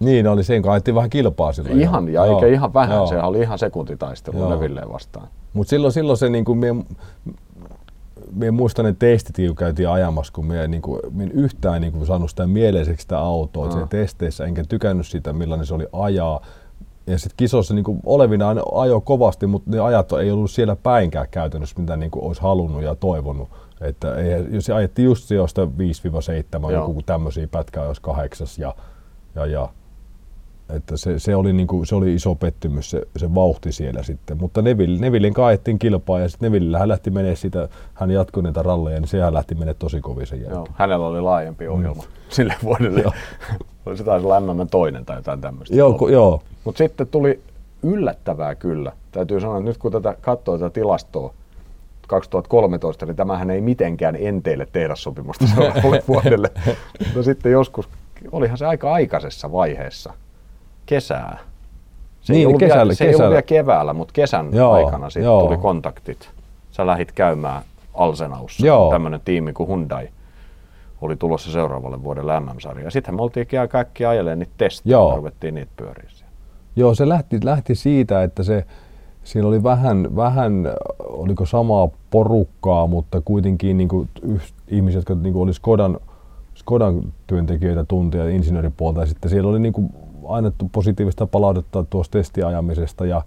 Niin 0.00 0.26
oli, 0.26 0.44
sen 0.44 0.68
ajettiin 0.68 0.94
vähän 0.94 1.10
kilpaa 1.10 1.52
silloin. 1.52 1.80
Ihan, 1.80 2.08
ja 2.08 2.26
Joo. 2.26 2.34
eikä 2.34 2.46
ihan 2.46 2.74
vähän, 2.74 2.96
Joo. 2.96 3.06
sehän 3.06 3.24
oli 3.24 3.40
ihan 3.40 3.58
sekuntitaistelu 3.58 4.38
Joo. 4.38 4.50
Növilleen 4.50 4.92
vastaan. 4.92 5.28
Mutta 5.52 5.70
silloin, 5.70 5.92
silloin 5.92 6.18
se 6.18 6.28
niin 6.28 6.44
kuin, 6.44 6.58
mie, 6.58 6.74
mie 8.34 8.50
muistan 8.50 8.84
ne 8.84 8.94
testit, 8.98 9.36
kun 9.46 9.56
käytiin 9.56 9.88
ajamassa, 9.88 10.32
kun 10.32 10.46
mie, 10.46 10.68
niin 10.68 10.82
kuin, 10.82 11.00
mie 11.10 11.26
en 11.26 11.32
yhtään 11.32 11.80
niin 11.80 11.92
kuin, 11.92 12.06
saanut 12.06 12.30
sitä 12.30 12.46
mieleiseksi 12.46 13.02
sitä 13.02 13.18
autoa. 13.18 13.76
Mm. 13.76 13.88
testeissä, 13.88 14.44
enkä 14.44 14.64
tykännyt 14.68 15.06
sitä, 15.06 15.32
millainen 15.32 15.66
se 15.66 15.74
oli 15.74 15.86
ajaa. 15.92 16.40
Ja 17.06 17.18
sitten 17.18 17.36
kisossa 17.36 17.74
niin 17.74 18.00
olevina 18.06 18.54
ajo 18.72 19.00
kovasti, 19.00 19.46
mutta 19.46 19.70
ne 19.70 19.80
ajat 19.80 20.12
ei 20.12 20.30
ollut 20.30 20.50
siellä 20.50 20.76
päinkään 20.76 21.26
käytännössä, 21.30 21.80
mitä 21.80 21.96
niin 21.96 22.10
kuin, 22.10 22.24
olisi 22.24 22.42
halunnut 22.42 22.82
ja 22.82 22.94
toivonut. 22.94 23.48
Että 23.80 24.14
ei, 24.14 24.46
jos 24.50 24.70
ajettiin 24.70 25.06
just 25.06 25.24
sijoista 25.24 25.64
5-7, 25.64 25.68
Joo. 26.60 26.70
joku 26.70 27.02
tämmöisiä 27.02 27.48
pätkää 27.48 27.86
olisi 27.86 28.02
kahdeksas 28.02 28.58
ja, 28.58 28.74
ja, 29.34 29.46
ja 29.46 29.68
että 30.76 30.96
se, 30.96 31.18
se, 31.18 31.36
oli 31.36 31.52
niinku, 31.52 31.84
se 31.84 31.94
oli 31.94 32.14
iso 32.14 32.34
pettymys, 32.34 32.90
se, 32.90 33.02
se 33.16 33.34
vauhti 33.34 33.72
siellä 33.72 34.02
sitten. 34.02 34.38
Mutta 34.40 34.62
Neville, 34.62 35.00
Nevillin 35.00 35.34
kaettiin 35.34 35.78
kilpaa 35.78 36.20
ja 36.20 36.28
sitten 36.28 36.52
Neville 36.52 36.78
hän 36.78 36.88
lähti 36.88 37.10
menee 37.10 37.36
sitä, 37.36 37.68
hän 37.94 38.10
jatkoi 38.10 38.42
niitä 38.42 38.62
ralleja, 38.62 39.00
niin 39.00 39.08
sehän 39.08 39.34
lähti 39.34 39.54
menee 39.54 39.74
tosi 39.74 40.00
kovin 40.00 40.26
sen 40.26 40.38
jälkeen. 40.38 40.56
Joo. 40.56 40.68
Hänellä 40.74 41.06
oli 41.06 41.20
laajempi 41.20 41.68
ohjelma 41.68 42.02
sille 42.28 42.54
vuodelle. 42.62 43.00
Joo. 43.00 43.12
se 43.96 44.04
taisi 44.04 44.26
olla 44.26 44.40
MM 44.40 44.68
toinen 44.70 45.04
tai 45.04 45.16
jotain 45.16 45.40
tämmöistä. 45.40 45.76
Joo, 45.76 45.92
ku, 45.92 46.08
joo. 46.08 46.42
Mutta 46.64 46.78
sitten 46.78 47.06
tuli 47.06 47.42
yllättävää 47.82 48.54
kyllä. 48.54 48.92
Täytyy 49.12 49.40
sanoa, 49.40 49.56
että 49.56 49.68
nyt 49.68 49.78
kun 49.78 49.92
tätä 49.92 50.16
katsoo 50.20 50.58
tätä 50.58 50.70
tilastoa 50.70 51.34
2013, 52.08 53.06
niin 53.06 53.16
tämähän 53.16 53.50
ei 53.50 53.60
mitenkään 53.60 54.16
enteille 54.20 54.66
tehdassopimusta 54.72 55.46
seuraavalle 55.54 56.02
vuodelle. 56.08 56.50
No 57.14 57.22
sitten 57.22 57.52
joskus, 57.52 57.88
olihan 58.32 58.58
se 58.58 58.66
aika 58.66 58.92
aikaisessa 58.92 59.52
vaiheessa, 59.52 60.12
kesää. 60.86 61.38
Se 62.20 62.32
Niin, 62.32 62.40
ei 62.40 62.46
ollut, 62.46 62.60
kesällä- 62.60 62.82
vielä, 62.82 62.94
se 62.94 63.04
ei 63.04 63.08
ollut 63.08 63.16
kesällä. 63.16 63.30
vielä 63.30 63.42
keväällä, 63.42 63.92
mutta 63.92 64.12
kesän 64.12 64.48
Joo, 64.52 64.72
aikana 64.72 65.10
sitten 65.10 65.24
joo. 65.24 65.40
tuli 65.42 65.56
kontaktit. 65.56 66.30
Sä 66.70 66.86
lähit 66.86 67.12
käymään 67.12 67.62
Alsenaussa, 67.94 68.66
Joo. 68.66 68.90
tämmöinen 68.90 69.20
tiimi 69.24 69.52
kuin 69.52 69.68
Hyundai 69.68 70.08
oli 71.00 71.16
tulossa 71.16 71.52
seuraavalle 71.52 72.02
vuodelle 72.02 72.40
MM-sarjaan. 72.40 72.92
Sitten 72.92 73.14
me 73.14 73.22
oltiin 73.22 73.46
kaikki 73.68 74.04
ajelemaan 74.06 74.38
niitä 74.38 74.52
testejä 74.58 74.96
ruvettiin 75.16 75.54
niitä 75.54 75.72
pyöriä. 75.76 76.10
Joo, 76.76 76.94
se 76.94 77.08
lähti, 77.08 77.38
lähti 77.44 77.74
siitä, 77.74 78.22
että 78.22 78.42
se, 78.42 78.64
siinä 79.28 79.48
oli 79.48 79.62
vähän, 79.62 80.16
vähän, 80.16 80.52
oliko 81.00 81.46
samaa 81.46 81.88
porukkaa, 82.10 82.86
mutta 82.86 83.20
kuitenkin 83.20 83.76
niin 83.76 83.88
kuin 83.88 84.08
ihmiset, 84.68 84.98
jotka 84.98 85.14
niin 85.14 85.32
kuin 85.32 85.42
oli 85.42 85.54
Skodan, 85.54 85.98
Skodan 86.54 87.02
työntekijöitä 87.26 87.84
tuntia 87.84 88.28
insinööripuolta. 88.28 89.00
Ja 89.00 89.06
sitten 89.06 89.30
siellä 89.30 89.50
oli 89.50 89.60
niin 89.60 89.72
kuin 89.72 89.90
annettu 90.28 90.68
positiivista 90.72 91.26
palautetta 91.26 91.84
tuosta 91.90 92.12
testiajamisesta 92.12 93.06
ja, 93.06 93.22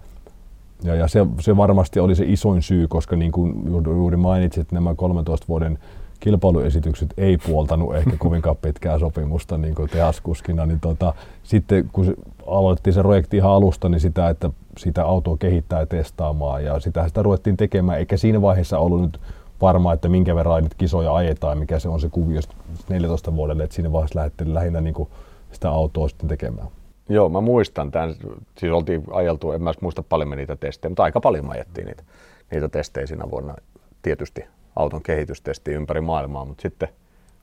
ja, 0.84 0.94
ja 0.94 1.08
se, 1.08 1.26
se, 1.40 1.56
varmasti 1.56 2.00
oli 2.00 2.14
se 2.14 2.24
isoin 2.26 2.62
syy, 2.62 2.88
koska 2.88 3.16
niin 3.16 3.32
kuin 3.32 3.54
juuri- 3.84 4.16
mainitsit, 4.16 4.72
nämä 4.72 4.94
13 4.94 5.46
vuoden 5.48 5.78
kilpailuesitykset 6.20 7.14
ei 7.16 7.38
puoltanut 7.38 7.94
ehkä 7.94 8.16
kovinkaan 8.18 8.56
pitkää 8.56 8.98
sopimusta 8.98 9.58
niin 9.58 9.74
kuin 9.74 9.90
tehaskuskina, 9.90 10.66
niin 10.66 10.80
tota, 10.80 11.14
sitten 11.42 11.90
kun 11.92 12.14
aloitettiin 12.46 12.94
se 12.94 13.00
projekti 13.00 13.36
ihan 13.36 13.50
alusta, 13.50 13.88
niin 13.88 14.00
sitä, 14.00 14.28
että 14.28 14.50
sitä 14.76 15.04
autoa 15.04 15.36
kehittää 15.36 15.80
ja 15.80 15.86
testaamaan 15.86 16.64
ja 16.64 16.80
sitä, 16.80 17.08
sitä 17.08 17.22
ruvettiin 17.22 17.56
tekemään, 17.56 17.98
eikä 17.98 18.16
siinä 18.16 18.42
vaiheessa 18.42 18.78
ollut 18.78 19.02
nyt 19.02 19.20
varma, 19.60 19.92
että 19.92 20.08
minkä 20.08 20.34
verran 20.34 20.62
niitä 20.62 20.76
kisoja 20.78 21.14
ajetaan, 21.14 21.58
mikä 21.58 21.78
se 21.78 21.88
on 21.88 22.00
se 22.00 22.08
kuvio 22.08 22.40
14 22.88 23.36
vuodelle, 23.36 23.64
että 23.64 23.74
siinä 23.74 23.92
vaiheessa 23.92 24.18
lähdettiin 24.18 24.54
lähinnä 24.54 24.80
niin 24.80 24.94
kuin 24.94 25.08
sitä 25.52 25.70
autoa 25.70 26.08
sitten 26.08 26.28
tekemään. 26.28 26.68
Joo, 27.08 27.28
mä 27.28 27.40
muistan 27.40 27.90
tämän. 27.90 28.14
Siis 28.58 28.72
oltiin 28.72 29.04
ajeltu, 29.10 29.52
en 29.52 29.62
mä 29.62 29.72
muista 29.80 30.02
paljon 30.02 30.28
me 30.28 30.36
niitä 30.36 30.56
testejä, 30.56 30.90
mutta 30.90 31.02
aika 31.02 31.20
paljon 31.20 31.46
me 31.46 31.52
ajettiin 31.52 31.86
niitä, 31.86 32.02
niitä 32.50 32.68
testejä 32.68 33.06
siinä 33.06 33.30
vuonna. 33.30 33.54
Tietysti 34.02 34.44
auton 34.76 35.02
kehitystesti 35.02 35.72
ympäri 35.72 36.00
maailmaa, 36.00 36.44
mutta 36.44 36.62
sitten 36.62 36.88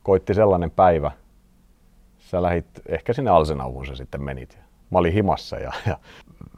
koitti 0.04 0.34
sellainen 0.34 0.72
päivä, 0.72 1.12
sä 2.20 2.42
lähit, 2.42 2.66
ehkä 2.88 3.14
sinne 3.14 3.32
Alsenauhun 3.32 3.86
sä 3.86 3.96
sitten 3.96 4.24
menit. 4.24 4.58
Mä 4.92 5.00
olin 5.00 5.14
himassa 5.14 5.58
ja, 5.60 5.74
ja 5.86 5.98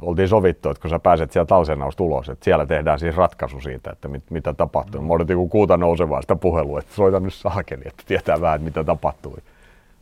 oltiin 0.02 0.28
sovittu, 0.28 0.70
että 0.70 0.82
kun 0.82 0.90
sä 0.90 1.00
pääset 1.00 1.32
sieltä 1.32 1.56
Alsenausta 1.56 2.04
ulos, 2.04 2.30
että 2.30 2.46
siellä 2.46 2.66
tehdään 2.66 3.00
siis 3.00 3.16
ratkaisu 3.16 3.62
siitä, 3.62 3.92
että 3.92 4.08
mit, 4.08 4.24
mitä 4.30 4.54
tapahtuu. 4.54 5.02
Mä 5.02 5.14
odotin 5.14 5.50
kuuta 5.50 5.78
nousevaa 5.78 6.22
sitä 6.22 6.36
puhelua, 6.36 6.80
että 6.80 6.96
soita 6.96 7.20
nyt 7.20 7.34
saakeli, 7.34 7.82
että 7.86 8.04
tietää 8.08 8.42
vähän, 8.42 8.56
että 8.56 8.66
mitä 8.66 8.84
tapahtui. 8.84 9.38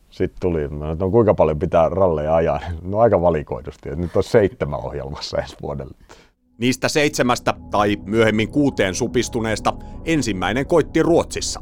Sitten 0.10 0.42
tuli, 0.42 0.64
että 0.64 0.76
no 1.00 1.10
kuinka 1.12 1.34
paljon 1.34 1.60
pitää 1.60 1.90
ralleja 1.90 2.36
ajaa. 2.36 2.60
No 2.90 3.00
aika 3.00 3.22
valikoidusti, 3.22 3.90
että 3.90 4.02
nyt 4.02 4.16
on 4.16 4.24
seitsemän 4.24 4.80
ohjelmassa 4.80 5.38
ensi 5.38 5.56
vuodelle. 5.62 5.94
Niistä 6.58 6.88
seitsemästä 6.88 7.54
tai 7.72 7.98
myöhemmin 8.06 8.50
kuuteen 8.50 8.96
supistuneesta 8.96 9.74
ensimmäinen 10.06 10.66
koitti 10.66 11.04
Ruotsissa. 11.04 11.62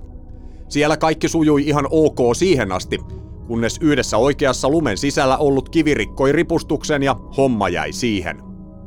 Siellä 0.70 0.98
kaikki 0.98 1.28
sujui 1.28 1.64
ihan 1.68 1.88
ok 1.92 2.18
siihen 2.36 2.72
asti, 2.72 3.00
kunnes 3.48 3.78
yhdessä 3.82 4.18
oikeassa 4.18 4.70
lumen 4.70 4.98
sisällä 4.98 5.38
ollut 5.38 5.70
kivi 5.70 5.94
rikkoi 5.94 6.32
ripustuksen 6.32 7.04
ja 7.04 7.16
homma 7.38 7.70
jäi 7.70 7.92
siihen. 7.92 8.38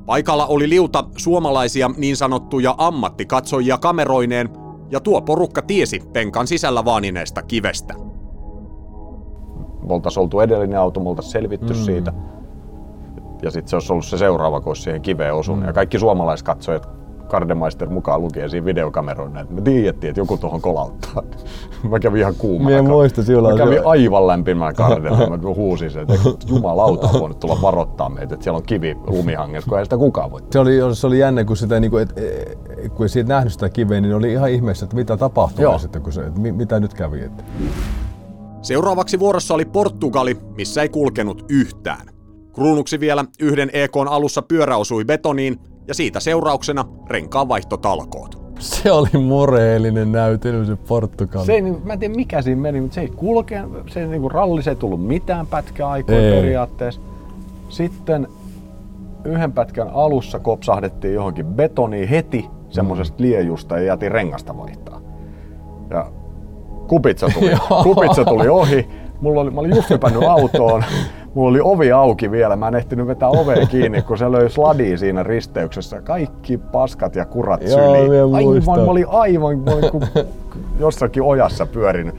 Paikalla 0.07 0.47
oli 0.47 0.69
liuta 0.69 1.05
suomalaisia 1.17 1.91
niin 1.97 2.17
sanottuja 2.17 2.75
ammattikatsojia 2.79 3.79
kameroineen, 3.79 4.49
ja 4.91 5.01
tuo 5.01 5.23
porukka 5.23 5.63
tiesi 5.63 6.03
penkan 6.13 6.47
sisällä 6.47 6.85
vaanineesta 6.85 7.43
kivestä. 7.43 7.95
Me 9.89 9.95
oltaisiin 9.95 10.23
oltu 10.23 10.41
edellinen 10.41 10.79
auto, 10.79 11.01
me 11.01 11.09
oltaisiin 11.09 11.33
selvitty 11.33 11.73
mm. 11.73 11.81
siitä. 11.81 12.13
Ja 13.43 13.51
sitten 13.51 13.71
se 13.71 13.77
olisi 13.77 13.93
ollut 13.93 14.05
se 14.05 14.19
seuraava, 14.19 14.61
kun 14.61 14.71
olisi 14.71 14.83
siihen 14.83 15.03
kiveen 15.03 15.35
osunut. 15.35 15.61
Mm. 15.61 15.67
Ja 15.67 15.73
kaikki 15.73 15.99
suomalaiskatsojat, 15.99 16.89
Kardemeister 17.31 17.89
mukaan 17.89 18.23
lukee 18.23 18.49
siinä 18.49 18.65
videokameroina, 18.65 19.41
että 19.41 19.55
me 19.55 19.61
tiedettiin, 19.61 20.09
että 20.09 20.21
joku 20.21 20.37
tuohon 20.37 20.61
kolauttaa. 20.61 21.23
mä 21.91 21.99
kävin 22.01 22.21
ihan 22.21 22.35
kuumana. 22.39 22.83
Muistan 22.83 23.25
silloin, 23.25 23.55
Mä 23.55 23.65
kävin 23.65 23.79
se- 23.79 23.85
aivan 23.85 24.27
lämpimään 24.27 24.75
kardella. 24.75 25.31
Mä 25.31 25.39
huusin 25.55 25.91
sen, 25.91 26.03
että 26.03 26.15
jumalauta 26.47 27.09
on 27.09 27.21
voinut 27.21 27.41
tulla 27.41 27.59
varoittaa 27.63 28.09
meitä, 28.09 28.35
että 28.35 28.45
siellä 28.45 28.57
on 28.57 28.63
kivi 28.63 28.97
lumihangessa, 29.07 29.69
kun 29.69 29.79
ei 29.79 29.85
sitä 29.85 29.97
kukaan 29.97 30.31
voi. 30.31 30.41
Se 30.51 30.59
oli, 30.59 30.79
se 30.95 31.07
oli 31.07 31.19
jännä, 31.19 31.45
kun, 31.45 31.57
sitä, 31.57 31.81
niin 31.81 31.91
kuin, 31.91 32.03
et, 32.03 32.19
e, 32.19 32.89
kun 32.89 33.05
ei 33.05 33.09
siitä 33.09 33.29
nähnyt 33.29 33.53
sitä 33.53 33.69
kiveä, 33.69 34.01
niin 34.01 34.15
oli 34.15 34.33
ihan 34.33 34.51
ihmeessä, 34.51 34.85
että 34.85 34.97
mitä 34.97 35.17
tapahtui 35.17 35.63
Joo. 35.63 35.79
sitten, 35.79 36.03
kun 36.03 36.13
se, 36.13 36.21
että 36.21 36.41
mi, 36.41 36.53
mitä 36.53 36.81
nyt 36.81 36.95
kävi. 36.95 37.21
Että. 37.21 37.45
Seuraavaksi 38.63 39.19
vuorossa 39.19 39.55
oli 39.55 39.65
Portugali, 39.65 40.37
missä 40.57 40.83
ei 40.83 40.89
kulkenut 40.89 41.45
yhtään. 41.51 42.07
Kruunuksi 42.55 43.01
vielä 43.01 43.25
yhden 43.41 43.71
EKn 43.73 44.09
alussa 44.09 44.43
pyörä 44.43 44.77
osui 44.77 45.05
betoniin 45.05 45.59
ja 45.91 45.95
siitä 45.95 46.21
seurauksena 46.21 46.85
renkaanvaihtotalkoot. 47.09 48.41
Se 48.59 48.93
oli 48.93 49.09
moreellinen 49.27 50.13
näytely 50.13 50.67
se 50.67 50.77
Portugali. 50.77 51.47
Se 51.47 51.53
ei, 51.53 51.63
niin- 51.63 51.81
mä 51.85 51.93
en 51.93 51.99
tiedä 51.99 52.15
mikä 52.15 52.43
siinä 52.43 52.61
meni, 52.61 52.81
mutta 52.81 52.95
se 52.95 53.01
ei 53.01 53.09
kulke, 53.09 53.63
se 53.87 54.01
ei, 54.01 54.07
niin 54.07 54.21
kuin 54.21 54.31
ralli, 54.31 54.63
se 54.63 54.71
ei 54.71 54.77
tullut 54.77 55.07
mitään 55.07 55.47
pätkäaikoja 55.47 56.19
Ei. 56.21 56.33
periaatteessa. 56.33 57.01
Sitten 57.69 58.29
yhden 59.25 59.53
pätkän 59.53 59.91
alussa 59.95 60.39
kopsahdettiin 60.39 61.15
johonkin 61.15 61.47
betoniin 61.47 62.09
heti 62.09 62.47
semmoisesta 62.69 63.17
liejusta 63.19 63.79
ja 63.79 63.85
jätin 63.85 64.13
rengasta 64.13 64.57
vaihtaa. 64.59 65.01
Ja 65.91 66.07
kupitsa 66.89 67.27
tuli, 67.35 67.51
kupitsa 67.95 68.25
tuli 68.25 68.49
ohi. 68.49 68.89
Mulla 69.21 69.41
oli, 69.41 69.51
mä 69.51 69.61
olin 69.61 69.77
just 69.77 69.91
hypännyt 69.91 70.23
autoon. 70.23 70.85
Mulla 71.35 71.51
oli 71.51 71.61
ovi 71.63 71.93
auki 71.93 72.31
vielä. 72.31 72.57
Mä 72.57 72.69
en 72.69 72.75
ehtinyt 72.75 73.07
vetää 73.07 73.29
ovea 73.29 73.67
kiinni, 73.67 74.03
kun 74.03 74.19
se 74.19 74.33
löi 74.33 74.51
sladia 74.51 74.99
siinä 74.99 75.23
risteyksessä. 75.23 76.01
Kaikki 76.01 76.59
paskat 76.59 77.17
ja 77.17 77.25
kurat 77.25 77.61
syliin. 77.61 78.35
Aivan, 78.35 78.81
mä 78.85 78.91
olin 78.91 79.07
aivan 79.09 79.59
mä 79.59 79.71
olin 79.71 79.91
kuin 79.91 80.05
jossakin 80.79 81.23
ojassa 81.23 81.67
pyörin. 81.67 82.13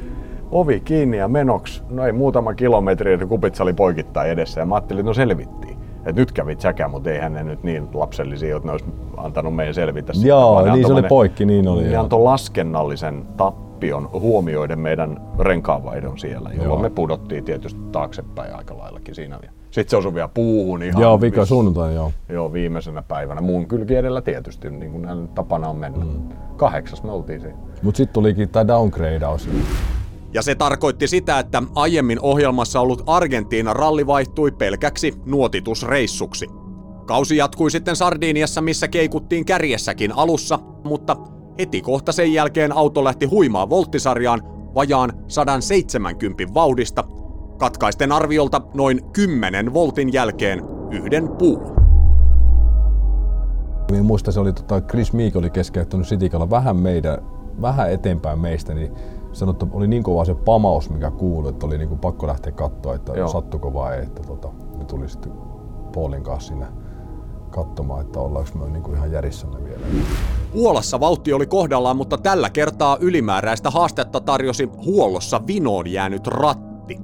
Ovi 0.51 0.79
kiinni 0.79 1.17
ja 1.17 1.27
menoks. 1.27 1.83
No 1.89 2.05
ei 2.05 2.11
muutama 2.11 2.53
kilometri, 2.53 3.13
että 3.13 3.25
kupitsa 3.25 3.63
oli 3.63 3.73
poikittain 3.73 4.31
edessä. 4.31 4.59
Ja 4.61 4.65
mä 4.65 4.75
ajattelin, 4.75 4.99
että 4.99 5.09
no 5.09 5.13
selvittiin. 5.13 5.77
Et 6.05 6.15
nyt 6.15 6.31
kävi 6.31 6.55
säkä, 6.59 6.87
mutta 6.87 7.09
eihän 7.09 7.33
ne 7.33 7.43
nyt 7.43 7.63
niin 7.63 7.87
lapsellisia, 7.93 8.55
että 8.55 8.67
ne 8.67 8.71
olisi 8.71 8.85
antanut 9.17 9.55
meidän 9.55 9.73
selvitä. 9.73 10.13
Joo, 10.23 10.73
niin 10.73 10.87
se 10.87 10.93
oli 10.93 11.03
poikki, 11.03 11.45
niin 11.45 11.67
oli, 11.67 11.83
Ne 11.83 11.95
antoi 11.97 12.19
laskennallisen 12.21 13.23
ta- 13.37 13.53
tappion 13.81 14.09
huomioiden 14.11 14.79
meidän 14.79 15.21
renkaanvaihdon 15.39 16.19
siellä, 16.19 16.49
jolloin 16.49 16.69
Joo. 16.69 16.79
me 16.79 16.89
pudottiin 16.89 17.43
tietysti 17.43 17.79
taaksepäin 17.91 18.55
aika 18.55 18.77
laillakin 18.77 19.15
siinä. 19.15 19.39
Sitten 19.71 19.89
se 19.89 19.97
osui 19.97 20.13
vielä 20.13 20.27
puuhun 20.27 20.83
ihan 20.83 21.01
Joo, 21.01 21.21
vika 21.21 21.45
sunnuntai, 21.45 21.95
joo. 21.95 22.11
Joo, 22.29 22.53
viimeisenä 22.53 23.01
päivänä. 23.01 23.41
Muun 23.41 23.67
kylki 23.67 23.95
edellä 23.95 24.21
tietysti, 24.21 24.71
niin 24.71 24.91
kuin 24.91 25.01
näillä 25.01 25.27
tapana 25.27 25.69
on 25.69 25.75
mennä. 25.75 26.05
Mm. 26.05 26.29
Kahdeksas 26.57 27.03
me 27.03 27.11
oltiin 27.11 27.41
siinä. 27.41 27.57
Mut 27.83 27.95
sitten 27.95 28.13
tulikin 28.13 28.49
tää 28.49 28.67
downgradeaus. 28.67 29.49
Ja 30.33 30.41
se 30.41 30.55
tarkoitti 30.55 31.07
sitä, 31.07 31.39
että 31.39 31.63
aiemmin 31.75 32.19
ohjelmassa 32.21 32.81
ollut 32.81 33.03
Argentiina 33.07 33.73
ralli 33.73 34.07
vaihtui 34.07 34.51
pelkäksi 34.51 35.13
nuotitusreissuksi. 35.25 36.47
Kausi 37.05 37.37
jatkui 37.37 37.71
sitten 37.71 37.95
Sardiniassa, 37.95 38.61
missä 38.61 38.87
keikuttiin 38.87 39.45
kärjessäkin 39.45 40.11
alussa, 40.11 40.59
mutta 40.83 41.17
heti 41.59 41.81
kohta 41.81 42.11
sen 42.11 42.33
jälkeen 42.33 42.77
auto 42.77 43.03
lähti 43.03 43.25
huimaan 43.25 43.69
volttisarjaan 43.69 44.41
vajaan 44.75 45.13
170 45.27 46.53
vauhdista, 46.53 47.03
katkaisten 47.57 48.11
arviolta 48.11 48.61
noin 48.73 49.01
10 49.13 49.73
voltin 49.73 50.13
jälkeen 50.13 50.61
yhden 50.91 51.29
puun. 51.29 51.81
Minä 53.91 54.03
muistan, 54.03 54.33
se 54.33 54.39
oli 54.39 54.53
tota, 54.53 54.81
Chris 54.81 55.13
Meek 55.13 55.35
oli 55.35 55.49
keskeyttänyt 55.49 56.07
Sitikalla 56.07 56.49
vähän 56.49 56.75
meidän, 56.75 57.17
vähän 57.61 57.91
eteenpäin 57.91 58.39
meistä, 58.39 58.73
niin 58.73 58.93
sanoi, 59.31 59.51
että 59.51 59.65
oli 59.71 59.87
niin 59.87 60.03
kova 60.03 60.25
se 60.25 60.35
pamaus, 60.35 60.89
mikä 60.89 61.11
kuului, 61.11 61.49
että 61.49 61.65
oli 61.65 61.77
niin 61.77 61.89
kuin 61.89 61.99
pakko 61.99 62.27
lähteä 62.27 62.51
katsoa, 62.51 62.95
että 62.95 63.11
Joo. 63.11 63.17
Joo. 63.17 63.27
sattuko 63.27 63.73
vai 63.73 63.97
ei. 63.97 64.03
Että 64.03 64.21
tota, 64.23 64.49
ne 64.77 64.85
tuli 64.85 65.09
sitten 65.09 65.31
Paulin 65.95 66.23
kanssa 66.23 66.47
sinne 66.47 66.65
katsomaan, 67.51 68.01
että 68.01 68.19
ollaanko 68.19 68.59
me 68.59 68.69
niin 68.69 68.83
kuin 68.83 68.97
ihan 68.97 69.11
järissämme 69.11 69.63
vielä. 69.63 69.81
Puolassa 70.53 70.99
vauhti 70.99 71.33
oli 71.33 71.45
kohdallaan, 71.45 71.97
mutta 71.97 72.17
tällä 72.17 72.49
kertaa 72.49 72.97
ylimääräistä 73.01 73.69
haastetta 73.69 74.19
tarjosi 74.19 74.69
huollossa 74.85 75.41
vinoon 75.47 75.87
jäänyt 75.87 76.27
ratti. 76.27 76.99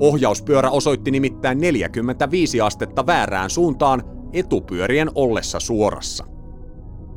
Ohjauspyörä 0.00 0.70
osoitti 0.70 1.10
nimittäin 1.10 1.60
45 1.60 2.60
astetta 2.60 3.06
väärään 3.06 3.50
suuntaan 3.50 4.02
etupyörien 4.32 5.10
ollessa 5.14 5.60
suorassa. 5.60 6.35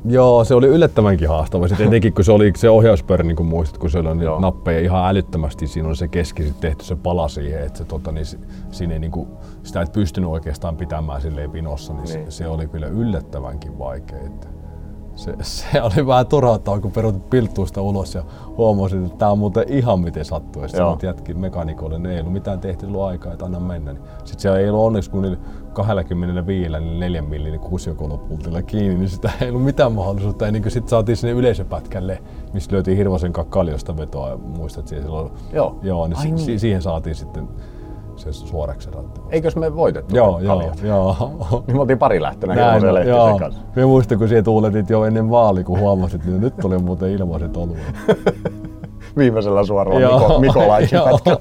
Joo, 0.04 0.44
se 0.44 0.54
oli 0.54 0.66
yllättävänkin 0.66 1.28
haastava. 1.28 1.68
Sitten 1.68 1.86
etenkin 1.88 2.12
kun 2.12 2.24
se 2.24 2.32
oli 2.32 2.52
se 2.56 2.70
ohjauspyörä, 2.70 3.24
niin 3.24 3.36
kuin 3.36 3.46
muistat, 3.46 3.78
kun 3.78 3.90
siellä 3.90 4.10
on 4.10 4.16
niitä 4.16 4.30
Joo. 4.30 4.40
nappeja 4.40 4.80
ihan 4.80 5.08
älyttömästi, 5.10 5.66
siinä 5.66 5.88
on 5.88 5.96
se 5.96 6.08
keski 6.08 6.42
sit 6.42 6.60
tehty 6.60 6.84
se 6.84 6.96
pala 6.96 7.28
siihen, 7.28 7.62
että 7.62 7.78
se, 7.78 7.84
tota, 7.84 8.12
niin, 8.12 8.26
si- 8.26 8.38
siinä 8.70 8.92
ei, 8.92 8.98
niin 8.98 9.10
kuin, 9.12 9.28
sitä 9.62 9.80
et 9.80 9.92
pystynyt 9.92 10.30
oikeastaan 10.30 10.76
pitämään 10.76 11.20
silleen 11.20 11.52
vinossa, 11.52 11.92
niin, 11.92 12.04
niin. 12.04 12.14
Niin. 12.14 12.32
Se, 12.32 12.36
se, 12.36 12.48
oli 12.48 12.66
kyllä 12.66 12.86
yllättävänkin 12.86 13.78
vaikea. 13.78 14.18
Että 14.18 14.46
se, 15.16 15.34
se, 15.42 15.82
oli 15.82 16.06
vähän 16.06 16.26
turhauttavaa, 16.26 16.80
kun 16.80 16.92
peruutit 16.92 17.30
pilttuista 17.30 17.82
ulos 17.82 18.14
ja 18.14 18.22
huomasin, 18.56 19.04
että 19.06 19.18
tämä 19.18 19.30
on 19.30 19.38
muuten 19.38 19.64
ihan 19.68 20.00
miten 20.00 20.24
sattuu. 20.24 20.62
Ja 20.62 20.68
sitten 20.68 20.98
jätkin 21.02 21.38
mekanikolle, 21.38 21.98
ne 21.98 22.14
ei 22.14 22.20
ollut 22.20 22.32
mitään 22.32 22.60
tehty, 22.60 22.86
ollut 22.86 23.02
aikaa, 23.02 23.32
että 23.32 23.44
anna 23.44 23.60
mennä. 23.60 23.94
Sitten 24.24 24.40
siellä 24.40 24.58
ei 24.58 24.70
ollut 24.70 24.86
onneksi, 24.86 25.10
kun 25.10 25.22
niillä 25.22 25.38
25, 25.72 26.68
niin 26.70 27.00
4 27.00 27.22
millin 27.22 27.60
kuusiokolopultilla 27.60 28.62
kiinni, 28.62 28.94
niin 28.94 29.08
sitä 29.08 29.30
ei 29.40 29.48
ollut 29.48 29.64
mitään 29.64 29.92
mahdollisuutta. 29.92 30.46
Ennen 30.46 30.62
kuin 30.62 30.72
sitten 30.72 30.90
saatiin 30.90 31.16
sinne 31.16 31.32
yleisöpätkälle, 31.34 32.22
missä 32.52 32.72
lyötiin 32.72 32.96
Hirvosen 32.96 33.32
kaljosta 33.32 33.96
vetoa. 33.96 34.36
Muistat, 34.36 34.92
että 34.92 35.02
silloin, 35.02 35.30
Joo. 35.52 35.78
joo 35.82 36.06
niin, 36.06 36.16
si- 36.16 36.26
niin. 36.28 36.38
si- 36.38 36.58
siihen 36.58 36.82
saatiin 36.82 37.14
sitten 37.14 37.48
se 38.16 38.32
suoraksi 38.32 38.88
se 38.90 38.94
ratti. 38.96 39.20
Eikös 39.30 39.56
me 39.56 39.76
voitettu? 39.76 40.16
Joo, 40.16 40.38
joo, 40.40 40.72
joo. 40.82 41.16
Niin 41.66 41.76
me 41.76 41.80
oltiin 41.80 41.98
pari 41.98 42.22
lähtönä 42.22 42.54
Näin, 42.54 42.66
Hirvosen 42.66 42.88
on, 42.88 42.94
Lehtisen 42.94 43.16
joo. 43.16 43.38
kanssa. 43.38 43.60
Me 43.76 43.86
muistan, 43.86 44.18
kun 44.18 44.28
siellä 44.28 44.42
tuuletit 44.42 44.90
jo 44.90 45.04
ennen 45.04 45.30
vaali, 45.30 45.64
kun 45.64 45.78
huomasit, 45.78 46.24
että 46.24 46.40
nyt 46.40 46.56
tuli 46.56 46.78
muuten 46.78 47.10
ilmaiset 47.10 47.56
oluet. 47.56 47.78
Viimeisellä 49.16 49.64
suoralla 49.64 50.00
Joo. 50.00 50.18
Miko, 50.20 50.38
Mikolaikin 50.38 50.96
Joo. 50.98 51.08
pätkällä. 51.08 51.38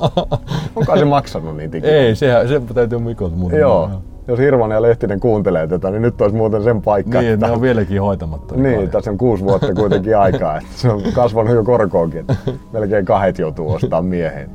Onko 0.76 0.98
se 0.98 1.06
maksanut 1.06 1.58
niitä 1.58 1.78
ikinä? 1.78 1.94
Ei, 1.94 2.16
se, 2.16 2.28
se 2.48 2.62
täytyy 2.74 3.00
Mikolta 3.00 3.36
muuten. 3.36 3.60
Joo. 3.60 3.90
Jos 4.30 4.40
Hirvonen 4.40 4.76
ja 4.76 4.82
Lehtinen 4.82 5.20
kuuntelee 5.20 5.68
tätä, 5.68 5.92
niin 5.92 6.02
nyt 6.02 6.22
olisi 6.22 6.36
muuten 6.36 6.64
sen 6.64 6.82
paikka. 6.82 7.22
Niin, 7.22 7.34
että- 7.34 7.48
ne 7.48 7.52
on 7.54 7.62
vieläkin 7.62 8.02
hoitamatta. 8.02 8.56
Niin, 8.56 8.74
kaljat. 8.76 8.92
tässä 8.92 9.12
on 9.12 9.18
kuusi 9.18 9.44
vuotta 9.44 9.74
kuitenkin 9.74 10.18
aikaa. 10.26 10.58
Että 10.58 10.70
se 10.76 10.90
on 10.90 11.02
kasvanut 11.14 11.56
jo 11.56 11.64
korkoonkin. 11.64 12.26
Melkein 12.72 13.06
kahdet 13.06 13.40
joutuu 13.40 13.72
ostamaan 13.72 14.06
miehen. 14.06 14.50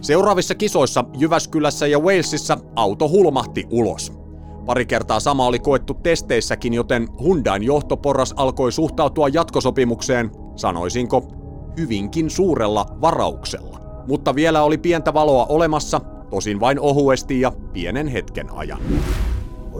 Seuraavissa 0.00 0.54
kisoissa 0.54 1.04
Jyväskylässä 1.18 1.86
ja 1.86 1.98
Walesissa 1.98 2.58
auto 2.76 3.08
hulmahti 3.08 3.66
ulos. 3.70 4.12
Pari 4.66 4.86
kertaa 4.86 5.20
sama 5.20 5.46
oli 5.46 5.58
koettu 5.58 5.94
testeissäkin, 5.94 6.74
joten 6.74 7.08
Hyundain 7.22 7.62
johtoporras 7.62 8.34
alkoi 8.36 8.72
suhtautua 8.72 9.28
jatkosopimukseen, 9.28 10.30
sanoisinko, 10.56 11.22
hyvinkin 11.78 12.30
suurella 12.30 12.86
varauksella. 13.00 13.80
Mutta 14.08 14.34
vielä 14.34 14.62
oli 14.62 14.78
pientä 14.78 15.14
valoa 15.14 15.46
olemassa, 15.48 16.00
tosin 16.30 16.60
vain 16.60 16.80
ohuesti 16.80 17.40
ja 17.40 17.52
pienen 17.72 18.06
hetken 18.08 18.46
ajan. 18.52 18.78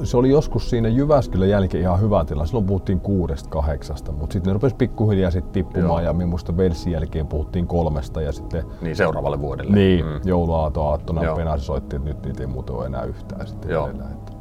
se 0.04 0.16
oli 0.16 0.30
joskus 0.30 0.70
siinä 0.70 0.88
Jyväskylän 0.88 1.48
jälkeen 1.48 1.82
ihan 1.82 2.00
hyvä 2.00 2.24
tila. 2.24 2.46
Silloin 2.46 2.66
puhuttiin 2.66 3.00
kuudesta 3.00 3.48
kahdeksasta, 3.50 4.12
mutta 4.12 4.32
sitten 4.32 4.50
ne 4.50 4.52
rupesi 4.54 4.76
pikkuhiljaa 4.76 5.30
sitten 5.30 5.52
tippumaan 5.52 6.02
Joo. 6.02 6.10
ja 6.10 6.12
minusta 6.12 6.56
Velsin 6.56 6.92
jälkeen 6.92 7.26
puhuttiin 7.26 7.66
kolmesta 7.66 8.22
ja 8.22 8.32
sitten 8.32 8.64
Niin 8.80 8.96
seuraavalle 8.96 9.40
vuodelle. 9.40 9.72
niin, 9.76 10.04
mm. 10.04 10.20
jouluaato 10.24 10.86
aattona 10.86 11.24
Joo. 11.24 11.36
Penasi 11.36 11.64
soitti, 11.64 11.96
että 11.96 12.08
nyt 12.08 12.24
niitä 12.24 12.42
ei 12.42 12.46
muuten 12.46 12.74
ole 12.74 12.86
enää 12.86 13.02
yhtään 13.04 13.46
sitten 13.46 13.70
Joo. 13.70 13.86
jäljellä, 13.86 14.10
että, 14.10 14.32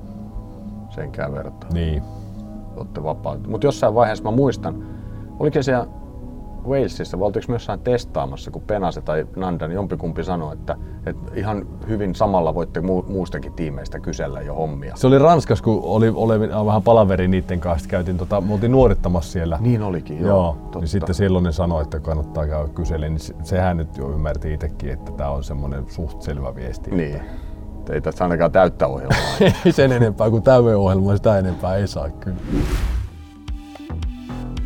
Senkään 0.89 1.34
verran. 1.34 1.53
Niin. 1.74 2.03
Olette 2.78 3.03
vapaat. 3.03 3.47
Mutta 3.47 3.68
jossain 3.68 3.95
vaiheessa 3.95 4.24
mä 4.24 4.32
muistan, 4.32 4.84
oliko 5.39 5.64
siellä 5.64 5.88
Walesissa, 6.70 7.20
vai 7.20 7.26
oltiinko 7.26 7.53
jossain 7.53 7.80
testaamassa, 7.80 8.51
kun 8.51 8.61
Penase 8.61 9.01
tai 9.01 9.28
Nandan 9.36 9.72
jompikumpi 9.72 10.24
sanoi, 10.24 10.53
että, 10.53 10.76
että 11.05 11.32
ihan 11.36 11.67
hyvin 11.88 12.15
samalla 12.15 12.55
voitte 12.55 12.80
mu- 12.80 13.11
muustakin 13.11 13.53
tiimeistä 13.53 13.99
kysellä 13.99 14.41
jo 14.41 14.55
hommia. 14.55 14.95
Se 14.95 15.07
oli 15.07 15.20
Ranskassa, 15.20 15.63
kun 15.63 15.80
oli, 15.84 16.11
oli 16.15 16.39
vähän 16.65 16.84
palaveri 16.84 17.28
niiden 17.28 17.59
kanssa, 17.59 17.89
käytiin, 17.89 18.17
tota, 18.17 18.41
me 18.41 18.53
oltiin 18.53 18.72
nuorittamassa 18.72 19.32
siellä. 19.32 19.57
Niin 19.61 19.82
olikin, 19.82 20.20
joo. 20.22 20.28
Joo, 20.30 20.57
totta. 20.61 20.80
niin 20.80 20.88
sitten 20.88 21.15
silloin 21.15 21.43
ne 21.43 21.51
sanoi, 21.51 21.82
että 21.82 21.99
kannattaa 21.99 22.47
käydä 22.47 22.67
kyselemään, 22.67 23.13
niin 23.13 23.20
se- 23.20 23.36
sehän 23.43 23.78
nyt 23.78 23.97
jo 23.97 24.11
ymmärti 24.11 24.53
itsekin, 24.53 24.89
että 24.89 25.11
tämä 25.11 25.30
on 25.30 25.43
semmoinen 25.43 25.86
suht 25.88 26.22
selvä 26.22 26.55
viesti. 26.55 26.91
Niin. 26.91 27.15
Et 27.80 27.89
Ei 27.89 28.01
tässä 28.01 28.24
ainakaan 28.26 28.51
täyttä 28.51 28.88
ohjelmaa. 28.88 29.17
Ei 29.65 29.72
sen 29.72 29.91
enempää 29.91 30.30
kuin 30.30 30.43
täyden 30.43 30.78
ohjelma, 30.78 31.15
sitä 31.15 31.39
enempää 31.39 31.76
ei 31.76 31.88
saa 31.88 32.09
kyllä. 32.09 32.38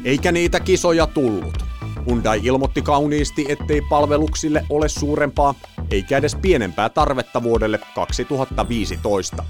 Eikä 0.06 0.32
niitä 0.32 0.60
kisoja 0.60 1.08
tullut. 1.08 1.63
Hyundai 2.06 2.40
ilmoitti 2.44 2.82
kauniisti, 2.82 3.46
ettei 3.50 3.82
palveluksille 3.82 4.66
ole 4.70 4.90
suurempaa 4.90 5.56
eikä 5.92 6.18
edes 6.18 6.36
pienempää 6.36 6.90
tarvetta 6.90 7.44
vuodelle 7.44 7.80
2015. 7.96 9.44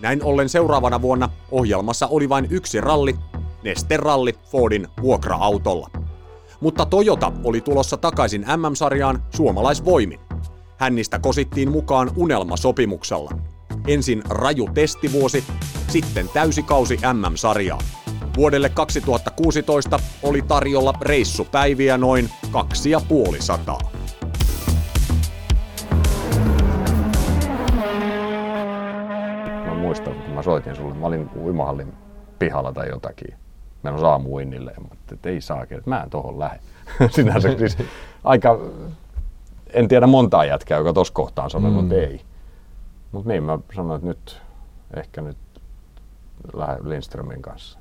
Näin 0.00 0.24
ollen 0.24 0.48
seuraavana 0.48 1.02
vuonna 1.02 1.28
ohjelmassa 1.50 2.06
oli 2.06 2.28
vain 2.28 2.46
yksi 2.50 2.80
ralli, 2.80 3.14
Neste-ralli 3.62 4.32
Fordin 4.50 4.88
vuokra-autolla. 5.02 5.90
Mutta 6.60 6.86
Toyota 6.86 7.32
oli 7.44 7.60
tulossa 7.60 7.96
takaisin 7.96 8.40
MM-sarjaan 8.56 9.22
suomalaisvoimin. 9.36 10.20
Hännistä 10.76 11.18
kosittiin 11.18 11.70
mukaan 11.70 12.10
unelmasopimuksella. 12.16 13.30
Ensin 13.86 14.22
raju 14.28 14.68
testivuosi, 14.74 15.44
sitten 15.88 16.28
täysikausi 16.28 16.96
MM-sarjaa. 16.96 17.78
Vuodelle 18.36 18.68
2016 18.68 19.98
oli 20.22 20.42
tarjolla 20.42 20.94
reissupäiviä 21.00 21.98
noin 21.98 22.30
kaksi 22.50 22.90
ja 22.90 23.00
puoli 23.08 23.42
sataa. 23.42 23.80
Mä 29.66 29.74
muistan, 29.74 30.14
kun 30.14 30.34
mä 30.34 30.42
soitin 30.42 30.76
sulle, 30.76 30.94
mä 30.94 31.06
olin 31.06 31.30
uimahallin 31.36 31.92
pihalla 32.38 32.72
tai 32.72 32.88
jotakin. 32.88 33.34
Menossa 33.82 34.08
aamuinnille 34.08 34.70
ja 34.70 34.80
mä 34.80 34.86
ajattelin, 34.90 35.18
että 35.18 35.28
ei 35.28 35.40
saa, 35.40 35.62
että 35.62 35.80
mä 35.86 36.02
en 36.02 36.10
tohon 36.10 36.38
lähde. 36.38 36.60
Sinänsä 37.10 37.48
siis 37.58 37.78
aika, 38.24 38.58
en 39.72 39.88
tiedä 39.88 40.06
montaa 40.06 40.44
jätkää, 40.44 40.78
joka 40.78 40.92
tossa 40.92 41.14
kohtaan 41.14 41.50
sanoi, 41.50 41.70
mm. 41.70 41.76
mutta 41.76 41.94
ei. 41.94 42.20
Mutta 43.12 43.28
niin, 43.28 43.42
mä 43.42 43.58
sanoin, 43.76 43.96
että 43.96 44.08
nyt, 44.08 44.42
ehkä 44.96 45.20
nyt 45.20 45.36
lähden 46.54 46.88
Lindströmin 46.88 47.42
kanssa. 47.42 47.79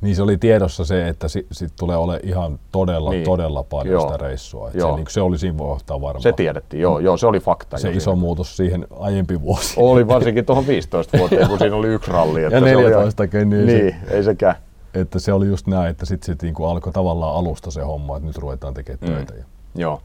Niin 0.00 0.16
se 0.16 0.22
oli 0.22 0.38
tiedossa 0.38 0.84
se, 0.84 1.08
että 1.08 1.28
si, 1.28 1.46
sit 1.52 1.72
tulee 1.78 1.96
ole 1.96 2.20
ihan 2.22 2.58
todella, 2.72 3.10
Niin. 3.10 3.24
todella 3.24 3.62
paljon 3.62 3.92
Joo. 3.92 4.02
sitä 4.12 4.16
reissua. 4.16 4.68
Et 4.68 4.74
Joo. 4.74 4.90
se, 4.90 4.96
niin, 4.96 5.06
se 5.10 5.20
oli 5.20 5.38
siinä 5.38 5.58
kohtaa 5.58 6.00
varmaan. 6.00 6.22
Se 6.22 6.32
tiedettiin, 6.32 6.80
joo, 6.80 6.98
joo, 6.98 7.16
se 7.16 7.26
oli 7.26 7.40
fakta. 7.40 7.78
se 7.78 7.90
iso 7.90 8.10
siinä. 8.10 8.20
muutos 8.20 8.56
siihen 8.56 8.86
aiempiin 9.00 9.42
vuosiin. 9.42 9.84
Oli 9.84 10.08
varsinkin 10.08 10.44
tuohon 10.46 10.66
15 10.66 11.18
vuoteen, 11.18 11.48
kun 11.48 11.58
siinä 11.58 11.76
oli 11.76 11.88
yksi 11.88 12.10
ralli. 12.10 12.44
Että 12.44 12.56
Ja 12.56 12.60
se 12.60 12.76
oli 12.76 12.84
14 12.84 13.22
niin, 13.32 13.66
Niin, 13.66 13.96
ei 14.10 14.24
sekään. 14.24 14.54
Että 14.94 15.18
se 15.18 15.32
oli 15.32 15.46
just 15.46 15.66
näin, 15.66 15.90
että 15.90 16.06
sitten 16.06 16.26
sit 16.26 16.42
niinku 16.42 16.64
alkoi 16.64 16.92
tavallaan 16.92 17.34
alusta 17.36 17.70
se 17.70 17.82
homma, 17.82 18.16
että 18.16 18.26
nyt 18.26 18.38
ruvetaan 18.38 18.74
tekemään 18.74 19.00
Mm. 19.02 19.14
töitä. 19.26 19.34
Ja, 19.34 19.44
Joo. 19.74 20.00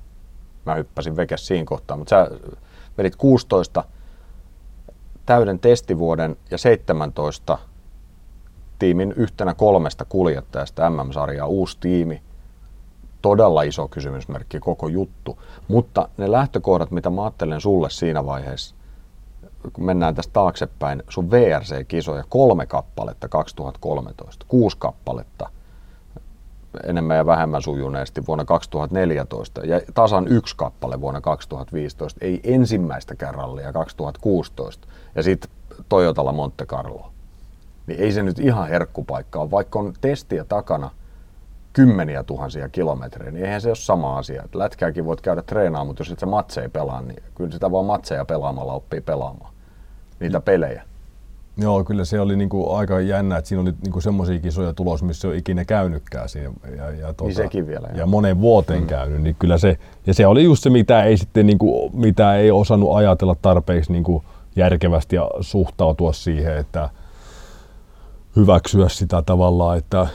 Mä 0.66 0.76
hyppäsin 0.76 1.16
vekes 1.16 1.48
siinä 1.48 1.66
kohtaa, 1.66 1.98
mutta 1.98 2.10
sä 2.10 2.32
vedit 2.98 3.16
16 3.16 3.84
täyden 5.26 5.60
testivuoden 5.60 6.36
ja 6.52 6.58
17 6.58 7.58
tiimin 8.80 9.14
yhtenä 9.18 9.54
kolmesta 9.54 10.06
kuljettajasta 10.06 10.90
MM-sarjaa, 10.90 11.48
uusi 11.48 11.78
tiimi, 11.80 12.22
todella 13.22 13.62
iso 13.62 13.88
kysymysmerkki 13.88 14.60
koko 14.60 14.88
juttu. 14.88 15.40
Mutta 15.68 16.10
ne 16.18 16.32
lähtökohdat, 16.32 16.92
mitä 16.92 17.10
mä 17.10 17.24
ajattelen 17.24 17.62
sulle 17.62 17.90
siinä 17.90 18.26
vaiheessa, 18.26 18.76
kun 19.74 19.86
mennään 19.86 20.16
tästä 20.16 20.34
taaksepäin, 20.34 21.04
sun 21.10 21.32
VRC-kisoja 21.32 22.24
kolme 22.30 22.66
kappaletta 22.66 23.30
2013, 23.30 24.46
kuusi 24.50 24.78
kappaletta 24.80 25.50
enemmän 26.84 27.18
ja 27.18 27.26
vähemmän 27.26 27.62
sujuneesti 27.62 28.26
vuonna 28.28 28.46
2014 28.46 29.66
ja 29.66 29.82
tasan 29.94 30.28
yksi 30.28 30.56
kappale 30.58 31.02
vuonna 31.02 31.22
2015, 31.22 32.26
ei 32.26 32.42
ensimmäistäkään 32.44 33.36
rallia 33.36 33.74
2016 33.74 34.88
ja 35.16 35.24
sitten 35.24 35.52
Toyotalla 35.90 36.32
Monte 36.32 36.66
Carlo. 36.66 37.12
Niin 37.88 37.99
ei 37.99 38.12
se 38.12 38.24
nyt 38.24 38.40
ihan 38.40 38.68
herkkupaikka 38.68 39.40
ole, 39.40 39.52
vaikka 39.52 39.80
on 39.80 39.94
testiä 40.02 40.44
takana 40.44 40.91
kymmeniä 41.74 42.24
tuhansia 42.24 42.70
kilometrejä, 42.70 43.32
niin 43.32 43.45
eihän 43.45 43.62
se 43.62 43.68
ole 43.68 43.76
sama 43.76 44.18
asia. 44.18 44.44
Et 44.44 44.56
lätkääkin 44.56 45.06
voit 45.06 45.22
käydä 45.22 45.41
treenaamaan, 45.41 45.88
mutta 45.88 46.02
jos 46.02 46.12
et 46.12 46.20
sä 46.20 46.26
matseja 46.26 46.70
pelaa, 46.70 47.02
niin 47.02 47.24
kyllä 47.36 47.52
sitä 47.52 47.72
vaan 47.72 47.86
matseja 47.86 48.26
pelaamalla 48.26 48.74
oppii 48.74 49.02
pelaamaan 49.02 49.53
niitä 50.20 50.40
pelejä. 50.41 50.84
Joo, 51.57 51.84
kyllä 51.84 52.06
se 52.06 52.20
oli 52.20 52.36
niinku 52.36 52.74
aika 52.74 52.99
jännä, 52.99 53.38
että 53.38 53.48
siinä 53.48 53.62
oli 53.62 53.74
niinku 53.84 54.02
semmoisia 54.02 54.40
kisoja 54.40 54.74
tulos, 54.74 55.03
missä 55.03 55.28
ei 55.28 55.30
ole 55.30 55.38
ikinä 55.38 55.66
käynytkään 55.66 56.30
siinä. 56.30 56.52
Ja, 56.78 56.91
ja, 56.91 57.14
tuota, 57.14 57.24
niin 57.24 57.36
sekin 57.36 57.68
vielä. 57.68 57.88
Ja 57.94 58.06
monen 58.06 58.41
vuoteen 58.41 58.82
mm. 58.82 58.88
käynyt, 58.88 59.22
niin 59.22 59.36
kyllä 59.40 59.57
se, 59.57 59.78
ja 60.07 60.14
se 60.14 60.28
oli 60.28 60.44
just 60.44 60.64
se, 60.64 60.70
mitä 60.70 61.03
ei 61.03 61.18
sitten 61.18 61.48
niinku, 61.48 61.91
mitä 61.94 62.36
ei 62.36 62.52
osannut 62.52 62.95
ajatella 62.95 63.36
tarpeeksi 63.41 63.91
niinku 63.91 64.24
järkevästi 64.56 65.16
ja 65.16 65.30
suhtautua 65.41 66.14
siihen, 66.14 66.57
että 66.57 66.90
hyväksyä 68.36 68.90
sitä 68.90 69.22
tavallaan, 69.22 69.78
että 69.78 70.07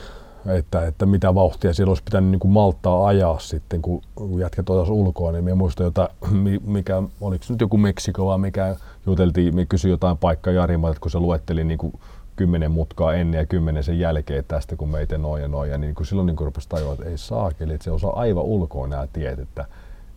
että, 0.45 0.87
että 0.87 1.05
mitä 1.05 1.35
vauhtia 1.35 1.73
siellä 1.73 1.91
olisi 1.91 2.03
pitänyt 2.03 2.31
niin 2.31 2.39
kuin 2.39 2.51
malttaa 2.51 3.07
ajaa 3.07 3.39
sitten, 3.39 3.81
kun, 3.81 4.01
kun 4.15 4.39
jätkät 4.39 4.69
olisivat 4.69 4.99
ulkoa, 4.99 5.31
niin 5.31 5.43
minä 5.43 5.55
muistan 5.55 5.83
jota, 5.83 6.09
mikä, 6.65 7.03
oliko 7.21 7.45
nyt 7.49 7.61
joku 7.61 7.77
Meksiko 7.77 8.25
vai 8.25 8.37
mikä 8.37 8.75
juteltiin, 9.05 9.55
me 9.55 9.65
kysyi 9.65 9.91
jotain 9.91 10.17
paikkaa 10.17 10.53
Jarimalta, 10.53 10.99
kun 10.99 11.11
se 11.11 11.19
luetteli 11.19 11.63
niin 11.63 11.77
kuin 11.77 11.93
kymmenen 12.35 12.71
mutkaa 12.71 13.13
ennen 13.13 13.39
ja 13.39 13.45
kymmenen 13.45 13.83
sen 13.83 13.99
jälkeen 13.99 14.45
tästä, 14.47 14.75
kun 14.75 14.89
meitä 14.89 15.17
noin 15.17 15.41
ja 15.41 15.47
noin. 15.47 15.71
Ja 15.71 15.77
niin 15.77 15.95
kuin 15.95 16.07
silloin 16.07 16.25
niin 16.25 16.35
kuin 16.35 16.45
rupesi 16.45 16.69
tajua, 16.69 16.93
että 16.93 17.05
ei 17.05 17.17
saakeli, 17.17 17.73
että 17.73 17.83
se 17.83 17.91
osaa 17.91 18.19
aivan 18.19 18.43
ulkoa 18.43 18.87
nämä 18.87 19.07
tiet, 19.13 19.39
että, 19.39 19.65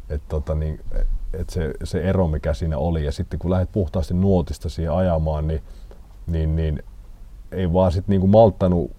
että, 0.09 0.28
tota, 0.28 0.55
niin, 0.55 0.81
että 1.32 1.52
se, 1.52 1.72
se, 1.85 2.02
ero, 2.02 2.28
mikä 2.28 2.55
siinä 2.55 2.78
oli. 2.78 3.05
Ja 3.05 3.12
sitten 3.12 3.39
kun 3.39 3.51
lähdet 3.51 3.72
puhtaasti 3.72 4.14
nuotista 4.14 4.68
siihen 4.68 4.93
ajamaan, 4.93 5.47
niin, 5.47 5.62
niin, 6.26 6.56
niin 6.56 6.82
ei 7.55 7.72
vaan 7.72 7.93
sitten 7.93 8.12
niin 8.12 8.20
kuin 8.20 8.31
malttanut 8.31 8.90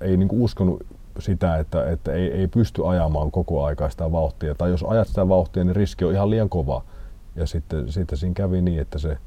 ei 0.00 0.16
niin 0.16 0.28
uskonut 0.32 0.86
sitä, 1.18 1.58
että, 1.58 1.90
että 1.90 2.12
ei, 2.12 2.32
ei 2.32 2.48
pysty 2.48 2.88
ajamaan 2.88 3.30
koko 3.30 3.64
aikaa 3.64 3.90
sitä 3.90 4.12
vauhtia. 4.12 4.54
Tai 4.54 4.70
jos 4.70 4.84
ajat 4.88 5.08
sitä 5.08 5.28
vauhtia, 5.28 5.64
niin 5.64 5.76
riski 5.76 6.04
on 6.04 6.12
ihan 6.12 6.30
liian 6.30 6.48
kova. 6.48 6.84
Ja 7.36 7.46
sitten, 7.46 7.92
sitten 7.92 8.18
siinä 8.18 8.34
kävi 8.34 8.60
niin, 8.62 8.80
että 8.80 8.98
se, 8.98 9.18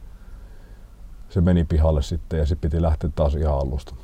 se 1.30 1.42
meni 1.42 1.64
pihalle 1.64 2.02
sitten 2.02 2.40
ja 2.40 2.46
sitten 2.46 2.70
piti 2.70 2.82
lähteä 2.82 3.10
taas 3.16 3.36
ihan 3.36 3.60
alusta. 3.60 3.96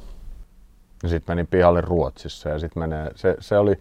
Ja 1.03 1.09
sitten 1.09 1.35
meni 1.35 1.47
pihalle 1.51 1.81
Ruotsissa 1.81 2.49
ja 2.49 2.59
sitten 2.59 2.83
menee, 2.83 3.11
se, 3.15 3.35
se 3.39 3.57
oli, 3.57 3.79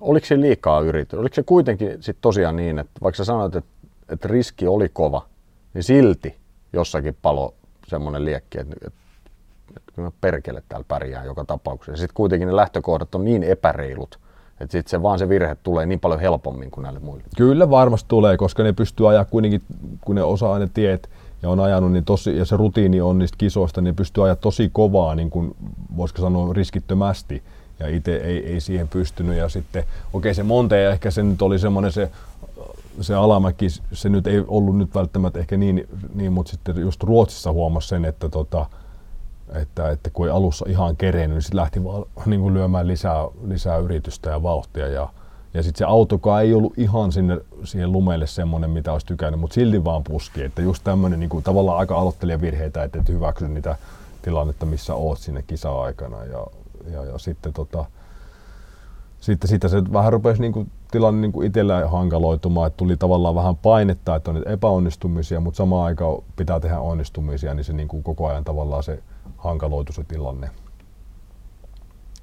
oliko 0.00 0.26
se 0.26 0.40
liikaa 0.40 0.80
yritys? 0.80 1.18
Oliko 1.18 1.34
se 1.34 1.42
kuitenkin 1.42 1.88
sitten 1.90 2.22
tosiaan 2.22 2.56
niin, 2.56 2.78
että 2.78 3.00
vaikka 3.02 3.16
sä 3.16 3.24
sanoit, 3.24 3.56
että, 3.56 3.70
että 4.08 4.28
riski 4.28 4.66
oli 4.66 4.88
kova, 4.88 5.26
niin 5.74 5.84
silti 5.84 6.36
jossakin 6.72 7.16
palo 7.22 7.54
semmoinen 7.86 8.24
liekki, 8.24 8.60
että, 8.60 8.76
että 8.86 8.98
kyllä 9.94 10.08
mä 10.08 10.12
perkele 10.20 10.62
täällä 10.68 10.84
pärjää 10.88 11.24
joka 11.24 11.44
tapauksessa. 11.44 12.00
Sitten 12.00 12.14
kuitenkin 12.14 12.48
ne 12.48 12.56
lähtökohdat 12.56 13.14
on 13.14 13.24
niin 13.24 13.42
epäreilut, 13.42 14.18
että 14.60 14.72
sitten 14.72 14.90
se 14.90 15.02
vaan 15.02 15.18
se 15.18 15.28
virhe 15.28 15.56
tulee 15.62 15.86
niin 15.86 16.00
paljon 16.00 16.20
helpommin 16.20 16.70
kuin 16.70 16.82
näille 16.82 17.00
muille. 17.00 17.24
Kyllä 17.36 17.70
varmasti 17.70 18.08
tulee, 18.08 18.36
koska 18.36 18.62
ne 18.62 18.72
pystyy 18.72 19.10
ajaa 19.10 19.24
kuitenkin, 19.24 19.62
kun 20.00 20.14
ne 20.14 20.22
osaa 20.22 20.58
ne 20.58 20.68
tiet 20.74 21.10
ja 21.42 21.48
on 21.48 21.60
ajanut, 21.60 21.92
niin 21.92 22.04
tosi, 22.04 22.36
ja 22.36 22.44
se 22.44 22.56
rutiini 22.56 23.00
on 23.00 23.18
niistä 23.18 23.38
kisoista, 23.38 23.80
niin 23.80 23.96
pystyy 23.96 24.24
ajaa 24.24 24.36
tosi 24.36 24.70
kovaa, 24.72 25.14
niin 25.14 25.30
kuin 25.30 25.56
voisiko 25.96 26.22
sanoa 26.22 26.52
riskittömästi 26.52 27.42
ja 27.80 27.88
itse 27.88 28.16
ei, 28.16 28.46
ei, 28.46 28.60
siihen 28.60 28.88
pystynyt. 28.88 29.36
Ja 29.36 29.48
sitten, 29.48 29.84
okei 30.12 30.34
se 30.34 30.42
Monte 30.42 30.90
ehkä 30.90 31.10
se 31.10 31.22
nyt 31.22 31.42
oli 31.42 31.58
semmoinen 31.58 31.92
se, 31.92 32.10
se 33.00 33.14
alamäki, 33.14 33.66
se 33.92 34.08
nyt 34.08 34.26
ei 34.26 34.44
ollut 34.48 34.76
nyt 34.76 34.94
välttämättä 34.94 35.38
ehkä 35.38 35.56
niin, 35.56 35.88
niin 36.14 36.32
mutta 36.32 36.50
sitten 36.50 36.76
just 36.76 37.02
Ruotsissa 37.02 37.52
huomasi 37.52 37.88
sen, 37.88 38.04
että 38.04 38.28
tota, 38.28 38.66
että, 39.54 39.90
että 39.90 40.10
kun 40.10 40.26
ei 40.26 40.32
alussa 40.32 40.64
ihan 40.68 40.96
kerennyt, 40.96 41.36
niin 41.36 41.42
sitten 41.42 41.56
lähti 41.56 41.84
vaan 41.84 42.04
niin 42.26 42.40
kuin 42.40 42.54
lyömään 42.54 42.86
lisää, 42.86 43.26
lisää 43.46 43.76
yritystä 43.76 44.30
ja 44.30 44.42
vauhtia. 44.42 44.88
Ja, 44.88 45.08
ja 45.54 45.62
sitten 45.62 45.78
se 45.78 45.84
autokaan 45.84 46.42
ei 46.42 46.54
ollut 46.54 46.78
ihan 46.78 47.12
sinne 47.12 47.40
siihen 47.64 47.92
lumelle 47.92 48.26
semmoinen, 48.26 48.70
mitä 48.70 48.92
olisi 48.92 49.06
tykännyt, 49.06 49.40
mutta 49.40 49.54
silti 49.54 49.84
vaan 49.84 50.04
puski. 50.04 50.42
Että 50.42 50.62
just 50.62 50.84
tämmöinen 50.84 51.20
niin 51.20 51.42
tavallaan 51.44 51.78
aika 51.78 51.98
aloittelija 51.98 52.40
virheitä, 52.40 52.82
että 52.82 52.98
et 52.98 53.08
hyväksy 53.08 53.48
niitä 53.48 53.76
tilannetta, 54.22 54.66
missä 54.66 54.94
oot 54.94 55.18
sinne 55.18 55.42
kisa-aikana. 55.42 56.24
Ja, 56.24 56.46
ja, 56.92 57.04
ja 57.04 57.18
sitten, 57.18 57.52
tota, 57.52 57.84
sitten, 59.20 59.48
sitten 59.48 59.70
se 59.70 59.82
vähän 59.92 60.12
rupesi 60.12 60.40
niin 60.40 60.52
kuin, 60.52 60.70
tilanne 60.90 61.28
niin 61.28 61.44
itsellä 61.44 61.88
hankaloitumaan, 61.88 62.66
että 62.66 62.76
tuli 62.76 62.96
tavallaan 62.96 63.34
vähän 63.34 63.56
painetta, 63.56 64.16
että 64.16 64.30
on 64.30 64.42
epäonnistumisia, 64.48 65.40
mutta 65.40 65.56
samaan 65.56 65.84
aikaan 65.84 66.22
pitää 66.36 66.60
tehdä 66.60 66.80
onnistumisia, 66.80 67.54
niin 67.54 67.64
se 67.64 67.72
niin 67.72 67.88
kuin 67.88 68.02
koko 68.02 68.26
ajan 68.26 68.44
tavallaan 68.44 68.82
se 68.82 69.02
hankaloitu 69.38 69.92
se 69.92 70.04
tilanne. 70.04 70.50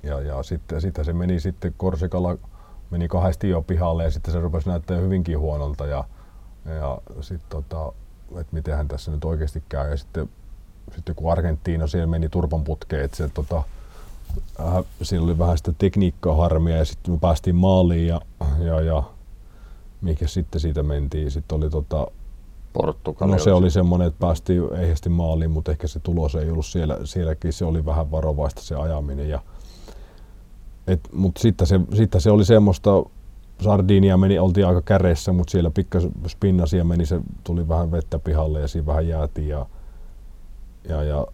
Ja, 0.03 0.21
ja 0.21 0.43
sitten, 0.43 0.81
sitten 0.81 1.05
se 1.05 1.13
meni 1.13 1.39
sitten 1.39 1.73
Korsikalla, 1.77 2.37
meni 2.91 3.07
kahdesti 3.07 3.49
jo 3.49 3.61
pihalle 3.61 4.03
ja 4.03 4.11
sitten 4.11 4.33
se 4.33 4.39
rupesi 4.39 4.69
näyttää 4.69 4.97
hyvinkin 4.97 5.39
huonolta 5.39 5.85
ja, 5.85 6.03
ja 6.65 7.01
sitten 7.21 7.49
tota, 7.49 7.93
että 8.31 8.53
mitenhän 8.55 8.87
tässä 8.87 9.11
nyt 9.11 9.25
oikeasti 9.25 9.63
käy. 9.69 9.89
Ja 9.89 9.97
sitten, 9.97 10.29
sitten 10.95 11.15
kun 11.15 11.31
Argentiina 11.31 11.87
siellä 11.87 12.07
meni 12.07 12.29
turpan 12.29 12.63
putkeen, 12.63 13.03
että 13.05 13.17
se, 13.17 13.29
tota, 13.29 13.63
äh, 14.59 14.83
siinä 15.01 15.23
oli 15.23 15.37
vähän 15.37 15.57
sitä 15.57 15.73
tekniikkaa 15.77 16.35
harmia 16.35 16.77
ja 16.77 16.85
sitten 16.85 17.13
me 17.13 17.19
päästiin 17.19 17.55
maaliin 17.55 18.07
ja, 18.07 18.21
ja, 18.59 18.81
ja 18.81 19.03
mikä 20.01 20.27
sitten 20.27 20.61
siitä 20.61 20.83
mentiin. 20.83 21.31
Sitten 21.31 21.55
oli 21.57 21.69
tota, 21.69 22.07
Portugali. 22.81 23.31
No 23.31 23.39
se 23.39 23.53
oli 23.53 23.71
semmoinen, 23.71 24.07
että 24.07 24.19
päästiin 24.19 24.63
ehjästi 24.73 25.09
maaliin, 25.09 25.51
mutta 25.51 25.71
ehkä 25.71 25.87
se 25.87 25.99
tulos 25.99 26.35
ei 26.35 26.49
ollut 26.49 26.65
siellä. 26.65 26.97
Sielläkin 27.03 27.53
se 27.53 27.65
oli 27.65 27.85
vähän 27.85 28.11
varovaista 28.11 28.61
se 28.61 28.75
ajaminen. 28.75 29.29
Ja, 29.29 29.39
et, 30.87 31.09
mutta 31.13 31.41
sitten 31.41 31.67
se, 31.67 31.79
sitten 31.93 32.21
se 32.21 32.31
oli 32.31 32.45
semmoista, 32.45 33.03
Sardinia 33.63 34.17
meni, 34.17 34.39
oltiin 34.39 34.67
aika 34.67 34.81
käreessä, 34.81 35.33
mutta 35.33 35.51
siellä 35.51 35.71
pikkas 35.71 36.07
spinnasia 36.27 36.83
meni, 36.83 37.05
se 37.05 37.21
tuli 37.43 37.67
vähän 37.67 37.91
vettä 37.91 38.19
pihalle 38.19 38.61
ja 38.61 38.67
siinä 38.67 38.85
vähän 38.85 39.07
jäätiin. 39.07 39.47
Ja, 39.47 39.65
ja, 40.89 41.03
ja 41.03 41.27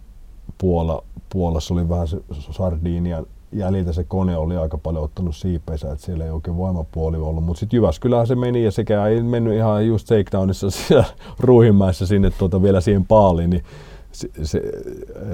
Puola, 0.58 1.04
Puolassa 1.32 1.74
oli 1.74 1.88
vähän 1.88 2.08
se 2.08 2.20
Sardinian 2.50 3.26
jäljiltä 3.52 3.92
se 3.92 4.04
kone 4.04 4.36
oli 4.36 4.56
aika 4.56 4.78
paljon 4.78 5.04
ottanut 5.04 5.36
siipeensä, 5.36 5.92
että 5.92 6.04
siellä 6.04 6.24
ei 6.24 6.30
oikein 6.30 6.56
voimapuoli 6.56 7.16
ollut. 7.16 7.44
Mutta 7.44 7.60
sitten 7.60 7.76
Jyväskylähän 7.76 8.26
se 8.26 8.34
meni 8.34 8.64
ja 8.64 8.70
sekä 8.70 9.06
ei 9.06 9.22
mennyt 9.22 9.54
ihan 9.54 9.86
just 9.86 10.06
shakedownissa 10.06 10.70
siellä 10.88 11.04
Ruuhimäessä 11.40 12.06
sinne 12.06 12.30
tuota 12.30 12.62
vielä 12.62 12.80
siihen 12.80 13.06
paaliin, 13.06 13.50
niin 13.50 13.64
se, 14.12 14.30
se, 14.42 14.62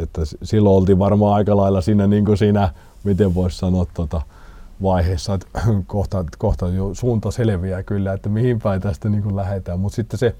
että 0.02 0.20
silloin 0.42 0.76
oltiin 0.76 0.98
varmaan 0.98 1.34
aika 1.34 1.56
lailla 1.56 1.80
siinä, 1.80 2.06
niin 2.06 2.24
kuin 2.24 2.38
siinä 2.38 2.68
miten 3.04 3.34
voisi 3.34 3.58
sanoa, 3.58 3.86
tuota, 3.94 4.22
vaiheessa, 4.82 5.34
että 5.34 5.46
kohta, 5.86 6.24
kohta 6.38 6.68
jo 6.68 6.94
suunta 6.94 7.30
selviää 7.30 7.82
kyllä, 7.82 8.12
että 8.12 8.28
mihin 8.28 8.58
päin 8.58 8.80
tästä 8.80 9.08
niin 9.08 9.36
lähdetään. 9.36 9.80
Mutta 9.80 9.96
sitten 9.96 10.18
se, 10.18 10.34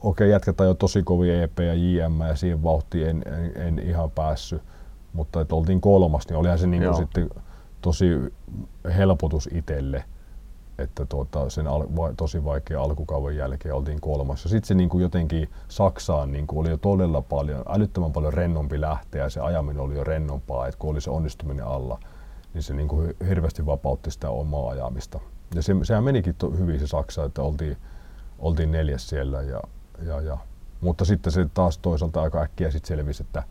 okei, 0.00 0.26
okay, 0.26 0.28
jatketaan 0.28 0.68
jo 0.68 0.74
tosi 0.74 1.02
kovia 1.02 1.42
EP 1.42 1.58
ja 1.58 1.74
JM 1.74 2.20
ja 2.28 2.36
siihen 2.36 2.62
vauhtiin 2.62 3.08
en, 3.08 3.22
en, 3.26 3.52
en 3.66 3.78
ihan 3.78 4.10
päässyt 4.10 4.62
mutta 5.14 5.40
että 5.40 5.54
oltiin 5.54 5.80
kolmas, 5.80 6.28
niin 6.28 6.36
olihan 6.36 6.58
se 6.58 6.66
niin 6.66 6.82
kuin 6.82 6.96
sitten 6.96 7.30
tosi 7.80 8.06
helpotus 8.96 9.48
itselle, 9.52 10.04
että 10.78 11.06
tuota, 11.06 11.50
sen 11.50 11.66
al- 11.66 11.86
va- 11.96 12.12
tosi 12.16 12.44
vaikea 12.44 12.82
alkukauden 12.82 13.36
jälkeen 13.36 13.74
oltiin 13.74 14.00
kolmas. 14.00 14.44
Ja 14.44 14.50
sitten 14.50 14.68
se 14.68 14.74
niin 14.74 14.88
kuin 14.88 15.02
jotenkin 15.02 15.48
Saksaan 15.68 16.32
niin 16.32 16.46
kuin 16.46 16.58
oli 16.58 16.70
jo 16.70 16.76
todella 16.76 17.22
paljon, 17.22 17.64
älyttömän 17.68 18.12
paljon 18.12 18.32
rennompi 18.32 18.80
lähteä 18.80 19.22
ja 19.22 19.30
se 19.30 19.40
ajaminen 19.40 19.82
oli 19.82 19.94
jo 19.94 20.04
rennompaa, 20.04 20.66
että 20.66 20.78
kun 20.78 20.90
oli 20.90 21.00
se 21.00 21.10
onnistuminen 21.10 21.66
alla, 21.66 21.98
niin 22.54 22.62
se 22.62 22.74
niin 22.74 22.88
kuin 22.88 23.14
hirveästi 23.28 23.66
vapautti 23.66 24.10
sitä 24.10 24.30
omaa 24.30 24.70
ajamista. 24.70 25.20
Ja 25.54 25.62
se, 25.62 25.74
sehän 25.82 26.04
menikin 26.04 26.34
to, 26.34 26.50
hyvin 26.50 26.80
se 26.80 26.86
Saksa, 26.86 27.24
että 27.24 27.42
oltiin, 27.42 27.76
oltiin 28.38 28.70
neljäs 28.70 29.08
siellä. 29.08 29.42
Ja, 29.42 29.60
ja, 30.06 30.20
ja. 30.20 30.38
Mutta 30.80 31.04
sitten 31.04 31.32
se 31.32 31.46
taas 31.54 31.78
toisaalta 31.78 32.22
aika 32.22 32.40
äkkiä 32.40 32.70
sitten 32.70 32.88
selvisi, 32.88 33.22
että 33.22 33.42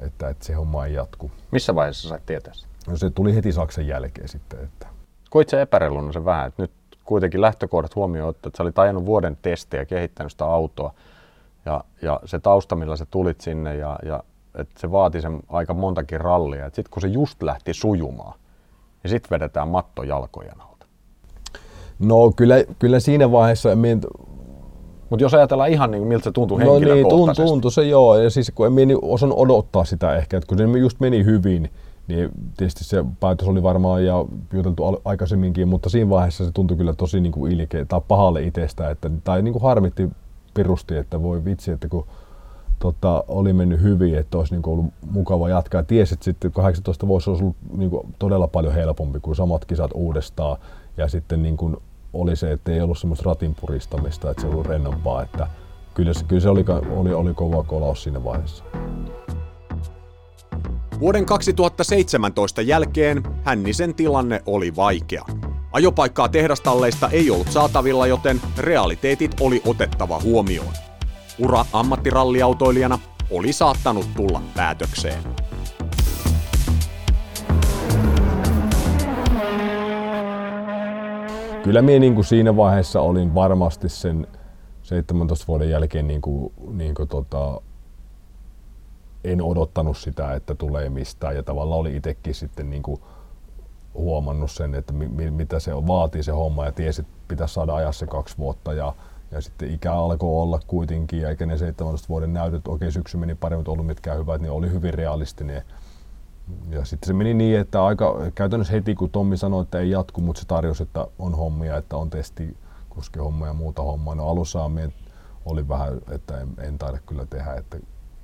että, 0.00 0.28
että 0.28 0.44
se 0.44 0.52
homma 0.52 0.86
ei 0.86 0.94
jatku. 0.94 1.30
Missä 1.50 1.74
vaiheessa 1.74 2.08
sait 2.08 2.26
tietää 2.26 2.52
No 2.86 2.96
se 2.96 3.10
tuli 3.10 3.34
heti 3.34 3.52
Saksan 3.52 3.86
jälkeen 3.86 4.28
sitten. 4.28 4.64
Että... 4.64 4.86
Koit 5.30 5.48
se 5.48 5.62
epäreiluna 5.62 6.12
se 6.12 6.24
vähän, 6.24 6.48
että 6.48 6.62
nyt 6.62 6.70
kuitenkin 7.04 7.40
lähtökohdat 7.40 7.96
huomioon 7.96 8.28
ottaa, 8.28 8.48
että 8.48 8.56
sä 8.56 8.62
olit 8.62 8.78
ajanut 8.78 9.06
vuoden 9.06 9.38
testejä 9.42 9.80
ja 9.80 9.86
kehittänyt 9.86 10.32
sitä 10.32 10.44
autoa 10.44 10.94
ja, 11.66 11.84
ja 12.02 12.20
se 12.24 12.38
tausta, 12.38 12.76
millä 12.76 12.96
sä 12.96 13.06
tulit 13.06 13.40
sinne 13.40 13.76
ja, 13.76 13.98
ja 14.04 14.22
että 14.54 14.80
se 14.80 14.90
vaati 14.90 15.20
sen 15.20 15.42
aika 15.48 15.74
montakin 15.74 16.20
rallia. 16.20 16.64
Sitten 16.64 16.90
kun 16.90 17.02
se 17.02 17.08
just 17.08 17.42
lähti 17.42 17.74
sujumaan, 17.74 18.38
ja 19.04 19.08
sitten 19.08 19.30
vedetään 19.30 19.68
matto 19.68 20.02
jalkojen 20.02 20.60
alta. 20.60 20.86
No 21.98 22.32
kyllä, 22.36 22.54
kyllä 22.78 23.00
siinä 23.00 23.32
vaiheessa, 23.32 23.74
Mutta 25.14 25.24
jos 25.24 25.34
ajatellaan 25.34 25.70
ihan 25.70 25.90
niin, 25.90 26.06
miltä 26.06 26.24
se 26.24 26.30
tuntui 26.30 26.58
no 26.58 26.64
niin, 26.64 26.72
henkilökohtaisesti. 26.72 27.42
tuntui, 27.42 27.46
tuntui 27.46 27.72
se 27.72 27.82
joo, 27.82 28.16
ja 28.18 28.30
siis 28.30 28.52
kun 28.54 28.66
en 28.66 28.72
minä 28.72 28.94
osannut 29.02 29.38
odottaa 29.38 29.84
sitä 29.84 30.16
ehkä, 30.16 30.36
että 30.36 30.46
kun 30.46 30.58
se 30.58 30.78
just 30.78 31.00
meni 31.00 31.24
hyvin, 31.24 31.70
niin 32.08 32.30
tietysti 32.56 32.84
se 32.84 33.04
päätös 33.20 33.48
oli 33.48 33.62
varmaan 33.62 34.04
ja 34.04 34.24
juteltu 34.52 35.00
aikaisemminkin, 35.04 35.68
mutta 35.68 35.90
siinä 35.90 36.10
vaiheessa 36.10 36.44
se 36.44 36.50
tuntui 36.52 36.76
kyllä 36.76 36.92
tosi 36.92 37.20
niin 37.20 37.32
kuin 37.32 37.52
ilkeä 37.52 37.84
tai 37.84 38.00
pahalle 38.08 38.42
itsestä, 38.42 38.90
että, 38.90 39.10
tai 39.24 39.42
niin 39.42 39.52
kuin 39.52 39.62
harmitti 39.62 40.08
pirusti, 40.54 40.96
että 40.96 41.22
voi 41.22 41.44
vitsi, 41.44 41.70
että 41.70 41.88
kun 41.88 42.06
tota, 42.78 43.24
oli 43.28 43.52
mennyt 43.52 43.82
hyvin, 43.82 44.14
että 44.14 44.38
olisi 44.38 44.54
niin 44.54 44.62
kuin 44.62 44.78
ollut 44.78 44.92
mukava 45.10 45.48
jatkaa. 45.48 45.82
Tiesi, 45.82 46.14
että 46.14 46.24
sitten 46.24 46.52
18 46.52 47.06
vuosi 47.06 47.30
olisi 47.30 47.42
ollut 47.42 47.56
niin 47.76 47.90
kuin 47.90 48.14
todella 48.18 48.48
paljon 48.48 48.74
helpompi 48.74 49.20
kuin 49.20 49.36
samat 49.36 49.64
kisat 49.64 49.90
uudestaan. 49.94 50.58
Ja 50.96 51.08
sitten 51.08 51.42
niin 51.42 51.56
kuin 51.56 51.76
oli 52.14 52.36
se, 52.36 52.52
että 52.52 52.72
ei 52.72 52.80
ollut 52.80 52.98
semmoista 52.98 53.30
ratin 53.30 53.54
puristamista, 53.60 54.30
että 54.30 54.40
se 54.40 54.48
oli 54.48 54.68
rennompaa. 54.68 55.22
Että 55.22 55.46
kyllä 55.94 56.14
se, 56.14 56.24
kyllä 56.24 56.40
se 56.40 56.48
oli, 56.48 56.64
oli, 56.90 57.14
oli 57.14 57.34
kova 57.34 57.62
kolaus 57.62 58.02
siinä 58.02 58.24
vaiheessa. 58.24 58.64
Vuoden 61.00 61.26
2017 61.26 62.62
jälkeen 62.62 63.22
Hännisen 63.44 63.94
tilanne 63.94 64.42
oli 64.46 64.76
vaikea. 64.76 65.24
Ajopaikkaa 65.72 66.28
tehdastalleista 66.28 67.08
ei 67.08 67.30
ollut 67.30 67.50
saatavilla, 67.50 68.06
joten 68.06 68.40
realiteetit 68.58 69.30
oli 69.40 69.62
otettava 69.66 70.20
huomioon. 70.20 70.72
Ura 71.38 71.64
ammattiralliautoilijana 71.72 72.98
oli 73.30 73.52
saattanut 73.52 74.06
tulla 74.16 74.42
päätökseen. 74.56 75.22
Kyllä 81.64 81.82
minä 81.82 81.98
niin 81.98 82.14
kuin 82.14 82.24
siinä 82.24 82.56
vaiheessa 82.56 83.00
olin 83.00 83.34
varmasti 83.34 83.88
sen 83.88 84.26
17 84.82 85.46
vuoden 85.48 85.70
jälkeen 85.70 86.06
niin 86.06 86.20
kuin, 86.20 86.52
niin 86.70 86.94
kuin 86.94 87.08
tota, 87.08 87.60
en 89.24 89.42
odottanut 89.42 89.96
sitä, 89.96 90.34
että 90.34 90.54
tulee 90.54 90.88
mistään 90.88 91.36
ja 91.36 91.42
tavallaan 91.42 91.80
oli 91.80 91.96
itsekin 91.96 92.34
sitten 92.34 92.70
niin 92.70 92.82
kuin 92.82 93.00
huomannut 93.94 94.50
sen, 94.50 94.74
että 94.74 94.92
mi, 94.92 95.08
mi, 95.08 95.30
mitä 95.30 95.58
se 95.58 95.74
on, 95.74 95.86
vaatii 95.86 96.22
se 96.22 96.32
homma 96.32 96.64
ja 96.64 96.72
tiesi, 96.72 97.00
että 97.00 97.12
pitäisi 97.28 97.54
saada 97.54 97.74
ajaa 97.74 97.92
se 97.92 98.06
kaksi 98.06 98.38
vuotta 98.38 98.72
ja, 98.72 98.94
ja 99.30 99.40
sitten 99.40 99.70
ikä 99.70 99.94
alkoi 99.94 100.42
olla 100.42 100.60
kuitenkin 100.66 101.20
ja 101.20 101.28
eikä 101.28 101.46
ne 101.46 101.58
17 101.58 102.08
vuoden 102.08 102.32
näytöt, 102.32 102.68
okei 102.68 102.92
syksy 102.92 103.16
meni 103.16 103.34
paremmin, 103.34 103.58
mutta 103.60 103.70
ollut 103.70 103.86
mitkään 103.86 104.18
hyvät, 104.18 104.40
niin 104.40 104.52
oli 104.52 104.70
hyvin 104.70 104.94
realistinen. 104.94 105.62
Ja 106.70 106.84
sitten 106.84 107.06
se 107.06 107.12
meni 107.12 107.34
niin, 107.34 107.58
että 107.58 107.84
aika 107.84 108.20
käytännössä 108.34 108.72
heti 108.72 108.94
kun 108.94 109.10
Tommi 109.10 109.36
sanoi, 109.36 109.62
että 109.62 109.78
ei 109.78 109.90
jatku, 109.90 110.20
mutta 110.20 110.40
se 110.40 110.46
tarjosi, 110.46 110.82
että 110.82 111.06
on 111.18 111.34
hommia, 111.34 111.76
että 111.76 111.96
on 111.96 112.10
testi, 112.10 112.56
homma 113.18 113.46
ja 113.46 113.52
muuta 113.52 113.82
hommaa. 113.82 114.14
No 114.14 114.28
alussa 114.28 114.70
oli 115.44 115.68
vähän, 115.68 116.00
että 116.10 116.40
en, 116.40 116.48
en 116.58 116.78
taida 116.78 116.98
kyllä 117.06 117.26
tehdä, 117.26 117.54
että 117.54 117.76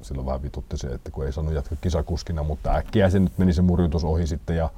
silloin 0.02 0.26
vähän 0.26 0.42
vitutti 0.42 0.76
se, 0.76 0.86
että 0.86 1.10
kun 1.10 1.26
ei 1.26 1.32
saanut 1.32 1.55
jatkaa 1.55 1.78
kisakuskina, 1.80 2.42
mutta 2.42 2.74
äkkiä 2.74 3.10
se 3.10 3.18
nyt 3.18 3.38
meni 3.38 3.52
se 3.52 3.62
murjutus 3.62 4.05
ohi 4.05 4.26
sitten 4.26 4.56
ja, 4.56 4.70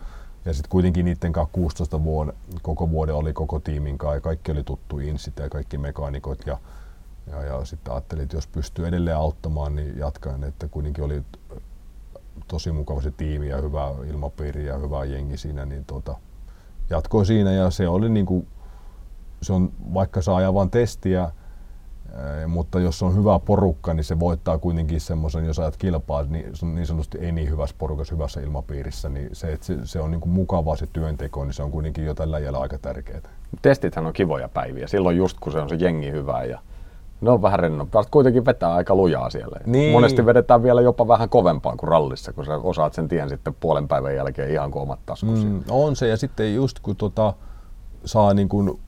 ja 0.44 0.54
sitten 0.54 0.70
kuitenkin 0.70 1.04
niiden 1.04 1.32
kanssa 1.32 1.52
16 1.52 2.04
vuoden, 2.04 2.34
koko 2.62 2.90
vuoden 2.90 3.14
oli 3.14 3.32
koko 3.32 3.60
tiimin 3.60 3.98
kanssa 3.98 4.14
ja 4.14 4.20
kaikki 4.20 4.52
oli 4.52 4.64
tuttu 4.64 4.98
insit 4.98 5.38
ja 5.38 5.48
kaikki 5.48 5.78
mekaanikot 5.78 6.46
ja, 6.46 6.58
ja, 7.30 7.42
ja 7.42 7.64
sitten 7.64 7.92
ajattelin, 7.92 8.22
että 8.22 8.36
jos 8.36 8.46
pystyy 8.46 8.86
edelleen 8.86 9.16
auttamaan, 9.16 9.76
niin 9.76 9.98
jatkan, 9.98 10.44
että 10.44 10.68
kuitenkin 10.68 11.04
oli 11.04 11.22
tosi 12.48 12.72
mukava 12.72 13.02
se 13.02 13.10
tiimi 13.10 13.48
ja 13.48 13.60
hyvä 13.60 13.90
ilmapiiri 14.10 14.66
ja 14.66 14.78
hyvä 14.78 15.04
jengi 15.04 15.36
siinä, 15.36 15.66
niin 15.66 15.84
tota, 15.84 16.16
jatkoi 16.90 17.26
siinä 17.26 17.52
ja 17.52 17.70
se 17.70 17.88
oli 17.88 18.08
niin 18.08 18.26
kuin, 18.26 18.46
se 19.42 19.52
on, 19.52 19.72
vaikka 19.94 20.22
saa 20.22 20.36
ajaa 20.36 20.54
vain 20.54 20.70
testiä, 20.70 21.30
mutta 22.46 22.80
jos 22.80 23.02
on 23.02 23.16
hyvä 23.16 23.38
porukka, 23.38 23.94
niin 23.94 24.04
se 24.04 24.20
voittaa 24.20 24.58
kuitenkin 24.58 25.00
semmoisen, 25.00 25.44
jos 25.44 25.58
ajat 25.58 25.76
kilpaa 25.76 26.22
niin, 26.22 26.52
niin 26.74 26.86
sanotusti 26.86 27.18
ei 27.18 27.32
niin 27.32 27.50
hyvässä 27.50 27.76
porukassa, 27.78 28.14
hyvässä 28.14 28.40
ilmapiirissä, 28.40 29.08
niin 29.08 29.28
se, 29.32 29.52
että 29.52 29.66
se, 29.66 29.78
se 29.84 30.00
on 30.00 30.10
niin 30.10 30.20
kuin 30.20 30.32
mukavaa 30.32 30.76
se 30.76 30.88
työnteko, 30.92 31.44
niin 31.44 31.54
se 31.54 31.62
on 31.62 31.70
kuitenkin 31.70 32.04
jo 32.04 32.14
tällä 32.14 32.38
jäljellä 32.38 32.58
aika 32.60 32.78
tärkeää. 32.78 33.20
Testithän 33.62 34.06
on 34.06 34.12
kivoja 34.12 34.48
päiviä, 34.48 34.86
silloin 34.86 35.16
just 35.16 35.36
kun 35.40 35.52
se 35.52 35.58
on 35.58 35.68
se 35.68 35.74
jengi 35.74 36.10
hyvä 36.10 36.44
ja 36.44 36.58
ne 37.22 37.30
on 37.30 37.42
vähän 37.42 37.58
rennompaa. 37.58 38.04
Kuitenkin 38.10 38.44
vetää 38.44 38.74
aika 38.74 38.94
lujaa 38.94 39.30
siellä. 39.30 39.56
Niin. 39.66 39.92
Monesti 39.92 40.26
vedetään 40.26 40.62
vielä 40.62 40.80
jopa 40.80 41.08
vähän 41.08 41.28
kovempaa 41.28 41.76
kuin 41.76 41.88
rallissa, 41.88 42.32
kun 42.32 42.44
sä 42.44 42.56
osaat 42.56 42.94
sen 42.94 43.08
tien 43.08 43.28
sitten 43.28 43.54
puolen 43.60 43.88
päivän 43.88 44.16
jälkeen 44.16 44.50
ihan 44.50 44.70
kuin 44.70 44.82
omat 44.82 44.98
taskusi. 45.06 45.46
Mm, 45.46 45.62
on 45.70 45.96
se, 45.96 46.08
ja 46.08 46.16
sitten 46.16 46.54
just 46.54 46.78
kun 46.80 46.96
tota, 46.96 47.34
saa 48.04 48.34
niin 48.34 48.48
kuin 48.48 48.80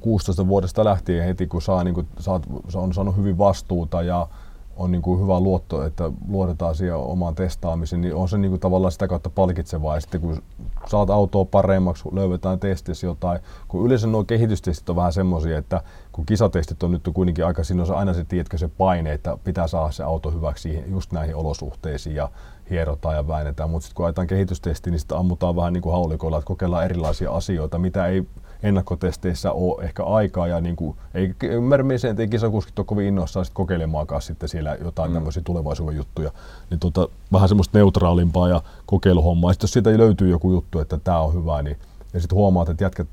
16 0.00 0.48
vuodesta 0.48 0.84
lähtien 0.84 1.24
heti, 1.24 1.46
kun 1.46 1.62
saa, 1.62 1.84
niin 1.84 1.94
kuin, 1.94 2.06
saat, 2.18 2.42
on 2.74 2.94
saanut 2.94 3.16
hyvin 3.16 3.38
vastuuta 3.38 4.02
ja 4.02 4.28
on 4.76 4.92
niin 4.92 5.02
kuin 5.02 5.20
hyvä 5.20 5.40
luotto, 5.40 5.84
että 5.84 6.10
luotetaan 6.28 6.74
siihen 6.74 6.96
omaan 6.96 7.34
testaamiseen, 7.34 8.00
niin 8.00 8.14
on 8.14 8.28
se 8.28 8.38
niin 8.38 8.50
kuin 8.50 8.60
tavallaan 8.60 8.92
sitä 8.92 9.08
kautta 9.08 9.30
palkitsevaa. 9.30 9.94
Ja 9.94 10.00
sitten 10.00 10.20
kun 10.20 10.42
saat 10.86 11.10
autoa 11.10 11.44
paremmaksi, 11.44 12.04
löydetään 12.12 12.60
testissä 12.60 13.06
jotain, 13.06 13.40
kun 13.68 13.86
yleensä 13.86 14.06
nuo 14.06 14.24
kehitystestit 14.24 14.90
on 14.90 14.96
vähän 14.96 15.12
semmoisia, 15.12 15.58
että 15.58 15.80
kun 16.14 16.26
kisatestit 16.26 16.82
on 16.82 16.90
nyt 16.90 17.08
kuitenkin 17.14 17.46
aika, 17.46 17.64
siinä 17.64 17.82
on 17.82 17.86
se 17.86 17.94
aina 17.94 18.14
se, 18.14 18.24
tiedätkö, 18.24 18.58
se 18.58 18.68
paine, 18.68 19.12
että 19.12 19.38
pitää 19.44 19.66
saada 19.66 19.90
se 19.90 20.02
auto 20.02 20.30
hyväksi 20.30 20.84
just 20.86 21.12
näihin 21.12 21.36
olosuhteisiin 21.36 22.16
ja 22.16 22.30
hierotaan 22.70 23.16
ja 23.16 23.28
väännetään, 23.28 23.70
mutta 23.70 23.84
sitten 23.84 23.96
kun 23.96 24.06
ajetaan 24.06 24.26
kehitystesti, 24.26 24.90
niin 24.90 24.98
sitten 24.98 25.18
ammutaan 25.18 25.56
vähän 25.56 25.72
niin 25.72 25.82
kuin 25.82 25.92
haulikoilla, 25.92 26.38
että 26.38 26.46
kokeillaan 26.46 26.84
erilaisia 26.84 27.30
asioita, 27.30 27.78
mitä 27.78 28.06
ei 28.06 28.24
ennakkotesteissä 28.62 29.52
ole 29.52 29.84
ehkä 29.84 30.04
aikaa 30.04 30.46
ja 30.46 30.60
niin 30.60 30.76
kuin, 30.76 30.96
ei 31.14 31.34
ymmärrä 31.42 31.98
sen, 31.98 32.10
että 32.10 32.22
ei 32.22 32.28
kisakuskit 32.28 32.78
ole 32.78 32.86
kovin 32.86 33.06
innoissaan 33.06 33.44
sit 33.44 33.54
kokeilemaankaan 33.54 34.22
sitten 34.22 34.48
siellä 34.48 34.76
jotain 34.84 35.10
mm. 35.10 35.14
tämmöisiä 35.14 35.42
tulevaisuuden 35.46 35.96
juttuja. 35.96 36.30
Niin 36.70 36.80
tota, 36.80 37.08
vähän 37.32 37.48
semmoista 37.48 37.78
neutraalimpaa 37.78 38.48
ja 38.48 38.62
kokeiluhommaa. 38.86 39.52
Sitten 39.52 39.64
jos 39.64 39.72
siitä 39.72 39.98
löytyy 39.98 40.30
joku 40.30 40.50
juttu, 40.50 40.78
että 40.78 40.98
tämä 40.98 41.20
on 41.20 41.34
hyvä, 41.34 41.62
niin 41.62 41.76
ja 42.12 42.20
sitten 42.20 42.36
huomaat, 42.36 42.68
että 42.68 42.84
jätkät 42.84 43.08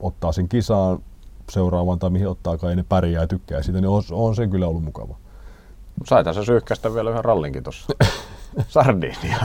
ottaa 0.00 0.32
sen 0.32 0.48
kisaan 0.48 0.98
seuraavan 1.50 1.98
tai 1.98 2.10
mihin 2.10 2.28
ottaakaan 2.28 2.72
ja 2.72 2.76
ne 2.76 2.84
pärjää 2.88 3.22
ja 3.22 3.28
tykkää 3.28 3.62
siitä, 3.62 3.80
niin 3.80 3.88
on, 3.88 4.02
on 4.12 4.34
se 4.34 4.46
kyllä 4.46 4.66
ollut 4.66 4.84
mukava. 4.84 5.16
Saita 6.04 6.32
se 6.32 6.44
syyhkästä 6.44 6.94
vielä 6.94 7.10
yhden 7.10 7.24
rallinkin 7.24 7.62
tuossa. 7.62 7.92
Sardinia 8.68 9.38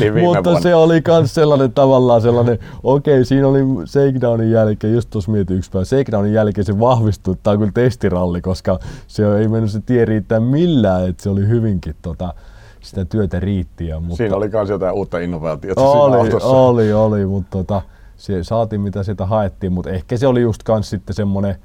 viime 0.00 0.22
mutta 0.22 0.44
vuonna. 0.44 0.60
se 0.60 0.74
oli 0.74 1.02
myös 1.06 1.34
sellainen 1.34 1.72
tavallaan 1.72 2.20
sellainen, 2.20 2.58
okei 2.82 3.14
okay, 3.14 3.24
siinä 3.24 3.48
oli 3.48 3.60
shakedownin 3.86 4.50
jälkeen, 4.50 4.94
just 4.94 5.10
tuossa 5.10 5.30
mietin 5.30 5.56
yksi 5.56 5.70
päivä, 5.70 5.84
shakedownin 5.84 6.32
jälkeen 6.32 6.64
se 6.64 6.80
vahvistui, 6.80 7.32
että 7.32 7.42
tämä 7.42 7.52
on 7.52 7.58
kyllä 7.58 7.72
testiralli, 7.72 8.40
koska 8.40 8.78
se 9.06 9.38
ei 9.38 9.48
mennyt 9.48 9.70
se 9.70 9.80
tie 9.80 10.04
riittää 10.04 10.40
millään, 10.40 11.08
että 11.08 11.22
se 11.22 11.30
oli 11.30 11.48
hyvinkin 11.48 11.96
tota, 12.02 12.34
sitä 12.80 13.04
työtä 13.04 13.40
riittiä. 13.40 14.00
Mutta... 14.00 14.16
Siinä 14.16 14.36
oli 14.36 14.48
myös 14.48 14.68
jotain 14.68 14.94
uutta 14.94 15.18
innovaatiota 15.18 15.80
oli, 15.80 16.10
siinä 16.10 16.22
autossa. 16.22 16.48
Oli, 16.48 16.92
oli, 16.92 17.26
mutta 17.26 17.58
tota, 17.58 17.82
se 18.18 18.44
saatiin 18.44 18.80
mitä 18.80 19.02
sieltä 19.02 19.26
haettiin, 19.26 19.72
mutta 19.72 19.90
ehkä 19.90 20.16
se 20.16 20.26
oli 20.26 20.40
just 20.40 20.62
kans 20.62 20.90
sitten 20.90 21.14
semmoinen, 21.14 21.56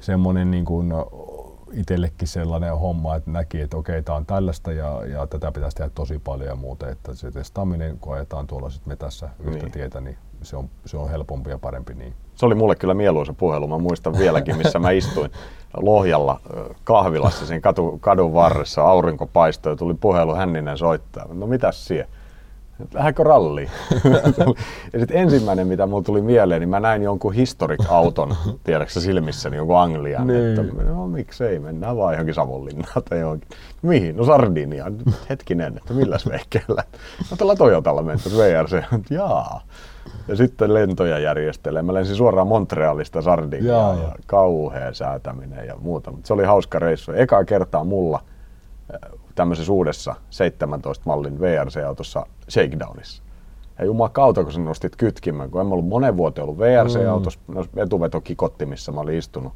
semmoinen 0.00 0.50
niin 0.50 0.64
kuin, 0.64 0.92
itsellekin 1.72 2.28
sellainen 2.28 2.78
homma, 2.78 3.16
että 3.16 3.30
näki, 3.30 3.60
että 3.60 3.76
okei, 3.76 4.02
tämä 4.02 4.16
on 4.16 4.26
tällaista 4.26 4.72
ja, 4.72 5.06
ja 5.06 5.26
tätä 5.26 5.52
pitäisi 5.52 5.76
tehdä 5.76 5.90
tosi 5.94 6.18
paljon 6.18 6.48
ja 6.48 6.56
muuta. 6.56 6.88
Että 6.88 7.14
se 7.14 7.30
testaaminen, 7.30 7.98
kun 7.98 8.14
ajetaan 8.14 8.46
tuolla 8.46 8.70
sit 8.70 8.86
metässä 8.86 9.28
yhtä 9.40 9.62
niin. 9.62 9.72
tietä, 9.72 10.00
niin 10.00 10.16
se 10.42 10.56
on, 10.56 10.70
se 10.86 10.96
on 10.96 11.10
helpompi 11.10 11.50
ja 11.50 11.58
parempi 11.58 11.94
niin. 11.94 12.14
Se 12.34 12.46
oli 12.46 12.54
mulle 12.54 12.76
kyllä 12.76 12.94
mieluisa 12.94 13.32
puhelu. 13.32 13.68
Mä 13.68 13.78
muistan 13.78 14.18
vieläkin, 14.18 14.56
missä 14.56 14.78
mä 14.78 14.90
istuin 14.90 15.30
Lohjalla 15.76 16.40
kahvilassa 16.84 17.46
siinä 17.46 17.60
katu, 17.60 17.98
kadun 18.00 18.34
varressa. 18.34 18.82
Aurinko 18.82 19.26
paistoi 19.26 19.72
ja 19.72 19.76
tuli 19.76 19.94
puhelu 19.94 20.34
Hänninen 20.34 20.78
soittaa. 20.78 21.26
No 21.32 21.46
mitäs 21.46 21.86
siellä? 21.86 22.10
Lähdekö 22.94 23.24
ralliin? 23.24 23.70
ja 24.92 24.98
sitten 24.98 25.16
ensimmäinen, 25.16 25.66
mitä 25.66 25.86
mulle 25.86 26.04
tuli 26.04 26.22
mieleen, 26.22 26.60
niin 26.60 26.68
mä 26.68 26.80
näin 26.80 27.02
jonkun 27.02 27.32
historic-auton, 27.32 28.36
tiedätkö 28.64 29.00
silmissäni, 29.00 29.56
jonkun 29.56 29.78
Anglian. 29.78 30.26
Niin. 30.26 30.60
Että, 30.60 30.82
no 30.84 31.06
miksei, 31.06 31.58
mennään 31.58 31.96
vaan 31.96 32.14
johonkin 32.14 32.34
Savonlinnaan 32.34 33.02
tai 33.08 33.20
johonkin. 33.20 33.48
Mihin? 33.82 34.16
No 34.16 34.24
Sardinia. 34.24 34.92
Hetkinen, 35.30 35.76
että 35.76 35.94
milläs 35.94 36.28
veikkeellä? 36.28 36.84
No 37.30 37.36
tällä 37.36 37.56
Toyotalla 37.56 38.02
mentä 38.02 38.30
VRC. 38.30 38.82
Jaa. 39.10 39.60
Ja 40.28 40.36
sitten 40.36 40.74
lentoja 40.74 41.18
järjestelee. 41.18 41.82
Mä 41.82 41.94
lensin 41.94 42.16
suoraan 42.16 42.48
Montrealista 42.48 43.22
Sardiniaan 43.22 43.98
ja 43.98 44.12
kauhea 44.26 44.94
säätäminen 44.94 45.66
ja 45.66 45.76
muuta. 45.80 46.10
Mutta 46.10 46.26
se 46.26 46.32
oli 46.32 46.44
hauska 46.44 46.78
reissu. 46.78 47.12
Eka 47.12 47.44
kertaa 47.44 47.84
mulla 47.84 48.20
tämmöisessä 49.38 49.72
uudessa 49.72 50.14
17 50.30 51.02
mallin 51.06 51.40
VRC-autossa 51.40 52.26
shakedownissa. 52.50 53.22
Ja 53.78 53.84
jumakauta, 53.84 54.44
kun 54.44 54.52
sä 54.52 54.60
nostit 54.60 54.96
kytkimän, 54.96 55.50
kun 55.50 55.60
en 55.60 55.66
ollut 55.66 55.88
monen 55.88 56.16
vuoteen 56.16 56.42
ollut 56.44 56.58
VRC-autossa, 56.58 57.40
mm. 57.46 57.82
etuvetokiikotti, 57.82 58.66
missä 58.66 58.92
mä 58.92 59.00
olin 59.00 59.18
istunut. 59.18 59.52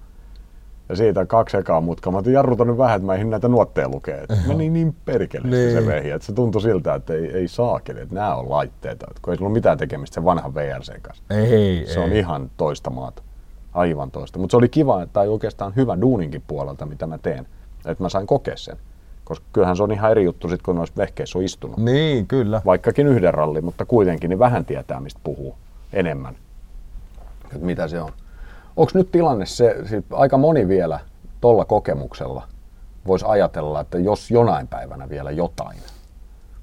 Ja 0.89 0.97
siitä 0.97 1.27
kaksi 1.27 1.57
ekaa 1.57 1.81
mutkaa. 1.81 2.13
Mä 2.13 2.19
otin 2.19 2.33
jarruta 2.33 2.65
nyt 2.65 2.79
vähän, 2.79 2.97
että 2.97 3.07
mä 3.07 3.15
ehdin 3.15 3.31
näitä 3.31 3.49
nuotteja 3.49 3.89
lukea. 3.89 4.23
Et 4.23 4.47
meni 4.47 4.71
niin 4.71 4.97
perkeleesti 5.05 5.57
niin. 5.57 5.73
se 5.73 5.87
vehi, 5.87 6.11
että 6.11 6.27
se 6.27 6.33
tuntui 6.33 6.63
siltä, 6.63 6.95
että 6.95 7.15
ei, 7.15 7.33
ei 7.33 7.49
saakeli, 7.49 8.01
että 8.01 8.15
nämä 8.15 8.35
on 8.35 8.51
laitteita. 8.51 9.07
Et 9.11 9.19
kun 9.21 9.33
ei 9.33 9.37
sillä 9.37 9.47
ole 9.47 9.53
mitään 9.53 9.79
tekemistä 9.79 10.15
sen 10.15 10.25
vanhan 10.25 10.55
VRC 10.55 11.03
kanssa. 11.03 11.25
Ei, 11.31 11.87
Se 11.87 12.01
on 12.01 12.13
ei. 12.13 12.19
ihan 12.19 12.51
toista 12.57 12.91
maata. 12.91 13.23
Aivan 13.73 14.11
toista. 14.11 14.39
Mutta 14.39 14.53
se 14.53 14.57
oli 14.57 14.69
kiva, 14.69 15.07
tai 15.13 15.29
oikeastaan 15.29 15.73
hyvä 15.77 16.01
duuninkin 16.01 16.43
puolelta, 16.47 16.87
mitä 16.87 17.07
mä 17.07 17.19
teen. 17.19 17.47
Että 17.87 18.05
mä 18.05 18.09
sain 18.09 18.27
kokea 18.27 18.57
sen. 18.57 18.77
Koska 19.33 19.47
kyllähän 19.53 19.77
se 19.77 19.83
on 19.83 19.93
ihan 19.93 20.11
eri 20.11 20.25
juttu 20.25 20.49
sit, 20.49 20.63
kun 20.63 20.77
noissa 20.77 20.97
vehkeissä 20.97 21.39
on 21.39 21.45
istunut. 21.45 21.77
Niin, 21.77 22.27
kyllä. 22.27 22.63
Vaikkakin 22.67 23.07
yhden 23.07 23.35
ralli, 23.35 23.61
mutta 23.61 23.85
kuitenkin 23.85 24.31
niin 24.31 24.39
vähän 24.39 24.65
tietää, 24.65 25.01
mistä 25.01 25.21
puhuu 25.25 25.55
enemmän. 25.93 26.35
Et 27.57 27.63
mitä 27.63 27.89
se 27.89 28.01
on. 28.01 28.13
Onko 28.77 28.91
nyt 28.95 29.11
tilanne 29.13 29.47
se, 29.47 29.77
sit 29.87 30.05
aika 30.13 30.39
moni 30.39 30.69
vielä 30.69 31.01
tuolla 31.41 31.65
kokemuksella 31.65 32.43
voisi 33.07 33.25
ajatella, 33.29 33.81
että 33.81 33.99
jos 33.99 34.31
jonain 34.31 34.69
päivänä 34.69 35.09
vielä 35.09 35.31
jotain. 35.31 35.79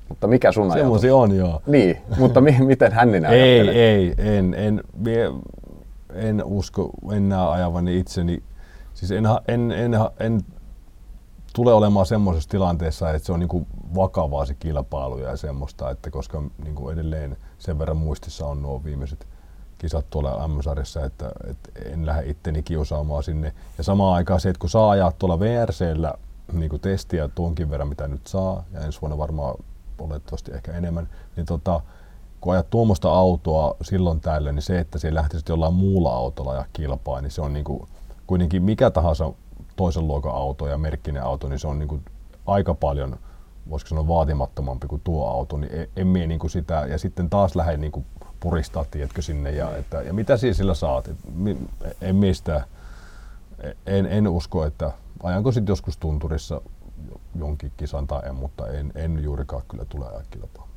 Mutta 0.09 0.27
mikä 0.27 0.51
sun 0.51 0.63
ajatus? 0.63 0.79
Semmoisia 0.79 1.15
on, 1.15 1.35
joo. 1.35 1.61
Niin, 1.67 1.97
mutta 2.17 2.41
mi- 2.41 2.57
miten 2.65 2.91
Hänninen 2.91 3.31
Ei, 3.33 3.53
ajattelee? 3.59 3.93
ei, 3.95 4.13
en, 4.17 4.53
en, 4.53 4.83
mie, 4.97 5.31
en 6.13 6.43
usko 6.45 6.89
enää 7.11 7.51
ajavani 7.51 7.99
itseni. 7.99 8.43
Siis 8.93 9.11
en, 9.11 9.23
en, 9.47 9.71
en, 9.71 9.93
ha- 9.93 10.11
en 10.19 10.41
tule 11.59 11.73
olemaan 11.73 12.05
semmoisessa 12.05 12.49
tilanteessa, 12.49 13.11
että 13.11 13.25
se 13.25 13.31
on 13.31 13.39
niinku 13.39 13.67
vakavaa 13.95 14.45
se 14.45 14.53
kilpailu 14.53 15.17
ja 15.17 15.37
semmoista, 15.37 15.89
että 15.89 16.09
koska 16.11 16.43
niinku 16.63 16.89
edelleen 16.89 17.37
sen 17.57 17.79
verran 17.79 17.97
muistissa 17.97 18.45
on 18.45 18.61
nuo 18.61 18.83
viimeiset 18.83 19.27
kisat 19.77 20.09
tuolla 20.09 20.47
M-sarjassa, 20.47 21.05
että, 21.05 21.31
että 21.49 21.69
en 21.85 22.05
lähde 22.05 22.29
itteni 22.29 22.63
kiusaamaan 22.63 23.23
sinne. 23.23 23.53
Ja 23.77 23.83
samaan 23.83 24.15
aikaan 24.15 24.39
se, 24.39 24.49
että 24.49 24.59
kun 24.59 24.69
saa 24.69 24.89
ajaa 24.89 25.11
tuolla 25.11 25.39
VRCllä 25.39 26.13
niin 26.53 26.79
testiä 26.81 27.27
tuonkin 27.27 27.69
verran, 27.69 27.87
mitä 27.87 28.07
nyt 28.07 28.27
saa, 28.27 28.63
ja 28.73 28.79
ensi 28.79 29.01
vuonna 29.01 29.17
varmaan 29.17 29.55
olettavasti 29.97 30.51
ehkä 30.51 30.71
enemmän, 30.71 31.09
niin 31.35 31.45
tota, 31.45 31.81
kun 32.41 32.53
ajat 32.53 32.69
tuommoista 32.69 33.11
autoa 33.11 33.75
silloin 33.81 34.21
tällöin, 34.21 34.55
niin 34.55 34.63
se, 34.63 34.79
että 34.79 34.99
se 34.99 35.13
lähtisit 35.13 35.49
jollain 35.49 35.73
muulla 35.73 36.15
autolla 36.15 36.55
ja 36.55 36.65
kilpaa, 36.73 37.21
niin 37.21 37.31
se 37.31 37.41
on 37.41 37.53
niinku, 37.53 37.87
kuitenkin 38.27 38.63
mikä 38.63 38.91
tahansa 38.91 39.33
toisen 39.79 40.07
luokan 40.07 40.35
auto 40.35 40.67
ja 40.67 40.77
merkkinen 40.77 41.23
auto, 41.23 41.47
niin 41.47 41.59
se 41.59 41.67
on 41.67 41.79
niinku 41.79 41.99
aika 42.45 42.73
paljon, 42.73 43.19
voisiko 43.69 43.89
sanoa 43.89 44.07
vaatimattomampi 44.07 44.87
kuin 44.87 45.01
tuo 45.03 45.27
auto, 45.27 45.57
niin 45.57 45.75
en, 45.75 45.87
en 45.95 46.07
mie 46.07 46.27
niinku 46.27 46.49
sitä, 46.49 46.85
ja 46.89 46.97
sitten 46.97 47.29
taas 47.29 47.55
lähden 47.55 47.81
niinku 47.81 48.05
puristaa, 48.39 48.85
tiedätkö, 48.91 49.21
sinne, 49.21 49.51
ja, 49.51 49.77
että, 49.77 50.01
ja 50.01 50.13
mitä 50.13 50.37
siinä 50.37 50.53
sillä 50.53 50.73
saat, 50.73 51.09
en 52.01 52.15
mistä, 52.15 52.63
en, 53.85 54.05
en 54.05 54.27
usko, 54.27 54.65
että 54.65 54.91
ajanko 55.23 55.51
sitten 55.51 55.71
joskus 55.71 55.97
tunturissa 55.97 56.61
jonkin 57.35 57.71
kisan 57.77 58.07
tai 58.07 58.29
en, 58.29 58.35
mutta 58.35 58.67
en, 58.67 58.91
en 58.95 59.23
juurikaan 59.23 59.63
kyllä 59.67 59.85
tule 59.85 60.07
ajaa 60.07 60.23
kilpaa. 60.29 60.67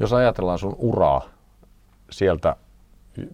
Jos 0.00 0.12
ajatellaan 0.12 0.58
sun 0.58 0.76
uraa 0.78 1.22
sieltä 2.10 2.56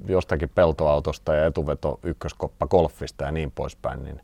jostakin 0.08 0.48
peltoautosta 0.48 1.34
ja 1.34 1.46
etuveto 1.46 2.00
ykköskoppa 2.02 2.66
golfista 2.66 3.24
ja 3.24 3.32
niin 3.32 3.50
poispäin, 3.50 4.04
niin 4.04 4.20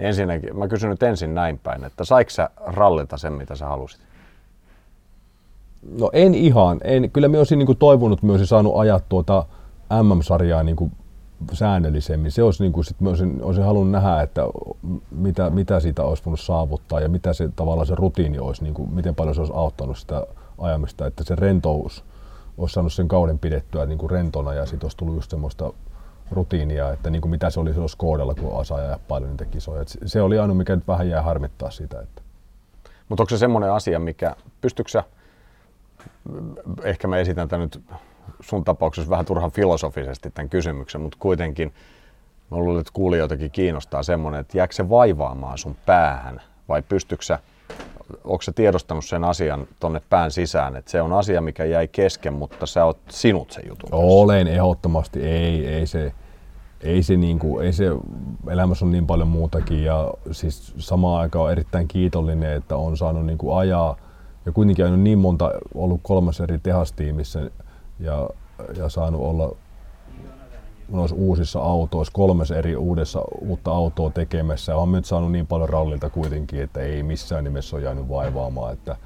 niin 0.00 0.06
ensinnäkin, 0.06 0.58
mä 0.58 0.68
kysyn 0.68 0.90
nyt 0.90 1.02
ensin 1.02 1.34
näin 1.34 1.58
päin, 1.58 1.84
että 1.84 2.04
saiko 2.04 2.30
sä 2.30 2.50
rallita 2.66 3.16
sen, 3.16 3.32
mitä 3.32 3.54
sä 3.56 3.66
halusit? 3.66 4.00
No 5.98 6.10
en 6.12 6.34
ihan. 6.34 6.80
En, 6.84 7.10
kyllä 7.10 7.28
mä 7.28 7.38
olisin 7.38 7.58
niin 7.58 7.76
toivonut, 7.76 8.18
että 8.18 8.26
mä 8.26 8.32
olisin 8.32 8.46
saanut 8.46 8.72
ajaa 8.76 9.00
tuota 9.00 9.46
MM-sarjaa 10.02 10.62
niin 10.62 10.92
säännöllisemmin. 11.52 12.32
Se 12.32 12.42
olisi, 12.42 12.62
niin 12.62 12.72
kuin, 12.72 12.84
sit 12.84 13.00
mä 13.00 13.08
olisin, 13.08 13.38
olisin 13.42 13.64
halunnut 13.64 13.92
nähdä, 13.92 14.22
että 14.22 14.42
mitä, 15.10 15.50
mitä 15.50 15.80
siitä 15.80 16.02
olisi 16.02 16.24
voinut 16.24 16.40
saavuttaa 16.40 17.00
ja 17.00 17.08
mitä 17.08 17.32
se 17.32 17.48
tavallaan 17.56 17.86
se 17.86 17.94
rutiini 17.94 18.38
olisi, 18.38 18.62
niin 18.62 18.74
kuin, 18.74 18.94
miten 18.94 19.14
paljon 19.14 19.34
se 19.34 19.40
olisi 19.40 19.54
auttanut 19.56 19.98
sitä 19.98 20.26
ajamista, 20.58 21.06
että 21.06 21.24
se 21.24 21.34
rentous 21.34 22.04
olisi 22.58 22.72
saanut 22.72 22.92
sen 22.92 23.08
kauden 23.08 23.38
pidettyä 23.38 23.86
niin 23.86 23.98
kuin 23.98 24.10
rentona 24.10 24.54
ja 24.54 24.66
sitten 24.66 24.84
olisi 24.84 24.96
tullut 24.96 25.14
just 25.14 25.30
semmoista 25.30 25.72
rutiinia, 26.30 26.92
että 26.92 27.10
niin 27.10 27.22
kuin 27.22 27.30
mitä 27.30 27.50
se 27.50 27.60
oli 27.60 27.70
silloin 27.70 27.88
Skodalla, 27.88 28.34
kun 28.34 28.52
osaa 28.52 28.78
ajaa 28.78 28.98
paljon 29.08 29.30
niitä 29.30 29.44
kisoja. 29.44 29.82
Et 29.82 29.88
se- 30.06 30.22
oli 30.22 30.38
ainoa, 30.38 30.56
mikä 30.56 30.76
nyt 30.76 30.88
vähän 30.88 31.08
jää 31.08 31.22
harmittaa 31.22 31.70
sitä. 31.70 32.00
Että. 32.00 32.22
Mutta 33.08 33.22
onko 33.22 33.30
se 33.30 33.38
semmoinen 33.38 33.72
asia, 33.72 33.98
mikä, 33.98 34.36
pystytkö 34.60 34.90
sä, 34.90 35.04
ehkä 36.82 37.08
mä 37.08 37.18
esitän 37.18 37.48
tämän 37.48 37.60
nyt 37.60 37.82
sun 38.40 38.64
tapauksessa 38.64 39.10
vähän 39.10 39.24
turhan 39.24 39.50
filosofisesti 39.50 40.30
tämän 40.30 40.48
kysymyksen, 40.48 41.00
mutta 41.00 41.18
kuitenkin 41.20 41.74
mä 42.50 42.58
luulen, 42.58 42.80
että 42.80 42.92
kuulijoitakin 42.92 43.50
kiinnostaa 43.50 44.02
semmoinen, 44.02 44.40
että 44.40 44.58
jääkö 44.58 44.74
se 44.74 44.88
vaivaamaan 44.88 45.58
sun 45.58 45.76
päähän 45.86 46.42
vai 46.68 46.82
pystytkö 46.82 47.24
sä, 47.24 47.38
onko 48.24 48.42
sä 48.42 48.52
tiedostanut 48.52 49.04
sen 49.04 49.24
asian 49.24 49.66
tonne 49.80 50.02
pään 50.10 50.30
sisään, 50.30 50.76
että 50.76 50.90
se 50.90 51.02
on 51.02 51.12
asia, 51.12 51.40
mikä 51.40 51.64
jäi 51.64 51.88
kesken, 51.88 52.32
mutta 52.32 52.66
sä 52.66 52.84
oot 52.84 52.98
sinut 53.08 53.50
sen 53.50 53.64
jutun? 53.68 53.88
Olen 53.92 54.48
ehdottomasti, 54.48 55.20
ei, 55.22 55.66
ei 55.66 55.86
se, 55.86 56.12
ei 56.80 57.02
se, 57.02 57.16
niinku, 57.16 57.58
ei 57.58 57.72
se, 57.72 57.84
elämässä 58.50 58.84
on 58.84 58.92
niin 58.92 59.06
paljon 59.06 59.28
muutakin 59.28 59.84
ja 59.84 60.14
siis 60.32 60.74
samaan 60.78 61.20
aikaan 61.20 61.44
on 61.44 61.52
erittäin 61.52 61.88
kiitollinen, 61.88 62.52
että 62.52 62.76
on 62.76 62.96
saanut 62.96 63.26
niinku 63.26 63.52
ajaa 63.52 63.96
ja 64.46 64.52
kuitenkin 64.52 64.84
ajanut 64.84 65.00
niin 65.00 65.18
monta, 65.18 65.50
ollut 65.74 66.00
kolmas 66.02 66.40
eri 66.40 66.58
tehastiimissä 66.58 67.50
ja, 68.00 68.30
ja 68.76 68.88
saanut 68.88 69.20
olla 69.20 69.56
noissa 70.90 71.16
uusissa 71.16 71.60
autoissa, 71.60 72.12
kolmes 72.12 72.50
eri 72.50 72.76
uudessa 72.76 73.22
uutta 73.40 73.70
autoa 73.70 74.10
tekemässä. 74.10 74.76
Olen 74.76 74.92
nyt 74.92 75.04
saanut 75.04 75.32
niin 75.32 75.46
paljon 75.46 75.68
rallilta 75.68 76.10
kuitenkin, 76.10 76.62
että 76.62 76.80
ei 76.80 77.02
missään 77.02 77.44
nimessä 77.44 77.76
ole 77.76 77.84
jäänyt 77.84 78.08
vaivaamaan. 78.08 78.72
Että, 78.72 78.96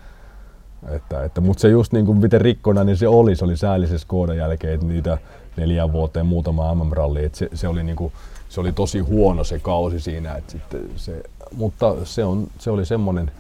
että, 0.91 1.25
että, 1.25 1.41
mutta 1.41 1.61
se 1.61 1.69
just 1.69 1.93
niin 1.93 2.07
kuin 2.07 2.19
miten 2.19 2.41
rikkona 2.41 2.85
niin 2.85 2.97
se 2.97 3.09
oli, 3.09 3.37
se 3.37 3.45
oli 3.45 3.57
säällisessä 3.57 4.07
koodan 4.09 4.37
jälkeen, 4.37 4.75
että 4.75 4.87
niitä 4.87 5.19
neljän 5.57 5.93
vuoteen 5.93 6.27
muutama 6.27 6.75
MM-ralli, 6.75 7.25
että 7.25 7.39
se, 7.39 7.49
se, 7.55 7.69
oli 7.69 7.83
niin 7.83 7.97
kuin, 7.97 8.13
se 8.49 8.61
oli 8.61 8.73
tosi 8.73 8.99
huono 8.99 9.45
se 9.45 9.59
kausi 9.59 10.01
siinä, 10.01 10.35
että 10.35 10.53
sitten 10.53 10.91
se, 10.97 11.23
mutta 11.57 11.95
se, 12.05 12.25
on, 12.25 12.47
se 12.59 12.71
oli 12.71 12.87
semmoinen, 12.87 13.31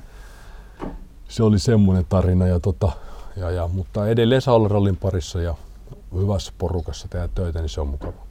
se 1.29 1.43
oli 1.43 1.59
semmoinen 1.59 2.07
tarina, 2.09 2.47
ja 2.47 2.61
tota, 2.61 2.93
ja, 3.37 3.51
ja, 3.51 3.69
mutta 3.69 4.09
edelleen 4.09 4.41
saa 4.41 4.55
olla 4.55 4.69
rallin 4.69 4.97
parissa 4.97 5.41
ja 5.41 5.55
hyvässä 6.15 6.53
porukassa 6.59 7.09
tehdä 7.09 7.29
töitä, 7.35 7.61
niin 7.61 7.69
se 7.69 7.81
on 7.81 7.89
mukava. 7.89 8.24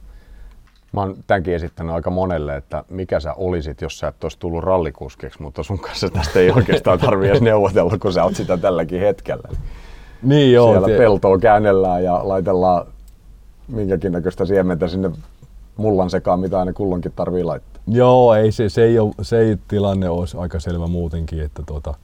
Mä 0.94 1.00
oon 1.00 1.16
tämänkin 1.26 1.54
esittänyt 1.54 1.94
aika 1.94 2.10
monelle, 2.10 2.56
että 2.56 2.84
mikä 2.88 3.20
sä 3.20 3.32
olisit, 3.32 3.80
jos 3.80 3.98
sä 3.98 4.08
et 4.08 4.24
olisi 4.24 4.38
tullut 4.38 4.64
rallikuskiksi, 4.64 5.42
mutta 5.42 5.62
sun 5.62 5.78
kanssa 5.78 6.08
tästä 6.08 6.38
ei 6.38 6.50
oikeastaan 6.50 6.98
tarvitse 6.98 7.30
edes 7.30 7.42
neuvotella, 7.42 7.98
kun 7.98 8.12
sä 8.12 8.24
oot 8.24 8.36
sitä 8.36 8.56
tälläkin 8.56 9.00
hetkellä. 9.00 9.48
Niin 10.22 10.52
joo, 10.52 10.70
Siellä 10.70 10.88
te- 10.88 10.98
peltoa 10.98 11.38
käännellään 11.38 12.04
ja 12.04 12.20
laitellaan 12.28 12.86
minkäkin 13.68 14.12
näköistä 14.12 14.44
siementä 14.44 14.88
sinne 14.88 15.10
mullan 15.76 16.10
sekaan, 16.10 16.40
mitä 16.40 16.58
aina 16.58 16.72
kulloinkin 16.72 17.12
tarvii 17.16 17.44
laittaa. 17.44 17.82
Joo, 17.86 18.34
ei 18.34 18.52
se, 18.52 18.68
se, 18.68 18.84
ei 18.84 18.98
ole, 18.98 19.12
se 19.22 19.38
ei 19.38 19.56
tilanne 19.68 20.08
olisi 20.08 20.36
aika 20.36 20.60
selvä 20.60 20.86
muutenkin, 20.86 21.42
että 21.42 21.62
tuota, 21.66 21.94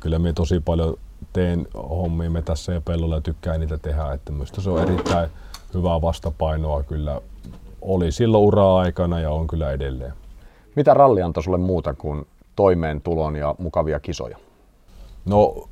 kyllä 0.00 0.18
me 0.18 0.32
tosi 0.32 0.60
paljon 0.60 0.96
teen 1.32 1.66
hommia 1.74 2.30
me 2.30 2.42
tässä 2.42 2.72
ja 2.72 2.80
pellolla 2.80 3.14
ja 3.14 3.20
tykkään 3.20 3.60
niitä 3.60 3.78
tehdä, 3.78 4.12
että 4.12 4.32
minusta 4.32 4.60
se 4.60 4.70
on 4.70 4.82
erittäin 4.82 5.30
hyvää 5.74 6.02
vastapainoa 6.02 6.82
kyllä 6.82 7.20
oli 7.82 8.12
silloin 8.12 8.44
ura-aikana 8.44 9.20
ja 9.20 9.30
on 9.30 9.46
kyllä 9.46 9.70
edelleen. 9.70 10.12
Mitä 10.76 10.94
ralli 10.94 11.22
antoi 11.22 11.42
sulle 11.42 11.58
muuta 11.58 11.94
kuin 11.94 12.26
toimeentulon 12.56 13.36
ja 13.36 13.54
mukavia 13.58 14.00
kisoja? 14.00 14.38
No 15.24 15.68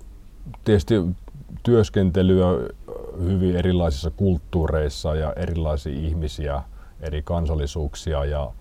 tietysti 0.64 0.94
työskentelyä 1.62 2.46
hyvin 3.22 3.56
erilaisissa 3.56 4.10
kulttuureissa 4.10 5.14
ja 5.14 5.32
erilaisia 5.32 5.92
ihmisiä, 5.92 6.62
eri 7.00 7.22
kansallisuuksia 7.22 8.24
ja, 8.24 8.52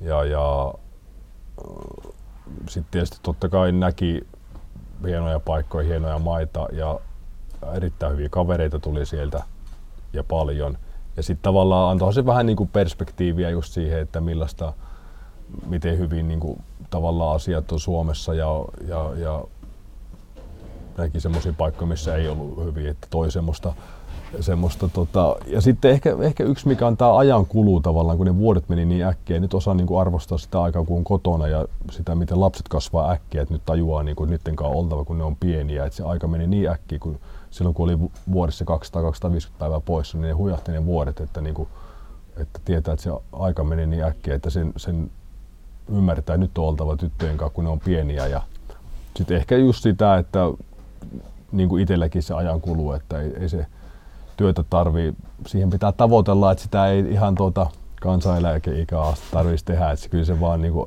ja, 0.00 0.24
ja 0.24 0.74
sitten 2.68 2.90
tietysti 2.90 3.18
totta 3.22 3.48
kai 3.48 3.72
näki 3.72 4.26
hienoja 5.06 5.40
paikkoja, 5.40 5.88
hienoja 5.88 6.18
maita 6.18 6.68
ja 6.72 7.00
erittäin 7.74 8.12
hyviä 8.12 8.28
kavereita 8.28 8.78
tuli 8.78 9.06
sieltä 9.06 9.42
ja 10.12 10.24
paljon. 10.24 10.78
Ja 11.18 11.22
sitten 11.22 11.42
tavallaan 11.42 11.90
antoi 11.90 12.14
se 12.14 12.26
vähän 12.26 12.46
niin 12.46 12.56
kuin 12.56 12.68
perspektiiviä 12.68 13.50
just 13.50 13.72
siihen, 13.72 14.00
että 14.00 14.20
millaista, 14.20 14.72
miten 15.66 15.98
hyvin 15.98 16.28
niin 16.28 16.40
kuin, 16.40 16.62
tavallaan 16.90 17.36
asiat 17.36 17.72
on 17.72 17.80
Suomessa 17.80 18.34
ja, 18.34 18.64
ja, 18.88 19.10
ja 19.16 19.44
näki 20.98 21.20
semmoisia 21.20 21.52
paikkoja, 21.52 21.88
missä 21.88 22.16
ei 22.16 22.28
ollut 22.28 22.64
hyviä, 22.64 22.90
että 22.90 23.06
toi 23.10 23.30
semmoista, 23.30 23.72
semmoista 24.40 24.88
tota, 24.88 25.36
ja 25.46 25.60
sitten 25.60 25.90
ehkä, 25.90 26.16
ehkä 26.20 26.44
yksi, 26.44 26.68
mikä 26.68 26.86
on 26.86 26.96
tämä 26.96 27.16
ajan 27.16 27.46
kulu 27.46 27.80
tavallaan, 27.80 28.16
kun 28.16 28.26
ne 28.26 28.36
vuodet 28.36 28.68
meni 28.68 28.84
niin 28.84 29.06
äkkiä, 29.06 29.40
nyt 29.40 29.54
osaa 29.54 29.74
niin 29.74 29.86
kuin 29.86 30.00
arvostaa 30.00 30.38
sitä 30.38 30.62
aikaa, 30.62 30.84
kun 30.84 30.96
on 30.96 31.04
kotona 31.04 31.46
ja 31.46 31.66
sitä, 31.90 32.14
miten 32.14 32.40
lapset 32.40 32.68
kasvaa 32.68 33.10
äkkiä, 33.10 33.42
että 33.42 33.54
nyt 33.54 33.64
tajuaa 33.64 34.02
niin 34.02 34.16
kuin 34.16 34.30
niiden 34.30 34.56
kanssa 34.56 34.78
oltava, 34.78 35.04
kun 35.04 35.18
ne 35.18 35.24
on 35.24 35.36
pieniä, 35.36 35.84
että 35.84 35.96
se 35.96 36.02
aika 36.02 36.26
meni 36.26 36.46
niin 36.46 36.70
äkkiä, 36.70 36.98
kun 36.98 37.18
silloin 37.50 37.74
kun 37.74 37.84
oli 37.84 38.10
vuodessa 38.32 38.64
200-250 38.64 38.68
päivää 39.58 39.80
poissa, 39.80 40.18
niin 40.18 40.28
ne 40.28 40.32
hujahti 40.32 40.72
ne 40.72 40.84
vuodet, 40.84 41.20
että, 41.20 41.40
niin 41.40 41.54
kuin, 41.54 41.68
että 42.36 42.60
tietää, 42.64 42.94
että 42.94 43.02
se 43.02 43.10
aika 43.32 43.64
meni 43.64 43.86
niin 43.86 44.04
äkkiä, 44.04 44.34
että 44.34 44.50
sen, 44.50 44.72
sen 44.76 45.10
ymmärtää, 45.88 46.36
nyt 46.36 46.58
on 46.58 46.64
oltava 46.64 46.96
tyttöjen 46.96 47.36
kanssa, 47.36 47.54
kun 47.54 47.64
ne 47.64 47.70
on 47.70 47.80
pieniä. 47.80 48.26
Ja 48.26 48.42
sitten 49.16 49.36
ehkä 49.36 49.56
just 49.56 49.82
sitä, 49.82 50.18
että 50.18 50.38
niin 51.52 51.68
kuin 51.68 51.82
itselläkin 51.82 52.22
se 52.22 52.34
ajan 52.34 52.60
kuluu, 52.60 52.92
että 52.92 53.20
ei, 53.20 53.32
ei 53.40 53.48
se 53.48 53.66
työtä 54.36 54.64
tarvii, 54.70 55.14
siihen 55.46 55.70
pitää 55.70 55.92
tavoitella, 55.92 56.52
että 56.52 56.64
sitä 56.64 56.86
ei 56.86 57.00
ihan 57.10 57.34
tuota 57.34 57.66
kansaneläkeikää 58.00 59.12
tarvitsisi 59.30 59.64
tehdä, 59.64 59.90
että 59.90 60.08
kyllä 60.08 60.24
se 60.24 60.40
vaan 60.40 60.62
niin 60.62 60.72
kuin, 60.72 60.86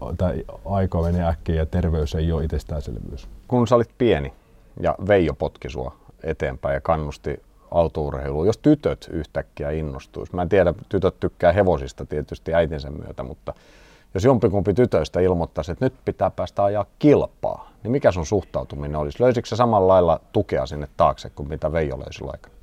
aika 0.66 1.02
menee 1.02 1.28
äkkiä 1.28 1.56
ja 1.56 1.66
terveys 1.66 2.16
ei 2.16 2.32
ole 2.32 2.44
itsestäänselvyys. 2.44 3.28
Kun 3.48 3.68
sä 3.68 3.76
olit 3.76 3.90
pieni 3.98 4.34
ja 4.80 4.96
Veijo 5.08 5.34
potki 5.34 5.70
sua 5.70 5.96
eteenpäin 6.24 6.74
ja 6.74 6.82
kannusti 6.82 7.42
autourheiluun, 7.72 8.46
jos 8.46 8.58
tytöt 8.58 9.10
yhtäkkiä 9.12 9.72
innostuisi. 9.72 10.36
Mä 10.36 10.42
en 10.42 10.50
tiedä, 10.50 10.74
tytöt 10.90 11.20
tykkää 11.20 11.52
hevosista 11.52 12.06
tietysti 12.06 12.54
äitinsä 12.54 12.90
myötä, 12.90 13.24
mutta 13.24 13.54
jos 14.14 14.24
jompikumpi 14.24 14.74
tytöistä 14.74 15.20
ilmoittaisi, 15.20 15.72
että 15.72 15.86
nyt 15.86 15.94
pitää 16.06 16.32
päästä 16.32 16.64
ajaa 16.64 16.86
kilpaa, 17.00 17.70
niin 17.84 17.92
mikä 17.92 18.12
sun 18.12 18.26
suhtautuminen 18.26 18.96
olisi? 18.96 19.24
Löysikö 19.24 19.48
se 19.48 19.56
samalla 19.56 19.88
lailla 19.88 20.20
tukea 20.34 20.66
sinne 20.66 20.88
taakse 20.98 21.30
kuin 21.30 21.50
mitä 21.50 21.72
Veijo 21.72 22.00
löysi 22.00 22.24
aikana? 22.28 22.56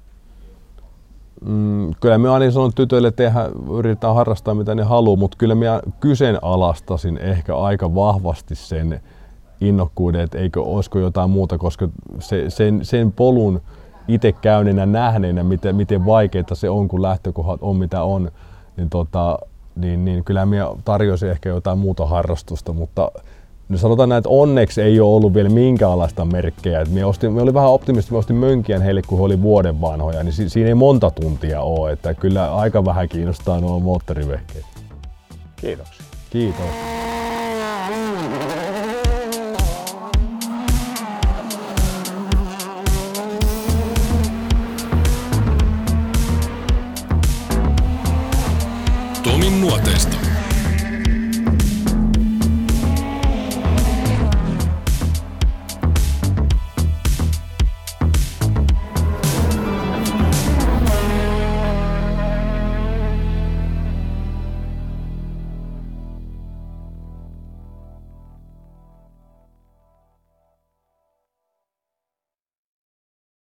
Mm, 1.44 1.90
kyllä 2.00 2.18
me 2.18 2.28
aina 2.28 2.50
sanon 2.50 2.74
tytöille, 2.74 3.08
että 3.08 3.50
yritetään 3.78 4.14
harrastaa 4.14 4.54
mitä 4.54 4.74
ne 4.74 4.82
haluaa, 4.82 5.16
mutta 5.16 5.36
kyllä 5.36 5.54
minä 5.54 5.80
kyseenalaistasin 6.00 7.18
ehkä 7.18 7.56
aika 7.56 7.94
vahvasti 7.94 8.54
sen 8.54 9.00
innokkuuden, 9.60 10.20
että 10.20 10.38
eikö 10.38 10.62
olisiko 10.62 10.98
jotain 10.98 11.30
muuta, 11.30 11.58
koska 11.58 11.88
se, 12.18 12.50
sen, 12.50 12.84
sen 12.84 13.12
polun 13.12 13.60
itse 14.08 14.32
käyneenä 14.32 14.86
nähneenä, 14.86 15.44
miten, 15.44 15.76
miten 15.76 16.06
vaikeaa 16.06 16.54
se 16.54 16.70
on, 16.70 16.88
kun 16.88 17.02
lähtökohdat 17.02 17.62
on 17.62 17.76
mitä 17.76 18.02
on, 18.02 18.30
niin, 18.76 18.90
tota, 18.90 19.38
niin, 19.76 20.04
niin 20.04 20.24
kyllä 20.24 20.46
minä 20.46 20.68
tarjosin 20.84 21.30
ehkä 21.30 21.48
jotain 21.48 21.78
muuta 21.78 22.06
harrastusta, 22.06 22.72
mutta 22.72 23.10
No 23.68 23.78
sanotaan 23.78 24.08
näin, 24.08 24.18
että 24.18 24.30
onneksi 24.30 24.82
ei 24.82 25.00
ole 25.00 25.16
ollut 25.16 25.34
vielä 25.34 25.48
minkäänlaista 25.48 26.24
merkkejä. 26.24 26.84
Me, 26.90 27.04
ostin, 27.04 27.32
me 27.32 27.42
oli 27.42 27.54
vähän 27.54 27.70
optimisti, 27.70 28.12
me 28.12 28.18
ostin 28.18 28.36
mönkiän 28.36 28.82
heille, 28.82 29.02
kun 29.02 29.18
he 29.18 29.24
oli 29.24 29.42
vuoden 29.42 29.80
vanhoja, 29.80 30.22
niin 30.22 30.32
si, 30.32 30.48
siinä 30.48 30.68
ei 30.68 30.74
monta 30.74 31.10
tuntia 31.10 31.62
ole. 31.62 31.92
Että 31.92 32.14
kyllä 32.14 32.54
aika 32.54 32.84
vähän 32.84 33.08
kiinnostaa 33.08 33.60
nuo 33.60 33.80
moottorivehkeet. 33.80 34.64
Kiitoksia. 35.56 36.06
Kiitos. 36.30 36.58
Tomin 36.60 37.07